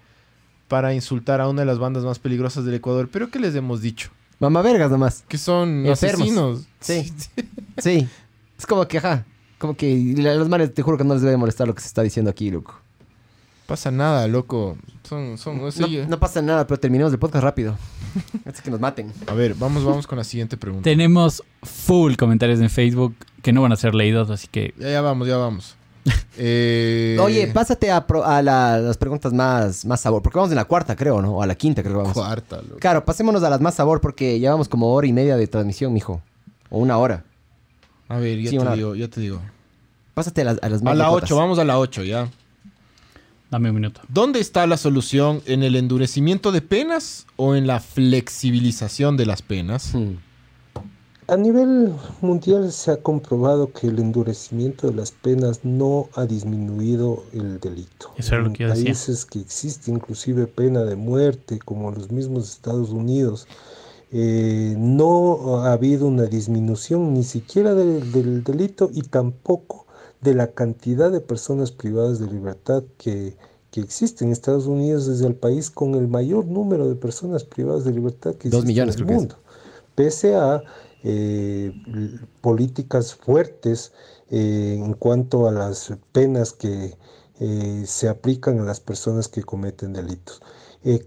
para 0.69 0.93
insultar 0.93 1.41
a 1.41 1.49
una 1.49 1.63
de 1.63 1.67
las 1.67 1.79
bandas 1.79 2.05
más 2.05 2.19
peligrosas 2.19 2.67
del 2.67 2.75
Ecuador. 2.75 3.09
Pero 3.11 3.31
¿qué 3.31 3.39
les 3.39 3.55
hemos 3.55 3.81
dicho? 3.81 4.11
Mamá 4.41 4.61
vergas 4.61 4.91
nomás. 4.91 5.25
Que 5.27 5.39
son 5.39 5.87
Enfermos. 5.87 6.21
asesinos. 6.21 6.67
Sí. 6.81 7.13
Sí. 7.79 8.07
Es 8.59 8.67
como 8.67 8.87
que, 8.87 8.99
ajá. 8.99 9.25
Como 9.57 9.75
que 9.75 10.15
los 10.19 10.49
manes, 10.51 10.75
te 10.75 10.83
juro 10.83 10.99
que 10.99 11.05
no 11.05 11.15
les 11.15 11.23
debe 11.23 11.39
molestar 11.39 11.67
lo 11.67 11.75
que 11.75 11.81
se 11.81 11.89
está 11.89 12.03
diciendo 12.03 12.31
aquí, 12.31 12.51
loco. 12.51 12.79
Pasa 13.69 13.91
nada, 13.91 14.27
loco. 14.29 14.79
Son, 15.07 15.37
son, 15.37 15.61
no 15.61 15.71
sé, 15.71 15.83
No, 15.83 15.89
ya- 15.89 16.07
no 16.07 16.19
pasa 16.19 16.41
nada, 16.41 16.67
pero 16.67 16.81
terminemos 16.81 17.13
el 17.13 17.19
podcast 17.19 17.45
rápido. 17.45 17.77
Antes 18.47 18.63
que 18.63 18.71
nos 18.71 18.81
maten. 18.81 19.13
A 19.27 19.35
ver, 19.35 19.55
vamos, 19.55 19.85
vamos 19.85 20.07
con 20.07 20.17
la 20.17 20.25
siguiente 20.25 20.57
pregunta. 20.57 20.85
Tenemos 20.85 21.43
full 21.63 22.15
comentarios 22.17 22.61
en 22.61 22.71
Facebook 22.71 23.15
que 23.43 23.53
no 23.53 23.61
van 23.61 23.73
a 23.73 23.77
ser 23.77 23.95
leídos, 23.95 24.31
así 24.31 24.49
que 24.51 24.73
Ya, 24.79 24.89
ya 24.89 25.01
vamos, 25.03 25.29
ya 25.29 25.37
vamos. 25.37 25.77
Eh, 26.39 27.19
Oye, 27.21 27.49
pásate 27.49 27.91
a, 27.91 28.07
pro- 28.07 28.25
a 28.25 28.41
la- 28.41 28.79
las 28.79 28.97
preguntas 28.97 29.33
más, 29.35 29.85
más 29.85 30.01
sabor. 30.01 30.23
Porque 30.23 30.39
vamos 30.39 30.51
en 30.51 30.57
la 30.57 30.65
cuarta, 30.65 30.97
creo, 30.97 31.21
¿no? 31.21 31.33
O 31.37 31.43
a 31.43 31.47
la 31.47 31.55
quinta, 31.55 31.83
creo 31.83 31.95
que 31.97 31.99
vamos. 31.99 32.15
Cuarta, 32.15 32.63
loco. 32.63 32.77
Claro, 32.79 33.05
pasémonos 33.05 33.43
a 33.43 33.51
las 33.51 33.61
más 33.61 33.75
sabor 33.75 34.01
porque 34.01 34.39
llevamos 34.41 34.69
como 34.69 34.95
hora 34.95 35.07
y 35.07 35.13
media 35.13 35.37
de 35.37 35.47
transmisión, 35.47 35.93
mijo. 35.93 36.23
O 36.71 36.79
una 36.79 36.97
hora. 36.97 37.25
A 38.09 38.17
ver, 38.19 38.41
ya 38.41 38.49
Sí, 38.51 38.57
te 38.59 38.71
digo, 38.77 38.95
ya 38.95 39.09
te 39.09 39.21
digo. 39.21 39.41
Pásate 40.15 40.41
a 40.41 40.45
las, 40.45 40.59
a 40.63 40.69
las 40.71 40.83
más 40.83 40.93
A 40.93 40.95
la. 40.97 41.11
8, 41.11 41.37
vamos 41.37 41.59
a 41.59 41.65
la 41.65 41.79
8, 41.79 42.05
ya. 42.05 42.29
Dame 43.51 43.71
un 43.71 43.77
minuto. 43.77 44.01
¿Dónde 44.09 44.41
está 44.41 44.67
la 44.67 44.77
solución? 44.77 45.43
¿En 45.47 45.63
el 45.63 45.77
endurecimiento 45.77 46.53
de 46.53 46.61
penas 46.61 47.27
o 47.37 47.55
en 47.55 47.67
la 47.67 47.81
flexibilización 47.81 49.17
de 49.17 49.27
las 49.27 49.43
penas? 49.43 49.95
Hmm. 49.95 50.17
A 51.31 51.37
nivel 51.37 51.93
mundial 52.23 52.73
se 52.73 52.91
ha 52.91 53.03
comprobado 53.03 53.71
que 53.71 53.89
el 53.89 53.99
endurecimiento 53.99 54.87
de 54.87 54.95
las 54.95 55.11
penas 55.11 55.61
no 55.63 56.09
ha 56.15 56.25
disminuido 56.25 57.23
el 57.35 57.61
delito. 57.61 58.13
Eso 58.17 58.35
era 58.35 58.45
lo 58.45 58.49
en 58.49 58.55
que 58.55 58.63
yo 58.63 58.71
decía. 58.71 58.85
países 58.85 59.27
que 59.27 59.41
existe 59.41 59.91
inclusive 59.91 60.47
pena 60.47 60.85
de 60.85 60.97
muerte, 60.97 61.59
como 61.59 61.91
los 61.91 62.11
mismos 62.11 62.49
Estados 62.49 62.89
Unidos, 62.91 63.47
eh, 64.11 64.75
no 64.79 65.59
ha 65.59 65.75
habido 65.75 66.07
una 66.07 66.23
disminución 66.23 67.13
ni 67.13 67.25
siquiera 67.25 67.75
del, 67.75 68.11
del 68.11 68.43
delito 68.43 68.89
y 68.91 69.03
tampoco 69.03 69.87
de 70.21 70.35
la 70.35 70.53
cantidad 70.53 71.11
de 71.11 71.21
personas 71.21 71.73
privadas 71.73 72.19
de 72.19 72.27
libertad 72.29 72.85
que, 72.99 73.37
que 73.71 73.81
existe 73.81 74.25
en 74.25 74.33
Estados 74.33 74.67
Unidos 74.67 75.07
desde 75.07 75.27
el 75.27 75.35
país 75.37 75.71
con 75.71 75.95
el 75.95 76.09
mayor 76.09 76.47
número 76.47 76.89
de 76.89 76.95
personas 76.97 77.45
privadas 77.45 77.85
de 77.85 77.93
libertad 77.93 78.35
que 78.37 78.49
Dos 78.49 78.65
existe 78.65 78.67
millones, 78.67 78.97
en 78.97 79.01
el 79.01 79.07
es. 79.07 79.07
mundo 79.07 79.37
pese 79.95 80.37
a 80.37 80.63
eh, 81.03 81.73
políticas 82.41 83.15
fuertes 83.15 83.93
eh, 84.31 84.77
en 84.79 84.95
cuanto 84.95 85.49
a 85.49 85.53
las 85.53 85.93
penas 86.13 86.53
que 86.53 86.97
eh, 87.41 87.83
se 87.87 88.09
aplican 88.09 88.61
a 88.61 88.65
las 88.65 88.81
personas 88.81 89.29
que 89.29 89.43
cometen 89.43 89.93
delitos. 89.93 90.41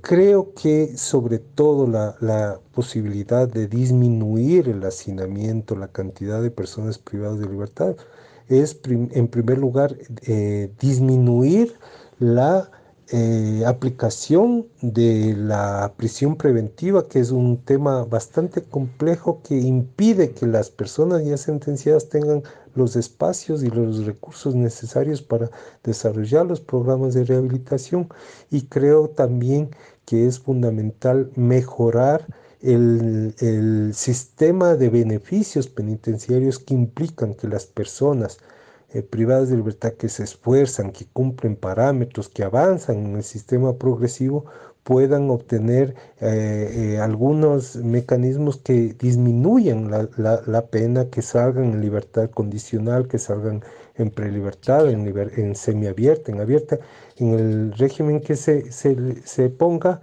Creo 0.01 0.53
que 0.53 0.95
sobre 0.97 1.39
todo 1.39 1.87
la, 1.87 2.15
la 2.19 2.59
posibilidad 2.73 3.47
de 3.47 3.67
disminuir 3.67 4.69
el 4.69 4.83
hacinamiento, 4.83 5.75
la 5.75 5.87
cantidad 5.87 6.41
de 6.41 6.51
personas 6.51 6.99
privadas 6.99 7.39
de 7.39 7.47
libertad, 7.47 7.95
es 8.51 8.79
en 8.85 9.27
primer 9.29 9.57
lugar 9.57 9.95
eh, 10.27 10.71
disminuir 10.79 11.73
la 12.19 12.69
eh, 13.13 13.63
aplicación 13.65 14.67
de 14.81 15.35
la 15.37 15.93
prisión 15.97 16.35
preventiva, 16.35 17.07
que 17.07 17.19
es 17.19 17.31
un 17.31 17.57
tema 17.57 18.05
bastante 18.05 18.61
complejo 18.63 19.41
que 19.43 19.57
impide 19.57 20.31
que 20.31 20.47
las 20.47 20.69
personas 20.69 21.25
ya 21.25 21.37
sentenciadas 21.37 22.09
tengan 22.09 22.43
los 22.75 22.95
espacios 22.95 23.63
y 23.63 23.67
los 23.69 24.05
recursos 24.05 24.55
necesarios 24.55 25.21
para 25.21 25.49
desarrollar 25.83 26.45
los 26.45 26.61
programas 26.61 27.13
de 27.13 27.25
rehabilitación. 27.25 28.07
Y 28.49 28.63
creo 28.63 29.09
también 29.09 29.71
que 30.05 30.25
es 30.27 30.39
fundamental 30.39 31.31
mejorar 31.35 32.25
el, 32.61 33.35
el 33.39 33.93
sistema 33.93 34.75
de 34.75 34.89
beneficios 34.89 35.67
penitenciarios 35.67 36.59
que 36.59 36.73
implican 36.73 37.33
que 37.35 37.47
las 37.47 37.65
personas 37.65 38.39
eh, 38.93 39.01
privadas 39.03 39.49
de 39.49 39.57
libertad 39.57 39.93
que 39.93 40.09
se 40.09 40.23
esfuerzan, 40.23 40.91
que 40.91 41.05
cumplen 41.05 41.55
parámetros, 41.55 42.29
que 42.29 42.43
avanzan 42.43 42.97
en 43.05 43.15
el 43.17 43.23
sistema 43.23 43.73
progresivo, 43.77 44.45
puedan 44.83 45.29
obtener 45.29 45.95
eh, 46.19 46.95
eh, 46.95 46.99
algunos 46.99 47.75
mecanismos 47.77 48.57
que 48.57 48.93
disminuyan 48.99 49.91
la, 49.91 50.09
la- 50.17 50.41
pena, 50.67 51.09
que 51.09 51.21
salgan 51.21 51.65
en 51.65 51.81
libertad 51.81 52.29
condicional, 52.31 53.07
que 53.07 53.19
salgan 53.19 53.63
en 53.95 54.09
prelibertad, 54.09 54.89
en, 54.89 55.05
en 55.37 55.55
semiabierta, 55.55 56.31
en 56.31 56.39
abierta, 56.41 56.79
en 57.17 57.33
el 57.33 57.73
régimen 57.73 58.21
que 58.21 58.35
se, 58.35 58.71
se, 58.71 59.21
se 59.25 59.49
ponga, 59.49 60.01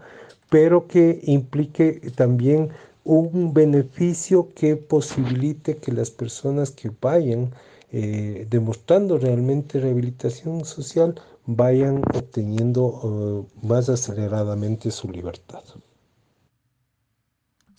pero 0.50 0.86
que 0.86 1.20
implique 1.24 2.00
también 2.14 2.70
un 3.04 3.54
beneficio 3.54 4.48
que 4.54 4.76
posibilite 4.76 5.76
que 5.78 5.92
las 5.92 6.10
personas 6.10 6.70
que 6.70 6.90
vayan 7.00 7.50
eh, 7.90 8.46
demostrando 8.50 9.16
realmente 9.18 9.80
rehabilitación 9.80 10.64
social 10.64 11.18
vayan 11.46 12.02
obteniendo 12.14 13.46
eh, 13.62 13.66
más 13.66 13.88
aceleradamente 13.88 14.90
su 14.90 15.08
libertad. 15.10 15.62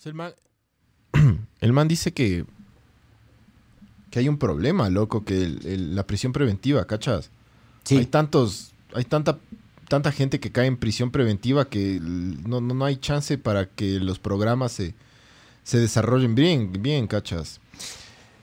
El, 0.04 0.14
man, 0.14 0.32
el 1.60 1.72
man 1.72 1.86
dice 1.86 2.12
que, 2.12 2.44
que 4.10 4.18
hay 4.18 4.28
un 4.28 4.38
problema, 4.38 4.90
loco, 4.90 5.24
que 5.24 5.42
el- 5.42 5.66
el- 5.66 5.94
la 5.94 6.06
prisión 6.06 6.32
preventiva, 6.32 6.86
¿cachas? 6.86 7.30
Hay 7.90 8.06
tantos, 8.06 8.72
hay 8.94 9.04
tanta, 9.04 9.38
tanta 9.90 10.12
gente 10.12 10.38
que 10.38 10.52
cae 10.52 10.66
en 10.66 10.76
prisión 10.76 11.10
preventiva 11.10 11.68
que 11.68 11.98
no, 12.00 12.60
no, 12.60 12.74
no 12.74 12.84
hay 12.84 12.96
chance 12.96 13.36
para 13.36 13.66
que 13.66 13.98
los 13.98 14.20
programas 14.20 14.70
se, 14.70 14.94
se 15.64 15.78
desarrollen 15.78 16.36
bien, 16.36 16.72
bien, 16.78 17.08
cachas. 17.08 17.60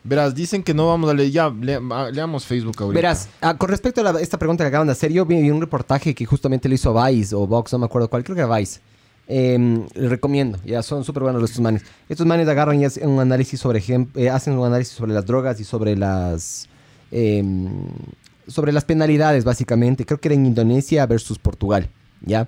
Verás, 0.04 0.36
dicen 0.36 0.62
que 0.62 0.74
no 0.74 0.88
vamos 0.88 1.10
a 1.10 1.14
leer, 1.14 1.32
ya, 1.32 1.46
ah, 1.46 2.10
leamos 2.12 2.46
Facebook 2.46 2.76
ahorita. 2.80 2.98
Verás, 2.98 3.30
ah, 3.40 3.58
con 3.58 3.70
respecto 3.70 4.06
a 4.06 4.22
esta 4.22 4.38
pregunta 4.38 4.66
que 4.66 4.68
acaban 4.68 4.88
de 4.88 4.92
hacer, 4.92 5.12
yo 5.12 5.26
vi 5.26 5.50
un 5.50 5.62
reportaje 5.62 6.14
que 6.14 6.26
justamente 6.26 6.68
le 6.68 6.76
hizo 6.76 6.94
Vice 6.94 7.34
o 7.34 7.48
Vox, 7.48 7.72
no 7.72 7.80
me 7.80 7.86
acuerdo 7.86 8.10
cuál, 8.10 8.26
creo 8.26 8.36
que 8.36 8.42
era 8.42 8.58
Vice. 8.58 8.82
Eh, 9.30 9.86
les 9.96 10.10
recomiendo, 10.10 10.60
ya 10.66 10.84
son 10.84 11.06
súper 11.06 11.24
buenos 11.24 11.42
estos 11.44 11.62
manes. 11.62 11.84
Estos 12.10 12.28
manes 12.28 12.48
agarran 12.50 12.80
y 12.82 12.86
hacen 12.86 13.08
un 13.08 13.22
análisis 13.22 13.60
sobre 13.60 13.82
eh, 14.16 14.30
hacen 14.30 14.58
un 14.58 14.66
análisis 14.66 14.94
sobre 14.94 15.14
las 15.14 15.26
drogas 15.26 15.60
y 15.62 15.64
sobre 15.64 15.96
las 15.96 16.68
eh, 17.12 17.42
sobre 18.48 18.72
las 18.72 18.86
penalidades, 18.86 19.44
básicamente. 19.44 20.06
Creo 20.06 20.20
que 20.20 20.30
era 20.30 20.36
en 20.36 20.46
Indonesia 20.46 21.06
versus 21.06 21.40
Portugal, 21.40 21.90
¿ya? 22.22 22.48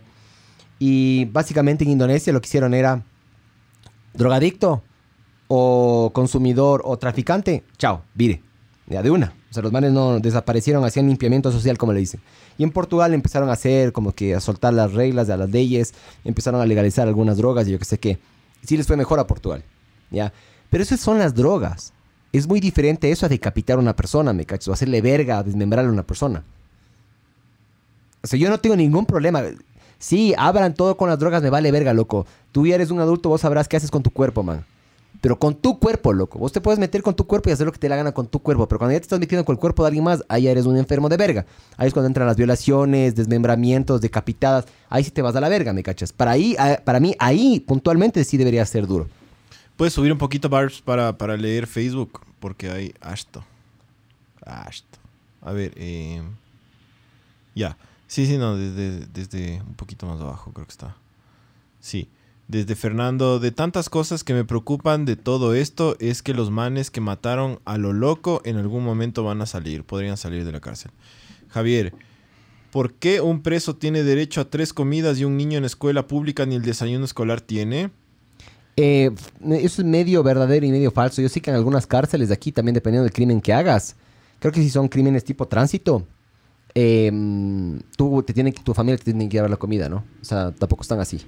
Y 0.79 1.25
básicamente 1.25 1.83
en 1.83 1.91
Indonesia 1.91 2.31
lo 2.31 2.41
que 2.41 2.47
hicieron 2.47 2.73
era 2.73 3.03
drogadicto 4.13 4.83
o 5.47 6.11
consumidor 6.13 6.81
o 6.85 6.97
traficante, 6.97 7.63
chao, 7.77 8.03
vire. 8.13 8.43
Ya 8.87 9.03
de 9.03 9.11
una. 9.11 9.33
O 9.49 9.53
sea, 9.53 9.61
los 9.61 9.71
manes 9.71 9.91
no 9.91 10.19
desaparecieron, 10.19 10.83
hacían 10.83 11.07
limpiamiento 11.07 11.51
social, 11.51 11.77
como 11.77 11.93
le 11.93 11.99
dicen. 11.99 12.21
Y 12.57 12.63
en 12.63 12.71
Portugal 12.71 13.13
empezaron 13.13 13.49
a 13.49 13.53
hacer 13.53 13.93
como 13.93 14.13
que 14.13 14.33
a 14.33 14.39
soltar 14.39 14.73
las 14.73 14.93
reglas 14.93 15.27
de 15.27 15.37
las 15.37 15.49
leyes, 15.49 15.93
empezaron 16.23 16.59
a 16.59 16.65
legalizar 16.65 17.07
algunas 17.07 17.37
drogas 17.37 17.67
y 17.67 17.71
yo 17.71 17.79
qué 17.79 17.85
sé 17.85 17.99
qué. 17.99 18.19
Sí 18.63 18.77
les 18.77 18.87
fue 18.87 18.97
mejor 18.97 19.19
a 19.19 19.27
Portugal. 19.27 19.63
¿Ya? 20.09 20.33
Pero 20.69 20.83
esas 20.83 20.99
son 20.99 21.19
las 21.19 21.35
drogas. 21.35 21.93
Es 22.31 22.47
muy 22.47 22.59
diferente 22.59 23.11
eso 23.11 23.25
a 23.25 23.29
decapitar 23.29 23.77
a 23.77 23.81
una 23.81 23.95
persona, 23.95 24.33
me 24.33 24.45
cacho, 24.45 24.71
o 24.71 24.73
hacerle 24.73 25.01
verga, 25.01 25.39
a 25.39 25.43
desmembrarle 25.43 25.89
a 25.89 25.93
una 25.93 26.03
persona. 26.03 26.43
O 28.21 28.27
sea, 28.27 28.37
yo 28.37 28.49
no 28.49 28.59
tengo 28.59 28.75
ningún 28.75 29.05
problema. 29.05 29.41
Sí, 29.97 30.33
abran 30.37 30.73
todo 30.73 30.95
con 30.95 31.09
las 31.09 31.19
drogas, 31.19 31.41
me 31.41 31.49
vale 31.49 31.71
verga, 31.71 31.93
loco. 31.93 32.25
Tú 32.51 32.67
ya 32.67 32.75
eres 32.75 32.91
un 32.91 32.99
adulto, 32.99 33.29
vos 33.29 33.41
sabrás 33.41 33.67
qué 33.67 33.77
haces 33.77 33.91
con 33.91 34.03
tu 34.03 34.11
cuerpo, 34.11 34.43
man. 34.43 34.63
Pero 35.21 35.37
con 35.37 35.55
tu 35.55 35.79
cuerpo, 35.79 36.13
loco. 36.13 36.39
Vos 36.39 36.53
te 36.53 36.61
puedes 36.61 36.79
meter 36.79 37.01
con 37.01 37.13
tu 37.13 37.25
cuerpo 37.27 37.49
y 37.49 37.51
hacer 37.51 37.65
lo 37.65 37.73
que 37.73 37.79
te 37.79 37.89
la 37.89 37.97
gana 37.97 38.13
con 38.13 38.27
tu 38.27 38.39
cuerpo. 38.39 38.67
Pero 38.67 38.79
cuando 38.79 38.93
ya 38.93 38.99
te 38.99 39.03
estás 39.03 39.19
metiendo 39.19 39.43
con 39.43 39.55
el 39.55 39.59
cuerpo 39.59 39.83
de 39.83 39.87
alguien 39.87 40.03
más, 40.03 40.23
ahí 40.29 40.47
eres 40.47 40.65
un 40.65 40.77
enfermo 40.77 41.09
de 41.09 41.17
verga. 41.17 41.45
Ahí 41.75 41.87
es 41.87 41.93
cuando 41.93 42.07
entran 42.07 42.27
las 42.27 42.37
violaciones, 42.37 43.15
desmembramientos, 43.15 43.99
decapitadas. 43.99 44.65
Ahí 44.89 45.03
sí 45.03 45.11
te 45.11 45.21
vas 45.21 45.35
a 45.35 45.41
la 45.41 45.49
verga, 45.49 45.73
¿me 45.73 45.83
cachas? 45.83 46.13
Para, 46.13 46.31
ahí, 46.31 46.55
para 46.85 47.01
mí, 47.01 47.15
ahí 47.19 47.59
puntualmente 47.59 48.23
sí 48.23 48.37
debería 48.37 48.65
ser 48.65 48.87
duro. 48.87 49.07
Puedes 49.79 49.93
subir 49.93 50.11
un 50.11 50.17
poquito, 50.17 50.49
Barbs, 50.49 50.81
para, 50.81 51.17
para 51.17 51.37
leer 51.37 51.65
Facebook, 51.65 52.19
porque 52.41 52.69
hay 52.69 52.93
hashto. 52.99 53.45
Hashto. 54.45 54.99
A 55.39 55.53
ver, 55.53 55.71
eh, 55.77 56.21
ya. 57.55 57.77
Sí, 58.05 58.25
sí, 58.25 58.37
no, 58.37 58.57
desde, 58.57 59.07
desde 59.13 59.61
un 59.61 59.75
poquito 59.75 60.05
más 60.05 60.19
abajo 60.19 60.51
creo 60.51 60.65
que 60.65 60.71
está. 60.71 60.97
Sí. 61.79 62.09
Desde 62.49 62.75
Fernando, 62.75 63.39
de 63.39 63.51
tantas 63.51 63.87
cosas 63.87 64.25
que 64.25 64.33
me 64.33 64.43
preocupan 64.43 65.05
de 65.05 65.15
todo 65.15 65.53
esto 65.53 65.95
es 66.01 66.21
que 66.21 66.33
los 66.33 66.51
manes 66.51 66.91
que 66.91 66.99
mataron 66.99 67.61
a 67.63 67.77
lo 67.77 67.93
loco 67.93 68.41
en 68.43 68.57
algún 68.57 68.83
momento 68.83 69.23
van 69.23 69.41
a 69.41 69.45
salir, 69.45 69.85
podrían 69.85 70.17
salir 70.17 70.43
de 70.43 70.51
la 70.51 70.59
cárcel. 70.59 70.91
Javier, 71.47 71.93
¿por 72.73 72.95
qué 72.95 73.21
un 73.21 73.43
preso 73.43 73.77
tiene 73.77 74.03
derecho 74.03 74.41
a 74.41 74.49
tres 74.49 74.73
comidas 74.73 75.19
y 75.19 75.23
un 75.23 75.37
niño 75.37 75.57
en 75.57 75.63
escuela 75.63 76.05
pública 76.05 76.45
ni 76.45 76.55
el 76.55 76.63
desayuno 76.63 77.05
escolar 77.05 77.39
tiene? 77.39 77.91
Eh, 78.81 79.11
eso 79.59 79.81
es 79.81 79.85
medio 79.85 80.23
verdadero 80.23 80.65
y 80.65 80.71
medio 80.71 80.89
falso. 80.89 81.21
Yo 81.21 81.27
sé 81.27 81.41
que 81.41 81.49
en 81.49 81.57
algunas 81.57 81.85
cárceles 81.85 82.29
de 82.29 82.33
aquí, 82.33 82.53
también 82.53 82.73
dependiendo 82.73 83.03
del 83.03 83.11
crimen 83.11 83.41
que 83.41 83.51
hagas, 83.51 83.97
creo 84.39 84.53
que 84.53 84.61
si 84.61 84.69
son 84.69 84.87
crímenes 84.87 85.25
tipo 85.25 85.49
tránsito, 85.49 86.07
eh, 86.73 87.11
tú 87.97 88.23
te 88.23 88.33
tienen 88.33 88.53
que, 88.53 88.63
tu 88.63 88.73
familia 88.73 88.97
te 88.97 89.03
tiene 89.03 89.27
que 89.27 89.33
llevar 89.33 89.49
la 89.49 89.57
comida, 89.57 89.89
¿no? 89.89 90.05
O 90.21 90.23
sea, 90.23 90.51
tampoco 90.51 90.83
están 90.83 91.01
así. 91.01 91.19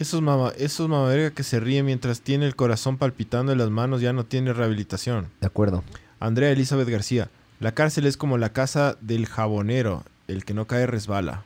Esos 0.00 0.20
mama, 0.20 0.52
esos 0.58 0.88
mamaverga 0.88 1.30
que 1.30 1.44
se 1.44 1.60
ríe 1.60 1.84
mientras 1.84 2.20
tiene 2.22 2.44
el 2.44 2.56
corazón 2.56 2.98
palpitando 2.98 3.52
en 3.52 3.58
las 3.58 3.70
manos 3.70 4.00
ya 4.00 4.12
no 4.12 4.26
tiene 4.26 4.52
rehabilitación. 4.52 5.28
De 5.40 5.46
acuerdo. 5.46 5.84
Andrea 6.18 6.50
Elizabeth 6.50 6.88
García. 6.88 7.30
La 7.60 7.72
cárcel 7.72 8.04
es 8.04 8.16
como 8.16 8.36
la 8.36 8.52
casa 8.52 8.98
del 9.00 9.26
jabonero. 9.26 10.02
El 10.26 10.44
que 10.44 10.54
no 10.54 10.66
cae 10.66 10.88
resbala. 10.88 11.44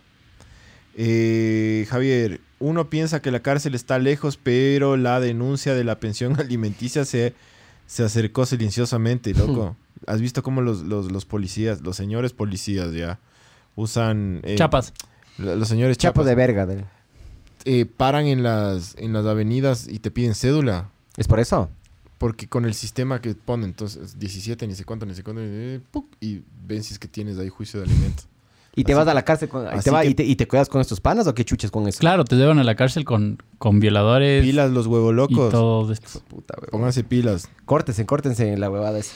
Eh, 0.96 1.86
Javier, 1.90 2.40
uno 2.60 2.88
piensa 2.90 3.20
que 3.20 3.30
la 3.32 3.40
cárcel 3.40 3.74
está 3.74 3.98
lejos, 3.98 4.38
pero 4.40 4.96
la 4.96 5.18
denuncia 5.18 5.74
de 5.74 5.82
la 5.82 5.98
pensión 5.98 6.36
alimenticia 6.40 7.04
se, 7.04 7.34
se 7.86 8.04
acercó 8.04 8.46
silenciosamente, 8.46 9.34
loco. 9.34 9.76
¿Has 10.06 10.20
visto 10.20 10.42
cómo 10.42 10.60
los, 10.62 10.82
los, 10.82 11.10
los 11.10 11.24
policías, 11.26 11.80
los 11.82 11.96
señores 11.96 12.32
policías 12.32 12.92
ya 12.92 13.18
usan... 13.76 14.40
eh, 14.44 14.54
Chapas. 14.56 14.92
Los 15.38 15.68
señores 15.68 15.96
Chapo 15.98 16.20
chapas 16.20 16.26
de 16.26 16.34
verga. 16.34 16.66
de- 16.66 16.84
eh, 17.64 17.84
paran 17.86 18.26
en 18.26 18.42
las, 18.42 18.94
en 18.98 19.12
las 19.12 19.26
avenidas 19.26 19.86
y 19.88 19.98
te 19.98 20.10
piden 20.10 20.34
cédula. 20.34 20.90
¿Es 21.16 21.28
por 21.28 21.40
eso? 21.40 21.70
Porque 22.16 22.48
con 22.48 22.64
el 22.64 22.74
sistema 22.74 23.20
que 23.20 23.34
ponen, 23.34 23.66
entonces 23.70 24.18
17, 24.18 24.66
ni 24.66 24.74
sé 24.74 24.84
cuánto, 24.84 25.04
ni 25.06 25.14
sé 25.14 25.22
cuánto, 25.22 25.42
eh, 25.44 25.80
y 26.20 26.42
ven 26.66 26.82
si 26.82 26.92
es 26.94 26.98
que 26.98 27.08
tienes 27.08 27.38
ahí 27.38 27.48
juicio 27.48 27.80
de 27.80 27.86
alimentos. 27.86 28.26
¿Y 28.76 28.84
te 28.84 28.92
Así 28.92 28.98
vas 28.98 29.08
a 29.08 29.14
la 29.14 29.22
cárcel 29.24 29.48
con, 29.48 29.64
y, 29.64 29.68
así 29.68 29.84
te 29.84 29.90
va- 29.90 30.02
que- 30.02 30.08
y, 30.10 30.14
te, 30.14 30.24
y 30.24 30.36
te 30.36 30.46
cuidas 30.46 30.68
con 30.68 30.80
estos 30.80 31.00
panas 31.00 31.26
o 31.26 31.34
qué 31.34 31.44
chuches 31.44 31.70
con 31.72 31.88
eso? 31.88 31.98
Claro, 31.98 32.24
te 32.24 32.36
llevan 32.36 32.58
a 32.60 32.64
la 32.64 32.76
cárcel 32.76 33.04
con, 33.04 33.42
con 33.58 33.80
violadores 33.80 34.42
Pilas, 34.44 34.70
los 34.70 34.86
huevos 34.86 35.12
y 35.12 35.16
locos. 35.16 35.50
todo 35.50 35.92
esto. 35.92 36.20
Puta, 36.28 36.54
weón. 36.58 36.70
Pónganse 36.70 37.02
pilas. 37.04 37.48
Córtense, 37.64 38.06
córtense 38.06 38.52
en 38.52 38.60
la 38.60 38.70
huevada 38.70 38.98
esa. 39.00 39.12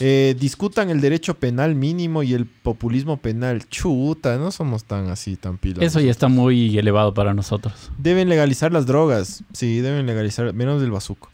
Eh, 0.00 0.36
discutan 0.38 0.90
el 0.90 1.00
derecho 1.00 1.34
penal 1.34 1.74
mínimo 1.74 2.22
y 2.22 2.32
el 2.32 2.46
populismo 2.46 3.16
penal. 3.16 3.68
Chuta, 3.68 4.36
no 4.38 4.52
somos 4.52 4.84
tan 4.84 5.08
así, 5.10 5.36
tan 5.36 5.58
pilas. 5.58 5.82
Eso 5.82 5.98
ya 6.00 6.10
está 6.12 6.28
muy 6.28 6.78
elevado 6.78 7.12
para 7.14 7.34
nosotros. 7.34 7.90
Deben 7.98 8.28
legalizar 8.28 8.72
las 8.72 8.86
drogas. 8.86 9.42
Sí, 9.52 9.80
deben 9.80 10.06
legalizar, 10.06 10.54
menos 10.54 10.80
del 10.80 10.92
bazuco. 10.92 11.30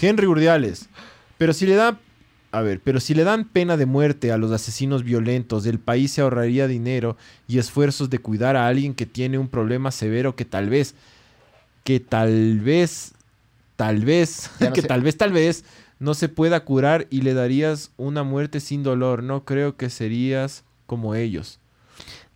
Henry 0.00 0.26
Urdiales. 0.28 0.88
Pero 1.36 1.52
si 1.52 1.66
le 1.66 1.74
dan. 1.74 1.98
A 2.52 2.62
ver, 2.62 2.80
pero 2.82 3.00
si 3.00 3.14
le 3.14 3.24
dan 3.24 3.44
pena 3.44 3.76
de 3.76 3.86
muerte 3.86 4.32
a 4.32 4.38
los 4.38 4.50
asesinos 4.52 5.04
violentos, 5.04 5.66
el 5.66 5.78
país 5.78 6.12
se 6.12 6.22
ahorraría 6.22 6.66
dinero 6.66 7.16
y 7.48 7.58
esfuerzos 7.58 8.08
de 8.08 8.18
cuidar 8.18 8.56
a 8.56 8.66
alguien 8.66 8.94
que 8.94 9.06
tiene 9.06 9.38
un 9.38 9.48
problema 9.48 9.90
severo 9.90 10.36
que 10.36 10.44
tal 10.44 10.70
vez. 10.70 10.94
Que 11.84 12.00
tal 12.00 12.60
vez. 12.60 13.12
Tal 13.76 14.04
vez. 14.04 14.50
No 14.60 14.72
que 14.72 14.82
sé. 14.82 14.88
tal 14.88 15.02
vez, 15.02 15.16
tal 15.16 15.32
vez. 15.32 15.64
No 15.98 16.14
se 16.14 16.28
pueda 16.28 16.64
curar 16.64 17.06
y 17.10 17.22
le 17.22 17.34
darías 17.34 17.90
una 17.96 18.22
muerte 18.22 18.60
sin 18.60 18.82
dolor. 18.82 19.22
No 19.22 19.44
creo 19.44 19.76
que 19.76 19.90
serías 19.90 20.64
como 20.86 21.14
ellos. 21.14 21.58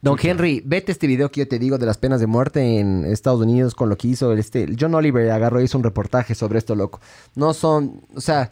Don 0.02 0.16
Henry, 0.20 0.62
vete 0.64 0.92
este 0.92 1.06
video 1.06 1.30
que 1.30 1.40
yo 1.40 1.48
te 1.48 1.58
digo 1.58 1.76
de 1.76 1.84
las 1.84 1.98
penas 1.98 2.20
de 2.20 2.26
muerte 2.26 2.78
en 2.78 3.04
Estados 3.04 3.40
Unidos 3.42 3.74
con 3.74 3.90
lo 3.90 3.98
que 3.98 4.08
hizo 4.08 4.32
este. 4.32 4.66
John 4.78 4.94
Oliver 4.94 5.30
agarró 5.30 5.60
y 5.60 5.64
hizo 5.64 5.76
un 5.76 5.84
reportaje 5.84 6.34
sobre 6.34 6.58
esto, 6.58 6.74
loco. 6.74 7.00
No 7.34 7.52
son, 7.52 8.00
o 8.14 8.20
sea, 8.20 8.50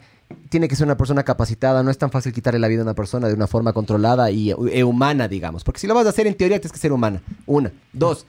tiene 0.49 0.67
que 0.67 0.75
ser 0.75 0.85
una 0.85 0.97
persona 0.97 1.23
capacitada, 1.23 1.83
no 1.83 1.91
es 1.91 1.97
tan 1.97 2.11
fácil 2.11 2.33
quitarle 2.33 2.59
la 2.59 2.67
vida 2.67 2.81
a 2.81 2.83
una 2.83 2.93
persona 2.95 3.27
de 3.27 3.33
una 3.33 3.47
forma 3.47 3.73
controlada 3.73 4.31
y 4.31 4.51
eh, 4.71 4.83
humana, 4.83 5.27
digamos. 5.27 5.63
Porque 5.63 5.79
si 5.79 5.87
lo 5.87 5.93
vas 5.93 6.05
a 6.05 6.09
hacer 6.09 6.27
en 6.27 6.35
teoría 6.35 6.59
tienes 6.59 6.71
que 6.71 6.79
ser 6.79 6.91
humana. 6.91 7.21
Una. 7.45 7.71
Dos. 7.93 8.25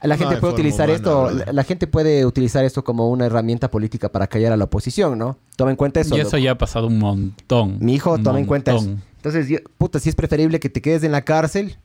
La 0.00 0.16
gente 0.16 0.36
de 0.36 0.40
puede 0.40 0.52
utilizar 0.52 0.88
humana, 0.88 0.96
esto, 0.96 1.30
la, 1.30 1.52
la 1.52 1.64
gente 1.64 1.88
puede 1.88 2.24
utilizar 2.24 2.64
esto 2.64 2.84
como 2.84 3.08
una 3.10 3.26
herramienta 3.26 3.68
política 3.70 4.12
para 4.12 4.28
callar 4.28 4.52
a 4.52 4.56
la 4.56 4.64
oposición, 4.64 5.18
¿no? 5.18 5.38
Toma 5.56 5.70
en 5.70 5.76
cuenta 5.76 6.00
eso. 6.00 6.14
y 6.14 6.18
loco. 6.18 6.28
eso 6.28 6.38
ya 6.38 6.52
ha 6.52 6.58
pasado 6.58 6.86
un 6.86 6.98
montón. 7.00 7.78
Mi 7.80 7.94
hijo, 7.94 8.16
toma 8.18 8.38
en 8.38 8.46
cuenta 8.46 8.76
eso. 8.76 8.96
Entonces, 9.16 9.48
yo- 9.48 9.58
puta, 9.76 9.98
si 9.98 10.08
es 10.08 10.14
preferible 10.14 10.60
que 10.60 10.68
te 10.68 10.80
quedes 10.80 11.02
en 11.02 11.10
la 11.12 11.24
cárcel. 11.24 11.78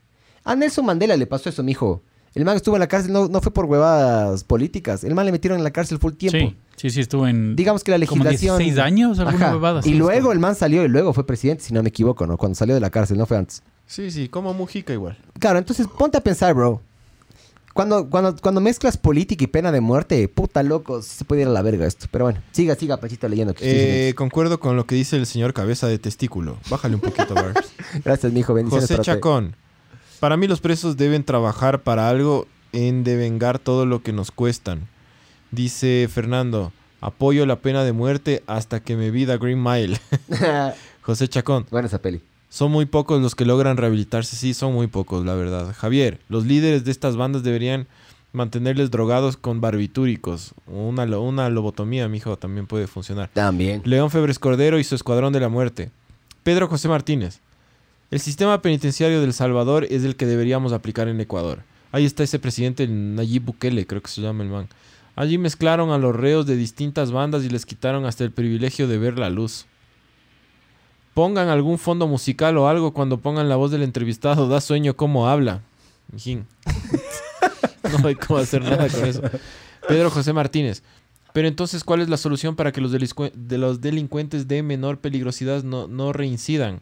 A 0.44 0.56
Nelson 0.56 0.86
Mandela 0.86 1.18
le 1.18 1.26
pasó 1.26 1.50
eso, 1.50 1.64
mijo. 1.64 2.04
El 2.36 2.46
man 2.46 2.56
estuvo 2.56 2.76
en 2.76 2.80
la 2.80 2.88
cárcel, 2.88 3.14
no, 3.14 3.28
no 3.28 3.42
fue 3.42 3.54
por 3.54 3.66
huevadas 3.66 4.44
políticas. 4.44 5.04
El 5.04 5.14
man 5.14 5.26
le 5.26 5.32
metieron 5.32 5.60
en 5.60 5.64
la 5.64 5.72
cárcel 5.72 6.00
full 6.00 6.14
tiempo. 6.14 6.40
Sí, 6.40 6.56
sí, 6.76 6.90
sí, 6.90 7.02
estuvo 7.02 7.28
en... 7.28 7.56
Digamos 7.56 7.84
que 7.84 7.92
la 7.92 8.04
como 8.08 8.24
legislación. 8.24 8.58
16 8.58 8.80
años, 8.84 9.20
alguna 9.20 9.46
Ajá. 9.46 9.54
huevada 9.56 9.82
Y 9.84 9.94
luego 9.94 10.32
el 10.32 10.40
man 10.40 10.56
salió 10.56 10.84
y 10.84 10.88
luego 10.88 11.14
fue 11.14 11.26
presidente, 11.28 11.64
si 11.64 11.74
no 11.74 11.84
me 11.84 11.90
equivoco, 11.90 12.26
¿no? 12.26 12.38
Cuando 12.38 12.56
salió 12.56 12.74
de 12.74 12.82
la 12.82 12.90
cárcel, 12.90 13.18
no 13.18 13.28
fue 13.28 13.38
antes. 13.38 13.62
Sí, 13.86 14.10
sí, 14.10 14.30
como 14.30 14.54
Mujica 14.54 14.94
igual. 14.94 15.18
Claro, 15.40 15.60
entonces 15.60 15.86
ponte 15.88 16.18
a 16.18 16.22
pensar, 16.22 16.56
bro. 16.56 16.82
Cuando, 17.74 18.08
cuando, 18.08 18.36
cuando 18.36 18.62
mezclas 18.62 18.98
política 18.98 19.44
y 19.44 19.48
pena 19.48 19.72
de 19.72 19.82
muerte, 19.82 20.28
puta 20.28 20.62
loco, 20.62 21.02
se 21.02 21.26
puede 21.26 21.42
ir 21.42 21.48
a 21.48 21.52
la 21.52 21.64
verga 21.64 21.88
esto. 21.88 22.06
Pero 22.12 22.26
bueno, 22.26 22.40
siga, 22.52 22.76
siga, 22.76 22.98
Pachito, 22.98 23.28
leyendo. 23.28 23.56
que 23.56 24.10
Eh, 24.10 24.14
concuerdo 24.14 24.60
con 24.60 24.76
lo 24.76 24.86
que 24.86 24.94
dice 24.94 25.16
el 25.16 25.26
señor 25.26 25.54
Cabeza 25.54 25.88
de 25.88 25.98
Testículo. 25.98 26.58
Bájale 26.70 26.96
un 26.96 27.02
poquito, 27.02 27.34
Barbs. 27.36 27.74
Gracias, 28.06 28.32
mijo. 28.32 28.54
Bendiciones 28.54 28.90
José 28.90 28.94
para 28.94 29.02
usted. 29.02 29.56
Para 30.24 30.38
mí 30.38 30.48
los 30.48 30.62
presos 30.62 30.96
deben 30.96 31.26
trabajar 31.26 31.84
para 31.84 32.08
algo 32.08 32.48
en 32.72 33.04
devengar 33.04 33.60
todo 33.60 33.86
lo 33.86 34.04
que 34.04 34.14
nos 34.14 34.32
cuestan. 34.32 34.88
Dice 35.52 36.08
Fernando, 36.10 36.72
apoyo 37.02 37.46
la 37.46 37.58
pena 37.58 37.84
de 37.84 37.92
muerte 37.92 38.42
hasta 38.48 38.80
que 38.80 38.96
me 38.96 39.12
vida 39.12 39.36
Green 39.36 39.62
Mile. 39.62 40.00
José 41.02 41.28
Chacón, 41.28 41.66
Buena 41.70 41.90
esa 41.90 42.02
peli. 42.02 42.22
son 42.48 42.72
muy 42.72 42.86
pocos 42.86 43.22
los 43.22 43.36
que 43.36 43.44
logran 43.44 43.76
rehabilitarse. 43.76 44.38
Sí, 44.38 44.54
son 44.54 44.74
muy 44.74 44.88
pocos, 44.88 45.26
la 45.26 45.34
verdad. 45.34 45.76
Javier, 45.78 46.22
los 46.30 46.46
líderes 46.46 46.86
de 46.86 46.92
estas 46.92 47.18
bandas 47.18 47.44
deberían 47.44 47.86
mantenerles 48.32 48.92
drogados 48.92 49.36
con 49.36 49.60
barbitúricos. 49.60 50.54
Una, 50.68 51.04
una 51.20 51.50
lobotomía, 51.50 52.08
mijo, 52.08 52.38
también 52.38 52.66
puede 52.66 52.88
funcionar. 52.88 53.30
También. 53.34 53.82
León 53.84 54.10
Febres 54.10 54.40
Cordero 54.40 54.80
y 54.80 54.86
su 54.86 54.96
Escuadrón 54.96 55.34
de 55.34 55.42
la 55.42 55.50
Muerte. 55.50 55.92
Pedro 56.44 56.70
José 56.70 56.88
Martínez. 56.88 57.42
El 58.14 58.20
sistema 58.20 58.62
penitenciario 58.62 59.22
del 59.22 59.34
Salvador 59.34 59.88
es 59.90 60.04
el 60.04 60.16
que 60.16 60.28
deberíamos 60.28 60.72
aplicar 60.72 61.08
en 61.08 61.20
Ecuador. 61.20 61.64
Ahí 61.92 62.06
está 62.06 62.22
ese 62.22 62.38
presidente, 62.38 62.88
Nayib 62.88 63.46
Bukele, 63.46 63.88
creo 63.88 64.04
que 64.04 64.12
se 64.12 64.22
llama 64.22 64.44
el 64.44 64.52
man. 64.52 64.70
Allí 65.16 65.40
mezclaron 65.40 65.90
a 65.90 65.98
los 65.98 66.16
reos 66.16 66.46
de 66.46 66.56
distintas 66.56 67.12
bandas 67.12 67.44
y 67.44 67.50
les 67.50 67.66
quitaron 67.66 68.06
hasta 68.06 68.24
el 68.24 68.30
privilegio 68.30 68.88
de 68.88 69.00
ver 69.00 69.18
la 69.18 69.32
luz. 69.32 69.66
Pongan 71.16 71.48
algún 71.50 71.80
fondo 71.80 72.08
musical 72.08 72.56
o 72.60 72.68
algo 72.68 72.94
cuando 72.94 73.18
pongan 73.18 73.50
la 73.50 73.56
voz 73.56 73.72
del 73.72 73.82
entrevistado. 73.82 74.48
Da 74.48 74.62
sueño 74.62 74.96
cómo 74.96 75.28
habla. 75.28 75.64
No 78.00 78.08
hay 78.08 78.14
cómo 78.14 78.38
hacer 78.38 78.62
nada 78.62 78.90
con 78.90 79.06
eso. 79.06 79.24
Pedro 79.88 80.12
José 80.12 80.34
Martínez. 80.34 80.84
Pero 81.34 81.48
entonces, 81.48 81.84
¿cuál 81.84 82.02
es 82.02 82.10
la 82.10 82.18
solución 82.18 82.56
para 82.56 82.72
que 82.72 82.80
los, 82.80 82.92
de 82.92 83.58
los 83.58 83.82
delincuentes 83.82 84.48
de 84.48 84.62
menor 84.62 85.00
peligrosidad 85.00 85.64
no, 85.64 85.88
no 85.88 86.14
reincidan? 86.14 86.82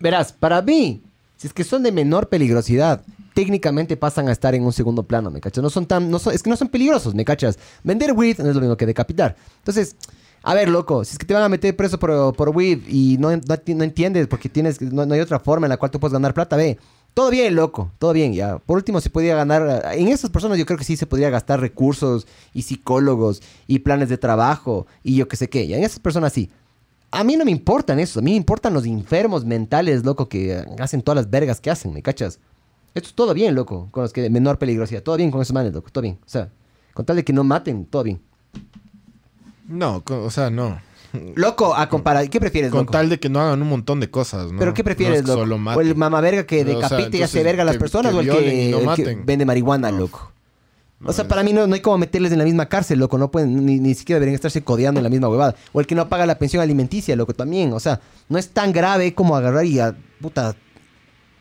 Verás, 0.00 0.32
para 0.32 0.62
mí, 0.62 1.02
si 1.36 1.46
es 1.46 1.52
que 1.52 1.62
son 1.62 1.82
de 1.82 1.92
menor 1.92 2.28
peligrosidad, 2.28 3.02
técnicamente 3.34 3.96
pasan 3.96 4.28
a 4.28 4.32
estar 4.32 4.54
en 4.54 4.64
un 4.64 4.72
segundo 4.72 5.02
plano, 5.02 5.30
¿me 5.30 5.40
cachas? 5.40 5.62
No 5.62 5.70
son 5.70 5.86
tan, 5.86 6.10
no 6.10 6.16
es 6.16 6.42
que 6.42 6.50
no 6.50 6.56
son 6.56 6.68
peligrosos, 6.68 7.14
¿me 7.14 7.24
cachas? 7.24 7.58
Vender 7.84 8.12
weed 8.12 8.38
no 8.38 8.48
es 8.48 8.54
lo 8.54 8.60
mismo 8.60 8.76
que 8.76 8.86
decapitar. 8.86 9.36
Entonces, 9.58 9.96
a 10.42 10.54
ver, 10.54 10.68
loco, 10.68 11.04
si 11.04 11.12
es 11.12 11.18
que 11.18 11.26
te 11.26 11.34
van 11.34 11.42
a 11.42 11.48
meter 11.48 11.76
preso 11.76 11.98
por, 11.98 12.34
por 12.34 12.48
weed 12.50 12.80
y 12.88 13.18
no, 13.18 13.30
no 13.30 13.84
entiendes 13.84 14.26
porque 14.26 14.48
tienes, 14.48 14.80
no, 14.80 15.04
no 15.04 15.14
hay 15.14 15.20
otra 15.20 15.38
forma 15.38 15.66
en 15.66 15.70
la 15.70 15.76
cual 15.76 15.90
tú 15.90 16.00
puedes 16.00 16.12
ganar 16.12 16.34
plata, 16.34 16.56
ve. 16.56 16.78
Todo 17.12 17.30
bien, 17.30 17.56
loco, 17.56 17.90
todo 17.98 18.12
bien, 18.12 18.32
ya. 18.32 18.58
Por 18.58 18.76
último, 18.76 19.00
se 19.00 19.10
podría 19.10 19.34
ganar. 19.34 19.84
En 19.94 20.06
esas 20.08 20.30
personas, 20.30 20.58
yo 20.58 20.64
creo 20.64 20.78
que 20.78 20.84
sí 20.84 20.96
se 20.96 21.06
podría 21.06 21.28
gastar 21.28 21.60
recursos 21.60 22.26
y 22.54 22.62
psicólogos 22.62 23.42
y 23.66 23.80
planes 23.80 24.08
de 24.08 24.16
trabajo 24.16 24.86
y 25.02 25.16
yo 25.16 25.26
qué 25.26 25.36
sé 25.36 25.48
qué. 25.48 25.66
Ya, 25.66 25.76
en 25.76 25.82
esas 25.82 25.98
personas 25.98 26.32
sí. 26.32 26.50
A 27.12 27.24
mí 27.24 27.36
no 27.36 27.44
me 27.44 27.50
importan 27.50 27.98
eso. 27.98 28.20
A 28.20 28.22
mí 28.22 28.30
me 28.32 28.36
importan 28.36 28.72
los 28.72 28.86
enfermos 28.86 29.44
mentales, 29.44 30.04
loco, 30.04 30.28
que 30.28 30.64
hacen 30.78 31.02
todas 31.02 31.16
las 31.16 31.30
vergas 31.30 31.60
que 31.60 31.70
hacen, 31.70 31.92
¿me 31.92 32.02
cachas? 32.02 32.38
Esto 32.94 33.08
es 33.08 33.14
todo 33.14 33.34
bien, 33.34 33.54
loco, 33.54 33.88
con 33.90 34.02
los 34.04 34.12
que 34.12 34.22
de 34.22 34.30
menor 34.30 34.58
peligrosidad. 34.58 35.02
Todo 35.02 35.16
bien 35.16 35.30
con 35.30 35.40
esos 35.42 35.52
manes, 35.54 35.72
loco, 35.72 35.90
todo 35.90 36.02
bien. 36.02 36.18
O 36.24 36.28
sea, 36.28 36.50
con 36.94 37.04
tal 37.04 37.16
de 37.16 37.24
que 37.24 37.32
no 37.32 37.42
maten, 37.44 37.84
todo 37.84 38.02
bien. 38.04 38.20
No, 39.68 40.02
o 40.06 40.30
sea, 40.30 40.50
no. 40.50 40.80
Loco, 41.34 41.74
a 41.74 41.88
comparar. 41.88 42.28
¿Qué 42.30 42.38
prefieres, 42.38 42.70
Con 42.70 42.80
loco? 42.80 42.92
tal 42.92 43.08
de 43.08 43.18
que 43.18 43.28
no 43.28 43.40
hagan 43.40 43.60
un 43.62 43.68
montón 43.68 43.98
de 44.00 44.10
cosas, 44.10 44.52
¿no? 44.52 44.58
¿Pero 44.58 44.74
qué 44.74 44.82
No 44.82 44.84
prefieres, 44.84 45.18
es 45.18 45.22
que 45.24 45.28
loco? 45.28 45.40
solo 45.40 45.54
¿O 45.54 45.58
el 45.58 45.62
maten. 45.64 45.98
mamaverga 45.98 46.44
que 46.46 46.62
O 46.62 46.64
sea, 46.64 46.74
decapite 46.96 47.18
y 47.18 47.22
hace 47.22 47.42
verga 47.42 47.62
a 47.62 47.66
las 47.66 47.76
personas 47.76 48.12
que 48.12 48.18
o 48.18 48.20
el 48.20 48.26
que, 48.30 48.70
no 48.70 48.76
el 48.76 48.80
que 48.80 48.86
maten. 48.86 49.26
vende 49.26 49.44
marihuana, 49.44 49.90
No. 49.90 49.98
loco? 49.98 50.32
No, 51.00 51.10
o 51.10 51.12
sea, 51.12 51.22
es- 51.22 51.28
para 51.28 51.42
mí 51.42 51.52
no, 51.52 51.66
no 51.66 51.74
hay 51.74 51.80
como 51.80 51.98
meterles 51.98 52.30
en 52.32 52.38
la 52.38 52.44
misma 52.44 52.66
cárcel, 52.66 52.98
loco. 52.98 53.16
No 53.18 53.30
pueden, 53.30 53.64
ni, 53.66 53.78
ni 53.80 53.94
siquiera 53.94 54.16
deberían 54.20 54.34
estarse 54.34 54.62
codeando 54.62 55.00
en 55.00 55.04
la 55.04 55.10
misma 55.10 55.28
huevada. 55.28 55.54
O 55.72 55.80
el 55.80 55.86
que 55.86 55.94
no 55.94 56.08
paga 56.08 56.26
la 56.26 56.38
pensión 56.38 56.62
alimenticia, 56.62 57.16
loco, 57.16 57.32
también. 57.34 57.72
O 57.72 57.80
sea, 57.80 58.00
no 58.28 58.38
es 58.38 58.50
tan 58.50 58.72
grave 58.72 59.14
como 59.14 59.34
agarrar 59.36 59.64
y 59.64 59.80
a, 59.80 59.96
puta, 60.20 60.54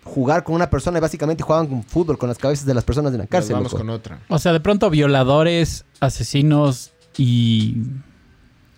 jugar 0.05 0.43
con 0.43 0.55
una 0.55 0.69
persona 0.69 0.97
y 0.97 1.01
básicamente 1.01 1.43
juegan 1.43 1.67
con 1.67 1.83
fútbol 1.83 2.17
con 2.17 2.29
las 2.29 2.37
cabezas 2.37 2.65
de 2.65 2.73
las 2.73 2.83
personas 2.83 3.11
en 3.11 3.19
la 3.19 3.23
Nos 3.25 3.29
cárcel, 3.31 3.53
vamos 3.53 3.71
loco. 3.73 3.83
con 3.83 3.89
otra. 3.91 4.19
O 4.29 4.39
sea, 4.39 4.53
de 4.53 4.59
pronto 4.59 4.89
violadores, 4.89 5.85
asesinos 5.99 6.91
y... 7.17 7.75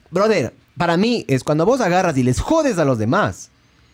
Brother, 0.09 0.53
para 0.77 0.97
mí 0.97 1.23
es 1.27 1.43
cuando 1.43 1.65
vos 1.65 1.79
agarras 1.79 2.17
y 2.17 2.23
les 2.23 2.39
jodes 2.41 2.77
a 2.79 2.85
los 2.85 2.97
demás, 2.97 3.49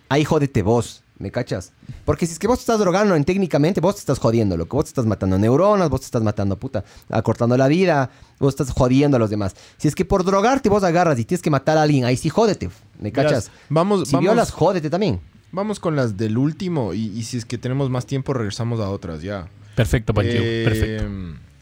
ahí 0.09 0.23
jódete 0.23 0.63
vos, 0.63 1.03
¿me 1.19 1.31
cachas? 1.31 1.71
Porque 2.05 2.25
si 2.25 2.33
es 2.33 2.39
que 2.39 2.47
vos 2.47 2.57
te 2.59 2.61
estás 2.63 2.79
drogando 2.79 3.15
en 3.15 3.23
técnicamente, 3.25 3.81
vos 3.81 3.95
te 3.95 3.99
estás 3.99 4.19
jodiendo, 4.19 4.55
loco. 4.57 4.77
Vos 4.77 4.85
te 4.85 4.89
estás 4.89 5.05
matando 5.05 5.37
neuronas, 5.37 5.89
vos 5.89 6.01
te 6.01 6.05
estás 6.05 6.23
matando, 6.23 6.57
puta, 6.57 6.83
acortando 7.09 7.57
la 7.57 7.67
vida, 7.67 8.09
vos 8.39 8.53
estás 8.53 8.71
jodiendo 8.71 9.17
a 9.17 9.19
los 9.19 9.29
demás. 9.29 9.55
Si 9.77 9.87
es 9.87 9.95
que 9.95 10.05
por 10.05 10.23
drogarte 10.23 10.69
vos 10.69 10.83
agarras 10.83 11.17
y 11.19 11.25
tienes 11.25 11.41
que 11.41 11.49
matar 11.49 11.77
a 11.77 11.81
alguien, 11.83 12.05
ahí 12.05 12.17
sí 12.17 12.29
jódete, 12.29 12.69
¿me 12.99 13.11
Verás, 13.11 13.31
cachas? 13.31 13.51
vamos, 13.69 14.07
Si 14.07 14.13
vamos, 14.15 14.21
violas, 14.23 14.51
jódete 14.51 14.89
también. 14.89 15.19
vamos 15.51 15.79
con 15.79 15.95
las 15.95 16.17
del 16.17 16.37
último 16.37 16.93
y, 16.93 17.07
y 17.07 17.23
si 17.23 17.37
es 17.37 17.45
que 17.45 17.57
tenemos 17.57 17.89
más 17.89 18.05
tiempo 18.05 18.33
regresamos 18.33 18.79
a 18.79 18.89
otras 18.89 19.21
ya. 19.21 19.47
Perfecto, 19.75 20.13
Pancho. 20.13 20.31
Eh, 20.35 20.63
Perfecto. 20.65 21.05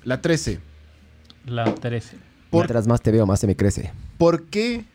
La 0.04 0.22
13. 0.22 0.60
La 1.46 1.76
13. 1.76 2.18
Por- 2.50 2.62
Mientras 2.62 2.88
más 2.88 3.02
te 3.02 3.12
veo, 3.12 3.26
más 3.26 3.40
se 3.40 3.48
me 3.48 3.56
crece. 3.56 3.92
¿Por 4.18 4.44
qué 4.46 4.86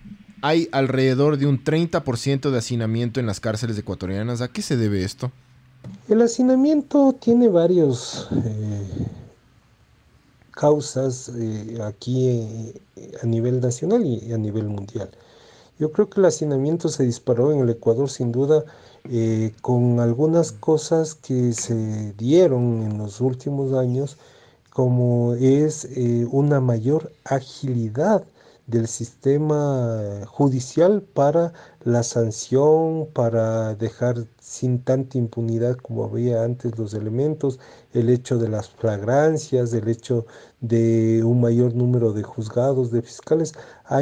hay 0.42 0.68
alrededor 0.72 1.36
de 1.36 1.46
un 1.46 1.62
30% 1.62 2.50
de 2.50 2.58
hacinamiento 2.58 3.20
en 3.20 3.26
las 3.26 3.40
cárceles 3.40 3.78
ecuatorianas? 3.78 4.40
¿A 4.40 4.48
qué 4.48 4.62
se 4.62 4.76
debe 4.76 5.04
esto? 5.04 5.30
El 6.08 6.22
hacinamiento 6.22 7.14
tiene 7.18 7.48
varios 7.48 8.28
eh, 8.32 9.06
causas 10.50 11.30
eh, 11.34 11.78
aquí 11.82 12.28
eh, 12.28 12.80
a 13.22 13.26
nivel 13.26 13.60
nacional 13.60 14.04
y 14.04 14.32
a 14.32 14.38
nivel 14.38 14.64
mundial. 14.66 15.10
Yo 15.78 15.90
creo 15.92 16.10
que 16.10 16.20
el 16.20 16.26
hacinamiento 16.26 16.88
se 16.88 17.04
disparó 17.04 17.52
en 17.52 17.60
el 17.60 17.70
Ecuador 17.70 18.10
sin 18.10 18.32
duda 18.32 18.64
con 19.62 19.98
algunas 19.98 20.52
cosas 20.52 21.14
que 21.14 21.54
se 21.54 22.12
dieron 22.18 22.82
en 22.82 22.98
los 22.98 23.22
últimos 23.22 23.72
años, 23.72 24.18
como 24.68 25.32
es 25.32 25.88
una 26.30 26.60
mayor 26.60 27.10
agilidad 27.24 28.24
del 28.70 28.86
sistema 28.88 30.22
judicial 30.26 31.02
para 31.02 31.52
la 31.84 32.02
sanción, 32.02 33.08
para 33.12 33.74
dejar 33.74 34.26
sin 34.40 34.82
tanta 34.84 35.18
impunidad 35.18 35.76
como 35.76 36.04
había 36.04 36.42
antes 36.44 36.78
los 36.78 36.94
elementos, 36.94 37.58
el 37.92 38.08
hecho 38.10 38.38
de 38.38 38.48
las 38.48 38.68
flagrancias, 38.70 39.72
el 39.72 39.88
hecho 39.88 40.26
de 40.60 41.22
un 41.24 41.40
mayor 41.40 41.74
número 41.74 42.12
de 42.12 42.22
juzgados, 42.22 42.90
de 42.90 43.02
fiscales, 43.02 43.54
ha, 43.86 44.00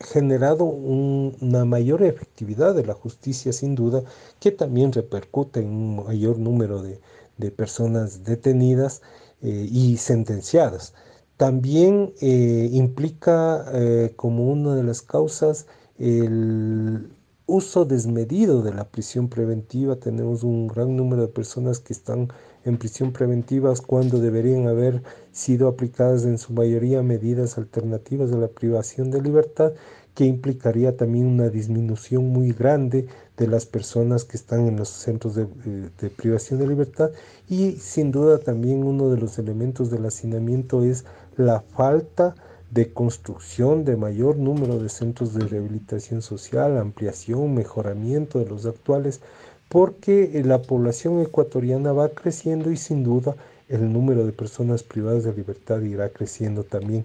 generado 0.00 0.64
un- 0.64 1.36
una 1.40 1.64
mayor 1.64 2.02
efectividad 2.02 2.74
de 2.74 2.84
la 2.86 2.94
justicia 2.94 3.52
sin 3.52 3.74
duda, 3.74 4.02
que 4.40 4.50
también 4.52 4.92
repercute 4.92 5.60
en 5.60 5.68
un 5.68 6.04
mayor 6.04 6.38
número 6.38 6.82
de, 6.82 7.00
de 7.38 7.50
personas 7.50 8.24
detenidas 8.24 9.02
eh, 9.42 9.68
y 9.70 9.96
sentenciadas. 9.98 10.94
También 11.36 12.12
eh, 12.20 12.68
implica 12.72 13.66
eh, 13.72 14.12
como 14.16 14.50
una 14.50 14.74
de 14.74 14.82
las 14.82 15.02
causas 15.02 15.66
el 15.98 17.10
uso 17.46 17.84
desmedido 17.84 18.62
de 18.62 18.72
la 18.74 18.88
prisión 18.90 19.28
preventiva. 19.28 19.96
Tenemos 19.96 20.42
un 20.42 20.66
gran 20.66 20.96
número 20.96 21.22
de 21.22 21.28
personas 21.28 21.78
que 21.78 21.92
están 21.92 22.28
en 22.64 22.78
prisión 22.78 23.12
preventiva 23.12 23.72
cuando 23.86 24.18
deberían 24.18 24.66
haber 24.66 25.02
sido 25.30 25.68
aplicadas 25.68 26.24
en 26.24 26.38
su 26.38 26.52
mayoría 26.52 27.02
medidas 27.02 27.58
alternativas 27.58 28.30
de 28.30 28.38
la 28.38 28.48
privación 28.48 29.10
de 29.10 29.22
libertad 29.22 29.72
que 30.14 30.24
implicaría 30.24 30.96
también 30.96 31.26
una 31.26 31.50
disminución 31.50 32.28
muy 32.28 32.50
grande 32.52 33.06
de 33.36 33.46
las 33.46 33.66
personas 33.66 34.24
que 34.24 34.36
están 34.36 34.66
en 34.66 34.76
los 34.76 34.88
centros 34.88 35.34
de, 35.34 35.42
eh, 35.42 35.90
de 36.00 36.10
privación 36.10 36.60
de 36.60 36.66
libertad. 36.66 37.10
Y 37.48 37.72
sin 37.72 38.12
duda 38.12 38.38
también 38.38 38.84
uno 38.84 39.10
de 39.10 39.18
los 39.18 39.38
elementos 39.38 39.90
del 39.90 40.06
hacinamiento 40.06 40.82
es 40.84 41.04
la 41.36 41.60
falta 41.60 42.34
de 42.70 42.92
construcción 42.92 43.84
de 43.84 43.96
mayor 43.96 44.36
número 44.36 44.78
de 44.78 44.88
centros 44.88 45.34
de 45.34 45.46
rehabilitación 45.46 46.22
social, 46.22 46.76
ampliación, 46.78 47.54
mejoramiento 47.54 48.38
de 48.38 48.46
los 48.46 48.66
actuales, 48.66 49.20
porque 49.68 50.32
eh, 50.34 50.44
la 50.44 50.62
población 50.62 51.20
ecuatoriana 51.20 51.92
va 51.92 52.08
creciendo 52.08 52.70
y 52.70 52.76
sin 52.76 53.04
duda 53.04 53.36
el 53.68 53.92
número 53.92 54.24
de 54.24 54.32
personas 54.32 54.82
privadas 54.82 55.24
de 55.24 55.34
libertad 55.34 55.80
irá 55.82 56.08
creciendo 56.08 56.64
también. 56.64 57.04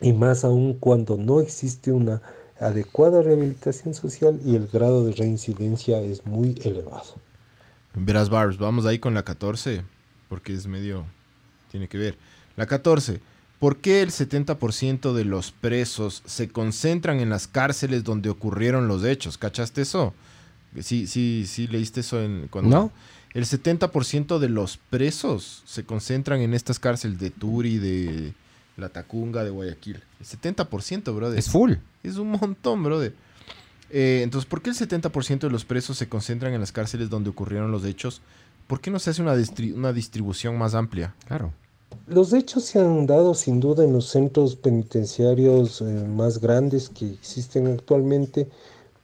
Y 0.00 0.12
más 0.12 0.44
aún 0.44 0.74
cuando 0.74 1.16
no 1.16 1.40
existe 1.40 1.92
una 1.92 2.20
adecuada 2.60 3.22
rehabilitación 3.22 3.94
social 3.94 4.40
y 4.44 4.56
el 4.56 4.66
grado 4.68 5.04
de 5.04 5.12
reincidencia 5.12 6.00
es 6.00 6.24
muy 6.26 6.60
elevado. 6.64 7.16
Verás, 7.94 8.28
Barbs, 8.28 8.58
vamos 8.58 8.86
ahí 8.86 8.98
con 8.98 9.14
la 9.14 9.24
14, 9.24 9.82
porque 10.28 10.52
es 10.52 10.66
medio... 10.66 11.04
tiene 11.70 11.88
que 11.88 11.98
ver. 11.98 12.18
La 12.56 12.66
14. 12.66 13.20
¿Por 13.58 13.78
qué 13.78 14.02
el 14.02 14.10
70% 14.10 15.14
de 15.14 15.24
los 15.24 15.50
presos 15.50 16.22
se 16.26 16.48
concentran 16.48 17.20
en 17.20 17.30
las 17.30 17.48
cárceles 17.48 18.04
donde 18.04 18.28
ocurrieron 18.28 18.86
los 18.86 19.04
hechos? 19.04 19.38
¿Cachaste 19.38 19.82
eso? 19.82 20.12
Sí, 20.80 21.06
sí, 21.06 21.44
sí, 21.46 21.66
leíste 21.66 22.00
eso 22.00 22.22
en... 22.22 22.48
Cuando... 22.48 22.70
¿No? 22.70 22.92
El 23.32 23.44
70% 23.44 24.38
de 24.38 24.48
los 24.48 24.78
presos 24.78 25.62
se 25.66 25.84
concentran 25.84 26.40
en 26.40 26.54
estas 26.54 26.78
cárceles 26.78 27.18
de 27.18 27.30
Turi, 27.30 27.76
de 27.76 28.32
La 28.76 28.88
Tacunga, 28.90 29.42
de 29.44 29.50
Guayaquil. 29.50 30.02
El 30.20 30.26
70%, 30.26 31.14
brother. 31.14 31.38
Es 31.38 31.48
full. 31.50 31.74
Es 32.02 32.16
un 32.16 32.30
montón, 32.32 32.82
brother. 32.82 33.14
Eh, 33.90 34.20
entonces, 34.22 34.48
¿por 34.48 34.62
qué 34.62 34.70
el 34.70 34.76
70% 34.76 35.40
de 35.40 35.50
los 35.50 35.64
presos 35.64 35.96
se 35.96 36.08
concentran 36.08 36.52
en 36.52 36.60
las 36.60 36.72
cárceles 36.72 37.08
donde 37.08 37.30
ocurrieron 37.30 37.70
los 37.70 37.84
hechos? 37.84 38.20
¿Por 38.66 38.80
qué 38.80 38.90
no 38.90 38.98
se 38.98 39.10
hace 39.10 39.22
una, 39.22 39.36
distri- 39.36 39.72
una 39.74 39.92
distribución 39.92 40.58
más 40.58 40.74
amplia? 40.74 41.14
Claro. 41.26 41.52
Los 42.08 42.32
hechos 42.32 42.64
se 42.64 42.80
han 42.80 43.06
dado 43.06 43.34
sin 43.34 43.60
duda 43.60 43.84
en 43.84 43.92
los 43.92 44.08
centros 44.08 44.56
penitenciarios 44.56 45.80
eh, 45.80 45.84
más 45.84 46.40
grandes 46.40 46.88
que 46.88 47.08
existen 47.12 47.68
actualmente, 47.68 48.48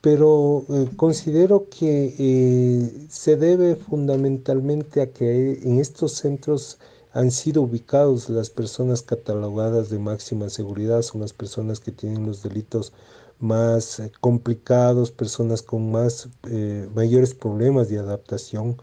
pero 0.00 0.64
eh, 0.68 0.88
considero 0.96 1.68
que 1.70 2.14
eh, 2.18 3.06
se 3.08 3.36
debe 3.36 3.76
fundamentalmente 3.76 5.00
a 5.00 5.10
que 5.12 5.60
en 5.62 5.78
estos 5.78 6.14
centros 6.14 6.78
han 7.12 7.30
sido 7.30 7.62
ubicados 7.62 8.28
las 8.30 8.50
personas 8.50 9.02
catalogadas 9.02 9.90
de 9.90 9.98
máxima 9.98 10.48
seguridad, 10.50 11.02
son 11.02 11.20
las 11.22 11.32
personas 11.32 11.80
que 11.80 11.92
tienen 11.92 12.26
los 12.26 12.42
delitos 12.42 12.92
más 13.38 14.00
eh, 14.00 14.12
complicados, 14.20 15.10
personas 15.10 15.62
con 15.62 15.90
más 15.90 16.28
eh, 16.48 16.88
mayores 16.94 17.34
problemas 17.34 17.88
de 17.88 17.98
adaptación. 17.98 18.76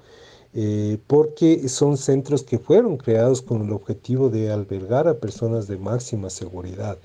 eh, 0.54 0.98
porque 1.08 1.70
son 1.70 1.98
centros 1.98 2.44
que 2.44 2.58
fueron 2.60 2.98
creados 2.98 3.42
con 3.42 3.62
el 3.64 3.72
objetivo 3.72 4.30
de 4.30 4.52
albergar 4.52 5.08
a 5.08 5.20
personas 5.20 5.68
de 5.68 5.78
máxima 5.78 6.30
seguridad. 6.32 6.98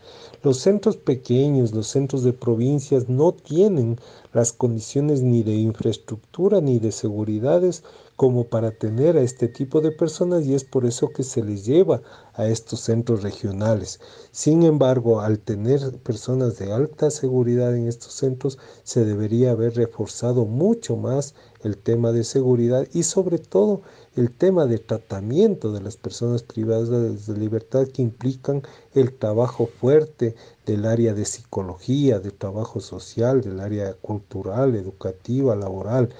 Los 0.42 0.58
centros 0.60 0.96
pequeños, 0.96 1.72
los 1.72 1.88
centros 1.88 2.22
de 2.24 2.32
provincias 2.32 3.08
no 3.08 3.32
tienen 3.32 3.98
las 4.32 4.52
condiciones 4.52 5.22
ni 5.22 5.42
de 5.42 5.54
infraestructura 5.56 6.60
ni 6.62 6.78
de 6.78 6.92
seguridades 6.92 7.82
como 8.16 8.44
para 8.44 8.70
tener 8.70 9.16
a 9.16 9.22
este 9.22 9.48
tipo 9.48 9.80
de 9.80 9.90
personas 9.90 10.46
y 10.46 10.54
es 10.54 10.64
por 10.64 10.86
eso 10.86 11.08
que 11.08 11.24
se 11.24 11.42
les 11.42 11.64
lleva 11.64 12.00
a 12.34 12.46
estos 12.46 12.80
centros 12.80 13.22
regionales. 13.22 14.00
Sin 14.30 14.62
embargo, 14.62 15.20
al 15.20 15.40
tener 15.40 15.98
personas 15.98 16.58
de 16.58 16.72
alta 16.72 17.10
seguridad 17.10 17.76
en 17.76 17.88
estos 17.88 18.12
centros, 18.12 18.58
se 18.84 19.04
debería 19.04 19.50
haber 19.50 19.74
reforzado 19.74 20.44
mucho 20.44 20.96
más 20.96 21.34
el 21.62 21.76
tema 21.78 22.12
de 22.12 22.24
seguridad 22.24 22.86
y 22.92 23.02
sobre 23.02 23.38
todo 23.38 23.82
el 24.16 24.30
tema 24.30 24.66
de 24.66 24.78
tratamiento 24.78 25.72
de 25.72 25.80
las 25.80 25.96
personas 25.96 26.42
privadas 26.42 27.26
de 27.26 27.36
libertad 27.36 27.88
que 27.88 28.02
implican 28.02 28.62
el 28.94 29.12
trabajo 29.12 29.66
fuerte 29.66 30.36
del 30.66 30.84
área 30.86 31.14
de 31.14 31.24
psicología, 31.24 32.20
de 32.20 32.30
trabajo 32.30 32.80
social, 32.80 33.40
del 33.40 33.60
área 33.60 33.94
cultural, 33.94 34.76
educativa, 34.76 35.56
laboral. 35.56 36.10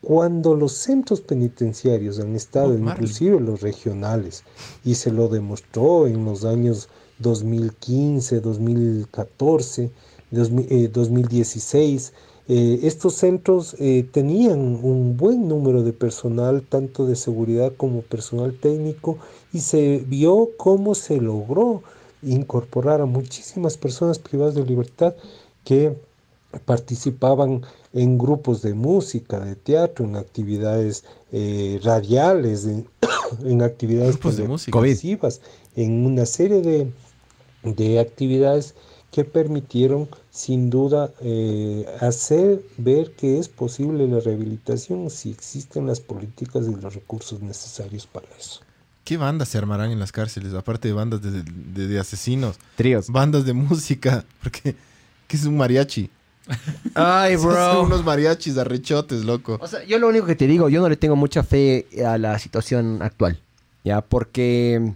Cuando 0.00 0.54
los 0.54 0.72
centros 0.72 1.20
penitenciarios 1.20 2.20
han 2.20 2.36
estado, 2.36 2.74
inclusive 2.78 3.40
los 3.40 3.60
regionales, 3.60 4.44
y 4.84 4.94
se 4.94 5.10
lo 5.10 5.28
demostró 5.28 6.06
en 6.06 6.24
los 6.24 6.44
años 6.44 6.88
2015, 7.18 8.40
2014, 8.40 9.90
2016, 10.30 12.12
estos 12.48 13.14
centros 13.14 13.76
eh, 13.78 14.08
tenían 14.10 14.58
un 14.82 15.18
buen 15.18 15.48
número 15.48 15.82
de 15.82 15.92
personal, 15.92 16.62
tanto 16.62 17.04
de 17.04 17.14
seguridad 17.14 17.72
como 17.76 18.00
personal 18.00 18.54
técnico, 18.54 19.18
y 19.52 19.60
se 19.60 19.98
vio 20.06 20.50
cómo 20.56 20.94
se 20.94 21.20
logró 21.20 21.82
incorporar 22.22 23.02
a 23.02 23.06
muchísimas 23.06 23.76
personas 23.76 24.18
privadas 24.18 24.54
de 24.54 24.64
libertad 24.64 25.14
que 25.62 25.94
participaban 26.64 27.62
en 27.92 28.18
grupos 28.18 28.62
de 28.62 28.74
música, 28.74 29.40
de 29.40 29.56
teatro, 29.56 30.04
en 30.04 30.16
actividades 30.16 31.04
eh, 31.32 31.80
radiales, 31.82 32.66
en, 32.66 33.62
actividades 33.62 34.18
televisivas, 34.18 35.40
en 35.76 36.06
una 36.06 36.26
serie 36.26 36.60
de, 36.60 36.92
de, 37.62 38.00
actividades 38.00 38.74
que 39.10 39.24
permitieron 39.24 40.08
sin 40.30 40.68
duda 40.70 41.12
eh, 41.20 41.86
hacer 42.00 42.62
ver 42.76 43.12
que 43.12 43.38
es 43.38 43.48
posible 43.48 44.06
la 44.06 44.20
rehabilitación 44.20 45.08
si 45.08 45.30
existen 45.30 45.86
las 45.86 46.00
políticas 46.00 46.66
y 46.66 46.74
los 46.80 46.94
recursos 46.94 47.40
necesarios 47.40 48.06
para 48.06 48.28
eso. 48.38 48.60
¿Qué 49.04 49.16
bandas 49.16 49.48
se 49.48 49.56
armarán 49.56 49.90
en 49.90 49.98
las 49.98 50.12
cárceles? 50.12 50.52
Aparte 50.52 50.88
de 50.88 50.92
bandas 50.92 51.22
de, 51.22 51.42
de, 51.42 51.98
asesinos. 51.98 52.58
Tríos. 52.76 53.08
Bandas 53.08 53.46
de 53.46 53.54
música. 53.54 54.26
Porque, 54.42 54.76
¿qué 55.26 55.36
es 55.38 55.46
un 55.46 55.56
mariachi? 55.56 56.10
Ay, 56.94 57.36
bro. 57.36 57.82
unos 57.82 58.04
mariachis 58.04 58.56
arrechotes, 58.58 59.24
loco. 59.24 59.58
O 59.60 59.66
sea, 59.66 59.84
yo 59.84 59.98
lo 59.98 60.08
único 60.08 60.26
que 60.26 60.36
te 60.36 60.46
digo, 60.46 60.68
yo 60.68 60.80
no 60.80 60.88
le 60.88 60.96
tengo 60.96 61.16
mucha 61.16 61.42
fe 61.42 61.86
a 62.06 62.18
la 62.18 62.38
situación 62.38 63.02
actual. 63.02 63.38
¿Ya? 63.84 64.00
Porque 64.00 64.92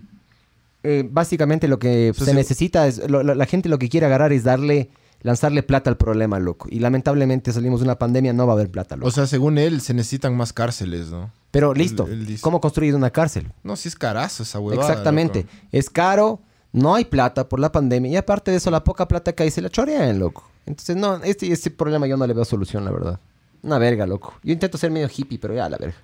eh, 0.83 1.09
básicamente 1.09 1.69
lo 1.69 1.79
que 1.79 2.13
se 2.17 2.35
necesita 2.35 2.87
es. 2.87 3.01
la 3.09 3.47
gente 3.47 3.69
lo 3.69 3.79
que 3.79 3.89
quiere 3.89 4.07
agarrar 4.07 4.33
es 4.33 4.45
darle. 4.45 4.91
Lanzarle 5.25 5.63
plata 5.63 5.89
al 5.89 5.97
problema, 5.97 6.41
loco. 6.41 6.67
Y 6.69 6.81
lamentablemente 6.81 7.53
salimos 7.53 7.79
de 7.79 7.85
una 7.85 7.97
pandemia, 7.97 8.33
no 8.33 8.45
va 8.45 8.55
a 8.55 8.57
haber 8.57 8.73
plata, 8.73 8.97
loco. 8.97 9.07
O 9.07 9.13
sea, 9.13 9.29
según 9.29 9.57
él, 9.57 9.81
se 9.81 9.95
necesitan 9.95 10.37
más 10.37 10.53
cárceles, 10.53 11.11
¿no? 11.13 11.31
Pero 11.53 11.75
listo, 11.75 12.09
¿cómo 12.41 12.61
construir 12.61 12.97
una 12.97 13.11
cárcel? 13.11 13.53
No, 13.63 13.77
si 13.77 13.87
es 13.87 13.95
carazo 13.95 14.43
esa 14.43 14.59
huevada. 14.59 14.89
Exactamente. 14.89 15.47
Es 15.71 15.91
caro, 15.91 16.41
no 16.73 16.95
hay 16.95 17.05
plata 17.05 17.49
por 17.49 17.61
la 17.61 17.71
pandemia. 17.71 18.11
Y 18.11 18.17
aparte 18.17 18.51
de 18.51 18.57
eso, 18.57 18.71
la 18.71 18.83
poca 18.83 19.07
plata 19.07 19.33
que 19.33 19.43
hay 19.45 19.51
se 19.51 19.63
la 19.63 19.69
chorean, 19.69 20.19
loco. 20.19 20.49
Entonces, 20.67 20.97
no, 20.97 21.17
este, 21.23 21.53
este 21.53 21.71
problema 21.71 22.07
yo 22.07 22.17
no 22.17 22.27
le 22.27 22.35
veo 22.35 22.45
solución, 22.45 22.85
la 22.85 22.91
verdad. 22.91 23.21
Una 23.63 23.79
verga, 23.79 24.07
loco. 24.07 24.35
Yo 24.43 24.53
intento 24.53 24.79
ser 24.79 24.91
medio 24.91 25.09
hippie, 25.15 25.39
pero 25.39 25.55
ya, 25.55 25.69
la 25.69 25.77
verga. 25.77 25.97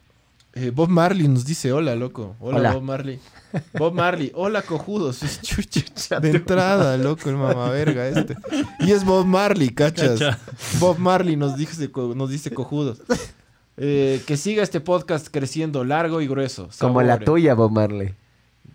Eh, 0.54 0.70
Bob 0.74 0.88
Marley 0.88 1.28
nos 1.28 1.44
dice 1.44 1.72
hola, 1.72 1.94
loco. 1.94 2.34
Hola, 2.40 2.72
Bob 2.72 2.82
Marley. 2.82 3.20
Bob 3.78 3.94
Marley, 3.94 4.32
hola, 4.34 4.62
cojudos. 4.62 5.20
De 6.20 6.30
entrada, 6.30 6.96
loco, 6.98 7.28
el 7.28 7.36
mamá 7.36 7.70
verga 7.70 8.08
este. 8.08 8.36
Y 8.80 8.92
es 8.92 9.04
Bob 9.04 9.26
Marley, 9.26 9.70
cachas. 9.70 10.20
Bob 10.80 10.98
Marley 10.98 11.36
nos 11.36 11.56
dice, 11.56 11.90
nos 11.94 12.30
dice 12.30 12.50
cojudos. 12.50 13.02
Eh, 13.76 14.22
que 14.26 14.36
siga 14.36 14.62
este 14.62 14.80
podcast 14.80 15.28
creciendo 15.30 15.84
largo 15.84 16.20
y 16.20 16.26
grueso. 16.26 16.68
Como 16.80 17.02
la 17.02 17.18
tuya, 17.18 17.54
Bob 17.54 17.70
Marley. 17.70 18.14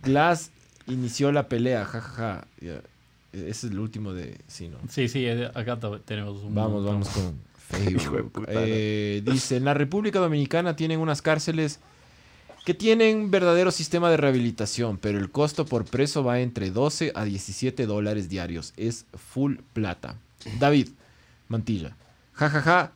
Glass 0.03 0.51
inició 0.87 1.31
la 1.31 1.47
pelea, 1.47 1.85
jajaja. 1.85 2.47
Ese 2.61 3.49
es 3.49 3.63
el 3.63 3.79
último 3.79 4.13
de... 4.13 4.37
Sí, 4.47 4.67
¿no? 4.67 4.77
Sí, 4.89 5.07
sí, 5.07 5.27
acá 5.27 5.79
tenemos 6.05 6.43
un... 6.43 6.53
Vamos, 6.53 6.85
vamos 6.85 7.09
con 7.09 7.39
Facebook. 7.57 8.45
Eh, 8.47 9.21
dice, 9.25 9.57
en 9.57 9.65
la 9.65 9.73
República 9.73 10.19
Dominicana 10.19 10.75
tienen 10.75 10.99
unas 10.99 11.21
cárceles 11.21 11.79
que 12.65 12.73
tienen 12.73 13.31
verdadero 13.31 13.71
sistema 13.71 14.09
de 14.09 14.17
rehabilitación, 14.17 14.97
pero 14.97 15.17
el 15.17 15.31
costo 15.31 15.65
por 15.65 15.85
preso 15.85 16.23
va 16.23 16.39
entre 16.39 16.69
12 16.69 17.11
a 17.15 17.25
17 17.25 17.85
dólares 17.85 18.29
diarios. 18.29 18.73
Es 18.77 19.05
full 19.15 19.55
plata. 19.73 20.15
David, 20.59 20.89
Mantilla. 21.47 21.95
Jajaja, 22.33 22.61
ja, 22.61 22.71
ja, 22.83 22.91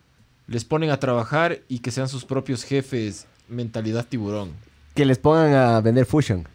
les 0.48 0.64
ponen 0.64 0.90
a 0.90 1.00
trabajar 1.00 1.60
y 1.68 1.80
que 1.80 1.92
sean 1.92 2.10
sus 2.10 2.26
propios 2.26 2.64
jefes. 2.64 3.28
Mentalidad 3.50 4.06
tiburón. 4.08 4.52
Que 4.94 5.06
les 5.06 5.18
pongan 5.18 5.54
a 5.54 5.82
vender 5.82 6.06
fusion. 6.06 6.48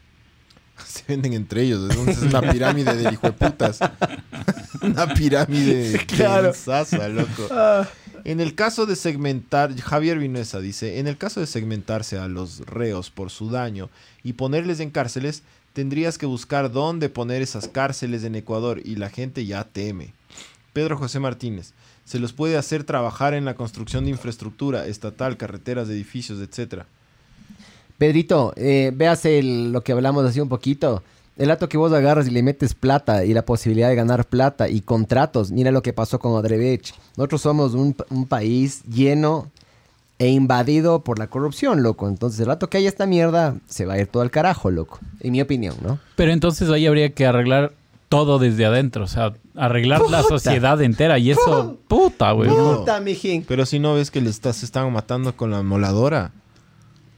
Se 0.86 1.04
venden 1.08 1.32
entre 1.32 1.62
ellos. 1.62 1.90
Es 2.06 2.18
una 2.22 2.40
pirámide 2.40 2.94
de 2.94 3.12
hijo 3.12 3.26
de 3.26 3.32
putas. 3.32 3.78
una 4.82 5.12
pirámide 5.14 5.98
claro. 6.06 6.52
de 6.52 7.08
loco. 7.10 7.48
Ah. 7.50 7.88
En 8.24 8.40
el 8.40 8.54
caso 8.54 8.86
de 8.86 8.94
segmentar, 8.94 9.76
Javier 9.80 10.18
Vinuesa 10.18 10.60
dice, 10.60 11.00
en 11.00 11.08
el 11.08 11.18
caso 11.18 11.40
de 11.40 11.46
segmentarse 11.46 12.18
a 12.18 12.28
los 12.28 12.60
reos 12.60 13.10
por 13.10 13.30
su 13.30 13.50
daño 13.50 13.90
y 14.22 14.34
ponerles 14.34 14.78
en 14.78 14.90
cárceles, 14.90 15.42
tendrías 15.72 16.18
que 16.18 16.26
buscar 16.26 16.70
dónde 16.70 17.08
poner 17.08 17.42
esas 17.42 17.66
cárceles 17.66 18.22
en 18.22 18.36
Ecuador 18.36 18.80
y 18.84 18.94
la 18.94 19.10
gente 19.10 19.44
ya 19.44 19.64
teme. 19.64 20.12
Pedro 20.72 20.96
José 20.96 21.18
Martínez, 21.18 21.72
se 22.04 22.20
los 22.20 22.32
puede 22.32 22.56
hacer 22.56 22.84
trabajar 22.84 23.34
en 23.34 23.44
la 23.44 23.54
construcción 23.54 24.04
de 24.04 24.10
infraestructura 24.10 24.86
estatal, 24.86 25.36
carreteras, 25.36 25.88
edificios, 25.88 26.40
etcétera. 26.40 26.86
Pedrito, 28.02 28.52
eh, 28.56 28.90
veas 28.92 29.22
lo 29.24 29.84
que 29.84 29.92
hablamos 29.92 30.24
así 30.24 30.40
un 30.40 30.48
poquito. 30.48 31.04
El 31.38 31.46
dato 31.46 31.68
que 31.68 31.76
vos 31.76 31.92
agarras 31.92 32.26
y 32.26 32.32
le 32.32 32.42
metes 32.42 32.74
plata 32.74 33.24
y 33.24 33.32
la 33.32 33.46
posibilidad 33.46 33.88
de 33.90 33.94
ganar 33.94 34.24
plata 34.24 34.68
y 34.68 34.80
contratos. 34.80 35.52
Mira 35.52 35.70
lo 35.70 35.84
que 35.84 35.92
pasó 35.92 36.18
con 36.18 36.32
Odrebech. 36.32 36.94
Nosotros 37.16 37.42
somos 37.42 37.74
un, 37.74 37.94
país 38.28 38.82
lleno 38.92 39.52
e 40.18 40.30
invadido 40.30 41.04
por 41.04 41.20
la 41.20 41.28
corrupción, 41.28 41.84
loco. 41.84 42.08
Entonces, 42.08 42.40
el 42.40 42.46
rato 42.46 42.68
que 42.68 42.78
haya 42.78 42.88
esta 42.88 43.06
mierda, 43.06 43.54
se 43.68 43.86
va 43.86 43.94
a 43.94 44.00
ir 44.00 44.08
todo 44.08 44.24
al 44.24 44.32
carajo, 44.32 44.72
loco. 44.72 44.98
En 45.20 45.30
mi 45.30 45.40
opinión, 45.40 45.76
¿no? 45.80 46.00
Pero 46.16 46.32
entonces 46.32 46.68
ahí 46.70 46.88
habría 46.88 47.10
que 47.10 47.24
arreglar 47.24 47.72
todo 48.08 48.40
desde 48.40 48.66
adentro. 48.66 49.04
O 49.04 49.06
sea, 49.06 49.32
arreglar 49.54 50.00
la 50.10 50.24
sociedad 50.24 50.82
entera. 50.82 51.20
Y 51.20 51.30
eso, 51.30 51.78
puta, 51.86 52.32
güey. 52.32 52.50
Puta, 52.50 52.98
mijín. 52.98 53.44
Pero 53.46 53.64
si 53.64 53.78
no 53.78 53.94
ves 53.94 54.10
que 54.10 54.20
le 54.20 54.28
estás, 54.28 54.56
se 54.56 54.66
están 54.66 54.92
matando 54.92 55.36
con 55.36 55.52
la 55.52 55.62
moladora. 55.62 56.32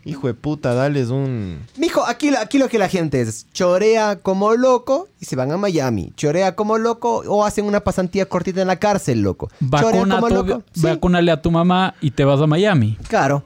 Hijo 0.05 0.27
de 0.27 0.35
puta, 0.35 0.75
dales 0.75 1.09
un. 1.09 1.61
Mijo, 1.79 2.05
aquí, 2.07 2.29
aquí 2.37 2.59
lo 2.59 2.69
que 2.69 2.79
la 2.79 2.89
gente 2.89 3.23
es: 3.23 3.47
chorea 3.53 4.17
como 4.17 4.55
loco 4.55 5.09
y 5.19 5.25
se 5.25 5.35
van 5.35 5.51
a 5.51 5.57
Miami. 5.57 6.13
Chorea 6.17 6.55
como 6.55 6.77
loco 6.77 7.23
o 7.27 7.45
hacen 7.45 7.65
una 7.65 7.81
pasantía 7.81 8.27
cortita 8.27 8.61
en 8.61 8.69
la 8.69 8.77
cárcel, 8.77 9.23
loco. 9.23 9.51
Vacuna 9.61 10.17
como 10.17 10.29
loco. 10.29 10.63
Vacúnale 10.77 11.31
a 11.33 11.41
tu 11.41 11.51
mamá 11.51 11.95
y 12.03 12.11
te 12.11 12.25
vas 12.25 12.41
a 12.41 12.47
Miami. 12.47 12.99
Claro. 13.09 13.45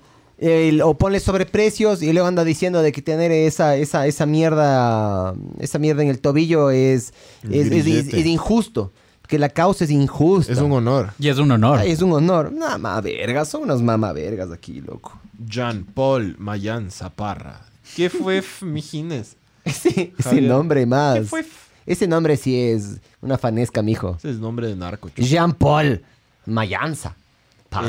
o 0.85 0.95
ponle 0.99 1.21
sobreprecios 1.21 2.03
y 2.03 2.13
luego 2.13 2.27
anda 2.27 2.43
diciendo 2.43 2.83
de 2.83 2.91
que 2.91 3.03
tener 3.03 3.31
esa, 3.31 3.77
esa, 3.77 4.07
esa 4.07 4.27
mierda 4.27 5.35
esa 5.61 5.79
mierda 5.79 6.03
en 6.03 6.09
el 6.09 6.21
tobillo 6.21 6.71
es, 6.71 7.13
es, 7.51 8.27
injusto 8.27 8.93
que 9.29 9.39
la 9.39 9.51
causa 9.51 9.85
es 9.85 9.91
injusta. 9.91 10.53
Es 10.53 10.59
un 10.59 10.73
honor. 10.73 11.13
Y 11.19 11.29
es 11.29 11.39
un 11.39 11.51
honor. 11.51 11.81
es 11.85 12.03
un 12.03 12.13
honor. 12.13 12.51
Mamá 12.51 13.01
vergas, 13.01 13.49
son 13.49 13.63
unos 13.63 13.83
mamá 13.83 14.13
vergas 14.13 14.51
aquí, 14.51 14.81
loco. 14.81 15.19
Jean 15.47 15.85
Paul 15.85 16.35
Mayan 16.39 16.91
Zaparra. 16.91 17.61
¿Qué 17.95 18.11
fue, 18.11 18.43
mijines? 18.63 19.37
Ese, 19.65 20.13
ese 20.19 20.41
nombre 20.41 20.85
más. 20.87 21.21
¿Qué 21.21 21.25
fue? 21.25 21.47
Ese 21.87 22.07
nombre 22.07 22.37
sí 22.37 22.59
es 22.59 22.97
una 23.21 23.39
fanesca, 23.39 23.83
mijo. 23.83 24.17
Ese 24.19 24.31
es 24.31 24.39
nombre 24.39 24.67
de 24.67 24.77
narco. 24.77 25.11
Jean 25.17 25.53
Paul 25.53 26.03
Mayanza. 26.47 27.15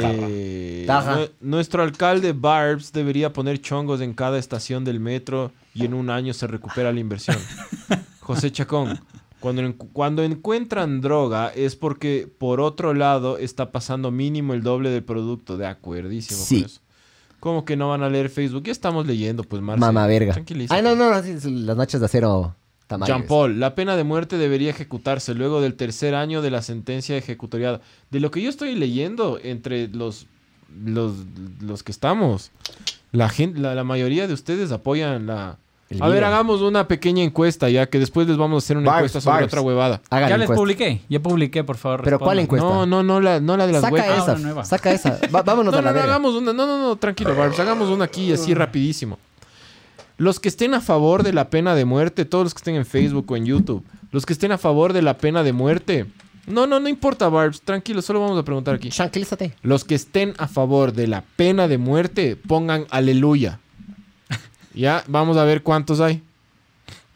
Eh, 0.03 0.85
nuestro 1.39 1.83
alcalde 1.83 2.33
Barbs 2.33 2.91
debería 2.91 3.31
poner 3.31 3.61
chongos 3.61 4.01
en 4.01 4.13
cada 4.13 4.37
estación 4.37 4.83
del 4.83 4.99
metro 4.99 5.51
y 5.73 5.85
en 5.85 5.93
un 5.93 6.09
año 6.09 6.33
se 6.33 6.47
recupera 6.47 6.91
la 6.91 6.99
inversión. 6.99 7.37
José 8.19 8.51
Chacón, 8.51 8.99
cuando, 9.39 9.73
cuando 9.93 10.23
encuentran 10.23 11.01
droga 11.01 11.49
es 11.55 11.75
porque 11.75 12.27
por 12.37 12.59
otro 12.59 12.93
lado 12.93 13.37
está 13.37 13.71
pasando 13.71 14.11
mínimo 14.11 14.53
el 14.53 14.63
doble 14.63 14.89
del 14.89 15.03
producto. 15.03 15.57
De 15.57 15.65
acuerdísimo 15.65 16.43
con 16.47 16.57
eso. 16.65 16.81
¿Cómo 17.39 17.63
que 17.63 17.77
no 17.77 17.89
van 17.89 18.03
a 18.03 18.09
leer 18.09 18.29
Facebook? 18.29 18.63
Ya 18.63 18.71
estamos 18.71 19.07
leyendo, 19.07 19.43
pues, 19.43 19.61
Marce. 19.61 19.79
Mamá 19.79 20.07
verga. 20.07 20.35
Ay, 20.69 20.81
no, 20.81 20.95
no, 20.95 21.09
no, 21.09 21.23
sí, 21.23 21.35
las 21.49 21.77
noches 21.77 21.99
de 21.99 22.05
acero 22.05 22.55
Tamayo. 22.87 23.13
Jean 23.13 23.27
Paul, 23.27 23.59
la 23.59 23.75
pena 23.75 23.95
de 23.95 24.03
muerte 24.03 24.37
debería 24.37 24.71
ejecutarse 24.71 25.35
luego 25.35 25.61
del 25.61 25.75
tercer 25.75 26.15
año 26.15 26.41
de 26.41 26.51
la 26.51 26.61
sentencia 26.61 27.15
ejecutoriada. 27.15 27.81
De 28.09 28.19
lo 28.19 28.31
que 28.31 28.41
yo 28.41 28.49
estoy 28.49 28.75
leyendo 28.75 29.39
entre 29.41 29.87
los, 29.87 30.25
los, 30.83 31.13
los 31.61 31.83
que 31.83 31.91
estamos, 31.91 32.51
la, 33.11 33.29
gente, 33.29 33.59
la, 33.59 33.75
la 33.75 33.83
mayoría 33.83 34.27
de 34.27 34.33
ustedes 34.33 34.71
apoyan 34.71 35.27
la... 35.27 35.59
El 35.89 36.03
A 36.03 36.07
ver, 36.07 36.23
hagamos 36.23 36.61
una 36.61 36.87
pequeña 36.87 37.23
encuesta 37.23 37.67
ya, 37.69 37.87
que 37.87 37.97
después 37.97 38.27
les 38.27 38.37
vamos 38.37 38.63
a 38.63 38.65
hacer 38.65 38.77
una 38.77 38.85
Barbs, 38.91 38.99
encuesta 38.99 39.21
sobre 39.21 39.33
Barbs. 39.37 39.47
otra 39.53 39.61
huevada. 39.61 40.01
Hagan 40.11 40.29
ya 40.29 40.37
les 40.37 40.43
encuesta. 40.45 40.61
publiqué. 40.61 41.01
Ya 41.09 41.19
publiqué, 41.19 41.63
por 41.63 41.77
favor. 41.77 42.01
Pero 42.03 42.19
¿cuál 42.19 42.37
respondan. 42.37 42.43
encuesta? 42.61 42.85
No, 42.85 42.85
no, 42.85 43.01
no 43.03 43.19
la, 43.21 43.39
no 43.39 43.57
la 43.57 43.65
de 43.65 43.73
las 43.73 43.81
Saca 43.81 43.93
huecas. 43.93 44.09
Ah, 44.11 44.21
esa, 44.21 44.31
una 44.33 44.41
nueva. 44.41 44.65
saca 44.65 44.91
esa. 44.91 45.19
Va- 45.33 45.41
vámonos 45.45 45.71
No, 45.73 45.79
a 45.79 45.81
no, 45.81 45.85
la 45.87 45.91
no, 45.91 45.95
verga. 45.95 46.11
hagamos 46.13 46.35
una. 46.35 46.53
No, 46.53 46.67
no, 46.67 46.77
no, 46.79 46.95
tranquilo, 46.97 47.35
Barbs. 47.35 47.59
Hagamos 47.59 47.89
una 47.89 48.05
aquí 48.05 48.31
así 48.31 48.53
rapidísimo. 48.53 49.17
Los 50.17 50.39
que 50.39 50.49
estén 50.49 50.73
a 50.75 50.81
favor 50.81 51.23
de 51.23 51.33
la 51.33 51.49
pena 51.49 51.73
de 51.73 51.85
muerte, 51.85 52.25
todos 52.25 52.43
los 52.43 52.53
que 52.53 52.57
estén 52.59 52.75
en 52.75 52.85
Facebook 52.85 53.31
o 53.31 53.35
en 53.37 53.45
YouTube, 53.45 53.83
los 54.11 54.25
que 54.27 54.33
estén 54.33 54.51
a 54.51 54.57
favor 54.59 54.93
de 54.93 55.01
la 55.01 55.17
pena 55.17 55.41
de 55.43 55.53
muerte. 55.53 56.05
No, 56.45 56.67
no, 56.67 56.79
no 56.79 56.87
importa, 56.89 57.29
Barbs. 57.29 57.61
Tranquilo, 57.61 58.01
solo 58.03 58.19
vamos 58.19 58.37
a 58.37 58.43
preguntar 58.43 58.75
aquí. 58.75 58.89
Tranquilízate. 58.89 59.53
Los 59.63 59.85
que 59.85 59.95
estén 59.95 60.33
a 60.37 60.47
favor 60.47 60.93
de 60.93 61.07
la 61.07 61.23
pena 61.35 61.67
de 61.67 61.77
muerte, 61.79 62.35
pongan 62.35 62.85
aleluya. 62.91 63.59
Ya, 64.73 65.03
vamos 65.07 65.37
a 65.37 65.43
ver 65.43 65.63
cuántos 65.63 65.99
hay. 65.99 66.21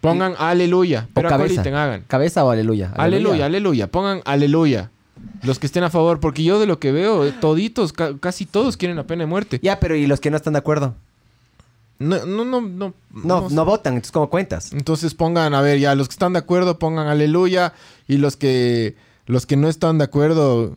Pongan 0.02 0.34
aleluya. 0.38 1.08
Pero 1.14 1.30
cabeza. 1.30 1.46
acoliten, 1.62 1.76
hagan. 1.76 2.04
¿Cabeza 2.08 2.44
o 2.44 2.50
aleluya? 2.52 2.92
Aleluya, 2.96 3.46
aleluya. 3.46 3.88
Pongan 3.92 4.22
aleluya. 4.26 4.90
Los 5.44 5.60
que 5.60 5.66
estén 5.68 5.84
a 5.84 5.90
favor, 5.90 6.20
porque 6.20 6.44
yo 6.44 6.60
de 6.60 6.66
lo 6.66 6.80
que 6.80 6.92
veo, 6.92 7.26
eh, 7.26 7.32
toditos, 7.40 7.94
ca- 7.94 8.18
casi 8.20 8.46
todos 8.46 8.76
quieren 8.76 8.98
la 8.98 9.04
pena 9.08 9.24
de 9.24 9.28
muerte. 9.28 9.60
Ya, 9.64 9.80
pero 9.80 9.96
¿y 9.96 10.06
los 10.08 10.20
que 10.20 10.30
no 10.30 10.36
están 10.38 10.54
de 10.54 10.60
acuerdo? 10.60 10.96
No, 12.00 12.26
no, 12.26 12.44
no, 12.44 12.60
no. 12.62 12.94
No, 13.12 13.48
no, 13.50 13.66
votan, 13.66 13.94
entonces 13.94 14.12
¿cómo 14.12 14.30
cuentas? 14.30 14.74
Entonces 14.74 15.14
pongan, 15.14 15.54
a 15.54 15.62
ver, 15.62 15.80
ya, 15.80 15.96
los 15.96 16.10
que 16.10 16.14
están 16.14 16.34
de 16.34 16.40
acuerdo 16.40 16.80
pongan 16.80 17.08
aleluya 17.08 17.74
y 18.08 18.18
los 18.18 18.36
que 18.36 18.96
los 19.26 19.46
que 19.46 19.56
no 19.56 19.70
están 19.70 20.00
de 20.00 20.04
acuerdo, 20.04 20.76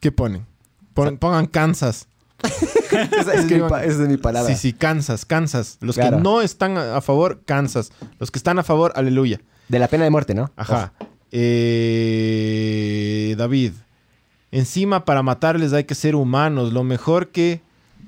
¿qué 0.00 0.12
ponen? 0.12 0.44
Pon- 0.92 1.16
pongan 1.16 1.46
Kansas. 1.46 2.06
esa, 3.02 3.34
es 3.38 3.50
mi, 3.50 3.58
pa- 3.60 3.84
esa 3.84 4.02
es 4.02 4.08
mi 4.08 4.16
palabra. 4.16 4.54
Sí, 4.54 4.60
sí, 4.60 4.72
Kansas, 4.72 5.24
Kansas. 5.24 5.78
Los 5.80 5.96
Claro. 5.96 6.16
que 6.18 6.22
no 6.22 6.40
están 6.42 6.76
a 6.78 7.00
favor, 7.00 7.40
Kansas. 7.44 7.90
Los 8.18 8.30
que 8.30 8.38
están 8.38 8.58
a 8.58 8.62
favor, 8.62 8.92
aleluya. 8.96 9.40
De 9.68 9.78
la 9.78 9.88
pena 9.88 10.04
de 10.04 10.10
muerte, 10.10 10.34
¿no? 10.34 10.50
Ajá. 10.56 10.92
Eh, 12.08 13.34
David, 13.36 13.72
encima 14.52 15.04
para 15.04 15.22
matarles 15.22 15.72
hay 15.72 15.84
que 15.84 15.94
ser 15.94 16.14
humanos. 16.14 16.72
Lo 16.72 16.84
mejor 16.84 17.28
que 17.28 17.60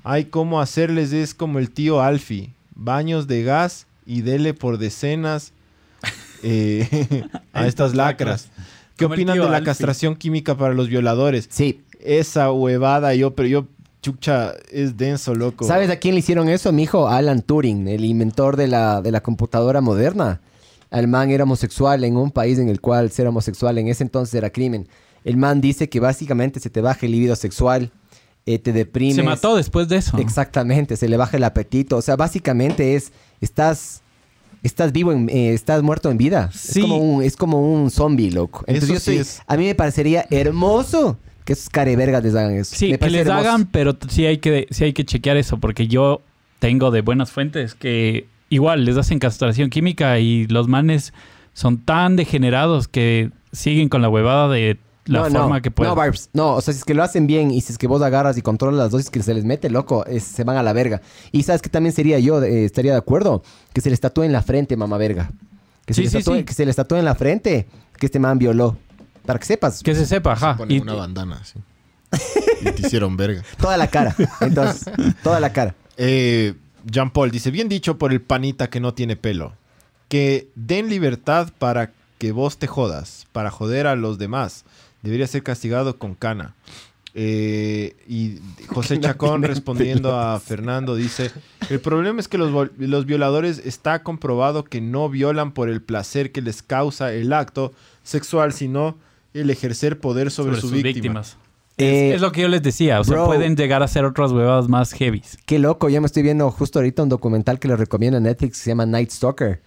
hay 0.03 0.25
como 0.25 0.61
hacerles 0.61 1.11
es 1.13 1.33
como 1.33 1.59
el 1.59 1.71
tío 1.71 2.01
Alfie. 2.01 2.53
Baños 2.75 3.27
de 3.27 3.43
gas 3.43 3.87
y 4.05 4.21
dele 4.21 4.53
por 4.53 4.77
decenas 4.77 5.51
eh, 6.43 7.25
a 7.53 7.67
estas 7.67 7.93
lacras. 7.95 8.49
¿Qué 8.95 9.05
opinan 9.05 9.37
de 9.37 9.43
la 9.43 9.57
Alfie. 9.57 9.65
castración 9.65 10.15
química 10.15 10.55
para 10.57 10.73
los 10.73 10.87
violadores? 10.89 11.47
Sí. 11.49 11.81
Esa 12.01 12.51
huevada, 12.51 13.13
yo, 13.15 13.35
pero 13.35 13.47
yo, 13.49 13.65
chucha, 14.01 14.53
es 14.71 14.97
denso, 14.97 15.35
loco. 15.35 15.65
¿Sabes 15.65 15.89
a 15.89 15.97
quién 15.97 16.13
le 16.15 16.19
hicieron 16.19 16.49
eso? 16.49 16.71
Mi 16.71 16.83
hijo 16.83 17.07
Alan 17.07 17.41
Turing, 17.41 17.87
el 17.87 18.05
inventor 18.05 18.55
de 18.55 18.67
la, 18.67 19.01
de 19.01 19.11
la 19.11 19.21
computadora 19.21 19.81
moderna. 19.81 20.41
El 20.91 21.07
man 21.07 21.29
era 21.29 21.43
homosexual 21.43 22.03
en 22.03 22.17
un 22.17 22.31
país 22.31 22.57
en 22.59 22.69
el 22.69 22.81
cual 22.81 23.11
ser 23.11 23.27
homosexual 23.27 23.77
en 23.77 23.87
ese 23.87 24.03
entonces 24.03 24.33
era 24.35 24.49
crimen. 24.49 24.87
El 25.23 25.37
man 25.37 25.61
dice 25.61 25.89
que 25.89 25.99
básicamente 25.99 26.59
se 26.59 26.69
te 26.69 26.81
baja 26.81 27.05
el 27.05 27.11
libido 27.11 27.35
sexual, 27.35 27.91
eh, 28.45 28.57
te 28.57 28.71
deprimes. 28.73 29.17
Se 29.17 29.21
mató 29.23 29.55
después 29.55 29.87
de 29.89 29.97
eso. 29.97 30.17
Exactamente, 30.17 30.95
se 30.97 31.07
le 31.09 31.17
baja 31.17 31.37
el 31.37 31.43
apetito. 31.43 31.97
O 31.97 32.01
sea, 32.01 32.15
básicamente 32.15 32.95
es, 32.95 33.11
estás, 33.41 34.01
estás 34.63 34.91
vivo, 34.91 35.11
en- 35.11 35.29
eh, 35.29 35.53
estás 35.53 35.83
muerto 35.83 36.09
en 36.09 36.17
vida. 36.17 36.49
Sí. 36.53 36.79
Es 36.79 36.85
como 36.85 36.97
un, 36.97 37.21
es 37.23 37.35
como 37.35 37.73
un 37.73 37.91
zombie, 37.91 38.31
loco. 38.31 38.63
Entonces 38.65 38.83
Eso 38.89 38.93
yo 38.93 38.99
sí 38.99 39.11
estoy- 39.11 39.17
es. 39.21 39.41
a 39.45 39.57
mí 39.57 39.65
me 39.65 39.75
parecería 39.75 40.25
hermoso 40.31 41.17
que 41.49 41.53
esos 41.53 41.69
carevergas 41.69 42.23
les 42.23 42.35
hagan 42.35 42.53
eso. 42.53 42.75
Sí, 42.75 42.91
Me 42.91 42.99
que 42.99 43.09
les 43.09 43.21
hermoso. 43.25 43.39
hagan, 43.39 43.65
pero 43.65 43.97
sí 44.07 44.27
hay, 44.27 44.37
que, 44.37 44.67
sí 44.69 44.83
hay 44.83 44.93
que 44.93 45.03
chequear 45.03 45.35
eso, 45.35 45.57
porque 45.57 45.87
yo 45.87 46.21
tengo 46.59 46.91
de 46.91 47.01
buenas 47.01 47.31
fuentes 47.31 47.73
que 47.73 48.27
igual 48.49 48.85
les 48.85 48.97
hacen 48.97 49.17
castración 49.17 49.71
química 49.71 50.19
y 50.19 50.45
los 50.45 50.67
manes 50.67 51.11
son 51.53 51.79
tan 51.79 52.15
degenerados 52.17 52.87
que 52.87 53.31
siguen 53.51 53.89
con 53.89 54.03
la 54.03 54.09
huevada 54.09 54.47
de 54.47 54.77
la 55.05 55.21
no, 55.27 55.39
forma 55.39 55.55
no, 55.55 55.61
que 55.63 55.71
pueden. 55.71 55.89
No, 55.89 55.95
Barbs, 55.95 56.29
no, 56.33 56.53
o 56.53 56.61
sea, 56.61 56.71
si 56.71 56.77
es 56.81 56.85
que 56.85 56.93
lo 56.93 57.01
hacen 57.01 57.25
bien 57.25 57.49
y 57.49 57.61
si 57.61 57.71
es 57.71 57.79
que 57.79 57.87
vos 57.87 58.03
agarras 58.03 58.37
y 58.37 58.43
controlas 58.43 58.77
las 58.77 58.91
dosis 58.91 59.09
que 59.09 59.23
se 59.23 59.33
les 59.33 59.43
mete, 59.43 59.71
loco, 59.71 60.05
es- 60.05 60.23
se 60.23 60.43
van 60.43 60.55
a 60.57 60.61
la 60.61 60.71
verga. 60.71 61.01
Y 61.31 61.41
sabes 61.41 61.63
que 61.63 61.69
también 61.69 61.93
sería 61.95 62.19
yo, 62.19 62.43
eh, 62.43 62.63
estaría 62.65 62.91
de 62.91 62.99
acuerdo, 62.99 63.41
que 63.73 63.81
se 63.81 63.89
les 63.89 63.99
tatúe 63.99 64.21
en 64.23 64.33
la 64.33 64.43
frente, 64.43 64.77
mamá 64.77 64.97
verga. 64.99 65.31
Que 65.87 65.95
se, 65.95 66.01
Sí, 66.01 66.03
les 66.03 66.11
sí, 66.11 66.17
tatúe, 66.19 66.37
sí. 66.37 66.43
que 66.43 66.53
se 66.53 66.63
les 66.67 66.75
tatúe 66.75 66.97
en 66.97 67.05
la 67.05 67.15
frente 67.15 67.65
que 67.97 68.05
este 68.05 68.19
man 68.19 68.37
violó. 68.37 68.77
Para 69.25 69.39
que 69.39 69.45
sepas, 69.45 69.81
que 69.83 69.95
se 69.95 70.05
sepa, 70.05 70.33
ajá. 70.33 70.57
Ponen 70.57 70.77
Y- 70.77 70.79
una 70.81 70.93
bandana, 70.93 71.41
sí. 71.43 71.59
y 72.61 72.71
te 72.71 72.87
hicieron 72.87 73.15
verga. 73.17 73.43
toda 73.59 73.77
la 73.77 73.87
cara. 73.87 74.15
Entonces, 74.41 74.85
toda 75.23 75.39
la 75.39 75.51
cara. 75.53 75.75
Eh, 75.97 76.53
Jean 76.85 77.11
Paul 77.11 77.29
dice, 77.31 77.51
bien 77.51 77.69
dicho 77.69 77.97
por 77.97 78.11
el 78.11 78.21
panita 78.21 78.69
que 78.69 78.79
no 78.79 78.93
tiene 78.93 79.15
pelo. 79.15 79.53
Que 80.07 80.47
den 80.55 80.89
libertad 80.89 81.49
para 81.59 81.91
que 82.17 82.31
vos 82.31 82.57
te 82.57 82.67
jodas, 82.67 83.27
para 83.31 83.51
joder 83.51 83.85
a 83.87 83.95
los 83.95 84.17
demás. 84.17 84.65
Debería 85.03 85.27
ser 85.27 85.43
castigado 85.43 85.97
con 85.97 86.15
cana. 86.15 86.55
Eh, 87.15 87.95
y 88.07 88.37
José 88.67 88.99
Chacón 88.99 89.41
respondiendo 89.43 90.17
a 90.17 90.39
Fernando 90.39 90.95
dice, 90.95 91.31
el 91.69 91.79
problema 91.79 92.19
es 92.19 92.27
que 92.27 92.37
los, 92.37 92.69
los 92.77 93.05
violadores 93.05 93.59
está 93.65 94.03
comprobado 94.03 94.63
que 94.63 94.79
no 94.79 95.09
violan 95.09 95.51
por 95.51 95.69
el 95.69 95.81
placer 95.81 96.31
que 96.31 96.41
les 96.43 96.61
causa 96.61 97.11
el 97.11 97.33
acto 97.33 97.73
sexual, 98.03 98.53
sino 98.53 98.95
el 99.33 99.49
ejercer 99.49 99.99
poder 99.99 100.31
sobre, 100.31 100.51
sobre 100.51 100.61
su 100.61 100.67
sus 100.67 100.71
víctima. 100.83 101.21
víctimas. 101.21 101.37
Eh, 101.77 102.09
es, 102.09 102.15
es 102.15 102.21
lo 102.21 102.31
que 102.31 102.41
yo 102.41 102.47
les 102.49 102.61
decía. 102.61 102.99
O 102.99 103.03
sea, 103.03 103.25
pueden 103.25 103.55
llegar 103.55 103.81
a 103.83 103.87
ser 103.87 104.03
otras 104.05 104.31
huevadas 104.31 104.67
más 104.67 104.91
heavies. 104.93 105.37
Qué 105.45 105.59
loco, 105.59 105.89
yo 105.89 106.01
me 106.01 106.07
estoy 106.07 106.23
viendo 106.23 106.49
justo 106.51 106.79
ahorita 106.79 107.03
un 107.03 107.09
documental 107.09 107.57
que 107.59 107.67
le 107.69 107.75
recomiendo 107.77 108.17
en 108.17 108.23
Netflix 108.23 108.57
que 108.57 108.63
se 108.63 108.71
llama 108.71 108.85
Night 108.85 109.11
Stalker. 109.11 109.61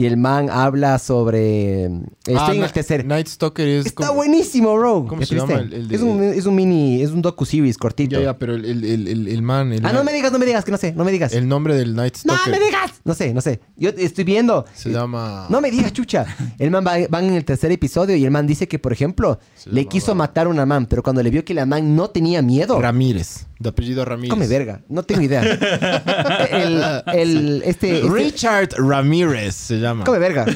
Y 0.00 0.06
el 0.06 0.16
man 0.16 0.48
habla 0.48 0.96
sobre... 1.00 1.86
Estoy 1.86 2.36
Ah, 2.38 2.50
en 2.52 2.60
Na- 2.60 2.66
el 2.66 2.72
tercer... 2.72 3.04
Night 3.04 3.26
Stalker 3.26 3.66
es 3.66 3.86
Está 3.86 4.06
como- 4.06 4.18
buenísimo, 4.18 4.72
bro. 4.76 5.04
¿Cómo 5.08 5.20
¿Ya 5.22 5.26
se 5.26 5.34
viste? 5.34 5.50
llama 5.52 5.64
el- 5.64 5.72
el 5.72 5.88
de- 5.88 5.96
es, 5.96 6.02
un, 6.02 6.22
es 6.22 6.46
un 6.46 6.54
mini... 6.54 7.02
Es 7.02 7.10
un 7.10 7.20
docu-series 7.20 7.76
cortito. 7.76 8.14
Ya, 8.16 8.26
ya, 8.26 8.38
pero 8.38 8.54
el, 8.54 9.42
man... 9.42 9.72
el 9.72 9.80
Ah, 9.80 9.88
man- 9.88 9.94
no 9.96 10.04
me 10.04 10.12
digas, 10.12 10.30
no 10.30 10.38
me 10.38 10.46
digas, 10.46 10.64
que 10.64 10.70
no 10.70 10.76
sé, 10.78 10.92
no 10.92 11.02
me 11.04 11.10
digas. 11.10 11.32
El 11.32 11.48
nombre 11.48 11.74
del 11.74 11.96
Night 11.96 12.14
¡No 12.24 12.34
Stalker 12.36 12.60
me 12.60 12.64
digas! 12.64 12.92
No 13.04 13.12
sé, 13.14 13.34
no 13.34 13.40
sé. 13.40 13.58
Yo 13.76 13.90
estoy 13.90 14.22
viendo. 14.22 14.64
se 14.72 14.90
llama... 14.90 15.46
No 15.50 15.60
me 15.60 15.68
digas, 15.68 15.92
chucha. 15.92 16.26
El 16.60 16.70
man 16.70 16.84
va, 16.86 16.94
van 17.10 17.24
en 17.24 17.34
el 17.34 17.44
tercer 17.44 17.72
episodio 17.72 18.14
y 18.14 18.24
el 18.24 18.30
man 18.30 18.46
dice 18.46 18.68
que, 18.68 18.78
por 18.78 18.92
ejemplo, 18.92 19.40
Se 19.56 19.68
le 19.70 19.80
llama- 19.80 19.88
quiso 19.90 20.14
matar 20.14 20.46
a 20.46 20.50
una 20.50 20.64
man, 20.64 20.86
pero 20.86 21.02
cuando 21.02 21.24
le 21.24 21.30
vio 21.30 21.44
que 21.44 21.54
la 21.54 21.66
man 21.66 21.96
no 21.96 22.08
tenía 22.10 22.40
miedo, 22.40 22.80
Ramírez. 22.80 23.46
De 23.58 23.70
apellido 23.70 24.04
Ramírez. 24.04 24.30
come 24.30 24.46
verga. 24.46 24.82
No 24.88 25.02
tengo 25.02 25.22
idea. 25.22 25.42
este, 27.12 27.68
este- 27.68 28.02
Richard 28.08 28.68
Ramírez 28.78 29.56
se 29.56 29.74
llama. 29.80 29.87
Come 30.04 30.18
verga. 30.18 30.46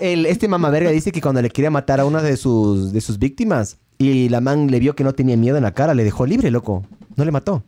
El, 0.00 0.26
este 0.26 0.48
mamá 0.48 0.70
verga 0.70 0.90
dice 0.90 1.12
que 1.12 1.20
cuando 1.20 1.42
le 1.42 1.50
quería 1.50 1.70
matar 1.70 2.00
a 2.00 2.04
una 2.04 2.22
de 2.22 2.36
sus, 2.36 2.92
de 2.92 3.00
sus 3.00 3.18
víctimas 3.18 3.76
y 3.98 4.28
la 4.28 4.40
man 4.40 4.68
le 4.70 4.78
vio 4.80 4.94
que 4.96 5.04
no 5.04 5.12
tenía 5.12 5.36
miedo 5.36 5.56
en 5.56 5.62
la 5.62 5.72
cara, 5.74 5.94
le 5.94 6.04
dejó 6.04 6.24
libre, 6.26 6.50
loco. 6.50 6.84
No 7.16 7.24
le 7.24 7.30
mató. 7.32 7.62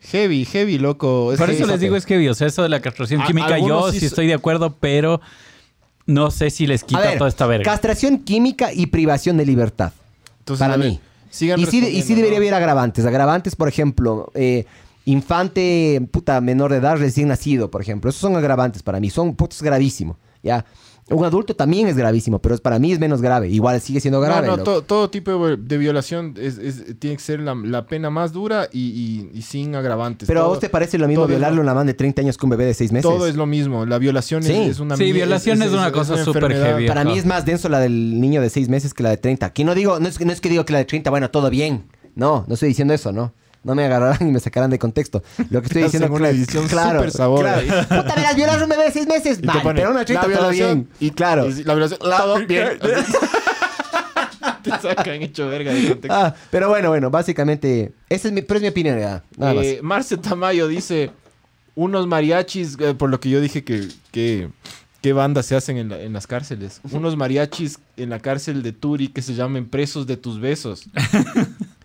Heavy, 0.00 0.44
heavy, 0.44 0.78
loco. 0.78 1.32
Es 1.32 1.38
Por 1.38 1.50
eso 1.50 1.66
les 1.66 1.80
digo 1.80 1.96
es 1.96 2.06
que, 2.06 2.28
o 2.30 2.34
sea, 2.34 2.46
eso 2.46 2.62
de 2.62 2.68
la 2.68 2.80
castración 2.80 3.20
A- 3.22 3.26
química, 3.26 3.58
yo 3.58 3.90
sí 3.92 4.06
estoy 4.06 4.26
de 4.26 4.34
acuerdo, 4.34 4.76
pero 4.80 5.20
no 6.06 6.30
sé 6.30 6.50
si 6.50 6.66
les 6.66 6.82
A 6.82 6.86
quita 6.86 7.00
ver, 7.00 7.18
toda 7.18 7.28
esta 7.28 7.46
verga. 7.46 7.64
castración 7.64 8.18
química 8.18 8.72
y 8.72 8.86
privación 8.86 9.36
de 9.36 9.44
libertad. 9.44 9.92
Entonces, 10.40 10.66
para 10.66 10.78
mí. 10.78 11.00
sigan 11.30 11.60
Y 11.60 11.66
sí, 11.66 11.78
y 11.78 11.80
sí 11.80 11.86
respondiendo, 11.86 12.14
debería 12.16 12.38
¿no? 12.38 12.42
haber 12.44 12.54
agravantes. 12.54 13.04
Agravantes, 13.04 13.56
por 13.56 13.68
ejemplo, 13.68 14.30
eh, 14.34 14.64
infante, 15.12 16.00
puta, 16.10 16.40
menor 16.40 16.70
de 16.70 16.78
edad, 16.78 16.96
recién 16.96 17.28
nacido, 17.28 17.70
por 17.70 17.80
ejemplo. 17.82 18.10
Esos 18.10 18.20
son 18.20 18.36
agravantes 18.36 18.82
para 18.82 19.00
mí. 19.00 19.10
Son 19.10 19.34
putos 19.34 19.62
gravísimo. 19.62 20.18
¿Ya? 20.42 20.64
Un 21.10 21.24
adulto 21.24 21.56
también 21.56 21.88
es 21.88 21.96
gravísimo, 21.96 22.38
pero 22.38 22.54
es- 22.54 22.60
para 22.60 22.78
mí 22.78 22.92
es 22.92 22.98
menos 23.00 23.22
grave. 23.22 23.48
Igual 23.48 23.80
sigue 23.80 23.98
siendo 23.98 24.20
grave. 24.20 24.46
No, 24.46 24.58
no, 24.58 24.62
to- 24.62 24.82
todo 24.82 25.08
tipo 25.08 25.48
de 25.48 25.78
violación 25.78 26.34
es, 26.38 26.58
es- 26.58 26.98
tiene 26.98 27.16
que 27.16 27.22
ser 27.22 27.40
la, 27.40 27.54
la 27.54 27.86
pena 27.86 28.10
más 28.10 28.32
dura 28.34 28.68
y, 28.70 28.80
y- 28.90 29.30
y 29.38 29.40
sin 29.42 29.74
agravantes. 29.74 30.26
Pero 30.28 30.42
a 30.42 30.46
vos 30.48 30.60
te 30.60 30.68
parece 30.68 30.98
lo 30.98 31.08
mismo 31.08 31.26
violarle 31.26 31.58
a 31.58 31.62
una 31.62 31.72
man 31.72 31.86
de 31.86 31.94
30 31.94 32.20
años 32.20 32.36
que 32.36 32.44
un 32.44 32.50
bebé 32.50 32.66
de 32.66 32.74
6 32.74 32.92
meses. 32.92 33.10
Todo 33.10 33.26
es 33.26 33.36
lo 33.36 33.46
mismo. 33.46 33.86
La 33.86 33.96
violación 33.98 34.42
es- 34.42 34.48
Sí. 34.48 34.54
es, 34.64 34.80
una 34.80 34.96
Sí, 34.98 35.10
violación 35.12 35.62
es 35.62 35.72
una 35.72 35.90
cosa 35.92 36.22
súper 36.22 36.52
heavy. 36.52 36.86
Para 36.86 37.04
mí 37.04 37.16
es 37.16 37.24
más 37.24 37.46
denso 37.46 37.70
la 37.70 37.80
del 37.80 38.20
niño 38.20 38.42
de 38.42 38.50
6 38.50 38.68
meses 38.68 38.92
que 38.92 39.02
la 39.02 39.08
de 39.10 39.16
30. 39.16 39.46
Aquí 39.46 39.64
no 39.64 39.74
digo, 39.74 39.98
no 39.98 40.08
es, 40.08 40.18
que- 40.18 40.26
no 40.26 40.32
es 40.32 40.42
que 40.42 40.50
digo 40.50 40.66
que 40.66 40.74
la 40.74 40.80
de 40.80 40.84
30, 40.84 41.08
bueno, 41.10 41.30
todo 41.30 41.48
bien. 41.48 41.84
No, 42.16 42.44
no 42.46 42.54
estoy 42.54 42.68
diciendo 42.68 42.92
eso, 42.92 43.12
¿no? 43.12 43.32
No 43.64 43.74
me 43.74 43.84
agarrarán 43.84 44.28
y 44.28 44.32
me 44.32 44.40
sacarán 44.40 44.70
de 44.70 44.78
contexto. 44.78 45.22
Lo 45.50 45.60
que 45.60 45.66
estoy 45.66 45.82
diciendo 45.82 46.08
una 46.12 46.28
cla- 46.28 46.30
edición 46.30 46.68
claro, 46.68 46.98
súper 47.00 47.10
sabor 47.10 47.40
claro. 47.40 47.60
ahí. 47.60 47.66
Puta, 47.68 48.14
verás, 48.14 48.36
violar 48.36 48.60
a 48.60 48.62
un 48.64 48.68
bebé 48.70 48.84
de 48.84 48.92
6 48.92 49.06
meses. 49.06 49.40
Vale, 49.42 49.60
pone, 49.60 49.80
pero 49.80 49.90
una 49.90 50.04
30 50.04 50.28
la 50.28 50.36
todo 50.38 50.50
bien. 50.50 50.88
Y 51.00 51.10
claro. 51.10 51.48
Y 51.48 51.64
la 51.64 51.74
violación, 51.74 51.98
todo 52.00 52.46
bien. 52.46 52.78
te 54.62 54.70
sacan 54.70 55.22
hecho 55.22 55.48
verga 55.48 55.72
de 55.72 55.88
contexto. 55.88 56.14
Ah, 56.14 56.34
pero 56.50 56.68
bueno, 56.68 56.88
bueno, 56.90 57.10
básicamente, 57.10 57.92
esa 58.08 58.28
es 58.28 58.34
mi, 58.34 58.42
pero 58.42 58.58
es 58.58 58.62
mi 58.62 58.68
opinión, 58.68 58.98
ya, 58.98 59.22
nada 59.36 59.54
más. 59.54 59.64
Eh, 59.64 59.80
Marce 59.82 60.16
Tamayo 60.16 60.68
dice: 60.68 61.10
Unos 61.74 62.06
mariachis, 62.06 62.76
eh, 62.80 62.94
por 62.94 63.10
lo 63.10 63.20
que 63.20 63.30
yo 63.30 63.40
dije 63.40 63.64
que. 63.64 63.88
que 64.10 64.48
¿Qué 65.00 65.12
bandas 65.12 65.46
se 65.46 65.54
hacen 65.54 65.76
en, 65.76 65.90
la- 65.90 66.00
en 66.00 66.12
las 66.12 66.26
cárceles? 66.26 66.80
Unos 66.90 67.16
mariachis 67.16 67.78
en 67.96 68.10
la 68.10 68.18
cárcel 68.18 68.64
de 68.64 68.72
Turi 68.72 69.06
que 69.08 69.22
se 69.22 69.34
llamen 69.34 69.68
presos 69.68 70.08
de 70.08 70.16
tus 70.16 70.40
besos. 70.40 70.86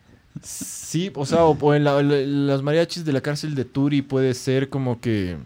Sí, 0.44 1.11
o 1.15 1.26
sea, 1.26 1.45
o, 1.45 1.57
o 1.60 1.74
en 1.74 1.84
la- 1.84 2.02
la- 2.03 2.22
los 2.22 2.61
mariachis 2.64 3.06
de 3.06 3.14
la 3.14 3.22
cárcel 3.22 3.56
de 3.56 3.65
Turi 3.65 4.02
puede 4.02 4.34
ser 4.34 4.70
como 4.70 4.99
que... 5.02 5.38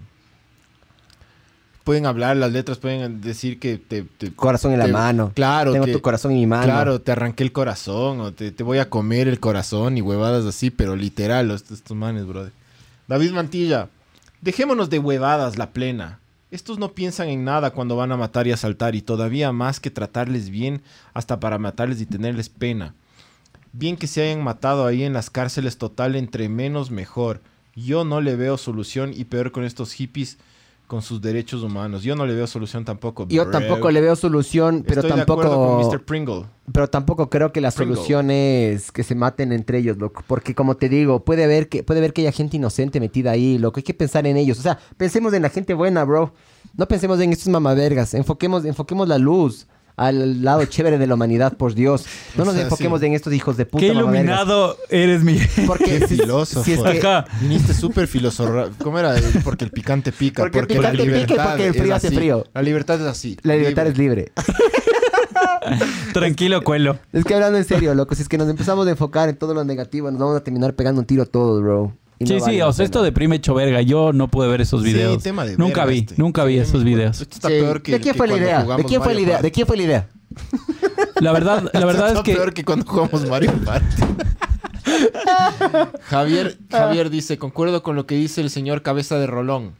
Pueden 1.84 2.06
hablar, 2.06 2.36
las 2.36 2.52
letras 2.52 2.80
pueden 2.80 3.22
decir 3.22 3.60
que 3.60 3.78
te... 3.78 4.04
te- 4.04 4.34
Corazón 4.34 4.74
en 4.74 4.80
la 4.80 4.88
mano. 4.88 5.32
Claro, 5.34 5.72
Tengo 5.72 5.86
tu 5.88 6.02
corazón 6.02 6.32
en 6.34 6.40
mi 6.40 6.46
mano. 6.48 6.64
Claro, 6.66 7.00
te 7.00 7.14
arranqué 7.14 7.44
el 7.46 7.54
corazón 7.54 8.20
o 8.20 8.34
te, 8.34 8.52
voy 8.62 8.80
a 8.80 8.90
comer 8.90 9.30
el 9.30 9.40
corazón 9.40 9.98
y 9.98 10.02
huevadas 10.02 10.44
así, 10.46 10.70
pero 10.70 10.98
literal, 10.98 11.48
los- 11.48 11.72
estos 11.72 11.96
manes, 11.96 12.26
brother. 12.28 12.52
David 13.08 13.32
Mantilla, 13.32 13.88
dejémonos 14.42 14.90
de 14.90 15.00
huevadas 15.00 15.58
la 15.58 15.70
plena. 15.72 16.20
Estos 16.52 16.78
no 16.78 16.92
piensan 16.92 17.30
en 17.30 17.46
nada 17.46 17.72
cuando 17.72 17.96
van 17.96 18.12
a 18.12 18.18
matar 18.18 18.48
y 18.48 18.52
asaltar 18.52 18.94
y 18.96 19.02
todavía 19.02 19.54
más 19.54 19.80
que 19.80 19.90
tratarles 19.90 20.50
bien 20.50 20.82
hasta 21.14 21.40
para 21.40 21.58
matarles 21.58 22.02
y 22.02 22.06
tenerles 22.06 22.50
pena. 22.50 22.96
Bien 23.78 23.96
que 23.96 24.08
se 24.08 24.24
hayan 24.24 24.44
matado 24.44 24.88
ahí 24.88 25.04
en 25.04 25.14
las 25.14 25.30
cárceles 25.30 25.78
total 25.78 26.16
entre 26.16 26.50
menos 26.50 26.90
mejor. 26.90 27.42
Yo 27.76 28.06
no 28.06 28.22
le 28.22 28.36
veo 28.36 28.58
solución 28.58 29.12
y 29.16 29.26
peor 29.26 29.52
con 29.52 29.64
estos 29.64 29.94
hippies 29.94 30.40
con 30.88 31.04
sus 31.04 31.22
derechos 31.22 31.62
humanos. 31.62 32.02
Yo 32.02 32.16
no 32.16 32.26
le 32.26 32.34
veo 32.34 32.48
solución 32.48 32.86
tampoco. 32.86 33.28
Yo 33.30 33.52
tampoco 33.52 33.92
le 33.92 34.02
veo 34.02 34.16
solución, 34.16 34.84
pero 34.88 35.02
Estoy 35.02 35.16
de 35.16 35.22
acuerdo 35.22 35.52
tampoco... 35.52 35.78
con 35.78 35.88
Mr. 35.92 36.06
Pringle. 36.06 36.46
Pero 36.72 36.90
tampoco 36.90 37.30
creo 37.30 37.52
que 37.54 37.62
la 37.62 37.70
Pringle. 37.70 37.98
solución 37.98 38.32
es 38.32 38.92
que 38.92 39.04
se 39.04 39.14
maten 39.14 39.52
entre 39.52 39.78
ellos, 39.78 39.98
loco. 39.98 40.24
Porque 40.26 40.56
como 40.56 40.76
te 40.76 40.90
digo, 40.90 41.24
puede 41.24 41.44
haber 41.44 41.70
que, 41.70 41.84
puede 41.84 42.00
haber 42.00 42.14
que 42.14 42.22
haya 42.22 42.32
gente 42.32 42.58
inocente 42.58 43.00
metida 43.00 43.30
ahí, 43.30 43.60
loco. 43.60 43.78
Hay 43.78 43.84
que 43.84 43.94
pensar 43.94 44.26
en 44.26 44.38
ellos. 44.38 44.58
O 44.58 44.64
sea, 44.64 44.80
pensemos 44.98 45.34
en 45.34 45.44
la 45.44 45.50
gente 45.50 45.76
buena, 45.76 46.04
bro. 46.04 46.34
No 46.76 46.88
pensemos 46.88 47.20
en 47.20 47.32
estos 47.32 47.50
mamavergas. 47.50 48.16
Enfoquemos, 48.16 48.66
enfoquemos 48.66 49.08
la 49.08 49.20
luz 49.20 49.68
al 49.98 50.44
lado 50.44 50.64
chévere 50.66 50.98
de 51.00 51.08
la 51.08 51.16
humanidad, 51.16 51.58
por 51.58 51.74
Dios. 51.74 52.06
No 52.36 52.46
nos 52.46 52.54
O 52.54 52.58
sea, 52.58 52.64
enfoquemos 52.66 53.00
sí. 53.02 53.08
en 53.08 53.14
estos 53.14 53.34
hijos 53.34 53.58
de 53.58 53.66
puta 53.66 53.82
Qué 53.82 53.88
iluminado 53.92 54.78
eres, 54.90 55.24
mi. 55.24 55.40
Porque 55.66 55.86
Qué 56.00 56.08
si, 56.08 56.18
filósofo. 56.18 56.64
si 56.64 56.74
es 56.74 56.82
que- 56.82 57.00
Ajá. 57.00 57.26
Viniste 57.42 57.74
súper 57.74 58.08
filósofo. 58.08 58.70
¿Cómo 58.84 59.00
era? 59.00 59.16
Porque 59.44 59.66
el 59.66 59.72
picante 59.72 60.12
pica. 60.12 60.44
Porque 60.44 60.60
el 60.60 60.68
picante 60.68 61.04
pica 61.04 61.34
y 61.34 61.38
porque 61.48 61.64
el 61.68 61.72
es 61.76 61.78
frío 61.82 61.96
hace 61.96 62.12
frío. 62.12 62.46
La 62.54 62.62
libertad 62.62 63.02
es 63.02 63.08
así. 63.08 63.38
la 63.44 63.56
libertad 63.56 63.88
es 63.88 63.98
libre. 63.98 64.32
Tranquilo, 66.14 66.62
cuelo. 66.64 66.98
Es 67.14 67.24
que 67.26 67.34
hablando 67.34 67.58
en 67.58 67.66
serio, 67.66 67.94
loco, 67.94 68.16
si 68.16 68.22
es 68.22 68.30
que 68.30 68.38
nos 68.38 68.50
empezamos 68.50 68.88
a 68.88 68.92
enfocar 68.92 69.30
en 69.30 69.36
todo 69.36 69.54
lo 69.54 69.64
negativo, 69.64 70.10
nos 70.12 70.20
vamos 70.20 70.38
a 70.38 70.44
terminar 70.44 70.74
pegando 70.76 71.02
un 71.02 71.06
tiro 71.08 71.26
todos, 71.26 71.62
bro. 71.62 71.94
No 72.20 72.26
Sí, 72.28 72.40
vale 72.40 72.54
sí, 72.56 72.62
o 72.62 72.74
sea, 72.74 72.84
esto 72.86 73.04
deprime 73.04 73.36
hecho 73.36 73.54
verga. 73.54 73.82
Yo 73.82 74.12
no 74.14 74.28
pude 74.28 74.48
ver 74.48 74.62
esos 74.62 74.82
Sí, 74.84 74.88
videos. 74.94 75.22
tema 75.22 75.46
de 75.46 75.56
nunca 75.58 75.86
vi, 75.86 76.00
este. 76.00 76.16
nunca 76.18 76.44
vi 76.46 76.56
Sí, 76.56 76.60
esos 76.62 76.84
videos. 76.84 77.22
Esto 77.22 77.36
está 77.36 77.48
Sí. 77.50 77.54
peor 77.56 77.82
que 77.82 77.92
¿De 77.94 78.00
quién 78.00 78.14
que 78.14 78.18
fue 78.18 78.28
la 78.28 78.38
idea? 78.38 78.64
¿De 78.64 78.84
quién 78.86 79.02
fue 79.04 79.14
la 79.14 79.22
idea? 79.22 79.34
Party. 79.36 79.44
¿De 79.48 79.52
quién 79.52 79.68
fue 79.68 79.78
la 79.78 79.84
idea? 79.84 80.08
La 81.22 81.32
verdad, 81.32 81.70
la 81.74 81.86
verdad 81.86 82.08
es 82.08 82.12
Está 82.14 82.24
que 82.24 82.34
peor 82.36 82.54
que 82.54 82.64
cuando 82.66 82.86
jugamos 82.86 83.28
Mario 83.30 83.54
Party. 83.66 83.86
Javier, 86.04 86.58
Javier 86.72 87.10
dice, 87.10 87.38
concuerdo 87.38 87.84
con 87.84 87.96
lo 87.96 88.06
que 88.06 88.16
dice 88.16 88.42
el 88.42 88.50
señor 88.50 88.82
Cabeza 88.82 89.18
de 89.20 89.28
Rolón. 89.28 89.74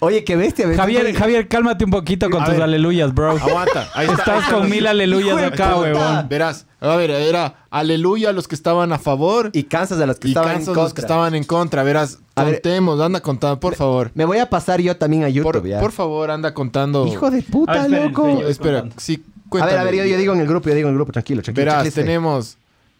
Oye, 0.00 0.24
qué 0.24 0.36
bestia. 0.36 0.66
¿ves? 0.66 0.76
Javier, 0.76 1.14
Javier, 1.14 1.48
cálmate 1.48 1.84
un 1.84 1.90
poquito 1.90 2.28
con 2.30 2.42
A 2.42 2.44
tus 2.46 2.54
ver. 2.54 2.62
aleluyas, 2.62 3.14
bro. 3.14 3.32
Aguanta. 3.32 3.88
Ahí 3.94 4.06
está, 4.06 4.08
ahí 4.08 4.08
Estás 4.08 4.38
está. 4.44 4.54
con 4.54 4.70
mil 4.70 4.86
aleluyas 4.86 5.42
acá, 5.42 5.76
huevón. 5.76 6.28
Verás, 6.28 6.66
a 6.80 6.96
ver, 6.96 7.10
era 7.10 7.56
aleluya 7.70 8.30
a 8.30 8.32
los 8.32 8.46
que 8.48 8.54
estaban 8.54 8.92
a 8.92 8.98
favor 8.98 9.50
Y 9.52 9.64
cansas 9.64 10.00
a 10.00 10.06
los 10.06 10.18
que 10.18 10.28
y 10.28 10.30
estaban 10.30 10.56
en 10.56 10.64
contra. 10.64 10.82
los 10.82 10.94
que 10.94 11.00
estaban 11.00 11.34
en 11.34 11.44
contra. 11.44 11.82
Verás, 11.82 12.18
A 12.34 12.44
ver. 12.44 12.54
contemos, 12.54 13.00
anda 13.00 13.20
contando, 13.20 13.58
por 13.60 13.74
favor. 13.74 14.10
Me 14.14 14.24
voy 14.24 14.38
a 14.38 14.48
pasar 14.50 14.80
yo 14.80 14.96
también 14.96 15.24
a 15.24 15.28
YouTube, 15.28 15.52
Por, 15.52 15.66
ya. 15.66 15.80
por 15.80 15.92
favor, 15.92 16.30
anda 16.30 16.54
contando. 16.54 17.06
Hijo 17.06 17.30
de 17.30 17.42
puta, 17.42 17.72
A 17.72 17.74
ver, 17.76 17.84
esperen, 17.84 18.04
loco. 18.08 18.26
esperen, 18.28 18.50
Espera, 18.50 18.80
contando. 18.80 19.00
sí, 19.00 19.24
A 19.24 19.48
cuéntame. 19.50 19.72
ver, 19.72 19.80
a 19.80 19.84
ver, 19.84 19.94
yo, 19.96 20.04
yo 20.04 20.16
digo 20.18 20.32
en 20.34 20.40
el 20.40 20.46
grupo, 20.46 20.68
yo 20.68 20.74
digo 20.74 20.88
en 20.88 20.92
el 20.94 20.98
grupo, 20.98 21.12
tranquilo, 21.12 21.42
tranquilo. 21.42 21.64
Verás, 21.66 21.92
tenemos 21.94 22.56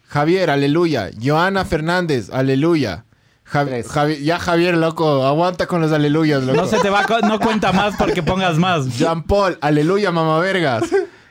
Javier, 0.09 0.49
aleluya. 0.51 1.11
Joana 1.23 1.65
Fernández, 1.67 2.31
aleluya. 2.33 3.05
Javi- 3.51 4.23
ya 4.23 4.39
Javier, 4.39 4.77
loco, 4.77 5.25
aguanta 5.27 5.67
con 5.67 5.81
los 5.81 5.93
aleluyas, 5.93 6.43
loco. 6.45 6.61
No 6.61 6.67
se 6.67 6.79
te 6.79 6.91
va, 6.91 7.07
no 7.27 7.39
cuenta 7.41 7.73
más 7.73 7.95
porque 7.97 8.23
pongas 8.23 8.59
más. 8.59 8.97
Jean 8.99 9.23
Paul, 9.23 9.59
aleluya, 9.61 10.11
mamá 10.13 10.39
vergas. 10.41 10.85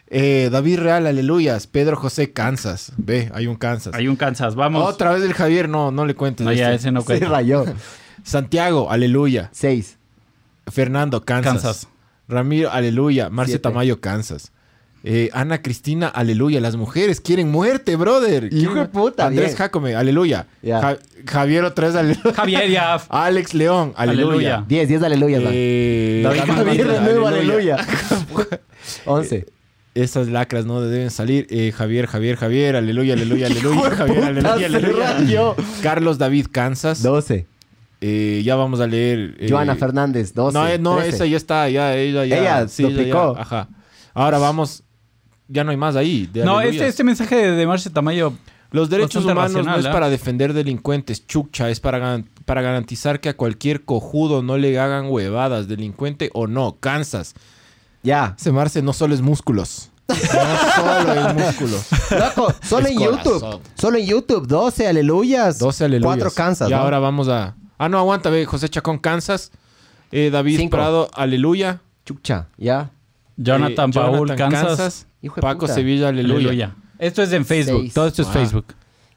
Eh, 0.09 0.49
David 0.51 0.79
Real, 0.79 1.05
aleluyas. 1.05 1.67
Pedro 1.67 1.97
José, 1.97 2.31
Kansas. 2.31 2.93
Ve, 2.97 3.29
hay 3.33 3.45
un 3.47 3.55
Kansas. 3.55 3.93
Hay 3.93 4.07
un 4.07 4.15
Kansas, 4.15 4.55
vamos. 4.55 4.83
Otra 4.87 5.11
vez 5.11 5.21
el 5.21 5.33
Javier, 5.33 5.67
no, 5.69 5.91
no 5.91 6.05
le 6.05 6.15
cuentes. 6.15 6.45
No, 6.45 6.53
ya, 6.53 6.67
este. 6.71 6.75
ese 6.87 6.91
no 6.91 7.01
Se 7.01 7.05
cuenta. 7.07 7.27
rayó. 7.29 7.65
Santiago, 8.23 8.89
aleluya. 8.89 9.49
Seis. 9.51 9.97
Fernando, 10.67 11.23
Kansas. 11.23 11.53
Kansas. 11.53 11.87
Ramiro, 12.27 12.71
aleluya. 12.71 13.29
Marcia 13.29 13.53
Siete. 13.53 13.63
Tamayo, 13.63 14.01
Kansas. 14.01 14.51
Eh, 15.09 15.29
Ana 15.33 15.61
Cristina, 15.61 16.07
aleluya. 16.07 16.59
Las 16.59 16.75
mujeres 16.75 17.21
quieren 17.21 17.49
muerte, 17.49 17.95
brother. 17.95 18.49
Hijo 18.53 18.75
de 18.75 18.85
puta, 18.87 19.27
Andrés 19.27 19.47
bien. 19.51 19.57
Jacome, 19.57 19.95
aleluya. 19.95 20.47
Ya. 20.61 20.81
Ja- 20.81 20.97
Javier 21.25 21.63
otra 21.63 21.87
vez, 21.87 21.95
aleluya. 21.95 22.33
Javier, 22.35 22.69
ya. 22.69 22.95
Alex 23.09 23.53
León, 23.53 23.93
aleluya. 23.95 24.27
Aleluya. 24.27 24.65
Diez, 24.67 24.87
diez 24.89 25.01
aleluyas, 25.03 25.41
man. 25.43 25.51
Eh, 25.55 26.21
David 26.23 26.41
Javier 26.53 26.87
de 26.87 27.01
nuevo, 27.01 27.27
aleluya. 27.27 27.77
Once. 29.05 29.45
Esas 29.95 30.27
lacras 30.27 30.65
no 30.65 30.79
deben 30.81 31.09
salir. 31.09 31.47
Eh, 31.49 31.71
Javier, 31.75 32.05
Javier, 32.05 32.35
Javier, 32.35 32.75
aleluya, 32.75 33.13
aleluya, 33.13 33.47
aleluya. 33.51 33.89
Javier, 33.91 34.23
aleluya, 34.25 34.65
aleluya. 34.67 35.55
Carlos 35.81 36.17
David, 36.17 36.47
Kansas. 36.51 37.01
Doce. 37.01 37.47
Eh, 37.99 38.41
ya 38.45 38.55
vamos 38.55 38.79
a 38.79 38.85
leer. 38.85 39.35
eh, 39.39 39.47
Joana 39.49 39.75
Fernández, 39.75 40.33
doce. 40.35 40.53
No, 40.57 40.67
eh, 40.67 40.77
no, 40.77 41.01
esa 41.01 41.25
ya 41.25 41.35
está, 41.37 41.67
ya, 41.69 41.95
ella 41.95 42.25
ya. 42.25 42.37
Ella 42.39 42.67
sí, 42.67 42.83
duplicó. 42.83 43.35
ya, 43.35 43.41
Ajá. 43.41 43.69
Ahora 44.13 44.37
vamos. 44.37 44.83
Ya 45.47 45.63
no 45.63 45.71
hay 45.71 45.77
más 45.77 45.95
ahí. 45.95 46.27
de 46.31 46.43
No, 46.43 46.61
este, 46.61 46.87
este 46.87 47.03
mensaje 47.03 47.51
de, 47.51 47.67
Marce 47.67 47.89
Tamayo. 47.89 48.33
Los 48.71 48.89
derechos 48.89 49.23
humanos 49.23 49.65
no 49.65 49.77
es 49.77 49.85
¿eh? 49.85 49.89
para 49.89 50.09
defender 50.09 50.51
delincuentes, 50.51 51.25
chucha, 51.25 51.69
es 51.69 51.79
para, 51.79 52.21
para 52.43 52.61
garantizar 52.61 53.21
que 53.21 53.29
a 53.29 53.37
cualquier 53.37 53.85
cojudo 53.85 54.43
no 54.43 54.57
le 54.57 54.77
hagan 54.77 55.05
huevadas, 55.09 55.69
delincuente 55.69 56.29
o 56.33 56.47
no, 56.47 56.75
Kansas. 56.79 57.33
Ya. 58.03 58.35
Ese 58.37 58.51
Marce 58.51 58.81
no 58.81 58.91
solo 58.91 59.13
es 59.13 59.21
músculos. 59.21 59.91
No 60.07 61.03
solo 61.03 61.13
es 61.13 61.33
músculos. 61.33 61.87
Loco, 62.11 62.53
solo 62.61 62.87
Es 62.87 62.93
en 62.93 62.99
YouTube. 62.99 63.61
Solo 63.75 63.97
en 63.97 64.05
YouTube. 64.05 64.47
Doce 64.47 64.87
aleluyas. 64.87 65.59
12 65.59 65.85
aleluyas. 65.85 66.15
Cuatro 66.15 66.31
Kansas. 66.31 66.69
Y 66.69 66.71
¿no? 66.71 66.77
ahora 66.77 66.99
vamos 66.99 67.27
a... 67.27 67.55
Ah, 67.77 67.89
no, 67.89 67.99
aguanta, 67.99 68.29
ve, 68.29 68.45
José 68.45 68.69
Chacón, 68.69 68.99
Kansas. 68.99 69.51
Eh, 70.11 70.29
David 70.31 70.57
Cinco. 70.57 70.77
Prado, 70.77 71.09
aleluya. 71.13 71.81
Chucha, 72.05 72.47
ya. 72.57 72.91
Jonathan 73.35 73.89
Eh, 73.89 73.93
Paul, 73.93 74.27
Jonathan, 74.29 74.51
Kansas. 74.51 75.06
Hijo 75.21 75.35
de 75.35 75.41
Paco 75.41 75.61
puta. 75.61 75.73
Sevilla, 75.73 76.09
aleluya. 76.09 76.35
Aleluya. 76.49 76.75
Esto 76.99 77.21
es 77.23 77.31
en 77.33 77.45
Facebook. 77.45 77.81
Seis. 77.81 77.93
Todo 77.93 78.07
esto 78.07 78.21
es 78.21 78.27
Ah. 78.29 78.33
Facebook. 78.33 78.65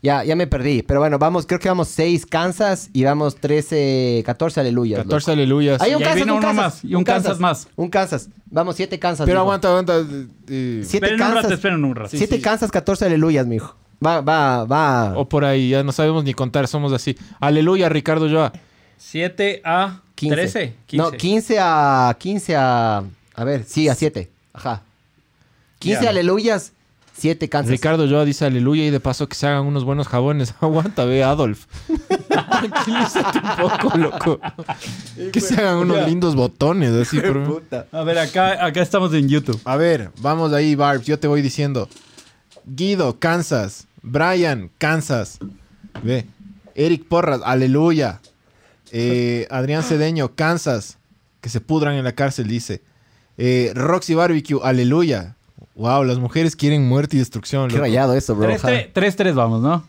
Ya, 0.03 0.25
ya 0.25 0.35
me 0.35 0.47
perdí. 0.47 0.83
Pero 0.83 1.01
bueno, 1.01 1.19
vamos, 1.19 1.45
creo 1.47 1.61
que 1.61 1.69
vamos 1.69 1.89
seis 1.89 2.25
Kansas 2.25 2.89
y 2.95 3.05
vamos 3.05 3.37
13, 3.37 4.23
14 4.25 4.61
aleluyas. 4.61 5.03
14 5.03 5.33
aleluyas. 5.33 5.81
Hay 5.83 5.93
un 5.95 6.01
Y 6.01 6.05
Kansas, 6.05 6.17
vino 6.21 6.33
un 6.33 6.39
uno 6.39 6.47
Kansas. 6.49 6.65
más, 6.83 6.85
y 6.91 6.95
un 6.95 7.05
Kansas 7.05 7.39
más. 7.39 7.69
Un 7.77 7.89
Kansas. 7.91 8.31
Vamos, 8.47 8.77
siete 8.77 8.99
Kansas. 8.99 9.27
Pero 9.27 9.41
mijo. 9.41 9.43
aguanta, 9.43 9.69
aguanta. 9.69 9.99
eh, 9.99 10.27
eh, 10.49 10.81
Siete 10.85 11.07
Esperen 11.07 11.15
un 11.15 11.21
rato, 11.21 11.35
Kansas. 11.35 11.53
esperen 11.53 11.85
un 11.85 11.95
rato. 11.95 12.11
siete 12.17 12.37
sí. 12.37 12.43
Kansas, 12.43 12.71
14 12.71 13.05
aleluyas, 13.05 13.47
mijo. 13.47 13.77
Va, 14.05 14.23
va, 14.23 14.65
va. 14.65 15.19
O 15.19 15.29
por 15.29 15.45
ahí, 15.45 15.69
ya 15.69 15.83
no 15.85 15.93
sabemos 15.93 16.25
ni 16.25 16.33
contar, 16.33 16.67
somos 16.67 16.95
así. 16.95 17.19
Aleluya, 17.39 17.91
Ricardo 17.91 18.27
Joa. 18.31 18.53
7 18.97 19.61
a 19.65 20.01
15. 20.15 20.35
13. 20.35 20.75
15. 20.87 20.97
No, 20.97 21.11
15 21.17 21.59
a. 21.61 22.17
15 22.19 22.57
a. 22.57 23.03
A 23.35 23.45
ver, 23.45 23.65
sí, 23.65 23.89
a 23.89 23.95
7. 23.95 24.31
Ajá. 24.55 24.83
15 25.81 26.05
Ya. 26.05 26.11
aleluyas, 26.11 26.73
7 27.17 27.49
Kansas. 27.49 27.71
Ricardo 27.73 28.09
Joa 28.09 28.25
dice 28.25 28.45
aleluya 28.47 28.85
y 28.87 28.91
de 28.91 29.01
paso 29.01 29.29
que 29.29 29.35
se 29.35 29.47
hagan 29.47 29.67
unos 29.67 29.85
buenos 29.85 30.07
jabones. 30.09 30.55
Aguanta, 30.61 31.05
ve, 31.05 31.23
Adolf. 31.25 31.67
Tranquilízate 32.29 33.39
un 33.39 33.69
poco, 33.69 33.99
loco. 33.99 34.41
Que 35.33 35.41
se 35.41 35.55
hagan 35.57 35.79
unos 35.79 36.07
lindos 36.07 36.35
botones, 36.35 36.93
así. 36.93 37.21
por- 37.21 37.45
Puta. 37.45 37.87
A 37.93 38.03
ver, 38.05 38.19
acá, 38.19 38.65
acá 38.65 38.81
estamos 38.83 39.13
en 39.15 39.29
YouTube. 39.29 39.61
A 39.65 39.77
ver, 39.77 40.11
vamos 40.21 40.53
ahí, 40.53 40.75
Barbs. 40.75 41.05
Yo 41.07 41.19
te 41.19 41.27
voy 41.29 41.43
diciendo. 41.43 41.89
Guido, 42.65 43.19
Kansas. 43.19 43.87
Brian, 44.03 44.71
Kansas. 44.79 45.39
Ve. 46.03 46.27
Eric 46.75 47.05
Porras, 47.07 47.41
aleluya. 47.45 48.21
Eh, 48.93 49.47
Adrián 49.51 49.83
Cedeño, 49.83 50.35
Kansas. 50.35 50.97
Que 51.41 51.49
se 51.49 51.61
pudran 51.61 51.95
en 51.95 52.05
la 52.05 52.13
cárcel, 52.13 52.49
dice. 52.49 52.83
Eh, 53.37 53.73
Roxy 53.75 54.15
Barbecue, 54.15 54.59
aleluya. 54.63 55.37
Wow, 55.81 56.05
las 56.05 56.19
mujeres 56.19 56.57
quieren 56.57 56.87
muerte 56.87 57.17
y 57.17 57.21
destrucción. 57.21 57.69
Qué 57.69 57.77
loco. 57.77 57.85
rayado 57.87 58.15
eso, 58.15 58.35
bro. 58.37 58.53
Ajá. 58.55 58.69
3-3 58.69 59.33
vamos, 59.35 59.63
¿no? 59.63 59.83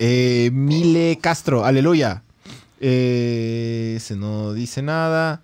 Eh, 0.00 0.50
Mile 0.52 1.18
Castro, 1.22 1.64
aleluya. 1.64 2.24
Eh, 2.80 3.94
ese 3.96 4.16
no 4.16 4.52
dice 4.54 4.82
nada. 4.82 5.42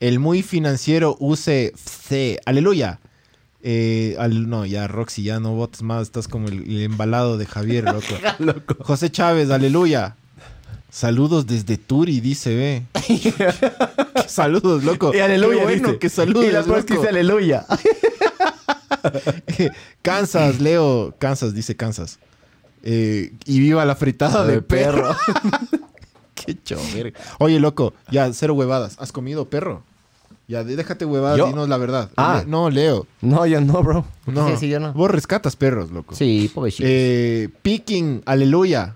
El 0.00 0.18
muy 0.18 0.42
financiero 0.42 1.16
UCC, 1.20 2.40
aleluya. 2.46 2.98
Eh, 3.62 4.16
al, 4.18 4.48
no, 4.48 4.66
ya, 4.66 4.88
Roxy, 4.88 5.22
ya 5.22 5.38
no 5.38 5.52
votes 5.54 5.82
más. 5.82 6.02
Estás 6.02 6.26
como 6.26 6.48
el, 6.48 6.62
el 6.68 6.82
embalado 6.82 7.38
de 7.38 7.46
Javier, 7.46 7.84
loco. 8.38 8.74
José 8.80 9.10
Chávez, 9.10 9.50
aleluya. 9.50 10.16
Saludos 10.90 11.46
desde 11.46 11.76
Turi, 11.76 12.18
dice, 12.20 12.56
ve. 12.56 12.82
saludos, 14.26 14.82
loco. 14.84 15.14
Y 15.14 15.18
aleluya, 15.20 15.58
Qué 15.58 15.62
bueno, 15.64 15.88
dice. 15.88 15.98
que 16.00 16.08
saludos, 16.08 16.44
Y 16.44 16.50
la 16.50 16.62
loco. 16.62 16.80
dice 16.82 17.08
aleluya. 17.08 17.66
Kansas, 20.02 20.60
Leo. 20.60 21.14
Kansas, 21.18 21.54
dice 21.54 21.76
Kansas. 21.76 22.18
Eh, 22.82 23.32
y 23.44 23.60
viva 23.60 23.84
la 23.84 23.96
fritada 23.96 24.44
de, 24.44 24.54
De 24.54 24.62
perro. 24.62 25.14
Qué 26.34 26.56
chover. 26.62 27.14
Oye, 27.38 27.58
loco, 27.60 27.92
ya, 28.10 28.32
cero 28.32 28.54
huevadas. 28.54 28.96
¿Has 29.00 29.12
comido 29.12 29.48
perro? 29.50 29.82
Ya, 30.46 30.64
déjate 30.64 31.04
huevadas, 31.04 31.36
¿Yo? 31.36 31.46
dinos 31.48 31.68
la 31.68 31.76
verdad. 31.76 32.10
Ah. 32.16 32.40
Le- 32.44 32.50
no, 32.50 32.70
Leo. 32.70 33.06
No, 33.20 33.44
yo 33.44 33.60
no, 33.60 33.82
bro. 33.82 34.06
No. 34.26 34.48
Sí, 34.50 34.56
sí, 34.56 34.68
yo 34.70 34.80
no. 34.80 34.94
Vos 34.94 35.10
rescatas 35.10 35.56
perros, 35.56 35.90
loco. 35.90 36.14
Sí, 36.14 36.50
pobrecito. 36.54 36.84
Eh, 36.88 37.50
Picking, 37.62 38.22
aleluya. 38.24 38.94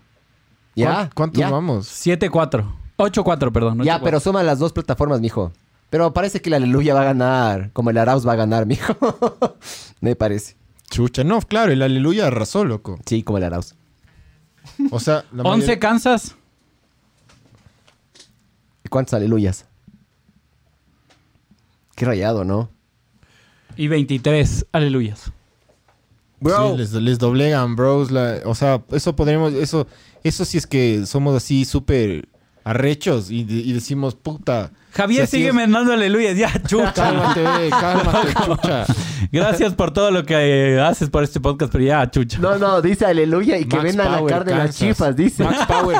ya. 0.74 0.86
¿Cuán- 0.94 1.10
¿Cuántos 1.14 1.40
ya. 1.40 1.50
vamos? 1.50 1.88
7-4. 2.06 2.64
8-4, 2.96 3.52
perdón. 3.52 3.82
Ya, 3.82 3.98
8-4. 3.98 4.00
pero 4.04 4.20
suma 4.20 4.42
las 4.42 4.58
dos 4.60 4.72
plataformas, 4.72 5.20
mijo. 5.20 5.52
Pero 5.92 6.10
parece 6.14 6.40
que 6.40 6.48
el 6.48 6.54
aleluya 6.54 6.94
va 6.94 7.02
a 7.02 7.04
ganar. 7.04 7.70
Como 7.74 7.90
el 7.90 7.98
Arauz 7.98 8.26
va 8.26 8.32
a 8.32 8.36
ganar, 8.36 8.64
mijo. 8.64 8.96
Me 10.00 10.16
parece. 10.16 10.56
Chucha, 10.90 11.22
no, 11.22 11.38
claro, 11.42 11.70
el 11.70 11.82
aleluya 11.82 12.28
arrasó, 12.28 12.64
loco. 12.64 12.98
Sí, 13.04 13.22
como 13.22 13.36
el 13.36 13.44
Arauz. 13.44 13.74
O 14.90 14.98
sea, 14.98 15.26
la 15.32 15.42
11 15.42 15.66
mayoría- 15.66 15.78
Kansas. 15.78 16.34
¿Y 18.82 18.88
cuántos 18.88 19.12
aleluyas? 19.12 19.66
Qué 21.94 22.06
rayado, 22.06 22.42
¿no? 22.44 22.70
Y 23.76 23.88
23 23.88 24.64
aleluyas. 24.72 25.24
Sí, 26.40 26.76
les, 26.78 26.92
les 26.94 27.18
doblegan, 27.18 27.76
bros. 27.76 28.10
la- 28.10 28.40
o 28.46 28.54
sea, 28.54 28.82
eso 28.92 29.14
podríamos, 29.14 29.52
eso, 29.52 29.86
eso 30.24 30.46
sí 30.46 30.56
es 30.56 30.66
que 30.66 31.04
somos 31.04 31.36
así 31.36 31.66
súper 31.66 32.30
arrechos 32.64 33.30
y, 33.30 33.40
y 33.48 33.72
decimos, 33.72 34.14
puta. 34.14 34.70
Javier 34.94 35.26
sigue 35.26 35.48
es- 35.48 35.54
mandando 35.54 35.92
aleluyas. 35.92 36.36
Ya, 36.36 36.50
chucha. 36.66 36.92
Cálmate, 36.92 37.70
cálmate, 37.70 38.34
chucha. 38.46 38.84
Gracias 39.32 39.72
por 39.74 39.90
todo 39.92 40.10
lo 40.10 40.24
que 40.24 40.74
eh, 40.74 40.80
haces 40.80 41.08
por 41.10 41.24
este 41.24 41.40
podcast, 41.40 41.72
pero 41.72 41.84
ya, 41.84 42.10
chucha. 42.10 42.38
No, 42.38 42.58
no, 42.58 42.82
dice 42.82 43.06
aleluya 43.06 43.56
y 43.58 43.64
que 43.64 43.76
Max 43.76 43.88
vendan 43.88 44.12
la 44.12 44.18
Power, 44.18 44.32
carne 44.34 44.50
las 44.52 44.60
Kansas. 44.60 44.78
chifas, 44.78 45.16
dice. 45.16 45.44
Max 45.44 45.66
Power, 45.66 45.96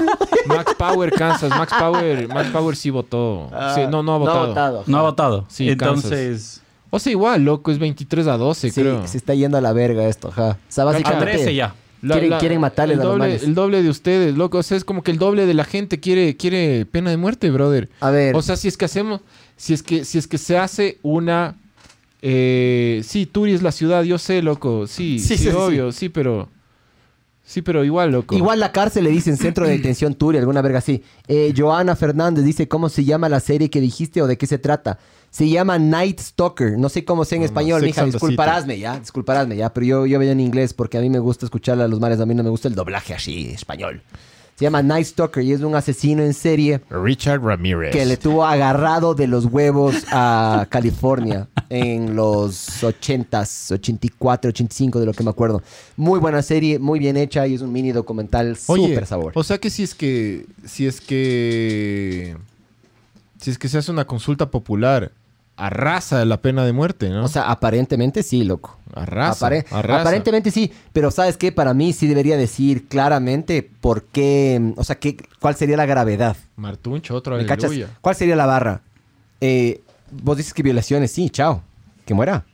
Max 0.46 0.74
Power, 0.78 1.12
Kansas. 1.12 1.50
Max 1.50 1.72
Power, 1.78 2.28
Max 2.28 2.48
Power 2.50 2.76
sí 2.76 2.90
votó. 2.90 3.50
Sí, 3.74 3.82
no, 3.90 4.02
no 4.02 4.14
ha 4.14 4.18
votado. 4.18 4.84
No 4.86 4.98
ha 4.98 5.02
votado. 5.02 5.46
Sí, 5.48 5.70
Entonces, 5.70 6.60
O 6.90 6.98
sea, 6.98 7.10
igual, 7.12 7.42
loco, 7.44 7.70
es 7.70 7.78
23 7.78 8.26
a 8.26 8.36
12, 8.36 8.70
Sí, 8.70 8.80
creo. 8.80 9.06
se 9.06 9.16
está 9.16 9.34
yendo 9.34 9.56
a 9.56 9.62
la 9.62 9.72
verga 9.72 10.04
esto, 10.04 10.28
ajá. 10.28 10.50
O 10.50 10.56
sea, 10.68 10.82
a 10.82 10.86
básicamente... 10.88 11.32
13 11.32 11.54
ya. 11.54 11.74
La- 12.02 12.14
quieren, 12.14 12.30
la- 12.30 12.38
quieren 12.38 12.60
matarles 12.60 12.96
el 12.96 13.00
a 13.00 13.04
los 13.04 13.12
doble, 13.12 13.24
manes. 13.28 13.42
el 13.44 13.54
doble 13.54 13.82
de 13.82 13.88
ustedes, 13.88 14.36
loco. 14.36 14.58
O 14.58 14.62
sea, 14.62 14.76
es 14.76 14.84
como 14.84 15.02
que 15.02 15.10
el 15.12 15.18
doble 15.18 15.46
de 15.46 15.54
la 15.54 15.64
gente 15.64 15.98
quiere, 16.00 16.36
quiere 16.36 16.84
pena 16.84 17.10
de 17.10 17.16
muerte, 17.16 17.50
brother. 17.50 17.88
A 18.00 18.10
ver, 18.10 18.34
O 18.36 18.42
sea, 18.42 18.56
si 18.56 18.68
es 18.68 18.76
que 18.76 18.84
hacemos, 18.84 19.20
si 19.56 19.72
es 19.72 19.82
que, 19.82 20.04
si 20.04 20.18
es 20.18 20.26
que 20.26 20.36
se 20.38 20.58
hace 20.58 20.98
una, 21.02 21.54
eh, 22.20 23.02
sí, 23.04 23.26
Turi 23.26 23.52
es 23.54 23.62
la 23.62 23.72
ciudad, 23.72 24.02
yo 24.04 24.18
sé, 24.18 24.42
loco, 24.42 24.86
sí, 24.86 25.18
Sí, 25.20 25.36
sí, 25.36 25.44
sí, 25.44 25.50
sí. 25.50 25.56
obvio, 25.56 25.92
sí, 25.92 26.08
pero, 26.08 26.48
sí, 27.44 27.62
pero 27.62 27.84
igual, 27.84 28.12
loco. 28.12 28.36
igual 28.36 28.60
la 28.60 28.72
cárcel 28.72 29.04
le 29.04 29.10
dicen 29.10 29.36
centro 29.36 29.66
de 29.66 29.72
detención 29.76 30.14
Turi, 30.14 30.38
alguna 30.38 30.62
verga 30.62 30.78
así. 30.78 31.02
Eh, 31.28 31.52
Joana 31.56 31.96
Fernández 31.96 32.44
dice 32.44 32.68
cómo 32.68 32.88
se 32.88 33.04
llama 33.04 33.28
la 33.28 33.40
serie 33.40 33.70
que 33.70 33.80
dijiste 33.80 34.22
o 34.22 34.26
de 34.26 34.36
qué 34.38 34.46
se 34.46 34.58
trata. 34.58 34.98
Se 35.32 35.48
llama 35.48 35.78
Night 35.78 36.20
Stalker. 36.20 36.76
No 36.78 36.90
sé 36.90 37.06
cómo 37.06 37.24
sea 37.24 37.36
en 37.36 37.40
No, 37.42 37.46
español, 37.46 37.82
mija. 37.82 38.04
Disculparásme 38.04 38.78
ya, 38.78 39.00
disculparásme 39.00 39.56
ya. 39.56 39.72
Pero 39.72 39.86
yo, 39.86 40.06
yo 40.06 40.18
veía 40.18 40.32
en 40.32 40.40
inglés 40.40 40.74
porque 40.74 40.98
a 40.98 41.00
mí 41.00 41.08
me 41.08 41.18
gusta 41.20 41.46
escucharla 41.46 41.84
a 41.84 41.88
los 41.88 42.00
mares. 42.00 42.20
A 42.20 42.26
mí 42.26 42.34
no 42.34 42.42
me 42.42 42.50
gusta 42.50 42.68
el 42.68 42.74
doblaje 42.74 43.14
así, 43.14 43.48
español. 43.48 44.02
Se 44.56 44.66
llama 44.66 44.82
Night 44.82 45.06
Stalker 45.06 45.42
y 45.42 45.52
es 45.52 45.62
un 45.62 45.74
asesino 45.74 46.22
en 46.22 46.34
serie 46.34 46.82
Richard 46.90 47.40
Ramírez. 47.42 47.90
que 47.92 48.04
le 48.04 48.18
tuvo 48.18 48.44
agarrado 48.44 49.14
de 49.14 49.26
los 49.26 49.46
huevos 49.46 49.94
a 50.12 50.66
California 50.70 51.48
en 51.70 52.14
los 52.14 52.82
80s, 52.84 53.72
84, 53.72 54.50
85 54.50 55.00
de 55.00 55.06
lo 55.06 55.14
que 55.14 55.24
me 55.24 55.30
acuerdo. 55.30 55.62
Muy 55.96 56.20
buena 56.20 56.42
serie, 56.42 56.78
muy 56.78 56.98
bien 56.98 57.16
hecha 57.16 57.46
y 57.46 57.54
es 57.54 57.62
un 57.62 57.72
mini 57.72 57.92
documental 57.92 58.54
súper 58.58 59.06
sabor. 59.06 59.32
o 59.34 59.42
sea 59.42 59.56
que 59.56 59.70
si 59.70 59.82
es 59.82 59.94
que, 59.94 60.44
si 60.66 60.86
es 60.86 61.00
que, 61.00 62.36
si 63.40 63.50
es 63.50 63.58
que 63.58 63.68
se 63.70 63.78
hace 63.78 63.90
una 63.90 64.04
consulta 64.04 64.50
popular, 64.50 65.10
arrasa 65.56 66.24
la 66.24 66.40
pena 66.40 66.64
de 66.64 66.72
muerte, 66.72 67.08
¿no? 67.10 67.24
O 67.24 67.28
sea, 67.28 67.50
aparentemente 67.50 68.22
sí, 68.22 68.42
loco. 68.44 68.78
arrasa, 68.94 69.46
Apare- 69.48 69.64
arrasa. 69.70 70.00
Aparentemente 70.02 70.50
sí, 70.50 70.72
pero 70.92 71.10
¿sabes 71.10 71.36
qué? 71.36 71.52
Para 71.52 71.74
mí 71.74 71.92
sí 71.92 72.06
debería 72.06 72.36
decir 72.36 72.88
claramente 72.88 73.62
por 73.80 74.04
qué, 74.04 74.72
o 74.76 74.84
sea, 74.84 74.96
qué, 74.98 75.16
cuál 75.40 75.54
sería 75.54 75.76
la 75.76 75.86
gravedad. 75.86 76.36
Martuncho, 76.56 77.14
otro 77.14 77.36
¿Me 77.36 77.46
cachas? 77.46 77.70
¿Cuál 78.00 78.14
sería 78.16 78.36
la 78.36 78.46
barra? 78.46 78.80
Eh, 79.40 79.82
vos 80.10 80.36
dices 80.36 80.52
que 80.54 80.62
violaciones, 80.62 81.10
sí, 81.12 81.30
chao. 81.30 81.62
Que 82.06 82.14
muera. 82.14 82.44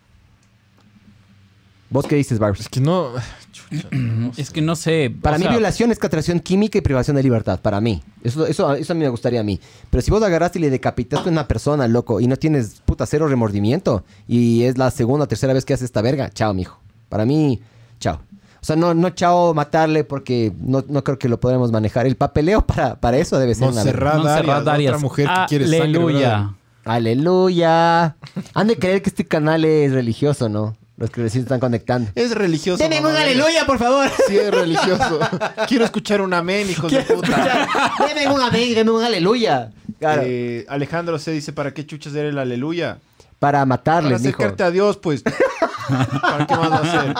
¿Vos 1.90 2.06
qué 2.06 2.16
dices, 2.16 2.38
Barbs? 2.38 2.60
Es 2.60 2.68
que 2.68 2.80
no, 2.80 3.12
chucha, 3.58 3.88
no 3.92 4.32
sé. 4.32 4.42
es 4.42 4.50
que 4.50 4.62
no 4.62 4.76
sé. 4.76 5.14
Para 5.22 5.36
o 5.36 5.38
mí 5.38 5.44
sea, 5.44 5.52
violación 5.52 5.90
es 5.90 5.98
castración 5.98 6.40
química 6.40 6.78
y 6.78 6.80
privación 6.80 7.16
de 7.16 7.22
libertad, 7.22 7.60
para 7.60 7.80
mí. 7.80 8.02
Eso, 8.22 8.46
eso, 8.46 8.74
eso 8.74 8.92
a 8.92 8.96
mí 8.96 9.00
me 9.00 9.08
gustaría 9.08 9.40
a 9.40 9.44
mí. 9.44 9.60
Pero 9.90 10.02
si 10.02 10.10
vos 10.10 10.22
agarraste 10.22 10.58
y 10.58 10.62
le 10.62 10.70
decapitaste 10.70 11.28
a 11.28 11.32
una 11.32 11.48
persona, 11.48 11.88
loco, 11.88 12.20
y 12.20 12.26
no 12.26 12.36
tienes 12.36 12.82
puta 12.84 13.06
cero 13.06 13.28
remordimiento, 13.28 14.04
y 14.26 14.64
es 14.64 14.78
la 14.78 14.90
segunda 14.90 15.24
o 15.24 15.28
tercera 15.28 15.52
vez 15.52 15.64
que 15.64 15.74
haces 15.74 15.86
esta 15.86 16.02
verga, 16.02 16.30
chao, 16.30 16.54
mijo. 16.54 16.80
Para 17.08 17.24
mí, 17.24 17.60
chao. 18.00 18.20
O 18.60 18.64
sea, 18.64 18.76
no, 18.76 18.92
no 18.92 19.10
chao 19.10 19.54
matarle 19.54 20.04
porque 20.04 20.52
no, 20.60 20.84
no 20.88 21.04
creo 21.04 21.18
que 21.18 21.28
lo 21.28 21.38
podremos 21.38 21.70
manejar. 21.70 22.06
El 22.06 22.16
papeleo 22.16 22.66
para, 22.66 22.96
para 22.96 23.18
eso 23.18 23.38
debe 23.38 23.54
ser 23.54 23.68
una 23.68 23.84
verga. 23.84 24.14
Montserrat 24.14 24.48
Arias, 24.48 24.66
Arias. 24.66 24.92
otra 24.94 25.02
mujer 25.02 25.26
que 25.28 25.46
quiere 25.48 25.64
sangre, 25.66 25.82
Aleluya. 25.84 26.54
Aleluya. 26.84 28.16
Han 28.54 28.66
de 28.66 28.78
creer 28.78 29.02
que 29.02 29.10
este 29.10 29.26
canal 29.26 29.64
es 29.64 29.92
religioso, 29.92 30.48
¿no? 30.48 30.76
Los 30.98 31.10
que 31.10 31.22
recién 31.22 31.44
están 31.44 31.60
conectando. 31.60 32.10
Es 32.16 32.34
religioso. 32.34 32.82
¡Denme 32.82 33.00
mamá, 33.00 33.20
aleluya, 33.20 33.64
por 33.66 33.78
favor! 33.78 34.10
Sí, 34.26 34.36
es 34.36 34.50
religioso. 34.50 35.20
Quiero 35.68 35.84
escuchar 35.84 36.20
un 36.20 36.34
amén, 36.34 36.68
hijos 36.68 36.90
de 36.92 37.02
puta. 37.02 37.68
¡Denme 38.06 38.28
un 38.34 38.40
amén, 38.40 38.74
denme 38.74 38.90
un 38.90 39.02
aleluya! 39.04 39.70
Claro. 40.00 40.22
Eh, 40.24 40.66
Alejandro 40.68 41.18
se 41.20 41.30
dice, 41.30 41.52
¿para 41.52 41.72
qué 41.72 41.86
chuchas 41.86 42.14
era 42.14 42.28
el 42.28 42.38
aleluya? 42.38 42.98
para 43.38 43.52
Para 43.58 43.66
matarles, 43.66 44.20
mijo. 44.22 44.36
acercarte 44.38 44.62
a 44.64 44.70
Dios, 44.72 44.96
pues. 44.96 45.22
¿Para 46.20 46.46
qué 46.46 46.56
más 46.56 46.70
va 46.72 46.76
a 46.76 46.80
hacer? 46.80 47.14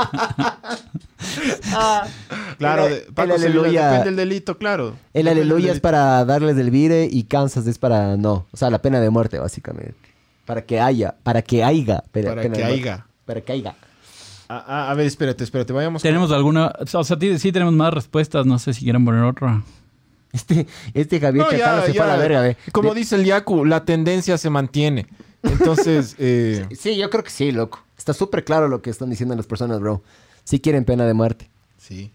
Claro, 2.59 2.87
El- 2.87 2.93
de- 2.95 3.01
Paco 3.13 3.35
el 3.35 3.41
Sevilla, 3.41 3.61
aleluya- 3.61 3.91
depende 3.91 4.05
del 4.07 4.17
delito, 4.17 4.59
claro. 4.59 4.97
El 5.15 5.25
Depende 5.27 5.31
aleluya 5.43 5.73
es 5.73 5.81
para 5.81 6.25
darles 6.25 6.57
del 6.57 6.71
vire 6.73 7.09
y 7.11 7.25
Kansas 7.25 7.67
es 7.67 7.79
para 7.79 8.17
no. 8.17 8.47
O 8.53 8.57
sea, 8.57 8.71
la 8.71 8.83
pena 8.83 9.01
de 9.01 9.11
muerte, 9.11 9.39
básicamente. 9.39 9.95
Para 10.47 10.63
que 10.63 10.81
haya, 10.81 11.15
para 11.23 11.43
que 11.43 11.63
haya. 11.63 12.03
pena- 12.13 12.31
Para 12.31 12.43
pena 12.43 12.55
que 12.57 12.63
de 12.63 12.69
muerte. 12.69 12.83
haya. 12.91 13.07
Para 13.29 13.41
que 13.43 13.53
haya. 13.53 13.77
Ah, 14.49 14.65
ah, 14.67 14.91
a 14.91 14.95
ver, 14.95 15.07
espérate, 15.07 15.45
espérate, 15.45 15.73
vayamos. 15.73 16.03
con- 16.03 16.09
Tenemos 16.09 16.33
alguna. 16.33 16.73
O 16.81 17.05
sea, 17.05 17.17
sí, 17.21 17.39
sí 17.39 17.53
tenemos 17.53 17.75
más 17.75 17.93
respuestas. 17.95 18.45
No 18.47 18.59
sé 18.59 18.73
si 18.75 18.83
quieren 18.85 19.05
poner 19.05 19.23
otra. 19.23 19.63
Este, 20.33 20.67
este 20.95 21.21
Javier 21.21 21.45
No, 21.45 21.51
Chacalo 21.51 21.81
ya, 21.81 21.87
se 21.87 21.93
fue 21.95 22.03
a 22.05 22.07
ya. 22.09 22.13
la 22.17 22.19
verga, 22.19 22.41
ve. 22.41 22.57
Como 22.73 22.93
De- 22.95 23.01
dice 23.01 23.15
el 23.17 23.25
Yaku, 23.25 23.65
la 23.65 23.85
tendencia 23.85 24.37
se 24.39 24.51
mantiene. 24.51 25.07
Entonces, 25.43 26.17
eh, 26.19 26.67
Sí, 26.79 26.97
yo 26.97 27.09
creo 27.11 27.23
que 27.23 27.31
sí, 27.31 27.53
loco. 27.53 27.85
Está 27.97 28.13
súper 28.15 28.45
claro 28.45 28.69
lo 28.69 28.81
que 28.83 28.91
están 28.91 29.11
diciendo 29.11 29.35
las 29.37 29.47
personas, 29.47 29.81
bro. 29.81 30.03
Sí 30.45 30.61
quieren 30.61 30.85
pena 30.85 31.05
de 31.07 31.15
muerte. 31.15 31.49
sí, 31.79 32.11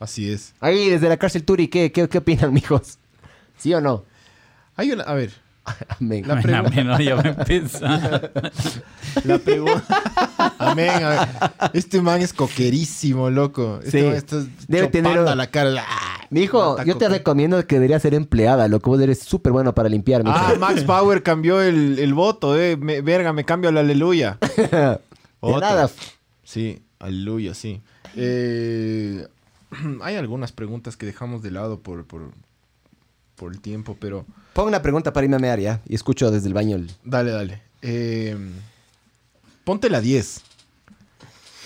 así 0.00 0.30
es. 0.30 0.54
Ahí, 0.60 0.90
desde 0.90 1.08
la 1.08 1.16
cárcel 1.16 1.44
Turi, 1.44 1.68
¿qué, 1.68 1.90
qué, 1.90 2.08
qué 2.08 2.18
opinan, 2.18 2.52
mijos? 2.54 2.98
¿Sí 3.56 3.72
o 3.74 3.80
no? 3.80 4.04
Hay 4.76 4.92
una, 4.92 5.02
a 5.04 5.14
ver, 5.14 5.32
Amén. 6.00 6.24
La 6.26 6.34
Bueno, 6.34 6.42
pregunta- 6.70 6.84
no, 6.84 7.00
ya 7.00 7.16
me 7.16 7.28
empieza. 7.30 8.30
la 9.24 9.38
pregunta. 9.38 9.84
Amén, 10.58 10.90
a 10.90 11.08
ver. 11.08 11.28
Este 11.74 12.00
man 12.00 12.20
es 12.20 12.32
coquerísimo, 12.32 13.30
loco. 13.30 13.80
Este 13.84 14.00
Sí. 14.00 14.06
man 14.06 14.14
está 14.16 14.36
Debe 14.66 14.88
tener 14.88 15.18
a 15.18 15.34
la 15.34 15.46
cara. 15.48 15.84
¡Ah! 15.88 16.26
Mijo, 16.30 16.72
Mata 16.72 16.84
yo 16.84 16.98
te 16.98 17.06
coque- 17.06 17.18
recomiendo 17.18 17.66
que 17.66 17.76
deberías 17.76 18.02
ser 18.02 18.12
empleada, 18.14 18.68
loco. 18.68 18.90
Vos 18.90 19.00
eres 19.00 19.20
súper 19.20 19.50
bueno 19.52 19.74
para 19.74 19.88
limpiar, 19.88 20.22
mijo. 20.24 20.36
Ah, 20.38 20.54
Max 20.58 20.84
Power 20.84 21.22
cambió 21.22 21.62
el, 21.62 21.98
el 21.98 22.12
voto, 22.12 22.58
eh. 22.58 22.76
Me- 22.76 23.00
verga, 23.00 23.32
me 23.32 23.44
cambio 23.44 23.70
al 23.70 23.78
aleluya. 23.78 24.38
de 24.56 24.98
Otra. 25.40 25.68
nada. 25.70 25.90
Sí, 26.44 26.82
aleluya, 26.98 27.54
sí. 27.54 27.80
Eh, 28.16 29.26
hay 30.02 30.16
algunas 30.16 30.52
preguntas 30.52 30.96
que 30.96 31.06
dejamos 31.06 31.42
de 31.42 31.50
lado 31.50 31.80
por, 31.80 32.04
por, 32.04 32.30
por 33.38 33.52
el 33.52 33.60
tiempo, 33.60 33.96
pero 33.98 34.26
Pon 34.52 34.66
una 34.68 34.82
pregunta 34.82 35.12
para 35.12 35.24
irme 35.24 35.36
a 35.36 35.38
mear 35.38 35.60
ya. 35.60 35.80
Y 35.88 35.94
escucho 35.94 36.30
desde 36.30 36.48
el 36.48 36.54
baño. 36.54 36.76
el- 36.76 36.90
dale, 37.04 37.30
dale. 37.30 37.62
Eh, 37.80 38.36
ponte 39.64 39.88
la 39.88 40.00
10. 40.00 40.40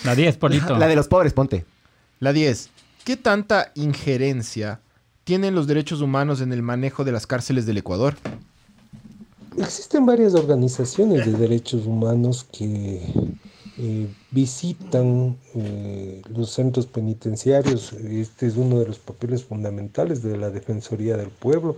La 0.04 0.14
10, 0.14 0.36
Polito. 0.36 0.76
La 0.76 0.86
de 0.88 0.96
los 0.96 1.08
pobres, 1.08 1.32
ponte. 1.32 1.64
La 2.20 2.32
10. 2.32 2.68
¿Qué 3.04 3.16
tanta 3.16 3.72
injerencia 3.74 4.80
tienen 5.24 5.54
los 5.54 5.66
derechos 5.66 6.00
humanos 6.02 6.40
en 6.40 6.52
el 6.52 6.62
manejo 6.62 7.02
de 7.04 7.12
las 7.12 7.26
cárceles 7.26 7.64
del 7.66 7.78
Ecuador? 7.78 8.14
Existen 9.58 10.06
varias 10.06 10.34
organizaciones 10.34 11.26
de 11.26 11.32
derechos 11.32 11.86
humanos 11.86 12.46
que 12.52 13.02
eh, 13.78 14.06
visitan 14.30 15.38
eh, 15.54 16.20
los 16.28 16.50
centros 16.50 16.86
penitenciarios. 16.86 17.92
Este 17.92 18.46
es 18.46 18.56
uno 18.56 18.78
de 18.78 18.86
los 18.86 18.98
papeles 18.98 19.44
fundamentales 19.44 20.22
de 20.22 20.36
la 20.36 20.50
Defensoría 20.50 21.16
del 21.16 21.30
Pueblo 21.30 21.76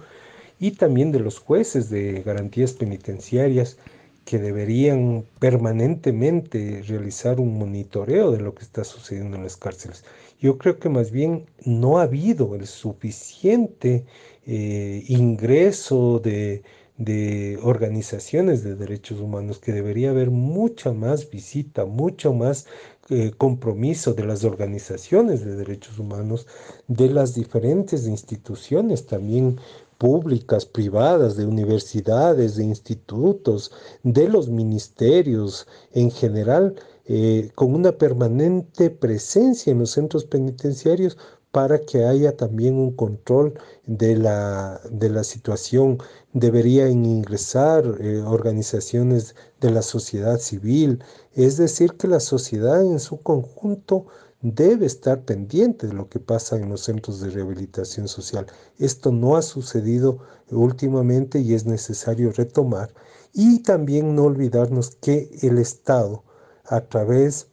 y 0.58 0.72
también 0.72 1.12
de 1.12 1.20
los 1.20 1.38
jueces 1.38 1.90
de 1.90 2.22
garantías 2.22 2.72
penitenciarias 2.72 3.76
que 4.24 4.38
deberían 4.38 5.24
permanentemente 5.38 6.82
realizar 6.86 7.38
un 7.40 7.58
monitoreo 7.58 8.30
de 8.30 8.40
lo 8.40 8.54
que 8.54 8.64
está 8.64 8.82
sucediendo 8.82 9.36
en 9.36 9.44
las 9.44 9.56
cárceles. 9.56 10.04
Yo 10.40 10.58
creo 10.58 10.78
que 10.78 10.88
más 10.88 11.10
bien 11.10 11.46
no 11.64 11.98
ha 11.98 12.02
habido 12.04 12.54
el 12.54 12.66
suficiente 12.66 14.04
eh, 14.46 15.04
ingreso 15.08 16.18
de, 16.18 16.62
de 16.96 17.58
organizaciones 17.62 18.62
de 18.62 18.76
derechos 18.76 19.20
humanos, 19.20 19.58
que 19.58 19.72
debería 19.72 20.10
haber 20.10 20.30
mucha 20.30 20.92
más 20.92 21.28
visita, 21.28 21.84
mucho 21.84 22.32
más 22.32 22.66
eh, 23.10 23.32
compromiso 23.36 24.14
de 24.14 24.24
las 24.24 24.44
organizaciones 24.44 25.44
de 25.44 25.56
derechos 25.56 25.98
humanos, 25.98 26.46
de 26.86 27.08
las 27.08 27.34
diferentes 27.34 28.06
instituciones 28.06 29.06
también 29.06 29.58
públicas, 29.98 30.66
privadas, 30.66 31.36
de 31.36 31.46
universidades, 31.46 32.56
de 32.56 32.64
institutos, 32.64 33.72
de 34.02 34.28
los 34.28 34.48
ministerios 34.48 35.66
en 35.92 36.10
general, 36.10 36.74
eh, 37.06 37.50
con 37.54 37.74
una 37.74 37.92
permanente 37.92 38.88
presencia 38.90 39.70
en 39.72 39.80
los 39.80 39.90
centros 39.90 40.24
penitenciarios 40.24 41.18
para 41.54 41.78
que 41.78 42.04
haya 42.04 42.36
también 42.36 42.74
un 42.74 42.96
control 42.96 43.54
de 43.86 44.16
la, 44.16 44.80
de 44.90 45.08
la 45.08 45.22
situación. 45.22 45.98
Deberían 46.32 47.04
ingresar 47.04 47.84
eh, 48.00 48.20
organizaciones 48.22 49.36
de 49.60 49.70
la 49.70 49.82
sociedad 49.82 50.40
civil, 50.40 51.04
es 51.32 51.56
decir, 51.56 51.92
que 51.92 52.08
la 52.08 52.18
sociedad 52.18 52.84
en 52.84 52.98
su 52.98 53.22
conjunto 53.22 54.06
debe 54.42 54.86
estar 54.86 55.24
pendiente 55.24 55.86
de 55.86 55.92
lo 55.92 56.08
que 56.08 56.18
pasa 56.18 56.56
en 56.56 56.70
los 56.70 56.80
centros 56.80 57.20
de 57.20 57.30
rehabilitación 57.30 58.08
social. 58.08 58.46
Esto 58.80 59.12
no 59.12 59.36
ha 59.36 59.42
sucedido 59.42 60.18
últimamente 60.50 61.38
y 61.38 61.54
es 61.54 61.66
necesario 61.66 62.32
retomar. 62.32 62.92
Y 63.32 63.62
también 63.62 64.16
no 64.16 64.24
olvidarnos 64.24 64.96
que 64.96 65.30
el 65.42 65.58
Estado, 65.58 66.24
a 66.64 66.80
través 66.80 67.46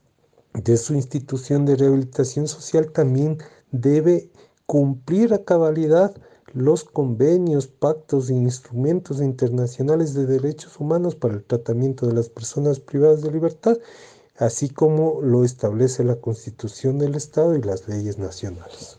de 0.55 0.75
su 0.77 0.95
institución 0.95 1.67
de 1.67 1.75
rehabilitación 1.75 2.47
social, 2.47 2.91
también 2.91 3.37
debe 3.71 4.29
cumplir 4.65 5.33
a 5.33 5.43
cabalidad 5.43 6.15
los 6.53 6.83
convenios, 6.83 7.67
pactos 7.67 8.29
e 8.29 8.33
instrumentos 8.33 9.21
internacionales 9.21 10.13
de 10.13 10.25
derechos 10.25 10.79
humanos 10.79 11.15
para 11.15 11.35
el 11.35 11.43
tratamiento 11.43 12.07
de 12.07 12.13
las 12.13 12.29
personas 12.29 12.79
privadas 12.79 13.21
de 13.21 13.31
libertad 13.31 13.77
así 14.41 14.69
como 14.69 15.21
lo 15.21 15.45
establece 15.45 16.03
la 16.03 16.15
Constitución 16.15 16.97
del 16.97 17.13
Estado 17.13 17.55
y 17.55 17.61
las 17.61 17.87
leyes 17.87 18.17
nacionales. 18.17 18.97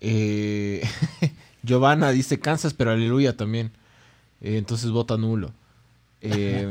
Eh, 0.00 0.82
Giovanna 1.64 2.12
dice 2.12 2.38
Kansas, 2.38 2.74
pero 2.74 2.92
aleluya 2.92 3.36
también. 3.36 3.72
Eh, 4.40 4.56
entonces 4.58 4.90
vota 4.90 5.16
nulo. 5.16 5.52
Eh, 6.22 6.66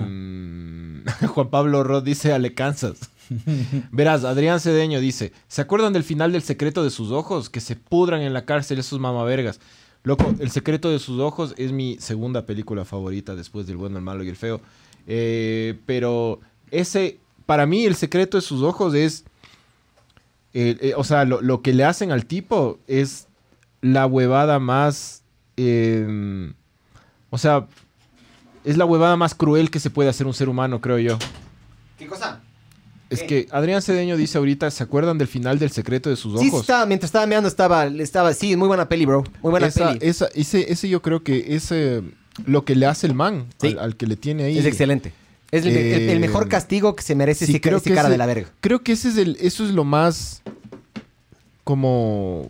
Juan 1.27 1.49
Pablo 1.49 1.83
Roth 1.83 2.03
dice 2.03 2.33
Ale 2.33 2.53
Kansas. 2.53 3.09
Verás, 3.91 4.23
Adrián 4.23 4.59
Cedeño 4.59 4.99
dice: 4.99 5.33
¿Se 5.47 5.61
acuerdan 5.61 5.93
del 5.93 6.03
final 6.03 6.31
del 6.31 6.41
secreto 6.41 6.83
de 6.83 6.89
sus 6.89 7.11
ojos? 7.11 7.49
Que 7.49 7.61
se 7.61 7.75
pudran 7.75 8.21
en 8.21 8.33
la 8.33 8.45
cárcel 8.45 8.79
esos 8.79 8.99
mamavergas. 8.99 9.59
Loco, 10.03 10.35
El 10.39 10.51
secreto 10.51 10.91
de 10.91 10.99
sus 10.99 11.19
ojos 11.19 11.55
es 11.57 11.71
mi 11.71 11.97
segunda 11.99 12.45
película 12.45 12.85
favorita 12.85 13.35
después 13.35 13.65
del 13.65 13.77
bueno, 13.77 13.97
el 13.97 14.03
malo 14.03 14.23
y 14.23 14.29
el 14.29 14.35
feo. 14.35 14.61
pero 15.87 16.39
ese, 16.71 17.19
para 17.45 17.65
mí, 17.65 17.85
el 17.85 17.95
secreto 17.95 18.37
de 18.37 18.41
sus 18.41 18.61
ojos 18.61 18.93
es, 18.93 19.25
eh, 20.53 20.77
eh, 20.79 20.93
o 20.95 21.03
sea, 21.03 21.25
lo, 21.25 21.61
que 21.61 21.73
le 21.73 21.83
hacen 21.83 22.11
al 22.11 22.25
tipo 22.25 22.79
es 22.87 23.27
la 23.81 24.05
huevada 24.05 24.59
más, 24.59 25.23
em, 25.57 26.53
o 27.29 27.37
sea, 27.37 27.67
es 28.65 28.77
la 28.77 28.85
huevada 28.85 29.15
más 29.15 29.35
cruel 29.35 29.69
que 29.69 29.79
se 29.79 29.89
puede 29.89 30.09
hacer 30.09 30.27
un 30.27 30.33
ser 30.33 30.49
humano, 30.49 30.81
creo 30.81 30.99
yo. 30.99 31.17
¿Qué 31.97 32.07
cosa? 32.07 32.41
Es 33.09 33.21
que 33.23 33.47
Adrián 33.51 33.81
Cedeño 33.81 34.17
dice 34.17 34.37
ahorita, 34.37 34.69
¿se 34.71 34.83
acuerdan 34.83 35.17
del 35.17 35.27
final 35.27 35.59
del 35.59 35.69
secreto 35.69 36.09
de 36.09 36.15
sus 36.15 36.33
ojos? 36.33 36.41
Sí, 36.41 36.55
estaba, 36.55 36.85
mientras 36.85 37.09
estaba 37.09 37.25
mirando, 37.27 37.47
estaba, 37.47 37.85
estaba, 37.85 38.33
sí, 38.33 38.55
muy 38.55 38.67
buena 38.67 38.89
peli, 38.89 39.05
bro. 39.05 39.23
Muy 39.41 39.51
buena 39.51 39.69
peli. 39.69 39.99
Esa, 40.01 40.27
ese, 40.33 40.71
ese 40.71 40.89
yo 40.89 41.01
creo 41.01 41.23
que 41.23 41.55
es 41.55 41.71
lo 42.45 42.65
que 42.65 42.75
le 42.75 42.87
hace 42.87 43.07
el 43.07 43.13
man 43.13 43.45
al, 43.79 43.95
que 43.95 44.07
le 44.07 44.15
tiene 44.15 44.45
ahí. 44.45 44.57
Es 44.57 44.65
excelente. 44.65 45.13
Es 45.51 45.65
el, 45.65 46.19
mejor 46.19 46.47
eh, 46.47 46.49
castigo 46.49 46.95
que 46.95 47.03
se 47.03 47.15
merece 47.15 47.45
ese, 47.45 47.61
creo 47.61 47.81
cara 47.81 48.09
de 48.09 48.17
la 48.17 48.25
verga. 48.25 48.49
Creo 48.59 48.81
que 48.81 48.93
ese 48.93 49.09
es 49.09 49.17
el, 49.17 49.37
eso 49.39 49.63
es 49.63 49.71
lo 49.71 49.83
más 49.83 50.41
como 51.63 52.49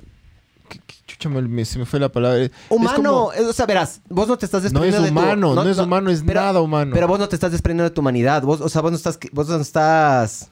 chucha, 1.17 1.65
se 1.65 1.79
me 1.79 1.85
fue 1.85 1.99
la 1.99 2.09
palabra. 2.09 2.49
Humano, 2.69 3.25
o 3.25 3.53
sea, 3.53 3.65
verás, 3.65 4.01
vos 4.09 4.27
no 4.27 4.37
te 4.37 4.45
estás 4.45 4.63
desprendiendo 4.63 4.99
no 4.99 5.05
es 5.05 5.11
humano, 5.11 5.53
No, 5.55 5.69
es 5.69 5.77
humano, 5.77 6.09
es 6.09 6.23
nada 6.23 6.61
humano. 6.61 6.91
Pero 6.93 7.07
vos 7.07 7.19
no 7.19 7.27
te 7.29 7.35
estás 7.35 7.51
desprendiendo 7.51 7.89
de 7.89 7.93
tu 7.93 8.01
humanidad. 8.01 8.43
Vos, 8.43 8.61
o 8.61 8.69
sea, 8.69 8.81
vos 8.81 8.91
no 8.91 8.97
estás... 8.97 9.19
Vos 9.31 9.47
no 9.47 9.55
estás 9.57 10.49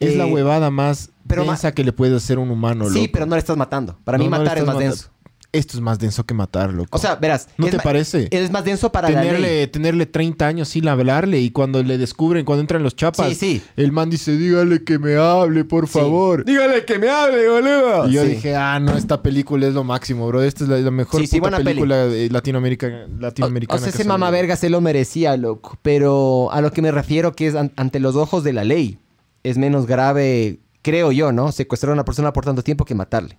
es 0.00 0.16
la 0.16 0.26
eh, 0.26 0.32
huevada 0.32 0.70
más 0.70 1.10
pero 1.26 1.44
densa 1.44 1.72
que 1.72 1.84
le 1.84 1.92
puede 1.92 2.16
hacer 2.16 2.38
un 2.38 2.50
humano, 2.50 2.90
Sí, 2.90 3.08
pero 3.08 3.26
no 3.26 3.36
le 3.36 3.38
estás 3.38 3.56
matando. 3.56 3.96
Para 4.04 4.18
mí 4.18 4.28
matar 4.28 4.58
es 4.58 4.66
más 4.66 4.78
denso 4.78 5.13
esto 5.54 5.76
es 5.76 5.80
más 5.80 5.98
denso 5.98 6.26
que 6.26 6.34
matarlo. 6.34 6.84
O 6.90 6.98
sea, 6.98 7.14
verás. 7.14 7.48
¿No 7.56 7.68
te 7.68 7.78
parece? 7.78 8.28
Es 8.30 8.50
más 8.50 8.64
denso 8.64 8.90
para 8.90 9.08
tenerle, 9.08 9.32
la 9.32 9.38
ley. 9.38 9.66
Tenerle 9.68 10.06
30 10.06 10.46
años 10.46 10.68
sin 10.68 10.88
hablarle 10.88 11.40
y 11.40 11.50
cuando 11.50 11.82
le 11.82 11.96
descubren, 11.96 12.44
cuando 12.44 12.60
entran 12.60 12.82
los 12.82 12.96
chapas, 12.96 13.40
el 13.76 13.92
man 13.92 14.10
dice, 14.10 14.36
dígale 14.36 14.82
que 14.84 14.98
me 14.98 15.16
hable, 15.16 15.64
por 15.64 15.86
favor. 15.86 16.44
Dígale 16.44 16.84
que 16.84 16.98
me 16.98 17.08
hable, 17.08 17.48
boludo. 17.48 18.08
Y 18.08 18.12
yo 18.12 18.24
dije, 18.24 18.56
ah, 18.56 18.78
no, 18.80 18.96
esta 18.96 19.22
película 19.22 19.66
es 19.66 19.74
lo 19.74 19.84
máximo, 19.84 20.26
bro. 20.26 20.42
Esta 20.42 20.64
es 20.64 20.70
la, 20.70 20.90
mejor 20.90 21.22
película 21.62 22.06
latinoamericana. 22.30 23.06
latinoamericana 23.18 23.76
o, 23.76 23.80
sea, 23.80 23.90
ese 23.90 24.04
mamá 24.04 24.30
verga 24.30 24.56
se 24.56 24.68
lo 24.70 24.80
merecía, 24.80 25.36
loco. 25.36 25.78
Pero 25.82 26.50
a 26.52 26.60
lo 26.60 26.72
que 26.72 26.82
me 26.82 26.90
refiero 26.90 27.32
que 27.32 27.46
es 27.46 27.54
ante 27.54 28.00
los 28.00 28.16
ojos 28.16 28.44
de 28.44 28.52
la 28.52 28.64
ley. 28.64 28.98
Es 29.44 29.58
menos 29.58 29.86
grave, 29.86 30.58
creo 30.82 31.12
yo, 31.12 31.30
¿no? 31.30 31.52
Secuestrar 31.52 31.90
a 31.90 31.92
una 31.92 32.04
persona 32.04 32.32
por 32.32 32.44
tanto 32.44 32.62
tiempo 32.62 32.84
que 32.84 32.94
matarle. 32.94 33.38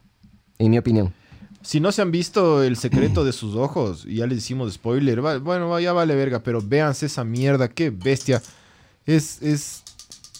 En 0.59 0.71
mi 0.71 0.77
opinión. 0.77 1.13
Si 1.65 1.79
no 1.79 1.91
se 1.91 2.03
han 2.03 2.11
visto 2.11 2.61
El 2.61 2.77
secreto 2.77 3.25
de 3.25 3.33
sus 3.33 3.55
ojos, 3.55 4.03
ya 4.03 4.27
les 4.27 4.37
hicimos 4.37 4.71
spoiler, 4.71 5.19
bueno, 5.39 5.79
ya 5.79 5.93
vale 5.93 6.13
verga, 6.13 6.43
pero 6.43 6.61
véanse 6.61 7.07
esa 7.07 7.23
mierda, 7.23 7.67
qué 7.69 7.89
bestia. 7.89 8.39
Es, 9.07 9.41
es, 9.41 9.83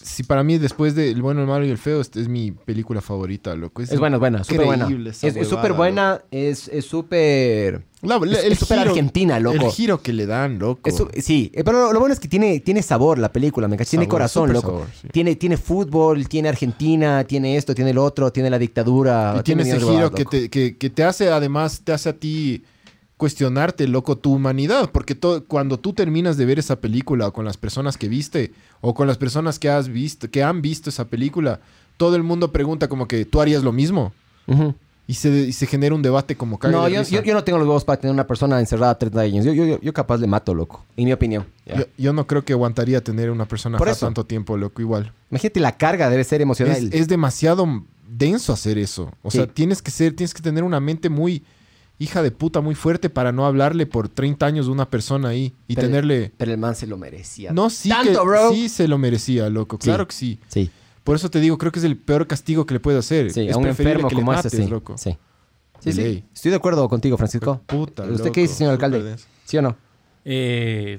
si 0.06 0.22
para 0.22 0.42
mí 0.42 0.58
después 0.58 0.94
de 0.94 1.10
El 1.10 1.20
bueno, 1.20 1.40
el 1.40 1.46
malo 1.46 1.66
y 1.66 1.70
el 1.70 1.78
feo, 1.78 2.00
esta 2.00 2.20
es 2.20 2.28
mi 2.28 2.52
película 2.52 3.00
favorita, 3.00 3.54
loco. 3.54 3.82
Es, 3.82 3.98
buena, 3.98 4.16
buena, 4.16 4.44
súper 4.44 4.66
buena. 4.66 4.88
Es 5.10 5.48
súper 5.48 5.72
buena, 5.72 6.22
es 6.30 6.70
súper 6.86 7.82
es 8.02 8.58
súper 8.58 8.78
argentina, 8.78 9.40
loco. 9.40 9.66
El 9.66 9.70
giro 9.72 10.00
que 10.00 10.12
le 10.12 10.26
dan, 10.26 10.58
loco. 10.58 10.90
sí, 11.18 11.50
eh, 11.54 11.64
pero 11.64 11.92
lo, 11.92 11.98
bueno 11.98 12.12
es 12.12 12.20
que 12.20 12.28
tiene, 12.28 12.60
tiene 12.60 12.82
sabor 12.82 13.18
la 13.18 13.32
película, 13.32 13.66
me 13.68 13.76
Tiene 13.76 14.06
corazón, 14.06 14.52
loco. 14.52 14.86
tiene, 15.12 15.36
tiene 15.36 15.56
fútbol, 15.56 16.28
tiene 16.28 16.48
Argentina, 16.48 17.24
tiene 17.24 17.56
esto, 17.56 17.74
tiene 17.74 17.92
lo 17.92 18.04
otro, 18.04 18.30
tiene 18.30 18.50
la 18.50 18.58
dictadura. 18.58 19.36
Y 19.38 19.42
tiene, 19.42 19.62
ese 19.62 19.80
giro 19.80 20.10
que 20.12 20.24
te, 20.24 20.48
que, 20.48 20.90
te 20.90 21.04
hace, 21.04 21.30
además, 21.30 21.80
te 21.82 21.92
hace 21.92 22.10
a 22.10 22.12
ti 22.12 22.62
cuestionarte, 23.16 23.88
loco, 23.88 24.16
tu 24.16 24.34
humanidad. 24.34 24.90
Porque 24.90 25.16
cuando 25.46 25.78
tú 25.78 25.92
terminas 25.92 26.36
de 26.36 26.44
ver 26.44 26.58
esa 26.58 26.76
película 26.76 27.30
con 27.30 27.44
las 27.44 27.56
personas 27.56 27.96
que 27.96 28.08
viste 28.08 28.52
o 28.80 28.94
con 28.94 29.06
las 29.06 29.18
personas 29.18 29.58
que 29.58 29.68
has 29.68 29.88
visto, 29.88 30.30
que 30.30 30.42
han 30.42 30.62
visto 30.62 30.90
esa 30.90 31.06
película, 31.06 31.60
todo 31.96 32.16
el 32.16 32.22
mundo 32.22 32.52
pregunta 32.52 32.88
como 32.88 33.08
que 33.08 33.24
tú 33.24 33.40
harías 33.40 33.62
lo 33.62 33.72
mismo. 33.72 34.12
Y 35.08 35.14
se, 35.14 35.52
se, 35.52 35.66
genera 35.66 35.94
un 35.94 36.02
debate 36.02 36.36
como 36.36 36.58
caga 36.58 36.76
No, 36.76 36.88
yo, 36.88 37.02
yo, 37.02 37.32
no 37.32 37.44
tengo 37.44 37.58
los 37.58 37.66
huevos 37.66 37.84
para 37.84 38.00
tener 38.00 38.12
una 38.12 38.26
persona 38.26 38.58
encerrada 38.58 38.98
30 38.98 39.20
años. 39.20 39.44
Yo, 39.44 39.52
yo, 39.52 39.80
yo 39.80 39.92
capaz 39.92 40.18
le 40.18 40.26
mato, 40.26 40.52
loco. 40.52 40.84
En 40.96 41.04
mi 41.04 41.12
opinión. 41.12 41.46
Yo, 41.96 42.12
no 42.12 42.26
creo 42.26 42.44
que 42.44 42.52
aguantaría 42.52 43.02
tener 43.02 43.30
una 43.30 43.46
persona 43.46 43.78
Por 43.78 43.94
tanto 43.94 44.26
tiempo, 44.26 44.56
loco, 44.56 44.82
igual. 44.82 45.12
Imagínate, 45.30 45.60
la 45.60 45.76
carga 45.76 46.10
debe 46.10 46.24
ser 46.24 46.40
emocional. 46.40 46.90
Es, 46.92 47.06
demasiado 47.06 47.84
denso 48.08 48.52
hacer 48.52 48.78
eso. 48.78 49.12
O 49.22 49.30
sea, 49.30 49.46
tienes 49.46 49.80
que 49.80 49.92
ser, 49.92 50.14
tienes 50.14 50.34
que 50.34 50.42
tener 50.42 50.64
una 50.64 50.80
mente 50.80 51.08
muy 51.08 51.44
hija 51.98 52.22
de 52.22 52.30
puta, 52.30 52.60
muy 52.60 52.74
fuerte 52.74 53.10
para 53.10 53.32
no 53.32 53.46
hablarle 53.46 53.86
por 53.86 54.08
30 54.08 54.44
años 54.46 54.66
de 54.66 54.72
una 54.72 54.88
persona 54.90 55.28
ahí 55.28 55.54
y 55.66 55.74
tenerle... 55.74 56.32
pero 56.36 56.52
el 56.52 56.58
man 56.58 56.74
se 56.74 56.86
lo 56.86 56.96
merecía. 56.96 57.52
No, 57.52 57.70
sí 57.70 57.88
¿Tanto, 57.88 58.24
bro? 58.24 58.52
sí 58.52 58.68
se 58.68 58.88
lo 58.88 58.98
merecía, 58.98 59.48
loco. 59.48 59.78
Claro 59.78 60.06
que 60.06 60.14
sí. 60.14 60.38
Sí. 60.48 60.70
Por 61.04 61.16
eso 61.16 61.30
te 61.30 61.40
digo, 61.40 61.56
creo 61.56 61.72
que 61.72 61.78
es 61.78 61.84
el 61.84 61.96
peor 61.96 62.26
castigo 62.26 62.66
que 62.66 62.74
le 62.74 62.80
puede 62.80 62.98
hacer. 62.98 63.32
Sí, 63.32 63.48
es 63.48 63.54
a 63.54 63.58
un 63.58 63.66
enfermo 63.66 64.10
como 64.10 64.34
ese, 64.34 64.50
sí. 64.50 64.66
loco. 64.66 64.98
Sí. 64.98 65.16
Sí, 65.80 65.92
sí. 65.92 66.24
Estoy 66.34 66.50
de 66.50 66.56
acuerdo 66.56 66.88
contigo, 66.88 67.16
Francisco. 67.16 67.60
Puta, 67.66 68.04
¿Usted 68.04 68.32
qué 68.32 68.40
dice, 68.40 68.54
señor 68.54 68.72
alcalde? 68.72 69.16
¿Sí 69.44 69.56
o 69.56 69.62
no? 69.62 69.76
Eh, 70.24 70.98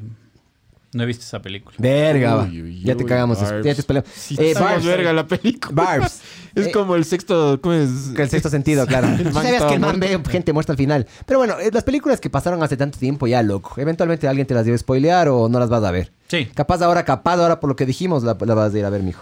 no 0.94 1.04
he 1.04 1.06
visto 1.06 1.24
esa 1.24 1.42
película. 1.42 1.76
Verga, 1.80 2.50
ya 2.84 2.96
te 2.96 3.06
cagamos. 3.06 3.40
Ya 3.40 3.62
te 3.62 3.72
espeleamos. 3.72 4.10
eh, 4.38 4.54
Barbs, 4.54 4.86
verga 4.86 5.14
la 5.14 5.28
película. 5.28 5.72
Barbs. 5.74 6.22
es 6.56 6.68
eh, 6.68 6.72
como 6.72 6.96
el 6.96 7.06
sexto... 7.06 7.60
¿cómo 7.62 7.76
es? 7.76 7.90
El 8.16 8.30
sexto 8.30 8.50
sentido, 8.50 8.88
claro. 8.88 9.08
sabías 9.34 9.64
que 9.66 9.74
el 9.76 9.80
man 9.80 10.00
ve 10.00 10.20
gente 10.30 10.54
muerta 10.54 10.72
al 10.72 10.78
final. 10.78 11.06
Pero 11.26 11.40
bueno, 11.40 11.60
eh, 11.60 11.70
las 11.72 11.84
películas 11.84 12.22
que 12.22 12.30
pasaron 12.30 12.64
hace 12.64 12.78
tanto 12.78 12.98
tiempo 12.98 13.28
ya, 13.28 13.44
loco. 13.44 13.74
Eventualmente 13.78 14.28
alguien 14.28 14.48
te 14.48 14.54
las 14.54 14.66
debe 14.66 14.78
spoilear 14.78 15.28
o 15.30 15.50
no 15.50 15.60
las 15.60 15.70
vas 15.70 15.84
a 15.84 15.92
ver. 15.92 16.12
Sí. 16.28 16.46
Capaz 16.54 16.82
ahora, 16.82 17.04
capaz 17.04 17.40
ahora 17.40 17.60
por 17.60 17.70
lo 17.70 17.76
que 17.76 17.86
dijimos, 17.86 18.24
la, 18.24 18.38
la 18.40 18.54
vas 18.56 18.74
a 18.74 18.78
ir 18.80 18.86
a 18.86 18.90
ver, 18.90 19.04
mijo. 19.04 19.22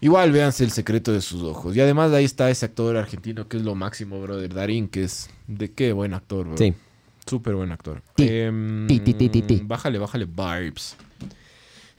Igual 0.00 0.30
véanse 0.32 0.62
el 0.64 0.70
secreto 0.72 1.12
de 1.12 1.22
sus 1.22 1.42
ojos. 1.42 1.74
Y 1.74 1.80
además 1.80 2.12
ahí 2.12 2.24
está 2.24 2.50
ese 2.50 2.66
actor 2.66 2.96
argentino 2.96 3.48
que 3.48 3.56
es 3.56 3.62
lo 3.62 3.74
máximo, 3.74 4.20
brother. 4.20 4.52
Darín, 4.52 4.88
que 4.88 5.04
es 5.04 5.30
de 5.46 5.72
qué 5.72 5.92
buen 5.92 6.12
actor, 6.12 6.46
bro. 6.46 6.58
Sí. 6.58 6.74
Súper 7.26 7.54
buen 7.54 7.72
actor. 7.72 8.02
Ti. 8.14 8.28
Em, 8.28 8.86
Ti. 8.86 9.62
Bájale, 9.64 9.98
bájale, 9.98 10.26
Barbs. 10.26 10.96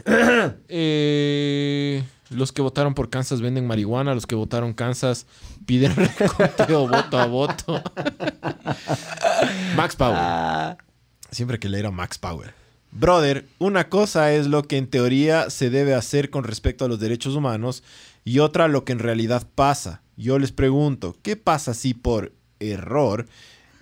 Eh, 0.69 2.03
los 2.29 2.51
que 2.51 2.61
votaron 2.61 2.93
por 2.93 3.09
Kansas 3.09 3.41
venden 3.41 3.67
marihuana. 3.67 4.13
Los 4.13 4.25
que 4.25 4.35
votaron 4.35 4.73
Kansas 4.73 5.25
piden 5.65 5.95
reconteo 5.95 6.87
voto 6.89 7.19
a 7.19 7.25
voto. 7.25 7.81
Max 9.75 9.95
Power. 9.95 10.77
Siempre 11.31 11.59
que 11.59 11.67
leer 11.67 11.87
a 11.87 11.91
Max 11.91 12.17
Power. 12.17 12.53
Brother, 12.91 13.45
una 13.59 13.89
cosa 13.89 14.31
es 14.33 14.47
lo 14.47 14.63
que 14.63 14.77
en 14.77 14.87
teoría 14.87 15.49
se 15.49 15.69
debe 15.69 15.93
hacer 15.93 16.29
con 16.29 16.43
respecto 16.43 16.85
a 16.85 16.87
los 16.87 16.99
derechos 16.99 17.35
humanos 17.35 17.83
y 18.23 18.39
otra 18.39 18.67
lo 18.67 18.85
que 18.85 18.93
en 18.93 18.99
realidad 18.99 19.47
pasa. 19.55 20.01
Yo 20.15 20.39
les 20.39 20.51
pregunto, 20.51 21.15
¿qué 21.21 21.35
pasa 21.35 21.73
si 21.73 21.93
por 21.93 22.33
error 22.59 23.27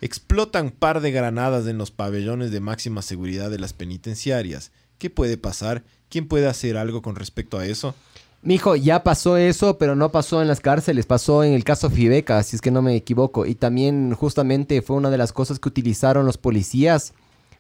explotan 0.06 0.72
par 0.72 1.02
de 1.02 1.12
granadas 1.12 1.68
en 1.68 1.78
los 1.78 1.92
pabellones 1.92 2.52
de 2.52 2.60
máxima 2.60 3.02
seguridad 3.02 3.50
de 3.50 3.60
las 3.60 3.74
penitenciarias? 3.74 4.72
¿Qué 4.98 5.10
puede 5.10 5.38
pasar? 5.38 5.84
¿Quién 6.10 6.28
puede 6.28 6.48
hacer 6.48 6.78
algo 6.78 7.02
con 7.02 7.16
respecto 7.16 7.58
a 7.58 7.66
eso? 7.66 7.96
Mijo, 8.42 8.76
ya 8.76 9.04
pasó 9.04 9.38
eso, 9.38 9.80
pero 9.80 9.96
no 9.96 10.12
pasó 10.12 10.42
en 10.42 10.48
las 10.48 10.60
cárceles, 10.60 11.08
pasó 11.08 11.44
en 11.44 11.54
el 11.54 11.64
caso 11.64 11.90
Fibeca, 11.90 12.44
si 12.44 12.56
es 12.56 12.62
que 12.62 12.70
no 12.70 12.84
me 12.84 12.96
equivoco. 12.96 13.48
Y 13.48 13.56
también 13.56 14.14
justamente 14.14 14.84
fue 14.84 14.96
una 14.96 15.10
de 15.10 15.18
las 15.18 15.34
cosas 15.34 15.58
que 15.58 15.68
utilizaron 15.68 16.28
los 16.28 16.38
policías 16.38 17.14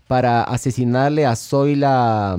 para 0.07 0.43
asesinarle 0.43 1.25
a 1.25 1.35
Zoila, 1.35 2.37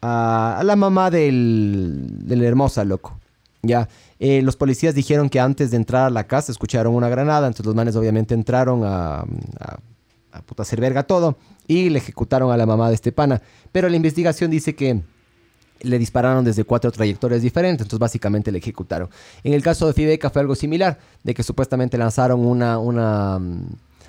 a, 0.00 0.62
la 0.64 0.76
mamá 0.76 1.10
del, 1.10 2.06
de 2.20 2.36
la 2.36 2.46
hermosa, 2.46 2.84
loco. 2.84 3.18
Ya, 3.60 3.88
Eh, 4.24 4.40
los 4.40 4.54
policías 4.54 4.94
dijeron 4.94 5.28
que 5.28 5.40
antes 5.40 5.72
de 5.72 5.76
entrar 5.76 6.06
a 6.06 6.10
la 6.10 6.28
casa 6.28 6.52
escucharon 6.52 6.94
una 6.94 7.08
granada, 7.08 7.48
entonces 7.48 7.66
los 7.66 7.74
manes 7.74 7.96
obviamente 7.96 8.34
entraron 8.34 8.84
a, 8.84 9.16
a, 9.18 9.78
a 10.30 10.42
puta 10.42 10.62
hacer 10.62 10.80
verga 10.80 11.02
todo 11.02 11.36
y 11.66 11.90
le 11.90 11.98
ejecutaron 11.98 12.52
a 12.52 12.56
la 12.56 12.64
mamá 12.64 12.88
de 12.88 12.94
este 12.94 13.10
pana. 13.10 13.42
Pero 13.72 13.88
la 13.88 13.96
investigación 13.96 14.48
dice 14.48 14.76
que 14.76 15.02
le 15.80 15.98
dispararon 15.98 16.44
desde 16.44 16.62
cuatro 16.62 16.92
trayectorias 16.92 17.42
diferentes, 17.42 17.84
entonces 17.84 17.98
básicamente 17.98 18.52
le 18.52 18.58
ejecutaron. 18.58 19.10
En 19.42 19.54
el 19.54 19.62
caso 19.62 19.88
de 19.88 19.92
Fibeca 19.92 20.30
fue 20.30 20.40
algo 20.40 20.54
similar, 20.54 21.00
de 21.24 21.34
que 21.34 21.42
supuestamente 21.42 21.98
lanzaron 21.98 22.46
una, 22.46 22.78
una, 22.78 23.40
mm, 23.40 23.66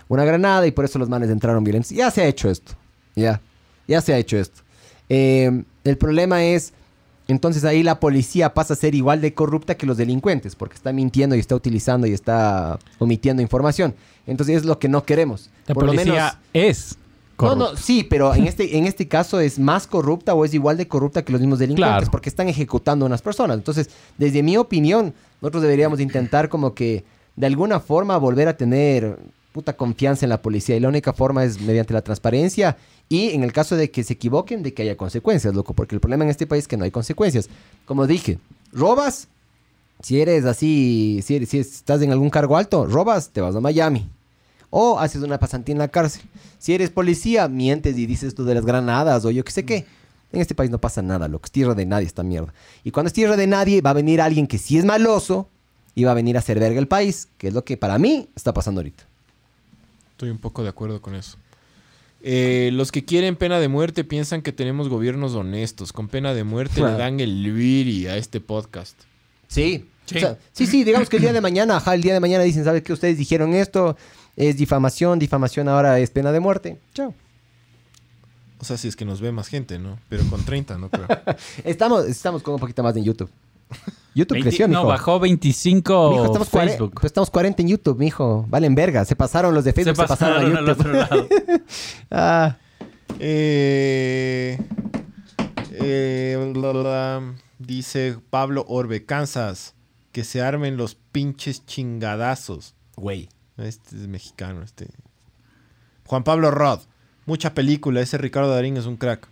una 0.10 0.26
granada 0.26 0.68
y 0.68 0.72
por 0.72 0.86
eso 0.86 1.00
los 1.00 1.10
manes 1.10 1.32
entraron 1.32 1.64
violentos. 1.64 1.90
Ya 1.90 2.12
se 2.12 2.22
ha 2.22 2.28
hecho 2.28 2.52
esto, 2.52 2.74
ya, 3.16 3.42
ya 3.88 4.00
se 4.02 4.14
ha 4.14 4.18
hecho 4.20 4.38
esto. 4.38 4.62
Eh, 5.10 5.64
el 5.84 5.98
problema 5.98 6.44
es, 6.46 6.74
entonces 7.28 7.64
ahí 7.64 7.84
la 7.84 8.00
policía 8.00 8.54
pasa 8.54 8.74
a 8.74 8.78
ser 8.78 8.96
igual 8.96 9.22
de 9.22 9.34
corrupta 9.34 9.76
que 9.76 9.86
los 9.86 9.98
delincuentes, 9.98 10.56
porque 10.56 10.76
está 10.76 10.92
mintiendo 10.92 11.36
y 11.36 11.40
está 11.40 11.56
utilizando 11.56 12.06
y 12.08 12.12
está 12.14 12.80
omitiendo 13.00 13.42
información. 13.42 13.96
Entonces 14.28 14.58
es 14.58 14.66
lo 14.66 14.80
que 14.80 14.90
no 14.90 15.04
queremos. 15.06 15.50
La 15.68 15.74
Por 15.74 15.84
lo 15.86 15.92
policía 15.94 16.14
menos- 16.14 16.38
es 16.54 16.98
no, 16.98 17.38
corrupta. 17.38 17.72
no, 17.72 17.78
sí, 17.78 18.04
pero 18.04 18.34
en 18.36 18.46
este, 18.48 18.78
en 18.78 18.86
este 18.86 19.08
caso 19.08 19.40
es 19.40 19.58
más 19.60 19.88
corrupta 19.88 20.34
o 20.34 20.46
es 20.46 20.54
igual 20.54 20.78
de 20.78 20.88
corrupta 20.88 21.24
que 21.24 21.32
los 21.32 21.42
mismos 21.42 21.60
delincuentes 21.60 21.96
Claro. 21.98 22.12
porque 22.12 22.30
están 22.30 22.48
ejecutando 22.50 23.06
a 23.06 23.08
unas 23.08 23.22
personas. 23.22 23.58
Entonces, 23.58 23.90
desde 24.18 24.44
mi 24.44 24.58
opinión, 24.58 25.14
nosotros 25.42 25.64
deberíamos 25.64 26.00
intentar 26.00 26.50
como 26.50 26.74
que 26.74 27.04
de 27.36 27.48
alguna 27.48 27.80
forma 27.80 28.16
volver 28.18 28.48
a 28.48 28.56
tener 28.58 29.18
puta 29.54 29.74
confianza 29.78 30.26
en 30.26 30.30
la 30.32 30.42
policía 30.42 30.76
y 30.76 30.80
la 30.82 30.90
única 30.90 31.14
forma 31.14 31.46
es 31.46 31.62
mediante 31.62 31.94
la 31.94 32.02
transparencia 32.02 32.76
y 33.08 33.30
en 33.30 33.44
el 33.44 33.54
caso 33.54 33.76
de 33.78 33.90
que 33.92 34.04
se 34.04 34.14
equivoquen, 34.14 34.64
de 34.64 34.74
que 34.74 34.82
haya 34.82 34.98
consecuencias, 34.98 35.54
loco, 35.54 35.74
porque 35.74 35.96
el 35.96 36.02
problema 36.02 36.24
en 36.26 36.32
este 36.32 36.48
país 36.48 36.64
es 36.64 36.68
que 36.68 36.76
no 36.76 36.84
hay 36.84 36.92
consecuencias. 36.92 37.48
Como 37.86 38.08
dije, 38.08 38.40
robas, 38.72 39.28
si 40.02 40.20
eres 40.20 40.46
así, 40.46 41.22
si, 41.24 41.36
eres- 41.36 41.50
si 41.50 41.60
estás 41.60 42.02
en 42.02 42.12
algún 42.12 42.30
cargo 42.30 42.58
alto, 42.58 42.86
robas, 42.88 43.30
te 43.30 43.40
vas 43.42 43.56
a 43.56 43.62
Miami. 43.62 44.10
O 44.72 44.98
haces 45.00 45.22
una 45.22 45.38
pasantía 45.38 45.74
en 45.74 45.80
la 45.80 45.88
cárcel. 45.88 46.24
Si 46.58 46.74
eres 46.74 46.90
policía, 46.90 47.48
mientes 47.48 47.96
y 47.98 48.08
dices 48.08 48.34
tú 48.34 48.44
de 48.44 48.56
las 48.56 48.66
granadas 48.66 49.24
o 49.24 49.30
yo 49.30 49.44
qué 49.46 49.52
sé 49.52 49.64
qué. 49.66 49.86
En 50.32 50.42
este 50.42 50.56
país 50.56 50.72
no 50.72 50.80
pasa 50.80 51.04
nada, 51.04 51.28
loco. 51.28 51.46
Es 51.46 51.52
tierra 51.52 51.76
de 51.76 51.86
nadie 51.86 52.08
esta 52.08 52.24
mierda. 52.24 52.52
Y 52.84 52.90
cuando 52.90 53.08
es 53.08 53.14
tierra 53.14 53.38
de 53.38 53.46
nadie, 53.46 53.82
va 53.82 53.92
a 53.92 53.94
venir 53.94 54.20
alguien 54.20 54.48
que 54.48 54.58
sí 54.58 54.80
es 54.80 54.84
maloso 54.86 55.48
y 55.94 56.06
va 56.06 56.12
a 56.12 56.16
venir 56.16 56.38
a 56.38 56.40
hacer 56.40 56.60
verga 56.60 56.80
el 56.80 56.88
país, 56.88 57.28
que 57.38 57.50
es 57.50 57.54
lo 57.54 57.64
que 57.64 57.78
para 57.78 58.00
mí 58.00 58.30
está 58.36 58.52
pasando 58.52 58.80
ahorita. 58.82 59.04
Estoy 60.24 60.32
un 60.32 60.38
poco 60.38 60.64
de 60.64 60.70
acuerdo 60.70 61.02
con 61.02 61.16
eso. 61.16 61.38
Eh, 62.22 62.70
los 62.72 62.94
que 62.94 63.04
quieren 63.04 63.36
pena 63.36 63.60
de 63.60 63.68
muerte 63.68 64.06
piensan 64.06 64.42
que 64.42 64.54
tenemos 64.54 64.88
gobiernos 64.88 65.36
honestos. 65.36 65.92
Con 65.92 66.08
pena 66.08 66.34
de 66.34 66.46
muerte 66.46 66.80
le 66.80 66.94
dan 66.94 67.20
el 67.20 67.52
viri 67.52 68.08
a 68.08 68.16
este 68.16 68.40
podcast. 68.40 68.98
Sí. 69.50 69.90
Sí. 70.06 70.16
O 70.16 70.20
sea, 70.22 70.38
sí, 70.54 70.66
sí, 70.66 70.86
digamos 70.86 71.10
que 71.10 71.18
el 71.18 71.24
día 71.24 71.34
de 71.34 71.42
mañana, 71.42 71.76
ajá, 71.76 71.94
el 71.94 72.02
día 72.02 72.14
de 72.14 72.22
mañana 72.22 72.46
dicen, 72.46 72.64
¿sabes 72.64 72.84
qué? 72.84 72.94
Ustedes 72.94 73.18
dijeron 73.18 73.54
esto, 73.54 73.98
es 74.38 74.56
difamación, 74.56 75.20
difamación 75.20 75.68
ahora 75.68 76.00
es 76.00 76.10
pena 76.10 76.32
de 76.32 76.40
muerte. 76.40 76.80
Chao. 76.94 77.14
O 78.60 78.64
sea, 78.64 78.78
si 78.78 78.88
es 78.88 78.96
que 78.96 79.04
nos 79.04 79.20
ve 79.20 79.34
más 79.34 79.50
gente, 79.50 79.78
¿no? 79.78 80.00
Pero 80.08 80.24
con 80.30 80.46
30, 80.46 80.78
no 80.78 80.90
creo. 80.90 81.06
Estamos, 81.66 82.06
estamos 82.06 82.42
con 82.44 82.54
un 82.54 82.62
poquito 82.62 82.82
más 82.82 82.96
en 82.96 83.04
YouTube. 83.04 83.30
YouTube 84.16 84.36
20 84.36 84.50
creció, 84.50 84.68
no, 84.68 84.80
mijo. 84.80 84.88
bajó 84.90 85.20
25 85.20 86.12
Mijo, 86.12 86.26
estamos, 86.26 86.50
Facebook. 86.50 86.92
pues 86.94 87.06
estamos 87.06 87.30
40 87.32 87.62
en 87.64 87.68
YouTube, 87.70 87.98
mijo. 88.00 88.46
Valen 88.48 88.76
verga. 88.76 89.06
Se 89.06 89.16
pasaron 89.16 89.54
los 89.54 89.64
de 89.64 89.74
Facebook, 89.74 89.96
se 89.96 90.08
pasaron, 90.08 90.56
a 90.56 90.60
al 90.60 90.66
YouTube. 90.68 90.70
otro 90.80 90.92
lado. 90.94 91.28
ah, 92.12 92.58
Eh, 93.20 94.58
eh, 95.72 96.52
bla, 96.54 96.72
bla, 96.72 96.82
bla. 96.82 97.34
dice 97.60 98.18
Pablo 98.30 98.66
Orbe, 98.68 99.06
Kansas, 99.06 99.76
que 100.12 100.24
se 100.24 100.42
armen 100.42 100.78
los 100.78 100.96
pinches 100.96 101.66
chingadazos. 101.66 102.76
güey. 102.96 103.30
Este 103.58 103.96
es 103.96 104.08
mexicano, 104.08 104.64
este. 104.64 104.88
Juan 106.08 106.24
Pablo 106.24 106.50
Rod, 106.52 106.80
mucha 107.26 107.54
película, 107.54 108.02
ese 108.02 108.18
Ricardo 108.18 108.50
Darín 108.50 108.78
es 108.78 108.86
un 108.86 108.98
crack. 108.98 109.28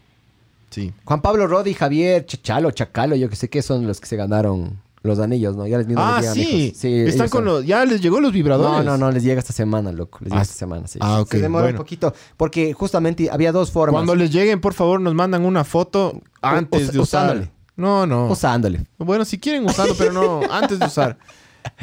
Sí. 0.72 0.92
Juan 1.06 1.22
Pablo 1.22 1.46
Rodi, 1.48 1.74
Javier, 1.76 2.26
Chachalo, 2.26 2.72
Chacalo, 2.72 3.16
yo 3.16 3.30
que 3.30 3.36
sé 3.36 3.50
qué 3.50 3.62
son 3.62 3.86
los 3.86 4.00
que 4.00 4.08
se 4.08 4.16
ganaron 4.16 4.80
los 5.04 5.20
anillos, 5.20 5.56
¿no? 5.56 5.66
Ya 5.68 5.78
les 5.80 5.88
mismos 5.88 6.06
Ah, 6.08 6.22
les 6.22 6.34
llegan, 6.36 6.76
sí. 6.76 7.04
Están 7.08 7.28
con 7.30 7.40
son. 7.40 7.46
los, 7.46 7.66
ya 7.66 7.84
les 7.86 8.02
llegó 8.02 8.20
los 8.22 8.32
vibradores. 8.32 8.86
No, 8.86 8.92
no, 8.92 8.98
no, 8.98 9.12
les 9.12 9.24
llega 9.24 9.40
esta 9.40 9.52
semana, 9.54 9.92
loco. 9.92 10.20
Les 10.22 10.30
llega 10.30 10.40
Ah, 10.40 10.44
esta 10.44 10.54
semana, 10.56 10.88
sí. 10.88 11.00
ah, 11.02 11.22
ok, 11.22 11.30
Se 11.32 11.40
demora 11.42 11.66
bueno. 11.66 11.78
un 11.78 11.84
poquito. 11.84 12.14
Porque 12.38 12.74
justamente 12.74 13.30
había 13.32 13.52
dos 13.52 13.72
formas. 13.72 13.94
Cuando 13.94 14.16
les 14.16 14.32
lleguen, 14.32 14.62
por 14.62 14.74
favor, 14.74 15.02
nos 15.02 15.14
mandan 15.16 15.44
una 15.44 15.64
foto 15.64 16.22
antes 16.42 16.84
us- 16.88 16.94
de 16.94 17.00
usar. 17.00 17.26
usándole. 17.26 17.52
No, 17.76 18.06
no. 18.06 18.28
Usándole. 18.28 18.86
Bueno, 19.00 19.26
si 19.26 19.40
quieren 19.40 19.66
usarlo, 19.66 19.96
pero 19.98 20.12
no 20.14 20.42
antes 20.52 20.78
de 20.78 20.86
usar. 20.86 21.18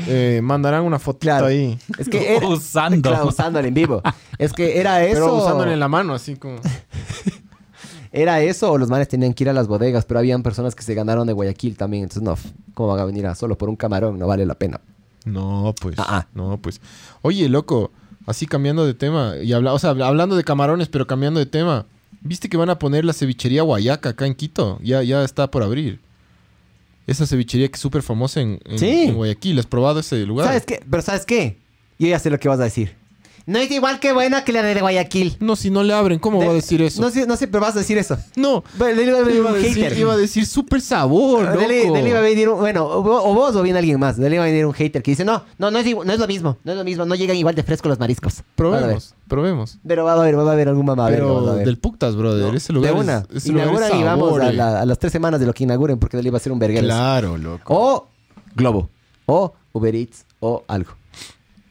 Eh, 0.06 0.40
mandarán 0.42 0.84
una 0.84 0.98
fotito 1.00 1.20
Claro. 1.22 1.46
ahí. 1.46 1.76
Es 1.98 2.08
que 2.08 2.36
era, 2.36 2.46
Usando. 2.48 3.10
Claro, 3.10 3.26
usándole 3.28 3.68
en 3.68 3.74
vivo. 3.74 4.00
Es 4.38 4.52
que 4.52 4.78
era 4.78 5.04
eso. 5.04 5.14
Pero 5.24 5.34
usándole 5.36 5.72
en 5.72 5.80
la 5.80 5.88
mano, 5.88 6.14
así 6.14 6.36
como. 6.36 6.56
Era 8.12 8.40
eso 8.42 8.72
o 8.72 8.78
los 8.78 8.88
manes 8.88 9.08
tenían 9.08 9.34
que 9.34 9.44
ir 9.44 9.50
a 9.50 9.52
las 9.52 9.66
bodegas, 9.68 10.04
pero 10.04 10.18
habían 10.20 10.42
personas 10.42 10.74
que 10.74 10.82
se 10.82 10.94
ganaron 10.94 11.26
de 11.26 11.32
Guayaquil 11.32 11.76
también. 11.76 12.04
Entonces, 12.04 12.22
no, 12.22 12.36
¿cómo 12.74 12.88
van 12.90 13.00
a 13.00 13.04
venir 13.04 13.26
a 13.26 13.34
solo 13.34 13.56
por 13.58 13.68
un 13.68 13.76
camarón? 13.76 14.18
No 14.18 14.26
vale 14.26 14.46
la 14.46 14.54
pena. 14.54 14.80
No, 15.24 15.74
pues. 15.80 15.96
Ah, 15.98 16.06
ah. 16.08 16.26
No, 16.34 16.58
pues. 16.60 16.80
Oye, 17.22 17.48
loco, 17.48 17.90
así 18.26 18.46
cambiando 18.46 18.86
de 18.86 18.94
tema. 18.94 19.34
Y 19.42 19.52
habla, 19.52 19.72
o 19.74 19.78
sea, 19.78 19.90
hablando 19.90 20.36
de 20.36 20.44
camarones, 20.44 20.88
pero 20.88 21.06
cambiando 21.06 21.38
de 21.40 21.46
tema. 21.46 21.84
¿Viste 22.20 22.48
que 22.48 22.56
van 22.56 22.70
a 22.70 22.78
poner 22.78 23.04
la 23.04 23.12
cevichería 23.12 23.62
Guayaca 23.62 24.08
acá 24.10 24.26
en 24.26 24.34
Quito? 24.34 24.78
Ya, 24.82 25.02
ya 25.02 25.22
está 25.22 25.50
por 25.50 25.62
abrir. 25.62 26.00
Esa 27.06 27.26
cevichería 27.26 27.68
que 27.68 27.74
es 27.76 27.80
súper 27.80 28.02
famosa 28.02 28.40
en, 28.40 28.58
en- 28.64 28.78
Sí. 28.78 29.04
en 29.08 29.14
Guayaquil. 29.14 29.58
¿Has 29.58 29.66
probado 29.66 30.00
ese 30.00 30.24
lugar? 30.26 30.46
¿Sabes 30.46 30.64
qué? 30.66 30.82
Pero 30.90 31.02
¿sabes 31.02 31.24
qué? 31.26 31.56
Yo 31.98 32.08
ya 32.08 32.18
sé 32.18 32.30
lo 32.30 32.38
que 32.38 32.48
vas 32.48 32.60
a 32.60 32.64
decir. 32.64 32.94
No 33.48 33.58
es 33.58 33.70
igual 33.70 33.98
que 33.98 34.12
buena 34.12 34.44
que 34.44 34.52
la 34.52 34.62
de 34.62 34.78
Guayaquil. 34.78 35.38
No, 35.40 35.56
si 35.56 35.70
no 35.70 35.82
le 35.82 35.94
abren, 35.94 36.18
¿cómo 36.18 36.38
va 36.38 36.50
a 36.50 36.52
decir 36.52 36.82
eso? 36.82 37.00
No 37.00 37.08
sé, 37.08 37.26
no 37.26 37.34
sé, 37.34 37.48
pero 37.48 37.62
vas 37.62 37.74
a 37.76 37.78
decir 37.78 37.96
eso. 37.96 38.18
No. 38.36 38.62
Bueno, 38.76 38.94
Dele 39.00 39.10
iba 39.10 39.18
a 39.20 39.22
venir 39.22 39.36
Iba 39.40 39.48
a 39.50 39.52
un 39.54 39.62
decir, 39.62 39.84
hater. 39.84 39.98
iba 39.98 40.12
a 40.12 40.16
decir 40.18 40.44
súper 40.46 40.82
sabor, 40.82 41.44
loco. 41.46 41.58
Dele, 41.58 41.90
dele 41.90 42.08
iba 42.10 42.18
a 42.18 42.22
venir 42.22 42.50
un, 42.50 42.58
bueno, 42.60 42.84
o, 42.84 43.02
vo- 43.02 43.22
o 43.24 43.32
vos 43.32 43.56
o 43.56 43.62
viene 43.62 43.78
alguien 43.78 43.98
más. 43.98 44.18
Dele 44.18 44.36
iba 44.36 44.44
a 44.44 44.48
venir 44.48 44.66
un 44.66 44.74
hater 44.74 45.02
que 45.02 45.12
dice, 45.12 45.24
no, 45.24 45.44
no, 45.56 45.70
no 45.70 45.78
es, 45.78 45.86
igual- 45.86 46.06
no 46.06 46.12
es 46.12 46.18
lo 46.20 46.26
mismo, 46.26 46.58
no 46.62 46.72
es 46.72 46.78
lo 46.78 46.84
mismo, 46.84 47.06
no 47.06 47.14
llegan 47.14 47.36
igual 47.36 47.54
de 47.54 47.62
fresco 47.62 47.88
los 47.88 47.98
mariscos. 47.98 48.34
Vas 48.34 48.42
a 48.42 48.42
ver. 48.42 48.44
Probemos, 48.54 49.14
probemos. 49.28 49.78
Pero 49.86 50.04
va 50.04 50.12
a 50.12 50.20
haber, 50.20 50.38
va 50.38 50.50
a 50.50 50.52
haber 50.52 50.68
algún 50.68 50.84
mamá. 50.84 51.08
Pero 51.08 51.54
del 51.56 51.78
Puctas, 51.78 52.16
brother. 52.16 52.54
Ese 52.54 52.74
lugar 52.74 52.92
de 52.92 53.00
una. 53.00 53.24
es, 53.30 53.36
ese 53.44 53.52
lugar 53.52 53.68
es 53.68 53.72
Inauguran 53.72 53.98
y 53.98 54.02
vamos 54.04 54.40
a, 54.40 54.50
eh. 54.50 54.52
la- 54.52 54.80
a 54.82 54.84
las 54.84 54.98
tres 54.98 55.10
semanas 55.10 55.40
de 55.40 55.46
lo 55.46 55.54
que 55.54 55.64
inauguren 55.64 55.98
porque 55.98 56.18
dele 56.18 56.28
iba 56.28 56.36
a 56.36 56.40
ser 56.40 56.52
un 56.52 56.58
verguero. 56.58 56.86
Claro, 56.86 57.38
loco. 57.38 57.74
O 57.74 58.08
Globo. 58.54 58.90
O 59.24 59.54
Uber 59.72 59.94
Eats. 59.94 60.26
O 60.40 60.64
algo. 60.68 60.92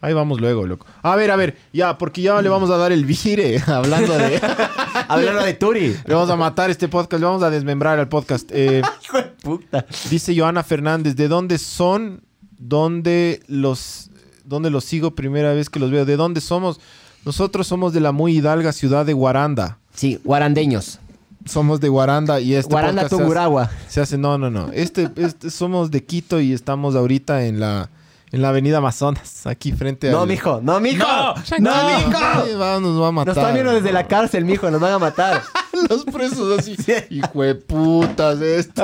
Ahí 0.01 0.13
vamos 0.13 0.39
luego, 0.39 0.67
loco. 0.67 0.85
A 1.01 1.15
ver, 1.15 1.31
a 1.31 1.35
ver, 1.35 1.57
ya, 1.73 1.97
porque 1.97 2.21
ya 2.21 2.39
le 2.41 2.49
vamos 2.49 2.69
a 2.69 2.77
dar 2.77 2.91
el 2.91 3.05
vire 3.05 3.59
hablando 3.67 4.13
de. 4.17 4.39
Hablando 5.09 5.43
de 5.43 5.53
Turi. 5.53 5.95
le 6.05 6.13
vamos 6.13 6.29
a 6.29 6.35
matar 6.35 6.69
este 6.69 6.87
podcast, 6.87 7.19
le 7.21 7.25
vamos 7.27 7.41
a 7.43 7.49
desmembrar 7.49 7.97
al 7.99 8.07
podcast. 8.09 8.49
Eh, 8.53 8.81
Hijo 9.03 9.17
de 9.17 9.23
puta. 9.23 9.85
dice 10.09 10.37
Joana 10.37 10.63
Fernández, 10.63 11.15
¿de 11.15 11.27
dónde 11.27 11.57
son? 11.57 12.21
¿Dónde 12.57 13.41
los, 13.47 14.09
¿Dónde 14.43 14.69
los 14.69 14.83
sigo 14.83 15.11
primera 15.15 15.53
vez 15.53 15.69
que 15.69 15.79
los 15.79 15.91
veo? 15.91 16.05
¿De 16.05 16.17
dónde 16.17 16.41
somos? 16.41 16.79
Nosotros 17.25 17.67
somos 17.67 17.93
de 17.93 17.99
la 18.01 18.11
muy 18.11 18.35
hidalga 18.37 18.71
ciudad 18.73 19.05
de 19.05 19.13
Guaranda. 19.13 19.77
Sí, 19.93 20.19
guarandeños. 20.23 20.99
somos 21.45 21.79
de 21.79 21.87
Guaranda 21.89 22.39
y 22.41 22.53
este 22.55 22.71
Guaranda, 22.73 23.03
podcast 23.03 23.09
se 23.09 23.15
hace- 23.15 23.23
Tunguragua. 23.23 23.71
Se 23.87 24.01
hace, 24.01 24.17
no, 24.17 24.37
no, 24.37 24.49
no. 24.49 24.71
Este, 24.73 25.09
este 25.15 25.49
somos 25.49 25.89
de 25.91 26.03
Quito 26.03 26.41
y 26.41 26.51
estamos 26.53 26.95
ahorita 26.95 27.45
en 27.45 27.59
la, 27.59 27.89
en 28.31 28.41
la 28.41 28.49
avenida 28.49 28.77
Amazonas, 28.79 29.47
aquí 29.47 29.71
frente 29.71 30.09
a. 30.09 30.11
No, 30.11 30.25
mijo, 30.25 30.59
no, 30.61 30.79
mijo. 30.79 31.05
No, 31.07 31.33
no, 31.59 31.97
mijo. 31.97 32.59
va, 32.59 32.79
nos 32.79 33.01
va 33.01 33.07
a 33.07 33.11
Nos 33.11 33.13
matar. 33.13 33.37
están 33.37 33.53
viendo 33.53 33.73
desde 33.73 33.91
la 33.93 34.07
cárcel, 34.07 34.45
mijo, 34.45 34.69
nos 34.71 34.81
van 34.81 34.93
a 34.93 34.99
matar. 34.99 35.41
Los 35.89 36.05
presos 36.05 36.59
así. 36.59 36.75
Hijo 37.09 37.41
de 37.43 37.55
putas, 37.55 38.41
esto. 38.41 38.83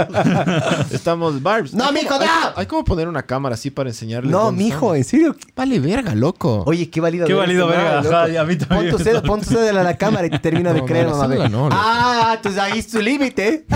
Estamos, 0.91 1.41
Barbs. 1.41 1.73
No, 1.73 1.91
mijo, 1.91 2.17
no. 2.19 2.25
Hay 2.55 2.65
como 2.65 2.83
poner 2.83 3.07
una 3.07 3.23
cámara 3.23 3.55
así 3.55 3.69
para 3.71 3.89
enseñarles. 3.89 4.31
No, 4.31 4.51
mijo, 4.51 4.95
en 4.95 5.03
serio. 5.03 5.35
Vale, 5.55 5.79
verga, 5.79 6.15
loco. 6.15 6.63
Oye, 6.65 6.89
qué 6.89 7.01
válido. 7.01 7.27
Qué 7.27 7.33
válido 7.33 7.69
este 7.69 7.81
verga, 7.81 7.99
ajá, 7.99 8.41
a 8.41 8.45
mí 8.45 8.55
también. 8.57 8.91
Pon 8.91 8.97
tu 8.97 9.03
cédula, 9.03 9.21
pon 9.23 9.41
tu 9.41 9.57
en 9.59 9.75
la 9.75 9.97
cámara 9.97 10.27
y 10.27 10.29
te 10.29 10.39
termino 10.39 10.73
de 10.73 10.83
creer, 10.83 11.07
mamá. 11.07 11.69
ah, 11.71 12.33
entonces 12.35 12.61
ahí 12.61 12.79
es 12.79 12.87
tu 12.87 13.01
límite. 13.01 13.65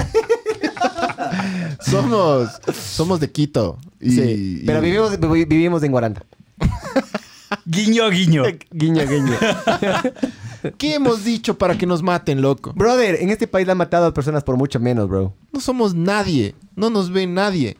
Somos, 1.81 2.49
somos 2.73 3.19
de 3.19 3.31
Quito. 3.31 3.77
Y, 3.99 4.11
sí, 4.11 4.63
pero 4.65 4.79
y- 4.79 4.81
vivimos, 4.81 5.19
vi- 5.19 5.45
vivimos 5.45 5.83
en 5.83 5.91
Guaranda. 5.91 6.23
Guiño, 7.65 8.09
guiño. 8.09 8.43
Guiño, 8.71 9.03
guiño. 9.07 9.37
¿Qué 10.77 10.95
hemos 10.95 11.23
dicho 11.23 11.57
para 11.57 11.77
que 11.77 11.85
nos 11.85 12.03
maten, 12.03 12.41
loco? 12.41 12.73
Brother, 12.75 13.15
en 13.21 13.29
este 13.29 13.47
país 13.47 13.65
le 13.65 13.71
han 13.71 13.77
matado 13.77 14.05
a 14.07 14.13
personas 14.13 14.43
por 14.43 14.57
mucho 14.57 14.79
menos, 14.79 15.07
bro. 15.07 15.33
No 15.51 15.59
somos 15.59 15.93
nadie. 15.93 16.55
No 16.75 16.89
nos 16.89 17.11
ve 17.11 17.27
nadie. 17.27 17.77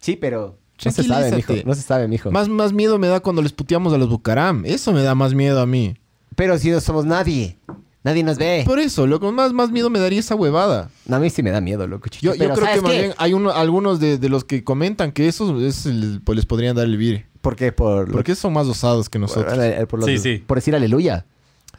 Sí, 0.00 0.16
pero 0.16 0.58
no 0.84 0.90
se 0.92 1.02
sabe, 1.02 1.30
mijo. 1.34 1.54
No 1.64 1.74
se 1.74 1.82
sabe, 1.82 2.08
mijo. 2.08 2.30
Más, 2.30 2.48
más 2.48 2.72
miedo 2.72 2.98
me 2.98 3.08
da 3.08 3.20
cuando 3.20 3.42
les 3.42 3.52
puteamos 3.52 3.92
a 3.92 3.98
los 3.98 4.08
Bucaram. 4.08 4.64
Eso 4.66 4.92
me 4.92 5.02
da 5.02 5.14
más 5.14 5.34
miedo 5.34 5.60
a 5.60 5.66
mí. 5.66 5.94
Pero 6.34 6.58
si 6.58 6.70
no 6.70 6.80
somos 6.80 7.04
nadie. 7.06 7.58
Nadie 8.04 8.22
nos 8.22 8.36
ve. 8.38 8.62
Por 8.64 8.78
eso, 8.78 9.04
loco, 9.06 9.32
más, 9.32 9.52
más 9.52 9.72
miedo 9.72 9.90
me 9.90 9.98
daría 9.98 10.20
esa 10.20 10.36
huevada. 10.36 10.90
No, 11.06 11.16
a 11.16 11.18
mí 11.18 11.28
sí 11.28 11.42
me 11.42 11.50
da 11.50 11.60
miedo, 11.60 11.88
loco. 11.88 12.08
Yo, 12.20 12.34
yo 12.34 12.38
Pero, 12.38 12.54
creo 12.54 12.54
que 12.54 12.60
¿sabes 12.70 12.82
más 12.82 12.92
qué? 12.92 12.98
bien 13.00 13.14
hay 13.18 13.32
uno, 13.32 13.50
algunos 13.50 13.98
de, 13.98 14.18
de 14.18 14.28
los 14.28 14.44
que 14.44 14.62
comentan 14.62 15.10
que 15.10 15.26
eso 15.26 15.60
es 15.60 15.86
el- 15.86 16.20
pues 16.22 16.36
les 16.36 16.46
podrían 16.46 16.76
dar 16.76 16.84
el 16.84 16.96
vire. 16.96 17.26
¿Por 17.40 17.56
qué? 17.56 17.72
Por, 17.72 18.12
Porque 18.12 18.36
son 18.36 18.52
más 18.52 18.68
osados 18.68 19.08
que 19.08 19.18
nosotros. 19.18 19.58
por, 19.58 19.88
por 19.88 19.98
los- 20.00 20.08
Sí, 20.08 20.18
sí. 20.18 20.44
por 20.46 20.56
decir 20.58 20.76
aleluya. 20.76 21.26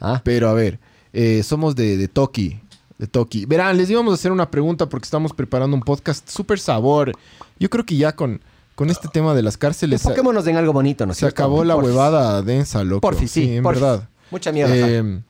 Ah, 0.00 0.20
Pero 0.24 0.48
a 0.48 0.52
ver, 0.52 0.78
eh, 1.12 1.42
somos 1.42 1.74
de, 1.76 1.96
de 1.96 2.08
Toki. 2.08 2.60
De 2.98 3.06
Toki. 3.06 3.44
Verán, 3.46 3.76
les 3.76 3.88
íbamos 3.90 4.12
a 4.12 4.14
hacer 4.14 4.32
una 4.32 4.50
pregunta 4.50 4.88
porque 4.88 5.04
estamos 5.04 5.32
preparando 5.32 5.76
un 5.76 5.82
podcast 5.82 6.28
súper 6.28 6.58
sabor. 6.58 7.12
Yo 7.58 7.70
creo 7.70 7.84
que 7.86 7.96
ya 7.96 8.14
con, 8.16 8.40
con 8.74 8.90
este 8.90 9.08
tema 9.08 9.34
de 9.34 9.42
las 9.42 9.56
cárceles 9.56 10.04
enfoquémonos 10.04 10.46
en 10.46 10.56
algo 10.56 10.72
bonito, 10.72 11.06
¿no 11.06 11.12
es 11.12 11.18
se 11.18 11.20
cierto? 11.20 11.42
acabó 11.42 11.64
la 11.64 11.74
Porfis. 11.74 11.90
huevada 11.92 12.42
densa, 12.42 12.82
loco. 12.84 13.00
Porfis, 13.00 13.30
sí. 13.30 13.56
en 13.56 13.62
porfis. 13.62 13.82
verdad. 13.82 14.08
Mucha 14.30 14.50
mierda. 14.52 14.74
Eh, 14.76 15.20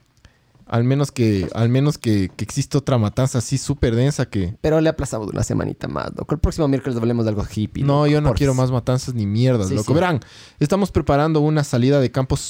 al 0.67 0.85
menos 0.85 1.11
que, 1.13 1.49
al 1.55 1.71
menos 1.71 1.97
que, 1.97 2.31
que 2.37 2.45
existe 2.45 2.77
otra 2.77 2.99
matanza 2.99 3.39
así 3.39 3.57
súper 3.57 3.95
densa 3.95 4.27
que... 4.27 4.55
Pero 4.61 4.83
le 4.83 4.91
aplazamos 4.91 5.29
una 5.29 5.43
semanita 5.43 5.89
más, 5.89 6.11
loco. 6.15 6.35
El 6.35 6.41
próximo 6.41 6.69
miércoles 6.69 6.99
hablemos 6.99 7.25
de 7.25 7.31
algo 7.31 7.43
hippie. 7.55 7.85
No, 7.85 8.01
loco, 8.01 8.07
yo 8.09 8.21
no 8.21 8.29
porfis. 8.29 8.39
quiero 8.41 8.55
más 8.55 8.71
matanzas 8.71 9.15
ni 9.15 9.25
mierdas, 9.25 9.69
Sí, 9.69 9.75
loco. 9.75 9.87
sí. 9.89 9.95
Verán, 9.95 10.21
estamos 10.59 10.91
preparando 10.91 11.41
una 11.41 11.65
salida 11.65 12.01
de 12.01 12.11
campos 12.11 12.41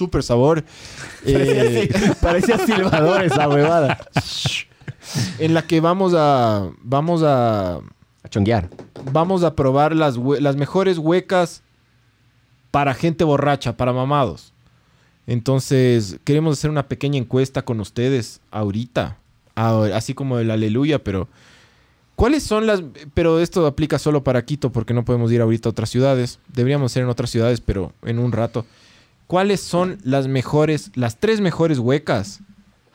súper 0.00 0.22
sabor. 0.22 0.64
eh, 1.26 1.90
parecía 2.22 2.58
silbador 2.66 3.22
esa 3.22 3.48
huevada. 3.48 3.98
en 5.38 5.52
la 5.52 5.62
que 5.66 5.80
vamos 5.80 6.14
a 6.16 6.70
vamos 6.82 7.22
a 7.22 7.80
A 8.22 8.28
chonguear. 8.30 8.70
vamos 9.12 9.44
a 9.44 9.54
probar 9.54 9.94
las, 9.94 10.16
las 10.16 10.56
mejores 10.56 10.96
huecas 10.98 11.62
para 12.70 12.94
gente 12.94 13.24
borracha, 13.24 13.76
para 13.76 13.92
mamados. 13.92 14.52
Entonces, 15.26 16.18
queremos 16.24 16.58
hacer 16.58 16.70
una 16.70 16.88
pequeña 16.88 17.18
encuesta 17.18 17.62
con 17.62 17.80
ustedes 17.80 18.40
ahorita, 18.50 19.18
Ah, 19.56 19.88
así 19.94 20.14
como 20.14 20.38
el 20.38 20.50
aleluya, 20.50 21.02
pero 21.04 21.28
¿cuáles 22.16 22.42
son 22.42 22.66
las 22.66 22.82
pero 23.12 23.40
esto 23.40 23.66
aplica 23.66 23.98
solo 23.98 24.22
para 24.24 24.44
Quito 24.44 24.70
porque 24.70 24.94
no 24.94 25.04
podemos 25.04 25.30
ir 25.32 25.42
ahorita 25.42 25.68
a 25.68 25.72
otras 25.72 25.90
ciudades. 25.90 26.38
Deberíamos 26.48 26.92
ser 26.92 27.02
en 27.02 27.10
otras 27.10 27.28
ciudades, 27.30 27.60
pero 27.60 27.92
en 28.02 28.18
un 28.18 28.32
rato. 28.32 28.64
¿Cuáles 29.30 29.60
son 29.60 29.98
las 30.02 30.26
mejores, 30.26 30.90
las 30.96 31.18
tres 31.20 31.40
mejores 31.40 31.78
huecas? 31.78 32.40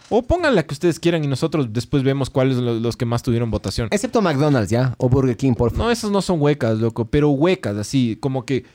O 0.10 0.22
pongan 0.22 0.53
la 0.53 0.64
que 0.64 0.74
ustedes 0.74 0.99
quieran 0.99 1.24
y 1.24 1.28
nosotros 1.28 1.72
después 1.72 2.03
vemos 2.03 2.30
cuáles 2.30 2.57
son 2.57 2.66
los- 2.66 2.82
los 2.82 2.98
que 2.98 3.06
más 3.06 3.24
tuvieron 3.24 3.49
votación. 3.49 3.88
Excepto 3.90 4.22
McDonald's, 4.22 4.70
¿ya? 4.70 4.95
O 4.98 5.07
Burger 5.07 5.38
King, 5.38 5.53
por 5.53 5.72
favor. 5.72 5.86
No, 5.86 5.91
esas 5.91 6.12
no 6.12 6.22
son 6.22 6.41
huecas, 6.41 6.78
loco, 6.80 7.06
pero 7.06 7.30
huecas, 7.30 7.78
así, 7.78 8.18
como 8.20 8.44
que 8.45 8.66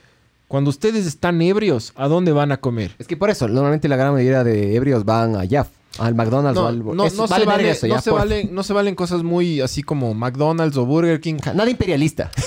cuando 0.47 0.71
ustedes 0.71 1.05
están 1.05 1.39
ebrios, 1.43 1.93
¿a 1.97 2.07
dónde 2.07 2.31
van 2.31 2.51
a 2.51 2.57
comer? 2.57 2.95
Es 2.97 3.05
que 3.05 3.15
por 3.15 3.29
eso, 3.29 3.47
normalmente 3.47 3.87
la 3.87 3.95
gran 3.95 4.11
mayoría 4.13 4.43
de 4.43 4.75
ebrios 4.75 5.05
van 5.05 5.35
allá, 5.35 5.67
al 5.99 6.15
McDonald's 6.15 6.59
o 6.59 6.65
al... 6.65 6.83
no, 6.83 7.05
es- 7.05 7.15
no 7.15 7.27
vale 7.27 7.43
se, 7.43 7.47
vale, 7.47 7.69
eso, 7.69 7.87
no, 7.87 7.93
ya, 7.93 8.01
se 8.01 8.09
por- 8.09 8.19
valen, 8.21 8.55
no 8.55 8.63
se 8.63 8.73
valen 8.73 8.95
cosas 8.95 9.21
muy 9.21 9.61
así 9.61 9.83
como 9.83 10.15
McDonald's 10.15 10.77
o 10.77 10.85
Burger 10.87 11.21
King. 11.21 11.35
Nada 11.53 11.69
imperialista. 11.69 12.31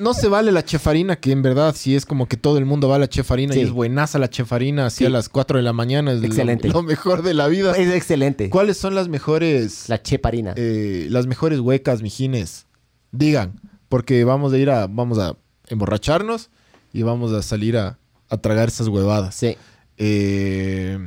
No 0.00 0.14
se 0.14 0.28
vale 0.28 0.50
la 0.52 0.64
chefarina, 0.64 1.16
que 1.16 1.30
en 1.32 1.42
verdad 1.42 1.74
sí 1.76 1.94
es 1.94 2.06
como 2.06 2.26
que 2.26 2.36
todo 2.36 2.58
el 2.58 2.64
mundo 2.64 2.88
va 2.88 2.96
a 2.96 2.98
la 2.98 3.08
chefarina 3.08 3.52
Sí. 3.54 3.60
y 3.60 3.62
es 3.62 3.70
buenaza 3.70 4.18
la 4.18 4.30
chefarina, 4.30 4.86
así 4.86 4.98
Sí. 4.98 5.04
a 5.04 5.10
las 5.10 5.28
4 5.28 5.58
de 5.58 5.62
la 5.62 5.72
mañana. 5.72 6.12
Es 6.12 6.20
lo- 6.20 6.26
Excelente. 6.26 6.68
Lo, 6.68 6.82
mejor 6.82 7.22
de 7.22 7.34
la 7.34 7.46
vida. 7.48 7.72
es 7.76 7.92
excelente. 7.94 8.50
¿Cuáles 8.50 8.76
son 8.78 8.94
las 8.94 9.08
mejores, 9.08 9.88
La 9.88 10.02
cheparina. 10.02 10.54
eh, 10.56 11.06
las 11.10 11.26
mejores 11.26 11.60
huecas, 11.60 12.02
mijines? 12.02 12.66
Digan, 13.12 13.60
porque 13.88 14.24
vamos 14.24 14.52
a 14.52 14.58
ir 14.58 14.70
a, 14.70 14.86
vamos 14.86 15.18
a 15.18 15.36
emborracharnos 15.68 16.50
y 16.92 17.02
vamos 17.02 17.32
a 17.32 17.42
salir 17.42 17.76
a, 17.76 17.98
a 18.28 18.36
tragar 18.38 18.68
esas 18.68 18.88
huevadas. 18.88 19.34
Sí. 19.34 19.56
Eh, 19.98 20.98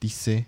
dice. 0.00 0.46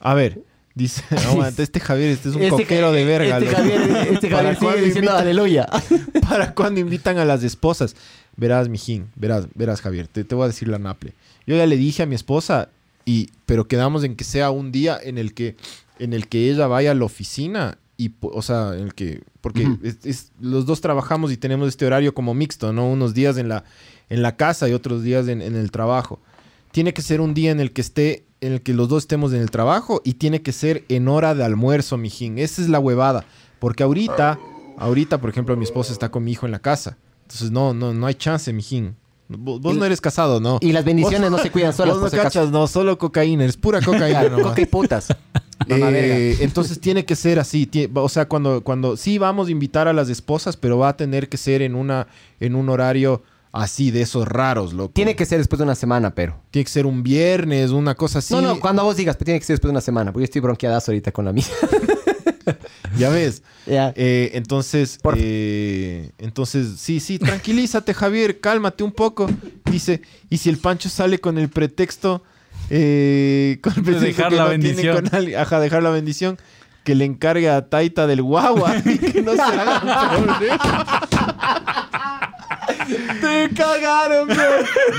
A 0.00 0.14
ver, 0.14 0.42
dice. 0.82 1.02
Este 1.58 1.80
Javier, 1.80 2.10
este 2.10 2.28
es 2.30 2.34
un 2.34 2.42
Este 2.42 2.62
coquero 2.62 2.92
de 2.92 3.04
verga. 3.04 3.38
Este 3.38 3.50
loco. 3.50 3.56
Javier, 3.58 4.08
este 4.12 4.28
¿Para 4.30 4.54
Javier 4.54 4.54
sigue 4.56 4.66
cuándo 4.66 4.84
diciendo 4.86 5.10
invita- 5.10 5.18
aleluya. 5.20 5.68
¿Para 6.28 6.54
cuando 6.54 6.80
invitan 6.80 7.18
a 7.18 7.24
las 7.24 7.42
esposas? 7.44 7.94
Verás, 8.36 8.68
mijín, 8.68 9.06
verás, 9.16 9.46
verás, 9.54 9.80
Javier, 9.80 10.08
te, 10.08 10.24
te 10.24 10.34
voy 10.34 10.44
a 10.44 10.48
decir 10.48 10.68
la 10.68 10.78
naple. 10.78 11.12
Yo 11.46 11.56
ya 11.56 11.66
le 11.66 11.76
dije 11.76 12.02
a 12.02 12.06
mi 12.06 12.14
esposa, 12.14 12.68
y, 13.04 13.28
pero 13.46 13.66
quedamos 13.68 14.04
en 14.04 14.16
que 14.16 14.24
sea 14.24 14.50
un 14.50 14.72
día 14.72 14.98
en 15.02 15.18
el 15.18 15.34
que, 15.34 15.56
en 15.98 16.12
el 16.12 16.28
que 16.28 16.50
ella 16.50 16.66
vaya 16.66 16.92
a 16.92 16.94
la 16.94 17.04
oficina 17.04 17.76
y, 17.98 18.12
o 18.20 18.40
sea, 18.40 18.72
en 18.74 18.84
el 18.84 18.94
que, 18.94 19.20
porque 19.42 19.66
Ujú. 19.66 19.78
es- 19.82 19.98
es- 20.04 20.32
los 20.40 20.64
dos 20.64 20.80
trabajamos 20.80 21.32
y 21.32 21.36
tenemos 21.36 21.68
este 21.68 21.84
horario 21.86 22.14
como 22.14 22.32
mixto, 22.34 22.72
¿no? 22.72 22.88
Unos 22.88 23.12
días 23.14 23.36
en 23.36 23.48
la, 23.48 23.64
en 24.08 24.22
la 24.22 24.36
casa 24.36 24.68
y 24.68 24.72
otros 24.72 25.02
días 25.02 25.28
en, 25.28 25.42
en 25.42 25.54
el 25.56 25.70
trabajo. 25.70 26.18
Tiene 26.72 26.94
que 26.94 27.02
ser 27.02 27.20
un 27.20 27.34
día 27.34 27.50
en 27.50 27.60
el 27.60 27.72
que 27.72 27.80
esté, 27.82 28.24
en 28.40 28.52
el 28.52 28.62
que 28.62 28.74
los 28.74 28.88
dos 28.88 29.04
estemos 29.04 29.32
en 29.32 29.40
el 29.40 29.50
trabajo 29.50 30.00
y 30.04 30.14
tiene 30.14 30.42
que 30.42 30.52
ser 30.52 30.84
en 30.88 31.08
hora 31.08 31.34
de 31.34 31.44
almuerzo, 31.44 31.96
mijín. 31.96 32.38
Esa 32.38 32.62
es 32.62 32.68
la 32.68 32.78
huevada. 32.78 33.24
Porque 33.58 33.82
ahorita, 33.82 34.38
ahorita, 34.78 35.20
por 35.20 35.30
ejemplo, 35.30 35.56
mi 35.56 35.64
esposa 35.64 35.92
está 35.92 36.10
con 36.10 36.24
mi 36.24 36.32
hijo 36.32 36.46
en 36.46 36.52
la 36.52 36.60
casa. 36.60 36.96
Entonces, 37.22 37.50
no, 37.50 37.74
no, 37.74 37.92
no 37.92 38.06
hay 38.06 38.14
chance, 38.14 38.52
mijín. 38.52 38.96
Vos, 39.28 39.60
vos 39.60 39.76
no 39.76 39.84
eres 39.84 40.00
casado, 40.00 40.40
¿no? 40.40 40.58
Y 40.60 40.72
las 40.72 40.84
bendiciones 40.84 41.30
no 41.30 41.38
se 41.38 41.50
cuidan 41.50 41.72
solas, 41.72 42.00
Vos 42.00 42.12
no 42.12 42.22
cachas, 42.22 42.50
no, 42.50 42.66
solo 42.66 42.98
cocaína, 42.98 43.44
es 43.44 43.56
pura 43.56 43.80
cocaína. 43.80 44.24
Nomás. 44.24 44.42
coca 44.48 44.60
y 44.60 44.66
putas. 44.66 45.08
Eh, 45.68 46.38
entonces 46.40 46.80
tiene 46.80 47.04
que 47.04 47.14
ser 47.14 47.38
así. 47.38 47.70
o 47.94 48.08
sea, 48.08 48.26
cuando, 48.26 48.64
cuando 48.64 48.96
sí 48.96 49.18
vamos 49.18 49.48
a 49.48 49.50
invitar 49.52 49.86
a 49.86 49.92
las 49.92 50.08
esposas, 50.08 50.56
pero 50.56 50.78
va 50.78 50.88
a 50.88 50.96
tener 50.96 51.28
que 51.28 51.36
ser 51.36 51.62
en 51.62 51.74
una, 51.74 52.08
en 52.40 52.56
un 52.56 52.68
horario 52.70 53.22
así, 53.52 53.90
de 53.90 54.02
esos 54.02 54.26
raros, 54.28 54.72
loco. 54.72 54.92
Tiene 54.92 55.16
que 55.16 55.24
ser 55.26 55.38
después 55.38 55.58
de 55.58 55.64
una 55.64 55.74
semana, 55.74 56.14
pero. 56.14 56.40
Tiene 56.50 56.64
que 56.64 56.70
ser 56.70 56.86
un 56.86 57.02
viernes, 57.02 57.70
una 57.70 57.94
cosa 57.94 58.20
así. 58.20 58.34
No, 58.34 58.40
no, 58.40 58.60
cuando 58.60 58.84
vos 58.84 58.96
digas, 58.96 59.16
pero 59.16 59.26
tiene 59.26 59.40
que 59.40 59.46
ser 59.46 59.54
después 59.54 59.68
de 59.68 59.72
una 59.72 59.80
semana, 59.80 60.12
porque 60.12 60.22
yo 60.22 60.24
estoy 60.26 60.40
bronqueadazo 60.40 60.90
ahorita 60.92 61.12
con 61.12 61.24
la 61.24 61.32
mía. 61.32 61.44
Ya 62.98 63.08
ves. 63.10 63.42
Ya. 63.66 63.92
Eh, 63.94 64.32
entonces, 64.34 64.98
Por- 65.00 65.14
eh, 65.16 66.10
entonces, 66.18 66.80
sí, 66.80 66.98
sí, 66.98 67.18
tranquilízate, 67.20 67.94
Javier, 67.94 68.40
cálmate 68.40 68.82
un 68.82 68.90
poco. 68.90 69.28
Dice, 69.70 70.02
y 70.28 70.38
si 70.38 70.48
el 70.48 70.58
Pancho 70.58 70.88
sale 70.88 71.20
con 71.20 71.38
el 71.38 71.48
pretexto, 71.50 72.22
eh, 72.68 73.58
con 73.62 73.74
el 73.76 73.82
pretexto 73.82 74.06
dejar 74.06 74.30
que 74.30 74.36
la 74.36 74.42
no 74.44 74.48
tiene 74.50 74.64
bendición. 74.66 74.96
con 75.04 75.14
alguien- 75.14 75.38
ajá, 75.38 75.60
dejar 75.60 75.82
la 75.84 75.90
bendición, 75.90 76.38
que 76.82 76.94
le 76.96 77.04
encargue 77.04 77.48
a 77.48 77.68
Taita 77.68 78.06
del 78.08 78.22
guagua 78.22 78.74
y 78.84 78.98
que 78.98 79.22
no 79.22 79.34
se 79.36 79.42
haga 79.42 79.80
problema. 80.26 81.08
¡Te 83.20 83.50
cagaron, 83.54 84.26
bro! 84.28 84.44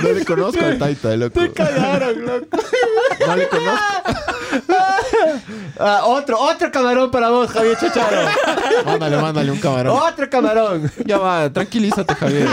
No 0.04 0.10
le 0.14 0.26
conozco 0.26 0.64
al 0.64 0.78
Taita, 0.78 1.16
loco. 1.18 1.40
¡Te 1.40 1.52
cagaron, 1.52 2.26
loco! 2.26 2.58
No 3.28 3.36
le 3.36 3.48
conozco. 3.50 3.82
Ah, 5.80 6.02
otro, 6.06 6.40
otro 6.40 6.72
camarón 6.72 7.10
para 7.12 7.30
vos, 7.30 7.50
Javier 7.50 7.78
Chacharo. 7.78 8.28
Mándale, 8.86 9.18
mándale 9.18 9.52
un 9.52 9.60
camarón. 9.60 9.98
otro 10.00 10.30
camarón. 10.30 10.92
Ya 11.06 11.18
va, 11.18 11.52
tranquilízate, 11.52 12.14
Javier. 12.16 12.48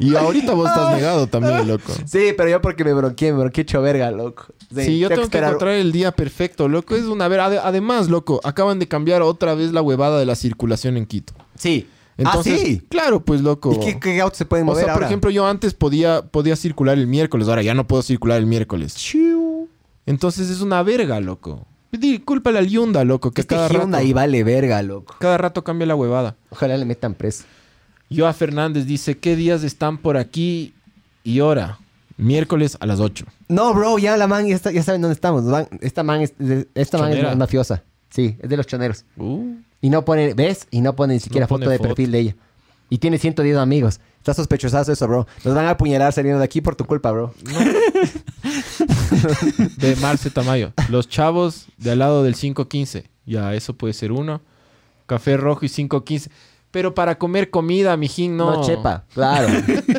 y 0.00 0.14
ahorita 0.16 0.52
vos 0.54 0.68
estás 0.68 0.94
negado 0.94 1.26
también, 1.26 1.66
loco. 1.68 1.92
Sí, 2.06 2.32
pero 2.36 2.48
yo 2.48 2.60
porque 2.62 2.84
me 2.84 2.92
bronqueé, 2.92 3.32
me 3.32 3.40
bronqueé 3.40 3.62
hecho 3.62 3.82
verga, 3.82 4.10
loco. 4.10 4.46
Sí, 4.74 4.98
yo 4.98 5.08
tengo 5.08 5.22
que 5.22 5.26
esperar- 5.28 5.48
encontrar 5.50 5.74
el 5.74 5.92
día 5.92 6.12
perfecto, 6.12 6.68
loco. 6.68 6.94
Es 6.94 7.04
una 7.04 7.28
ver. 7.28 7.40
ade- 7.40 7.60
Además, 7.62 8.08
loco, 8.08 8.40
acaban 8.44 8.78
de 8.78 8.88
cambiar 8.88 9.22
otra 9.22 9.54
vez 9.54 9.72
la 9.72 9.82
huevada 9.82 10.18
de 10.18 10.26
la 10.26 10.34
circulación 10.36 10.96
en 10.96 11.06
Quito. 11.06 11.34
Sí. 11.58 11.86
Entonces, 12.16 12.60
sí? 12.60 12.82
claro, 12.88 13.20
pues 13.24 13.42
loco. 13.42 13.72
¿Y 13.72 13.78
qué, 13.78 14.00
qué 14.00 14.20
autos 14.20 14.38
se 14.38 14.44
pueden 14.44 14.64
O 14.66 14.70
mover 14.72 14.84
sea, 14.84 14.92
por 14.94 15.02
ahora? 15.02 15.06
ejemplo, 15.06 15.30
yo 15.30 15.46
antes 15.46 15.72
podía, 15.74 16.22
podía 16.22 16.56
circular 16.56 16.98
el 16.98 17.06
miércoles, 17.06 17.46
ahora 17.48 17.62
ya 17.62 17.74
no 17.74 17.86
puedo 17.86 18.02
circular 18.02 18.38
el 18.38 18.46
miércoles. 18.46 18.96
Entonces 20.06 20.50
es 20.50 20.60
una 20.60 20.82
verga, 20.82 21.20
loco. 21.20 21.66
Di, 21.92 22.18
Cúlpale 22.18 22.58
al 22.58 22.66
Hyundai, 22.68 23.04
loco, 23.04 23.30
que 23.30 23.42
este 23.42 23.54
cada 23.54 23.68
rato, 23.68 23.80
Hyundai 23.80 24.12
vale 24.12 24.44
verga, 24.44 24.82
loco. 24.82 25.14
cada 25.20 25.38
rato 25.38 25.64
cambia 25.64 25.86
la 25.86 25.94
huevada. 25.94 26.36
Ojalá 26.50 26.76
le 26.76 26.84
metan 26.84 27.14
preso. 27.14 27.44
Joa 28.14 28.32
Fernández 28.32 28.86
dice, 28.86 29.16
¿qué 29.18 29.36
días 29.36 29.62
están 29.62 29.98
por 29.98 30.16
aquí 30.16 30.74
y 31.24 31.40
hora? 31.40 31.78
Miércoles 32.16 32.76
a 32.80 32.86
las 32.86 33.00
8. 33.00 33.26
No, 33.48 33.72
bro, 33.74 33.98
ya 33.98 34.16
la 34.16 34.26
man, 34.26 34.46
ya, 34.46 34.56
está- 34.56 34.72
ya 34.72 34.82
saben 34.82 35.00
dónde 35.02 35.14
estamos. 35.14 35.44
Esta 35.80 36.02
man, 36.02 36.22
es, 36.22 36.34
esta 36.74 36.98
man 36.98 37.12
es 37.12 37.36
mafiosa. 37.36 37.84
Sí, 38.10 38.36
es 38.40 38.48
de 38.48 38.56
los 38.56 38.66
choneros. 38.66 39.04
Uh, 39.16 39.54
Y 39.80 39.90
no 39.90 40.04
pone, 40.04 40.34
¿ves? 40.34 40.66
Y 40.70 40.80
no 40.80 40.94
pone 40.96 41.14
ni 41.14 41.20
siquiera 41.20 41.44
No 41.44 41.48
pone 41.48 41.64
foto 41.66 41.70
de 41.70 41.78
foto. 41.78 41.88
perfil 41.88 42.10
de 42.12 42.18
ella. 42.20 42.36
Y 42.90 42.98
tiene 42.98 43.18
110 43.18 43.56
amigos. 43.58 44.00
Está 44.18 44.34
sospechosazo 44.34 44.92
eso, 44.92 45.06
bro. 45.06 45.26
Nos 45.44 45.54
van 45.54 45.66
a 45.66 45.70
apuñalar 45.70 46.12
saliendo 46.12 46.38
de 46.38 46.44
aquí 46.44 46.60
por 46.60 46.74
tu 46.74 46.84
culpa, 46.84 47.12
bro. 47.12 47.32
de 49.76 49.96
Marce 49.96 50.30
Tamayo. 50.30 50.72
Los 50.88 51.08
chavos 51.08 51.66
de 51.76 51.90
al 51.92 51.98
lado 52.00 52.22
del 52.22 52.34
515. 52.34 53.04
Ya, 53.26 53.54
eso 53.54 53.74
puede 53.74 53.92
ser 53.94 54.12
uno. 54.12 54.40
Café 55.06 55.36
rojo 55.36 55.64
y 55.64 55.68
515. 55.68 56.30
Pero 56.70 56.94
para 56.94 57.16
comer 57.18 57.50
comida, 57.50 57.96
mijín, 57.96 58.36
no. 58.36 58.56
No, 58.56 58.64
chepa, 58.64 59.04
claro. 59.14 59.48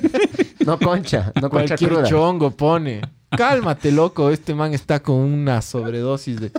no 0.66 0.78
concha, 0.80 1.32
no 1.42 1.50
concha 1.50 1.76
Cualquier 1.76 1.90
cruda. 1.90 2.04
chongo 2.10 2.52
pone. 2.52 3.02
Cálmate, 3.36 3.92
loco. 3.92 4.30
Este 4.30 4.54
man 4.54 4.74
está 4.74 5.02
con 5.02 5.16
una 5.16 5.62
sobredosis 5.62 6.40
de... 6.40 6.52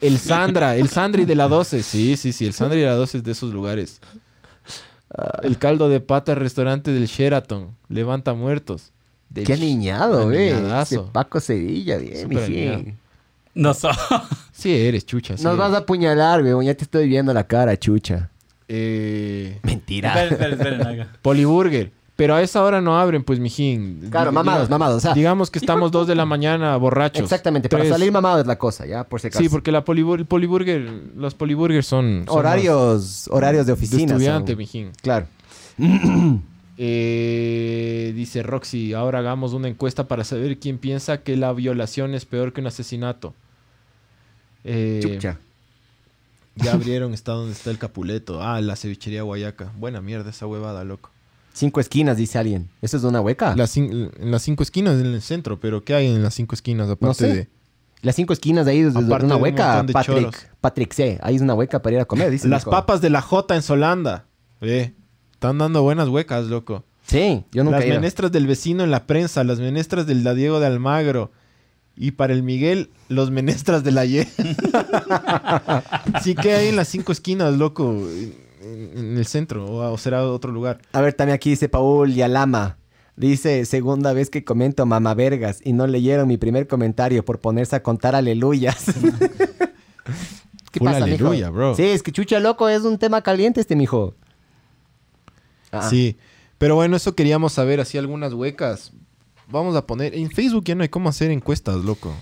El 0.00 0.18
Sandra, 0.18 0.76
el 0.76 0.88
Sandri 0.88 1.24
de 1.24 1.34
la 1.34 1.48
12. 1.48 1.82
Sí, 1.82 2.16
sí, 2.16 2.32
sí. 2.32 2.46
El 2.46 2.52
Sandri 2.52 2.80
de 2.80 2.86
la 2.86 2.94
12 2.94 3.18
es 3.18 3.24
de 3.24 3.32
esos 3.32 3.52
lugares. 3.52 4.00
El 5.42 5.58
caldo 5.58 5.88
de 5.88 6.00
pata 6.00 6.34
restaurante 6.34 6.92
del 6.92 7.06
Sheraton. 7.06 7.76
Levanta 7.88 8.34
muertos. 8.34 8.92
Del 9.28 9.44
Qué 9.46 9.54
aniñado, 9.54 10.30
eh. 10.32 10.52
Aniñadazo. 10.52 10.94
Ese 11.02 11.10
Paco 11.12 11.40
Sevilla, 11.40 11.96
bien, 11.98 12.28
mijín. 12.28 12.44
aniñado. 12.44 12.84
No 13.54 13.72
so. 13.74 13.90
Sí 14.52 14.74
eres, 14.74 15.04
chucha. 15.06 15.36
sí 15.36 15.44
Nos 15.44 15.56
vas 15.56 15.72
a 15.72 15.78
apuñalar, 15.78 16.42
weón. 16.42 16.64
Ya 16.64 16.74
te 16.74 16.84
estoy 16.84 17.08
viendo 17.08 17.32
la 17.34 17.44
cara, 17.46 17.76
chucha. 17.78 18.30
Eh, 18.68 19.58
Mentira. 19.62 20.24
esperen, 20.24 20.52
esperen, 20.52 20.80
esperen. 20.80 21.08
Poliburger. 21.22 21.92
Pero 22.16 22.34
a 22.34 22.40
esa 22.42 22.64
hora 22.64 22.80
no 22.80 22.98
abren, 22.98 23.22
pues, 23.22 23.38
mijín. 23.38 24.08
Claro, 24.10 24.32
mamados, 24.32 24.70
mamados. 24.70 24.96
O 24.96 25.00
sea, 25.00 25.12
Digamos 25.12 25.50
que 25.50 25.58
estamos 25.58 25.92
dos 25.92 26.06
de 26.06 26.14
la 26.14 26.24
mañana 26.24 26.74
borrachos. 26.78 27.22
exactamente. 27.22 27.68
Para 27.68 27.82
Tres. 27.82 27.92
salir 27.92 28.10
mamado 28.10 28.40
es 28.40 28.46
la 28.46 28.56
cosa, 28.58 28.86
ya, 28.86 29.04
por 29.04 29.20
si 29.20 29.26
acaso. 29.26 29.42
Sí, 29.42 29.50
porque 29.50 29.70
la 29.70 29.84
polibur- 29.84 30.18
el 30.20 30.24
poliburger, 30.24 30.80
los 31.14 31.34
poliburgers 31.34 31.86
son... 31.86 32.24
son 32.26 32.38
Horarios, 32.38 33.28
horarios 33.30 33.66
de 33.66 33.72
más 33.72 33.80
de 33.80 33.86
oficina. 33.86 34.12
estudiante, 34.14 34.52
son. 34.52 34.58
mijín. 34.58 34.90
Claro. 35.02 35.26
Eh, 36.78 38.12
dice 38.14 38.42
Roxy, 38.42 38.92
ahora 38.92 39.20
hagamos 39.20 39.54
una 39.54 39.66
encuesta 39.68 40.08
para 40.08 40.24
saber 40.24 40.58
quién 40.58 40.76
piensa 40.76 41.22
que 41.22 41.34
la 41.34 41.50
violación 41.54 42.14
es 42.14 42.26
peor 42.26 42.52
que 42.52 42.60
un 42.60 42.66
asesinato. 42.66 43.32
Eh, 44.62 45.00
Chucha. 45.02 45.38
ya 46.56 46.74
abrieron, 46.74 47.14
está 47.14 47.32
donde 47.32 47.52
está 47.52 47.70
el 47.70 47.78
Capuleto. 47.78 48.42
Ah, 48.42 48.60
la 48.60 48.76
cevichería 48.76 49.22
Guayaca. 49.22 49.72
Buena 49.78 50.02
mierda 50.02 50.28
esa 50.28 50.46
huevada, 50.46 50.84
loco. 50.84 51.10
Cinco 51.56 51.80
esquinas, 51.80 52.18
dice 52.18 52.38
alguien. 52.38 52.68
¿Eso 52.82 52.98
es 52.98 53.04
una 53.04 53.22
hueca? 53.22 53.56
Las 53.56 53.74
en 53.78 54.10
las 54.18 54.42
cinco 54.42 54.62
esquinas 54.62 55.00
en 55.00 55.06
el 55.06 55.22
centro, 55.22 55.58
pero 55.58 55.82
¿qué 55.82 55.94
hay 55.94 56.06
en 56.06 56.22
las 56.22 56.34
cinco 56.34 56.54
esquinas 56.54 56.90
aparte 56.90 57.14
sé. 57.14 57.34
de 57.34 57.48
Las 58.02 58.14
cinco 58.14 58.34
esquinas 58.34 58.66
de 58.66 58.72
ahí 58.72 58.80
es 58.80 58.94
una 58.94 59.16
un 59.16 59.42
hueca, 59.42 59.82
Patrick. 59.90 60.04
choros. 60.04 60.34
Patrick 60.60 60.92
C. 60.92 61.18
Ahí 61.22 61.36
es 61.36 61.40
una 61.40 61.54
hueca 61.54 61.80
para 61.80 61.96
ir 61.96 62.02
a 62.02 62.04
comer, 62.04 62.30
dice. 62.30 62.46
las 62.46 62.66
papas 62.66 63.00
de 63.00 63.08
la 63.08 63.22
J 63.22 63.56
en 63.56 63.62
Solanda? 63.62 64.26
Ve, 64.60 64.94
están 65.32 65.56
dando 65.56 65.82
buenas 65.82 66.08
huecas, 66.08 66.44
loco. 66.44 66.84
Sí, 67.06 67.46
yo 67.52 67.64
nunca 67.64 67.78
las 67.78 67.86
he 67.86 67.88
ido. 67.88 67.96
menestras 67.96 68.32
del 68.32 68.46
vecino 68.46 68.84
en 68.84 68.90
la 68.90 69.06
prensa, 69.06 69.42
las 69.42 69.58
menestras 69.58 70.06
del 70.06 70.24
da 70.24 70.34
Diego 70.34 70.60
de 70.60 70.66
Almagro. 70.66 71.32
Y 71.96 72.10
para 72.10 72.34
el 72.34 72.42
Miguel, 72.42 72.90
los 73.08 73.30
menestras 73.30 73.82
de 73.82 73.92
la 73.92 74.04
Y. 74.04 74.24
sí 76.22 76.34
que 76.34 76.52
hay 76.52 76.68
en 76.68 76.76
las 76.76 76.88
cinco 76.88 77.12
esquinas, 77.12 77.54
loco. 77.54 78.06
En, 78.96 79.16
el 79.16 79.26
centro, 79.26 79.66
o, 79.66 79.92
o 79.92 79.98
será 79.98 80.24
otro 80.24 80.50
lugar. 80.50 80.80
A 80.92 81.00
ver, 81.00 81.14
también 81.14 81.34
aquí 81.34 81.50
dice 81.50 81.68
Paul 81.68 82.14
Yalama. 82.14 82.78
Dice, 83.16 83.64
segunda 83.64 84.12
vez 84.12 84.28
que 84.28 84.44
comento 84.44 84.84
mamá 84.84 85.14
vergas 85.14 85.60
y 85.64 85.72
no 85.72 85.86
leyeron 85.86 86.28
mi 86.28 86.36
primer 86.36 86.66
comentario 86.66 87.24
por 87.24 87.40
ponerse 87.40 87.74
a 87.74 87.82
contar 87.82 88.14
aleluyas. 88.14 88.86
¿Qué 90.70 90.78
Full 90.78 90.88
pasa, 90.88 91.04
aleluya, 91.04 91.46
mijo? 91.46 91.52
bro. 91.56 91.74
Sí, 91.74 91.84
es 91.84 92.02
que 92.02 92.12
chucha 92.12 92.40
loco 92.40 92.68
es 92.68 92.82
un 92.82 92.98
tema 92.98 93.22
caliente 93.22 93.60
este, 93.62 93.74
mijo. 93.74 94.14
Ah. 95.72 95.88
Sí. 95.88 96.18
Pero 96.58 96.74
bueno, 96.74 96.96
eso 96.96 97.14
queríamos 97.14 97.54
saber, 97.54 97.80
así 97.80 97.96
algunas 97.96 98.34
huecas. 98.34 98.92
Vamos 99.48 99.76
a 99.76 99.86
poner. 99.86 100.14
En 100.14 100.30
Facebook 100.30 100.64
ya 100.64 100.74
no 100.74 100.82
hay 100.82 100.90
cómo 100.90 101.08
hacer 101.08 101.30
encuestas, 101.30 101.76
loco. 101.76 102.14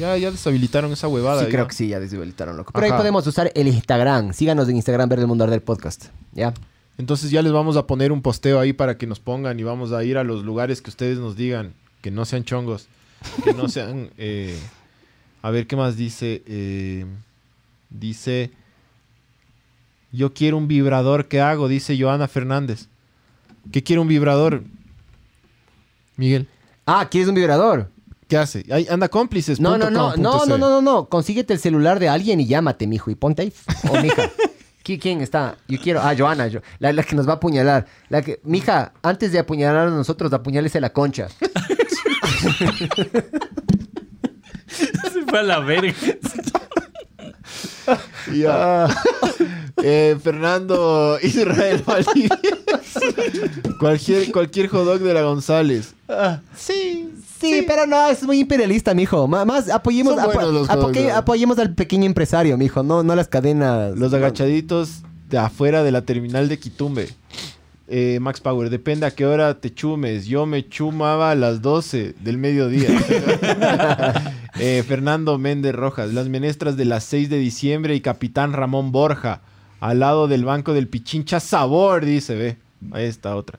Ya, 0.00 0.16
ya 0.16 0.30
deshabilitaron 0.30 0.90
esa 0.92 1.08
huevada. 1.08 1.40
Sí, 1.40 1.46
ya. 1.46 1.52
creo 1.52 1.68
que 1.68 1.74
sí, 1.74 1.88
ya 1.88 2.00
deshabilitaron, 2.00 2.56
loco. 2.56 2.72
Pero 2.72 2.86
ahí 2.86 2.92
podemos 2.92 3.26
usar 3.26 3.52
el 3.54 3.68
Instagram. 3.68 4.32
Síganos 4.32 4.66
en 4.70 4.76
Instagram, 4.76 5.10
Ver 5.10 5.18
el 5.18 5.26
Mundo 5.26 5.44
Arder 5.44 5.62
Podcast. 5.62 6.06
¿Ya? 6.32 6.54
Entonces 6.96 7.30
ya 7.30 7.42
les 7.42 7.52
vamos 7.52 7.76
a 7.76 7.86
poner 7.86 8.10
un 8.10 8.22
posteo 8.22 8.58
ahí 8.60 8.72
para 8.72 8.96
que 8.96 9.06
nos 9.06 9.20
pongan 9.20 9.60
y 9.60 9.62
vamos 9.62 9.92
a 9.92 10.02
ir 10.02 10.16
a 10.16 10.24
los 10.24 10.42
lugares 10.42 10.80
que 10.80 10.88
ustedes 10.88 11.18
nos 11.18 11.36
digan. 11.36 11.74
Que 12.00 12.10
no 12.10 12.24
sean 12.24 12.44
chongos. 12.44 12.88
Que 13.44 13.52
no 13.52 13.68
sean... 13.68 14.08
eh, 14.16 14.58
a 15.42 15.50
ver, 15.50 15.66
¿qué 15.66 15.76
más 15.76 15.98
dice? 15.98 16.42
Eh, 16.46 17.04
dice... 17.90 18.52
Yo 20.12 20.32
quiero 20.32 20.56
un 20.56 20.66
vibrador. 20.66 21.28
¿Qué 21.28 21.42
hago? 21.42 21.68
Dice 21.68 22.00
Joana 22.00 22.26
Fernández. 22.26 22.88
¿Qué 23.70 23.82
quiere 23.82 24.00
un 24.00 24.08
vibrador? 24.08 24.64
Miguel. 26.16 26.48
Ah, 26.86 27.06
¿quieres 27.10 27.28
un 27.28 27.34
vibrador? 27.34 27.90
¿Qué 28.30 28.36
hace? 28.38 28.64
Ahí 28.70 28.86
anda 28.88 29.08
cómplices. 29.08 29.58
No, 29.60 29.76
no, 29.76 29.90
no, 29.90 30.16
no, 30.16 30.46
no, 30.46 30.56
no, 30.56 30.68
no, 30.70 30.80
no. 30.80 31.08
Consíguete 31.08 31.52
el 31.52 31.58
celular 31.58 31.98
de 31.98 32.08
alguien 32.08 32.38
y 32.40 32.46
llámate, 32.46 32.86
mijo, 32.86 33.10
y 33.10 33.16
ponte 33.16 33.42
ahí. 33.42 33.52
O 33.90 34.00
mija. 34.00 34.30
¿Qui- 34.84 34.98
¿Quién 35.00 35.20
está? 35.20 35.56
Yo 35.68 35.78
quiero. 35.82 36.00
Ah, 36.00 36.14
Joana, 36.16 36.46
yo- 36.46 36.60
la, 36.78 36.92
la 36.92 37.02
que 37.02 37.16
nos 37.16 37.26
va 37.28 37.32
a 37.32 37.36
apuñalar. 37.36 37.86
La 38.08 38.22
que, 38.22 38.40
mija, 38.44 38.92
antes 39.02 39.32
de 39.32 39.40
apuñalar 39.40 39.88
a 39.88 39.90
nosotros, 39.90 40.32
apuñálese 40.32 40.80
la 40.80 40.90
concha. 40.92 41.26
Se 44.68 45.22
fue 45.28 45.40
a 45.40 45.42
la 45.42 45.58
verga. 45.60 45.92
Ya. 48.32 48.86
Eh, 49.82 50.16
Fernando 50.22 51.18
Israel 51.22 51.82
Valdivia. 51.86 52.38
cualquier, 53.78 54.30
cualquier 54.32 54.68
hot 54.68 54.84
dog 54.84 55.00
de 55.00 55.14
la 55.14 55.22
González. 55.22 55.94
Sí, 56.56 57.10
sí, 57.40 57.64
pero 57.66 57.86
no, 57.86 58.08
es 58.08 58.22
muy 58.22 58.40
imperialista, 58.40 58.94
mijo. 58.94 59.26
Más 59.26 59.68
apoyemos, 59.70 60.16
apoyemos 61.14 61.58
al 61.58 61.74
pequeño 61.74 62.04
empresario, 62.04 62.56
mijo. 62.56 62.82
No, 62.82 63.02
no 63.02 63.14
las 63.14 63.28
cadenas. 63.28 63.96
Los 63.96 64.12
agachaditos 64.12 65.02
de 65.28 65.38
afuera 65.38 65.82
de 65.82 65.92
la 65.92 66.02
terminal 66.02 66.48
de 66.48 66.58
Quitumbe. 66.58 67.08
Eh, 67.92 68.18
Max 68.20 68.40
Power, 68.40 68.70
depende 68.70 69.04
a 69.04 69.10
qué 69.10 69.26
hora 69.26 69.58
te 69.58 69.74
chumes. 69.74 70.26
Yo 70.26 70.46
me 70.46 70.68
chumaba 70.68 71.32
a 71.32 71.34
las 71.34 71.60
12 71.60 72.14
del 72.20 72.38
mediodía. 72.38 72.88
Eh, 74.62 74.84
Fernando 74.86 75.38
Méndez 75.38 75.74
Rojas, 75.74 76.12
las 76.12 76.28
menestras 76.28 76.76
de 76.76 76.84
las 76.84 77.04
6 77.04 77.30
de 77.30 77.38
diciembre 77.38 77.94
y 77.94 78.02
Capitán 78.02 78.52
Ramón 78.52 78.92
Borja, 78.92 79.40
al 79.80 79.98
lado 80.00 80.28
del 80.28 80.44
banco 80.44 80.72
del 80.74 80.86
Pichincha 80.88 81.40
Sabor, 81.40 82.04
dice, 82.04 82.34
ve. 82.34 82.56
Ahí 82.92 83.04
está 83.06 83.34
otra. 83.36 83.58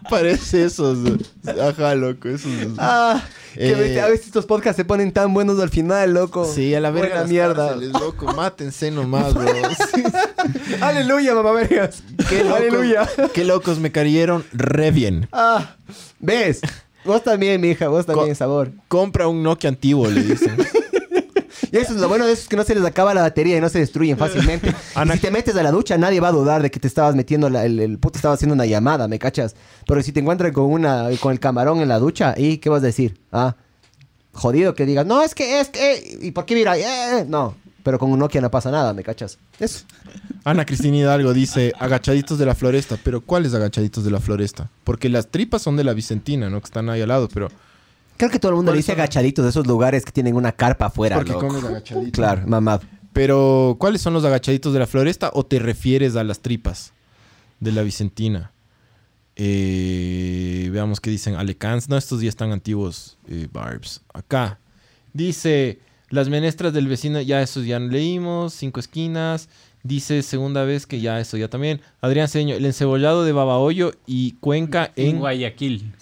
Parece 0.09 0.65
esos. 0.65 0.99
Ajá, 1.47 1.95
loco, 1.95 2.31
esos. 2.31 2.51
Ah, 2.79 3.23
Eh, 3.61 4.01
a 4.01 4.07
veces 4.09 4.27
estos 4.27 4.47
podcasts 4.47 4.77
se 4.77 4.85
ponen 4.85 5.11
tan 5.11 5.35
buenos 5.35 5.59
al 5.59 5.69
final, 5.69 6.15
loco. 6.15 6.45
Sí, 6.45 6.75
a 6.77 6.81
la 6.81 6.91
verga. 6.93 7.25
Mierda. 7.25 7.71
cárceles, 7.71 7.93
loco, 7.93 8.27
mátense 8.35 8.91
nomás, 8.93 9.35
bro. 9.35 9.47
Sí. 9.95 10.03
Aleluya, 10.81 11.35
mamá 11.35 11.51
vergas. 11.53 12.03
Qué 12.29 12.45
locos, 12.45 12.57
Aleluya. 12.61 13.09
qué 13.35 13.45
locos 13.45 13.79
me 13.81 13.91
cayeron 13.91 14.45
re 14.53 14.91
bien. 14.93 15.29
Ah, 15.33 15.75
¿ves? 16.21 16.61
Vos 17.05 17.23
también, 17.25 17.61
mi 17.61 17.71
hija, 17.71 17.89
vos 17.89 18.07
también, 18.07 18.29
Co- 18.31 18.35
sabor. 18.35 18.71
Compra 18.87 19.27
un 19.29 19.43
Nokia 19.43 19.69
antiguo, 19.71 20.09
le 20.09 20.23
dicen. 20.23 20.57
Y 21.71 21.77
eso 21.77 21.95
es 21.95 22.01
lo 22.01 22.09
bueno 22.09 22.27
de 22.27 22.33
eso 22.33 22.43
es 22.43 22.49
que 22.49 22.57
no 22.57 22.65
se 22.65 22.75
les 22.75 22.85
acaba 22.85 23.13
la 23.15 23.23
batería 23.23 23.57
y 23.57 23.61
no 23.61 23.69
se 23.69 23.79
destruyen 23.79 24.17
fácilmente. 24.19 24.75
Ana- 24.95 25.15
Y 25.15 25.19
si 25.19 25.23
te 25.23 25.31
metes 25.31 25.55
a 25.57 25.63
la 25.63 25.71
ducha, 25.71 25.97
nadie 25.99 26.21
va 26.21 26.29
a 26.29 26.33
dudar 26.33 26.63
de 26.63 26.71
que 26.71 26.81
te 26.81 26.89
estabas 26.89 27.15
metiendo 27.15 27.49
la- 27.51 27.65
el, 27.65 27.79
el 27.81 27.99
puto 27.99 28.19
estaba 28.19 28.35
haciendo 28.35 28.55
una 28.55 28.67
llamada, 28.67 29.09
¿me 29.09 29.19
cachas? 29.19 29.55
Pero 29.87 30.03
si 30.03 30.13
te 30.13 30.21
encuentran 30.21 30.53
con 30.53 30.65
una 30.65 31.09
con 31.21 31.33
el 31.33 31.41
camarón 31.41 31.81
en 31.81 31.89
la 31.89 31.99
ducha, 31.99 32.35
¿y 32.37 32.59
qué 32.59 32.69
vas 32.71 32.83
a 32.83 32.87
decir? 32.87 33.21
Ah, 33.33 33.57
jodido 34.33 34.75
que 34.75 34.87
digas, 34.87 35.05
no, 35.07 35.23
es 35.23 35.35
que, 35.35 35.61
es 35.61 35.69
que, 35.69 36.19
¿y 36.23 36.31
por 36.31 36.45
qué 36.47 36.55
mira? 36.55 36.77
Eh, 36.79 37.25
no, 37.29 37.55
pero 37.83 37.99
con 37.99 38.11
un 38.13 38.19
Nokia 38.19 38.41
no 38.41 38.51
pasa 38.51 38.71
nada, 38.71 38.93
¿me 38.93 39.03
cachas? 39.03 39.39
Eso. 39.59 39.85
Ana 40.45 40.65
Cristina 40.65 40.97
Hidalgo 40.97 41.33
dice, 41.35 41.73
agachaditos 41.79 42.39
de 42.39 42.47
la 42.47 42.55
floresta. 42.55 42.97
Pero 43.03 43.21
¿cuáles 43.21 43.53
agachaditos 43.55 44.05
de 44.05 44.11
la 44.11 44.21
floresta? 44.21 44.71
Porque 44.85 45.09
las 45.09 45.27
tripas 45.29 45.63
son 45.63 45.77
de 45.77 45.85
la 45.85 45.93
Vicentina, 45.95 46.49
¿no? 46.49 46.61
Que 46.61 46.67
están 46.67 46.89
ahí 46.89 47.01
al 47.03 47.09
lado, 47.09 47.29
pero... 47.33 47.49
Creo 48.19 48.31
que 48.31 48.39
todo 48.39 48.51
el 48.51 48.57
mundo 48.57 48.73
¿Cuáles 48.73 48.85
le 48.87 48.93
dice 48.93 48.93
son? 48.93 49.01
agachaditos 49.01 49.45
de 49.45 49.51
esos 49.51 49.67
lugares 49.67 50.05
que 50.05 50.13
tienen 50.13 50.35
una 50.37 50.53
carpa 50.53 50.87
afuera, 50.87 51.17
Porque 51.17 51.33
loco. 51.33 51.49
comes 51.49 51.65
agachadito. 51.65 52.13
Claro, 52.13 52.43
mamá. 52.47 52.81
Pero, 53.15 53.77
¿cuáles 53.81 54.03
son 54.03 54.13
los 54.13 54.25
agachaditos 54.25 54.73
de 54.73 54.79
la 54.81 54.87
floresta 54.87 55.31
o 55.33 55.47
te 55.47 55.59
refieres 55.59 56.15
a 56.17 56.23
las 56.25 56.41
tripas 56.41 56.93
de 57.61 57.73
la 57.73 57.83
Vicentina? 57.83 58.53
Eh, 59.37 60.69
veamos 60.73 61.01
qué 61.01 61.11
dicen. 61.11 61.35
Alecans. 61.37 61.89
No, 61.89 61.97
estos 61.97 62.21
ya 62.21 62.29
están 62.29 62.53
antiguos. 62.53 63.17
eh, 63.29 63.49
Barbs. 63.53 64.03
Acá. 64.13 64.59
Dice, 65.13 65.79
las 66.11 66.29
menestras 66.29 66.73
del 66.73 66.87
vecino, 66.89 67.21
ya 67.21 67.41
esos 67.43 67.65
ya 67.65 67.79
leímos. 67.79 68.53
Cinco 68.55 68.81
esquinas. 68.81 69.49
Dice, 69.85 70.23
segunda 70.23 70.65
vez 70.65 70.87
que 70.87 71.01
ya 71.01 71.21
eso 71.21 71.37
ya 71.37 71.49
también. 71.49 71.81
Adrián 72.01 72.29
Seño, 72.29 72.57
el 72.57 72.65
encebollado 72.67 73.25
de 73.25 73.33
Babahoyo 73.33 73.93
y 74.07 74.33
Cuenca 74.41 74.93
En 74.97 75.09
en, 75.11 75.19
Guayaquil. 75.19 75.93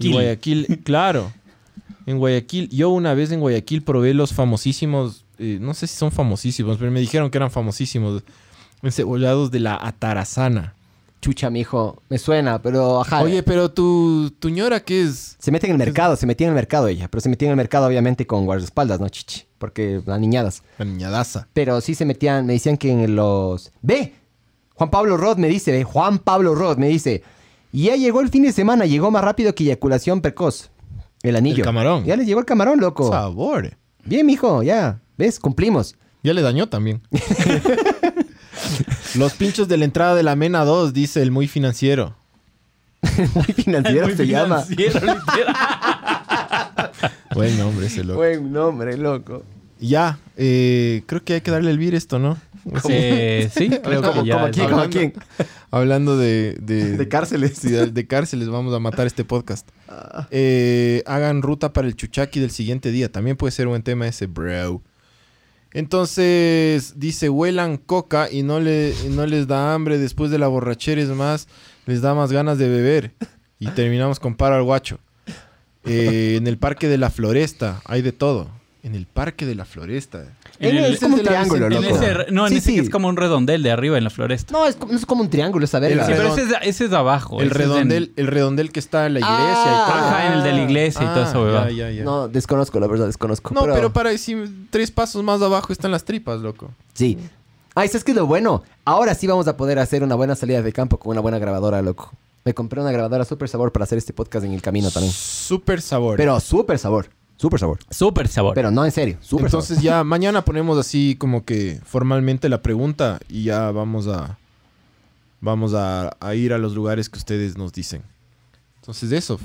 en 0.00 0.12
Guayaquil. 0.12 0.80
Claro. 0.84 1.32
En 2.06 2.18
Guayaquil. 2.18 2.68
Yo 2.70 2.90
una 2.90 3.14
vez 3.14 3.30
en 3.32 3.40
Guayaquil 3.40 3.82
probé 3.82 4.14
los 4.14 4.32
famosísimos, 4.32 5.24
eh, 5.38 5.58
no 5.60 5.74
sé 5.74 5.86
si 5.86 5.96
son 5.96 6.10
famosísimos, 6.12 6.78
pero 6.78 6.90
me 6.90 7.00
dijeron 7.00 7.30
que 7.30 7.38
eran 7.38 7.50
famosísimos. 7.50 8.22
Encebollados 8.82 9.50
de 9.50 9.60
la 9.60 9.76
Atarazana. 9.76 10.74
Chucha, 11.20 11.50
mijo, 11.50 12.02
me 12.08 12.18
suena, 12.18 12.62
pero 12.62 13.02
ajá. 13.02 13.20
Oye, 13.20 13.42
pero 13.42 13.70
tu, 13.70 14.32
tu 14.38 14.48
ñora, 14.48 14.80
¿qué 14.80 15.02
es? 15.02 15.36
Se 15.38 15.50
mete 15.50 15.66
en 15.66 15.72
el 15.72 15.78
mercado, 15.78 16.16
se 16.16 16.26
metía 16.26 16.46
en 16.46 16.52
el 16.52 16.54
mercado 16.54 16.88
ella, 16.88 17.08
pero 17.08 17.20
se 17.20 17.28
metía 17.28 17.48
en 17.48 17.50
el 17.50 17.56
mercado 17.58 17.86
obviamente 17.86 18.26
con 18.26 18.46
guardaespaldas, 18.46 19.00
¿no, 19.00 19.08
chichi? 19.10 19.44
Porque 19.58 20.00
las 20.06 20.18
niñadas. 20.18 20.62
La 20.78 20.86
niñadaza. 20.86 21.46
Pero 21.52 21.82
sí 21.82 21.94
se 21.94 22.06
metían, 22.06 22.46
me 22.46 22.54
decían 22.54 22.78
que 22.78 22.90
en 22.90 23.16
los... 23.16 23.70
¡Ve! 23.82 24.14
Juan 24.74 24.90
Pablo 24.90 25.18
Roth 25.18 25.36
me 25.36 25.48
dice, 25.48 25.72
ve, 25.72 25.84
Juan 25.84 26.20
Pablo 26.20 26.54
Roth 26.54 26.78
me 26.78 26.88
dice, 26.88 27.22
ya 27.70 27.96
llegó 27.96 28.22
el 28.22 28.30
fin 28.30 28.44
de 28.44 28.52
semana, 28.52 28.86
llegó 28.86 29.10
más 29.10 29.22
rápido 29.22 29.54
que 29.54 29.64
eyaculación 29.64 30.22
precoz. 30.22 30.70
El 31.22 31.36
anillo. 31.36 31.58
El 31.58 31.62
camarón. 31.64 32.04
Ya 32.04 32.16
les 32.16 32.26
llegó 32.26 32.40
el 32.40 32.46
camarón, 32.46 32.80
loco. 32.80 33.10
Sabor. 33.10 33.76
Bien, 34.04 34.24
mijo, 34.26 34.62
ya. 34.62 35.00
¿Ves? 35.18 35.38
Cumplimos. 35.38 35.96
Ya 36.22 36.32
le 36.34 36.42
dañó 36.42 36.68
también. 36.68 37.02
Los 39.16 39.32
pinchos 39.34 39.68
de 39.68 39.76
la 39.76 39.84
entrada 39.84 40.14
de 40.14 40.22
la 40.22 40.36
Mena 40.36 40.64
2, 40.64 40.92
dice 40.92 41.22
el 41.22 41.30
muy 41.30 41.48
financiero. 41.48 42.14
Muy 43.34 43.44
financiero 43.54 44.06
Muy 44.08 44.16
se 44.16 44.26
llama. 44.26 44.60
financiero, 44.62 45.14
literal. 45.14 46.90
Buen 47.34 47.58
nombre 47.58 47.86
ese 47.86 48.04
loco. 48.04 48.18
Buen 48.18 48.52
nombre, 48.52 48.96
loco. 48.98 49.42
Ya, 49.78 50.18
eh, 50.36 51.02
creo 51.06 51.24
que 51.24 51.34
hay 51.34 51.40
que 51.40 51.50
darle 51.50 51.70
el 51.70 51.78
vir 51.78 51.94
esto, 51.94 52.18
¿no? 52.18 52.36
Eh, 52.90 53.50
sí, 53.54 53.70
creo 53.82 54.02
¿Cómo, 54.02 54.22
que 54.22 54.28
ya. 54.28 54.34
cómo 54.34 54.46
a 54.46 54.50
quién? 54.50 54.66
¿Cómo 54.68 54.76
a 54.76 54.82
hablando- 54.84 54.98
quién? 54.98 55.14
Hablando 55.70 56.18
de, 56.18 56.58
de, 56.60 56.98
De 56.98 57.08
cárceles. 57.08 57.56
Sí, 57.56 57.70
de, 57.70 57.86
de 57.86 58.06
cárceles, 58.06 58.48
vamos 58.50 58.74
a 58.74 58.78
matar 58.78 59.06
este 59.06 59.24
podcast. 59.24 59.66
Eh, 60.30 61.02
hagan 61.06 61.42
ruta 61.42 61.72
para 61.72 61.88
el 61.88 61.96
chuchaki 61.96 62.40
del 62.40 62.50
siguiente 62.50 62.90
día. 62.90 63.10
También 63.10 63.36
puede 63.36 63.52
ser 63.52 63.66
buen 63.66 63.82
tema 63.82 64.06
ese, 64.06 64.26
bro. 64.26 64.82
Entonces, 65.72 66.94
dice, 66.96 67.28
huelan 67.28 67.76
coca 67.76 68.28
y 68.30 68.42
no, 68.42 68.58
le, 68.60 68.92
no 69.10 69.26
les 69.26 69.46
da 69.46 69.72
hambre 69.72 69.98
después 69.98 70.30
de 70.30 70.38
la 70.38 70.48
borrachera, 70.48 71.00
es 71.00 71.08
más, 71.08 71.46
les 71.86 72.02
da 72.02 72.14
más 72.14 72.32
ganas 72.32 72.58
de 72.58 72.68
beber. 72.68 73.12
Y 73.58 73.68
terminamos 73.68 74.18
con 74.18 74.34
paro 74.34 74.56
al 74.56 74.64
guacho. 74.64 74.98
Eh, 75.84 76.36
en 76.36 76.46
el 76.46 76.58
Parque 76.58 76.88
de 76.88 76.98
la 76.98 77.10
Floresta, 77.10 77.82
hay 77.84 78.02
de 78.02 78.12
todo. 78.12 78.50
En 78.82 78.94
el 78.94 79.04
Parque 79.06 79.44
de 79.44 79.54
la 79.54 79.66
Floresta. 79.66 80.24
En 80.58 80.76
el- 80.76 80.94
es 80.94 81.00
como 81.00 81.16
un 81.16 81.22
triángulo, 81.22 81.66
En 81.66 81.74
loco. 81.74 81.96
ese, 82.02 82.32
no, 82.32 82.46
en 82.46 82.52
Sí, 82.52 82.58
ese 82.58 82.66
sí. 82.70 82.74
que 82.76 82.80
es 82.80 82.88
como 82.90 83.08
un 83.08 83.16
redondel 83.16 83.62
de 83.62 83.70
arriba 83.70 83.98
en 83.98 84.04
la 84.04 84.10
floresta. 84.10 84.52
No, 84.52 84.66
es, 84.66 84.76
como- 84.76 84.92
no 84.92 84.98
es 84.98 85.04
como 85.04 85.22
un 85.22 85.28
triángulo 85.28 85.66
esa 85.66 85.80
verga. 85.80 86.06
Sí, 86.06 86.12
pero 86.16 86.32
ese 86.34 86.42
es, 86.44 86.48
ese 86.62 86.84
es 86.86 86.90
de 86.90 86.96
abajo. 86.96 87.40
El 87.42 87.48
ese 87.50 87.58
es 87.58 87.64
en- 87.64 87.70
redondel, 87.72 88.12
el 88.16 88.26
redondel 88.26 88.72
que 88.72 88.80
está 88.80 89.04
en 89.06 89.14
la 89.14 89.20
iglesia 89.20 89.36
Ah, 89.38 89.84
y 89.86 89.90
todo. 89.92 90.00
Ajá, 90.08 90.26
en 90.28 90.32
el 90.32 90.42
de 90.44 90.52
la 90.52 90.62
iglesia 90.64 91.02
y 91.02 91.06
todo 91.08 91.22
eso, 91.24 91.58
Ah, 91.58 91.68
ya, 91.70 91.70
ya, 91.70 91.90
ya. 91.90 92.04
No, 92.04 92.28
desconozco, 92.28 92.80
la 92.80 92.86
verdad, 92.86 93.06
desconozco. 93.06 93.52
No, 93.52 93.62
pero, 93.64 93.92
para 93.92 94.16
si 94.16 94.34
tres 94.70 94.90
pasos 94.90 95.22
más 95.22 95.42
abajo 95.42 95.72
están 95.74 95.90
las 95.90 96.04
tripas, 96.04 96.40
loco. 96.40 96.70
Sí. 96.94 97.18
Ay, 97.74 97.88
¿sabes 97.88 98.02
qué 98.02 98.12
es 98.12 98.16
lo 98.16 98.26
bueno? 98.26 98.62
Ahora 98.86 99.14
sí 99.14 99.26
vamos 99.26 99.46
a 99.46 99.56
poder 99.58 99.78
hacer 99.78 100.02
una 100.02 100.14
buena 100.14 100.34
salida 100.36 100.62
de 100.62 100.72
campo 100.72 100.96
con 100.98 101.12
una 101.12 101.20
buena 101.20 101.38
grabadora, 101.38 101.82
loco. 101.82 102.12
Me 102.44 102.54
compré 102.54 102.80
una 102.80 102.90
grabadora 102.90 103.26
súper 103.26 103.48
sabor 103.50 103.70
para 103.72 103.84
hacer 103.84 103.98
este 103.98 104.14
podcast 104.14 104.46
en 104.46 104.52
el 104.52 104.62
camino 104.62 104.90
también. 104.90 105.12
Súper 105.12 105.82
sabor. 105.82 106.16
Pero 106.16 106.40
súper 106.40 106.78
sabor. 106.78 107.10
Súper 107.40 107.58
sabor. 107.58 107.78
Súper 107.88 108.28
sabor. 108.28 108.54
Pero 108.54 108.70
no, 108.70 108.84
en 108.84 108.92
serio. 108.92 109.16
Súper 109.22 109.46
Entonces 109.46 109.80
ya 109.80 110.04
mañana 110.04 110.44
ponemos 110.44 110.76
así 110.76 111.16
como 111.18 111.46
que 111.46 111.80
formalmente 111.86 112.50
la 112.50 112.60
pregunta 112.60 113.18
y 113.30 113.44
ya 113.44 113.70
vamos 113.70 114.08
a 114.08 114.36
vamos 115.40 115.72
a, 115.72 116.14
a 116.20 116.34
ir 116.34 116.52
a 116.52 116.58
los 116.58 116.74
lugares 116.74 117.08
que 117.08 117.16
ustedes 117.16 117.56
nos 117.56 117.72
dicen. 117.72 118.02
Entonces 118.80 119.10
eso. 119.12 119.40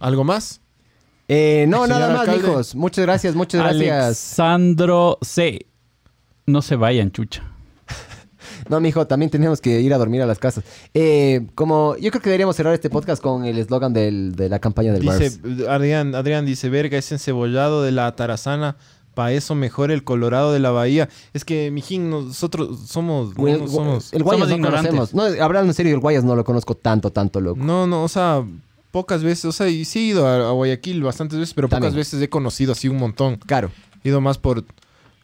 ¿Algo 0.00 0.24
más? 0.24 0.62
Eh, 1.28 1.66
no, 1.68 1.82
Señor 1.82 2.00
nada 2.00 2.12
más, 2.12 2.20
alcalde. 2.20 2.48
mijos. 2.48 2.74
Muchas 2.74 3.04
gracias, 3.04 3.34
muchas 3.34 3.60
gracias. 3.60 4.06
Alexandro 4.06 5.18
C. 5.20 5.66
No 6.46 6.62
se 6.62 6.76
vayan, 6.76 7.12
chucha. 7.12 7.42
No, 8.68 8.80
mijo, 8.80 9.06
también 9.06 9.30
tenemos 9.30 9.60
que 9.60 9.80
ir 9.80 9.92
a 9.94 9.98
dormir 9.98 10.22
a 10.22 10.26
las 10.26 10.38
casas. 10.38 10.64
Eh, 10.94 11.46
como 11.54 11.96
yo 11.96 12.10
creo 12.10 12.22
que 12.22 12.30
deberíamos 12.30 12.56
cerrar 12.56 12.74
este 12.74 12.90
podcast 12.90 13.22
con 13.22 13.44
el 13.44 13.58
eslogan 13.58 13.92
del- 13.92 14.34
de 14.36 14.48
la 14.48 14.58
campaña 14.58 14.92
del 14.92 15.02
Dice. 15.02 15.38
Adrián, 15.68 16.14
Adrián 16.14 16.44
dice, 16.46 16.68
verga, 16.68 16.98
ese 16.98 17.14
encebollado 17.14 17.82
de 17.82 17.92
la 17.92 18.14
tarazana, 18.14 18.76
para 19.14 19.32
eso 19.32 19.54
mejor 19.56 19.90
el 19.90 20.04
colorado 20.04 20.52
de 20.52 20.60
la 20.60 20.70
bahía. 20.70 21.08
Es 21.34 21.44
que, 21.44 21.70
mijín, 21.72 22.08
nosotros 22.10 22.78
somos... 22.86 23.36
no, 23.36 23.48
El, 23.48 23.60
no 23.60 23.68
somos 23.68 24.12
el 24.12 24.22
Guayas 24.22 24.40
somos 24.44 24.48
no 24.50 24.56
ignorantes. 24.56 24.90
conocemos. 24.94 25.36
No, 25.38 25.44
hablando 25.44 25.70
en 25.70 25.74
serio, 25.74 25.92
el 25.94 26.00
Guayas 26.00 26.22
no 26.22 26.36
lo 26.36 26.44
conozco 26.44 26.76
tanto, 26.76 27.10
tanto, 27.10 27.40
loco. 27.40 27.58
No, 27.60 27.86
no, 27.88 28.04
o 28.04 28.08
sea, 28.08 28.44
pocas 28.92 29.24
veces, 29.24 29.44
o 29.46 29.52
sea, 29.52 29.68
y 29.68 29.84
sí 29.84 29.98
he 29.98 30.02
ido 30.02 30.26
a, 30.26 30.48
a 30.48 30.52
Guayaquil 30.52 31.02
bastantes 31.02 31.36
veces, 31.38 31.52
pero 31.54 31.68
También. 31.68 31.90
pocas 31.90 31.96
veces 31.96 32.22
he 32.22 32.28
conocido 32.28 32.72
así 32.72 32.86
un 32.88 32.98
montón. 32.98 33.36
Claro. 33.38 33.70
He 34.04 34.08
ido 34.10 34.20
más 34.20 34.38
por, 34.38 34.64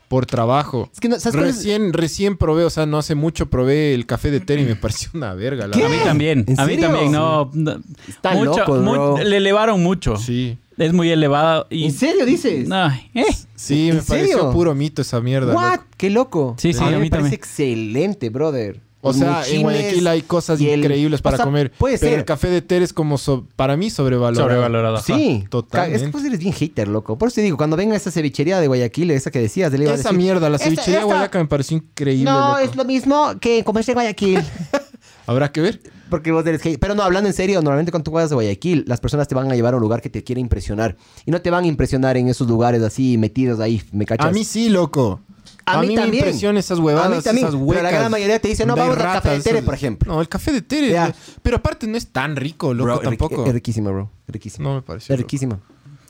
por 0.08 0.26
trabajo. 0.26 0.88
Es 0.92 1.00
que 1.00 1.08
no, 1.08 1.18
¿sabes 1.18 1.36
cuál 1.36 1.48
es? 1.50 1.56
Recién, 1.56 1.92
recién 1.92 2.36
probé, 2.36 2.64
o 2.64 2.70
sea, 2.70 2.86
no 2.86 2.98
hace 2.98 3.14
mucho 3.14 3.46
probé 3.50 3.94
el 3.94 4.06
café 4.06 4.30
de 4.30 4.40
Terry 4.40 4.62
y 4.62 4.66
me 4.66 4.76
pareció 4.76 5.10
una 5.14 5.34
verga. 5.34 5.66
La 5.66 5.76
¿Qué? 5.76 5.84
A 5.84 5.88
mí 5.88 5.96
también. 6.04 6.44
¿En 6.46 6.60
A 6.60 6.66
mí 6.66 6.74
serio? 6.74 6.88
también, 6.88 7.12
no. 7.12 7.50
no. 7.52 7.80
Están 8.08 8.38
Mucho- 8.38 8.64
bro. 8.66 9.18
Le 9.18 9.36
elevaron 9.36 9.82
mucho. 9.82 10.16
Sí. 10.16 10.58
Es 10.76 10.92
muy 10.92 11.08
elevado 11.10 11.66
y... 11.70 11.84
¿En 11.84 11.92
serio 11.92 12.26
dices? 12.26 12.68
Eh. 13.14 13.24
Sí, 13.54 13.90
¿En 13.90 13.96
me 13.96 14.02
pareció 14.02 14.36
serio? 14.38 14.50
puro 14.52 14.74
mito 14.74 15.02
esa 15.02 15.20
mierda. 15.20 15.54
What? 15.54 15.70
loco. 15.76 15.84
Qué 15.96 16.10
loco. 16.10 16.54
Sí, 16.58 16.72
sí, 16.72 16.80
a 16.82 16.86
a 16.88 16.90
mí 16.90 16.96
mí 16.96 17.02
me 17.02 17.10
parece 17.10 17.10
también. 17.10 17.34
excelente, 17.34 18.28
brother. 18.28 18.80
O 19.06 19.08
Los 19.08 19.16
sea, 19.18 19.46
en 19.46 19.60
Guayaquil 19.62 20.06
hay 20.06 20.22
cosas 20.22 20.58
el- 20.60 20.78
increíbles 20.80 21.20
para 21.20 21.34
o 21.34 21.36
sea, 21.36 21.44
comer. 21.44 21.70
Puede 21.72 21.98
pero 21.98 22.10
ser. 22.12 22.18
el 22.20 22.24
café 22.24 22.48
de 22.48 22.62
Ter 22.62 22.80
es 22.82 22.94
como, 22.94 23.18
so- 23.18 23.46
para 23.54 23.76
mí, 23.76 23.90
sobrevalorado. 23.90 24.48
Sobrevalorado. 24.48 24.96
ajá. 24.96 25.04
Sí, 25.04 25.44
totalmente. 25.50 25.96
Es 25.96 26.02
que 26.04 26.10
vos 26.16 26.24
eres 26.24 26.38
bien 26.38 26.54
hater, 26.54 26.88
loco. 26.88 27.18
Por 27.18 27.28
eso 27.28 27.34
te 27.34 27.42
digo, 27.42 27.58
cuando 27.58 27.76
venga 27.76 27.94
esa 27.94 28.10
cevichería 28.10 28.60
de 28.60 28.66
Guayaquil, 28.66 29.10
esa 29.10 29.30
que 29.30 29.40
decías, 29.40 29.70
le 29.72 29.82
iba 29.84 29.92
a 29.92 29.94
Esa 29.94 30.04
decir, 30.08 30.16
mierda, 30.18 30.48
la 30.48 30.56
"Esta- 30.56 30.64
cevichería 30.70 31.00
esta- 31.00 31.04
guayaca 31.04 31.38
me 31.38 31.46
pareció 31.46 31.76
increíble. 31.76 32.24
No, 32.24 32.48
loco. 32.48 32.58
es 32.60 32.76
lo 32.76 32.84
mismo 32.86 33.32
que 33.40 33.62
comerse 33.62 33.92
en 33.92 33.96
Guayaquil. 33.96 34.40
Habrá 35.26 35.52
que 35.52 35.60
ver. 35.60 35.80
Porque 36.10 36.32
vos 36.32 36.46
eres 36.46 36.60
hater. 36.62 36.78
Pero 36.78 36.94
no, 36.94 37.02
hablando 37.02 37.28
en 37.28 37.34
serio, 37.34 37.60
normalmente 37.60 37.90
cuando 37.90 38.04
tú 38.04 38.10
vayas 38.12 38.30
a 38.32 38.34
Guayaquil, 38.34 38.84
las 38.86 39.00
personas 39.00 39.26
te 39.26 39.34
van 39.34 39.50
a 39.50 39.54
llevar 39.54 39.72
a 39.74 39.76
un 39.76 39.82
lugar 39.82 40.00
que 40.02 40.10
te 40.10 40.22
quiere 40.22 40.40
impresionar. 40.40 40.96
Y 41.26 41.30
no 41.30 41.40
te 41.40 41.50
van 41.50 41.64
a 41.64 41.66
impresionar 41.66 42.16
en 42.16 42.28
esos 42.28 42.46
lugares 42.48 42.82
así, 42.82 43.16
metidos 43.18 43.58
ahí, 43.60 43.82
¿me 43.92 44.04
cachas? 44.06 44.26
A 44.26 44.30
mí 44.32 44.44
sí, 44.44 44.68
loco. 44.68 45.20
A 45.66 45.80
mí 45.80 45.94
también. 45.94 46.24
impresionan 46.24 46.58
esas 46.58 46.78
huevadas, 46.78 47.06
A 47.06 47.16
mí 47.16 47.22
también, 47.22 47.48
esas 47.48 47.60
pero 47.60 47.82
la 47.82 47.90
gran 47.90 48.10
mayoría 48.10 48.38
te 48.38 48.48
dice, 48.48 48.66
no, 48.66 48.76
vamos 48.76 48.96
al 48.98 49.02
café 49.02 49.30
de 49.30 49.40
Tere, 49.40 49.62
por 49.62 49.74
ejemplo. 49.74 50.12
No, 50.12 50.20
el 50.20 50.28
café 50.28 50.52
de 50.52 50.62
Tere. 50.62 51.14
Pero 51.42 51.56
aparte 51.56 51.86
no 51.86 51.96
es 51.96 52.08
tan 52.08 52.36
rico, 52.36 52.74
loco, 52.74 52.84
Bro, 52.84 53.00
tampoco. 53.00 53.46
Es, 53.46 53.52
riquísimo, 53.52 53.90
bro. 53.90 54.10
Es 54.26 54.32
riquísimo. 54.32 54.68
No 54.68 54.74
me 54.76 54.82
pareció. 54.82 55.14
Es 55.14 55.18
riquísimo. 55.20 55.60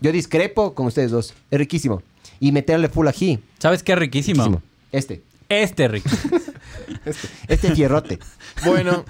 Yo 0.01 0.13
discrepo 0.13 0.75
con 0.75 0.87
ustedes 0.87 1.11
dos. 1.11 1.35
Es 1.51 1.59
riquísimo. 1.59 2.03
Y 2.41 2.53
meterle 2.53 2.89
full 2.89 3.07
ají. 3.07 3.39
¿Sabes 3.59 3.83
qué 3.83 3.93
es 3.93 3.99
riquísimo? 3.99 4.45
riquísimo. 4.45 4.63
Este. 4.93 5.23
Este 5.49 5.89
rico. 5.89 6.11
Este 7.49 7.75
fierrote. 7.75 8.19
loco. 8.19 8.71
Bueno, 8.71 9.05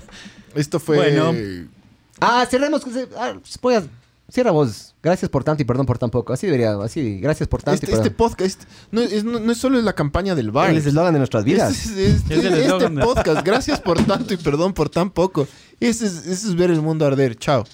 esto 0.54 0.80
fue. 0.80 0.96
Bueno. 0.96 1.32
Ah, 2.20 2.46
cerremos. 2.50 2.82
Ah, 3.16 3.34
pues, 3.60 3.84
cierra 4.30 4.50
vos. 4.50 4.94
Gracias 5.02 5.30
por 5.30 5.44
tanto 5.44 5.62
y 5.62 5.66
perdón 5.66 5.86
por 5.86 5.98
tan 5.98 6.10
poco. 6.10 6.32
Así 6.32 6.46
debería. 6.46 6.74
Así. 6.82 7.18
Gracias 7.20 7.48
por 7.48 7.62
tanto 7.62 7.74
Este, 7.74 7.86
y 7.86 7.90
perdón. 7.90 8.06
este 8.06 8.16
podcast 8.16 8.62
no 8.90 9.00
es, 9.00 9.24
no, 9.24 9.38
no 9.40 9.52
es 9.52 9.58
solo 9.58 9.80
la 9.82 9.92
campaña 9.92 10.34
del 10.34 10.50
bar. 10.50 10.70
el 10.70 10.76
eslogan 10.78 11.12
de 11.12 11.18
nuestras 11.20 11.44
vidas. 11.44 11.72
Este, 11.86 12.06
es- 12.06 12.14
este- 12.16 12.34
Es 12.34 12.44
el 12.44 12.54
este 12.54 13.00
podcast, 13.04 13.44
gracias 13.46 13.80
por 13.80 14.02
tanto 14.04 14.34
y 14.34 14.36
perdón 14.36 14.72
por 14.72 14.88
tan 14.88 15.10
poco. 15.10 15.46
Ese 15.80 16.06
es, 16.06 16.26
ese 16.26 16.48
es 16.48 16.54
ver 16.56 16.70
el 16.70 16.80
mundo 16.82 17.06
arder. 17.06 17.36
Chao. 17.36 17.64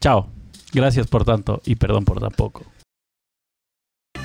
Chao. 0.00 0.28
Gracias 0.72 1.06
por 1.06 1.24
tanto 1.24 1.60
y 1.64 1.76
perdón 1.76 2.04
por 2.04 2.20
tan 2.20 2.30
poco. 2.32 2.62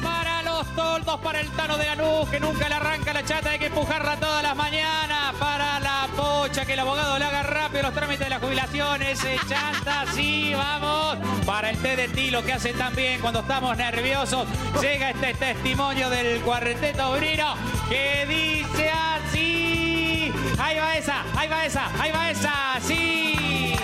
Para 0.02 0.42
los 0.44 0.66
toldos, 0.76 1.20
para 1.22 1.40
el 1.42 1.50
Tano 1.52 1.78
de 1.78 1.86
Lanús, 1.86 2.30
que 2.30 2.40
nunca 2.40 2.68
le 2.68 2.76
arranca 2.76 3.14
la 3.14 3.24
chata, 3.26 3.50
hay 3.52 3.60
que 3.60 3.68
empujarla 3.68 4.20
todas 4.20 4.44
las 4.44 4.56
mañanas. 4.56 5.36
Para 5.40 5.80
la 5.80 6.08
pocha, 6.16 6.66
que 6.66 6.74
el 6.74 6.80
abogado 6.80 7.18
le 7.20 7.26
haga 7.26 7.44
rápido 7.44 7.84
los 7.84 7.94
trámites 7.94 8.20
de 8.26 8.30
la 8.30 8.40
jubilación. 8.40 9.02
Ese 9.02 9.38
chanta, 9.48 10.06
sí, 10.14 10.52
vamos. 10.54 11.18
Para 11.62 11.74
el 11.74 11.78
té 11.78 11.96
de 11.96 12.08
tilo 12.08 12.44
que 12.44 12.54
hace 12.54 12.74
tan 12.74 12.96
bien 12.96 13.22
cuando 13.22 13.42
estamos 13.42 13.78
nerviosos. 13.78 14.48
Llega 14.82 15.12
este 15.12 15.36
testimonio 15.36 16.10
del 16.10 16.42
cuarteto 16.42 17.12
obrero 17.12 17.54
que 17.88 18.26
dice 18.26 18.90
así. 18.90 20.34
Ahí 20.58 20.80
va 20.80 20.98
esa, 20.98 21.24
ahí 21.38 21.48
va 21.48 21.64
esa, 21.64 22.02
ahí 22.02 22.12
va 22.12 22.32
esa, 22.32 22.80
sí. 22.82 23.76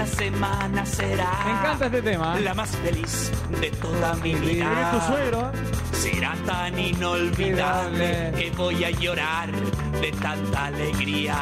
Esta 0.00 0.16
semana 0.16 0.86
será 0.86 1.30
Me 1.44 1.52
encanta 1.52 1.86
este 1.86 2.00
tema. 2.00 2.40
la 2.40 2.54
más 2.54 2.70
feliz 2.76 3.30
de 3.60 3.70
toda 3.70 4.14
mi 4.14 4.34
vida. 4.34 4.92
tu 4.92 5.12
suegro. 5.12 5.52
Será 5.92 6.34
tan 6.46 6.78
inolvidable 6.78 8.32
que 8.34 8.50
voy 8.56 8.82
a 8.82 8.90
llorar 8.90 9.50
de 10.00 10.10
tanta 10.12 10.66
alegría. 10.66 11.36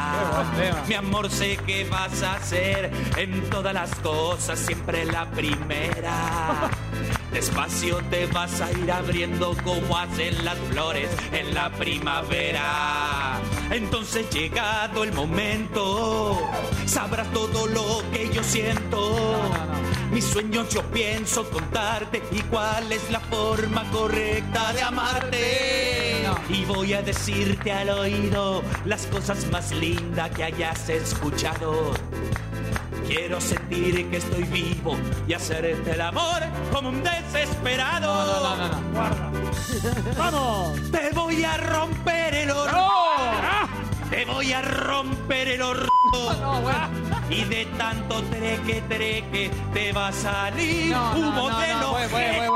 Mi 0.89 0.95
amor, 0.95 1.29
sé 1.29 1.55
que 1.65 1.85
vas 1.85 2.21
a 2.21 2.37
ser 2.41 2.91
en 3.15 3.49
todas 3.49 3.73
las 3.73 3.95
cosas 3.95 4.59
siempre 4.59 5.05
la 5.05 5.25
primera. 5.31 6.69
Despacio 7.31 7.97
te 8.09 8.25
vas 8.27 8.59
a 8.59 8.71
ir 8.71 8.91
abriendo 8.91 9.55
como 9.63 9.97
hacen 9.97 10.43
las 10.43 10.57
flores 10.71 11.09
en 11.31 11.53
la 11.53 11.69
primavera. 11.71 13.39
Entonces 13.71 14.29
llegado 14.31 15.03
el 15.03 15.13
momento, 15.13 16.41
sabrás 16.85 17.31
todo 17.31 17.67
lo 17.67 18.03
que 18.11 18.29
yo 18.33 18.43
siento. 18.43 19.15
Mis 20.11 20.25
sueños 20.25 20.69
yo 20.69 20.81
pienso 20.91 21.47
contarte 21.51 22.23
y 22.31 22.41
cuál 22.41 22.91
es 22.91 23.11
la 23.11 23.19
forma 23.19 23.83
correcta 23.91 24.73
de 24.73 24.81
amarte. 24.81 26.25
Y 26.49 26.65
voy 26.65 26.93
a 26.93 27.03
decirte 27.03 27.71
al 27.71 27.89
oído 27.89 28.63
las 28.85 29.05
cosas 29.05 29.45
más 29.51 29.71
lindas 29.71 30.31
que 30.31 30.45
hayas 30.45 30.89
escuchado. 30.89 31.93
Quiero 33.07 33.41
sentir 33.41 34.09
que 34.09 34.17
estoy 34.17 34.43
vivo 34.43 34.97
y 35.27 35.33
hacerte 35.33 35.91
el 35.91 36.01
amor 36.01 36.41
como 36.71 36.89
un 36.89 37.03
desesperado. 37.03 38.57
¡Vamos! 40.17 40.79
Te 40.91 41.09
voy 41.13 41.43
a 41.43 41.57
romper 41.57 42.33
el 42.35 42.51
horno. 42.51 42.87
Te 44.09 44.25
voy 44.25 44.53
a 44.53 44.61
romper 44.61 45.47
el 45.49 45.61
horno. 45.61 45.89
Y 47.29 47.43
de 47.43 47.65
tanto 47.77 48.23
treque, 48.23 48.81
treque, 48.89 49.51
te 49.71 49.91
va 49.91 50.07
a 50.07 50.11
salir 50.11 50.91
No, 50.91 51.11
humo 51.11 51.49
de 51.59 51.73
los 51.75 51.97
jeques. 52.09 52.49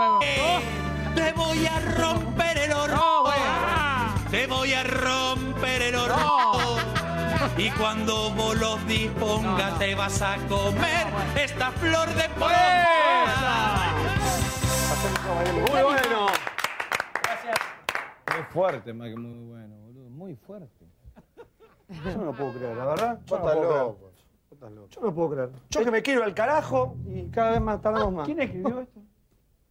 Te 1.14 1.32
voy 1.34 1.68
a 1.68 1.80
romper 1.96 2.58
el 2.58 2.72
horno. 2.72 3.26
Te 4.32 4.48
voy 4.48 4.74
a 4.74 4.84
romper 4.84 5.82
el 5.84 5.96
horno. 5.96 6.78
Y 7.56 7.70
cuando 7.72 8.32
vos 8.32 8.60
los 8.60 8.88
dispongas, 8.88 9.78
te 9.78 9.94
vas 9.94 10.20
a 10.24 10.38
comer 10.48 11.06
esta 11.38 11.72
flor 11.72 12.10
de 12.10 12.28
poronga. 12.30 13.94
Muy 15.62 15.84
bueno. 15.84 16.28
Muy 18.34 18.44
fuerte, 18.50 18.92
más 18.94 19.10
que 19.10 19.16
muy 19.16 19.50
bueno, 19.52 19.76
boludo. 19.86 20.10
Muy 20.10 20.36
fuerte. 20.36 20.88
Yo 22.04 22.18
no 22.18 22.26
lo 22.26 22.34
puedo 22.34 22.54
creer, 22.54 22.76
la 22.76 22.86
verdad. 22.86 23.20
Yo 23.26 23.38
no 23.38 23.46
lo 23.46 23.54
puedo 23.54 23.98
creer. 23.98 24.14
Yo 24.90 25.02
no 25.02 25.08
lo 25.08 25.14
puedo 25.14 25.30
creer. 25.30 25.50
Yo 25.70 25.84
que 25.84 25.92
me 25.92 26.02
quiero 26.02 26.24
al 26.24 26.34
carajo 26.34 26.96
y 27.06 27.30
cada 27.30 27.52
vez 27.52 27.62
más 27.62 27.80
tardamos 27.82 28.14
más. 28.14 28.26
¿Quién 28.26 28.42
escribió 28.42 28.80
esto? 28.80 29.00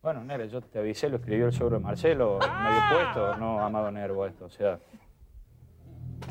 Bueno, 0.02 0.22
Nere, 0.22 0.48
yo 0.48 0.60
te 0.60 0.78
avisé, 0.78 1.08
lo 1.08 1.16
escribió 1.16 1.46
el 1.46 1.52
suegro 1.52 1.78
de 1.78 1.82
Marcelo, 1.82 2.38
medio 2.38 2.80
puesto, 2.92 3.36
no 3.38 3.60
Amado 3.60 3.90
Nervo 3.90 4.24
esto, 4.24 4.44
o 4.44 4.50
sea... 4.50 4.78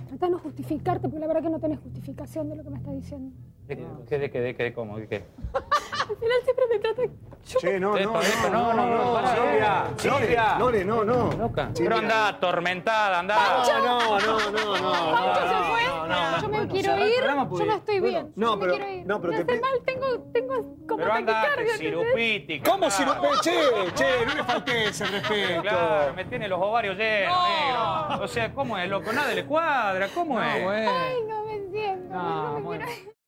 Trata 0.08 0.26
de 0.26 0.32
no 0.32 0.40
justificarte, 0.40 1.08
porque 1.08 1.20
la 1.20 1.28
verdad 1.28 1.44
que 1.44 1.50
no 1.50 1.60
tenés 1.60 1.80
justificación 1.80 2.50
de 2.50 2.56
lo 2.56 2.64
que 2.64 2.70
me 2.70 2.78
estás 2.78 2.94
diciendo. 2.94 3.36
¿De 3.76 4.06
qué, 4.08 4.18
de 4.20 4.30
qué, 4.32 4.42
de 4.42 4.56
qué, 4.56 4.64
de 4.64 4.74
cómo, 4.74 4.98
qué? 5.08 5.24
Al 5.54 6.18
final 6.18 6.38
siempre 6.44 6.66
me 6.70 6.80
trata... 6.80 7.02
Che, 7.44 7.80
no, 7.80 7.98
no, 7.98 8.22
no, 8.52 8.74
no, 8.74 8.86
no, 8.86 9.96
Gloria, 10.04 10.58
Lore, 10.60 10.86
no, 10.86 11.04
no. 11.04 11.52
Pero 11.76 11.98
anda, 11.98 12.28
atormentada, 12.28 13.20
anda. 13.20 13.36
No, 13.80 14.20
no, 14.20 14.20
no, 14.20 14.52
no, 14.52 14.78
no. 14.78 15.12
Pancho 15.12 15.48
se 15.48 15.56
fue, 15.64 16.42
yo 16.42 16.50
me 16.50 16.68
quiero 16.68 17.08
ir, 17.08 17.14
yo 17.60 17.66
no 17.66 17.76
estoy 17.76 18.00
bien. 18.00 18.34
no, 18.36 18.60
pero- 18.60 18.74
me 18.74 18.78
quiero 18.80 18.94
ir. 19.00 19.08
no, 19.08 19.22
pero 19.22 19.46
te 19.46 19.60
mal, 19.60 19.72
tengo, 19.86 20.06
tengo 20.34 20.56
como 20.88 20.98
Pero 20.98 21.14
anda, 21.14 21.46
sirupítica. 21.78 22.70
¿Cómo 22.70 22.86
anda. 22.86 22.96
si 22.96 23.06
no? 23.06 23.14
Che, 23.42 23.94
che, 23.96 24.26
no 24.26 24.36
le 24.36 24.44
falté 24.44 24.88
ese 24.90 25.06
respeto. 25.06 25.62
Claro, 25.62 26.14
me 26.14 26.26
tiene 26.26 26.48
los 26.48 26.60
ovarios 26.62 26.98
llenos, 26.98 27.34
No. 27.34 28.10
negro. 28.10 28.24
O 28.26 28.28
sea, 28.28 28.54
¿cómo 28.54 28.78
es, 28.78 28.90
loco? 28.90 29.12
Nada 29.14 29.34
le 29.34 29.46
cuadra, 29.46 30.08
¿cómo 30.14 30.42
es? 30.42 30.66
Ay, 30.88 31.16
no 31.28 31.46
me 31.46 31.56
entiendo, 31.56 32.16
no, 32.16 32.60
me 32.60 32.78
quiero 32.78 32.92
ir. 32.92 33.21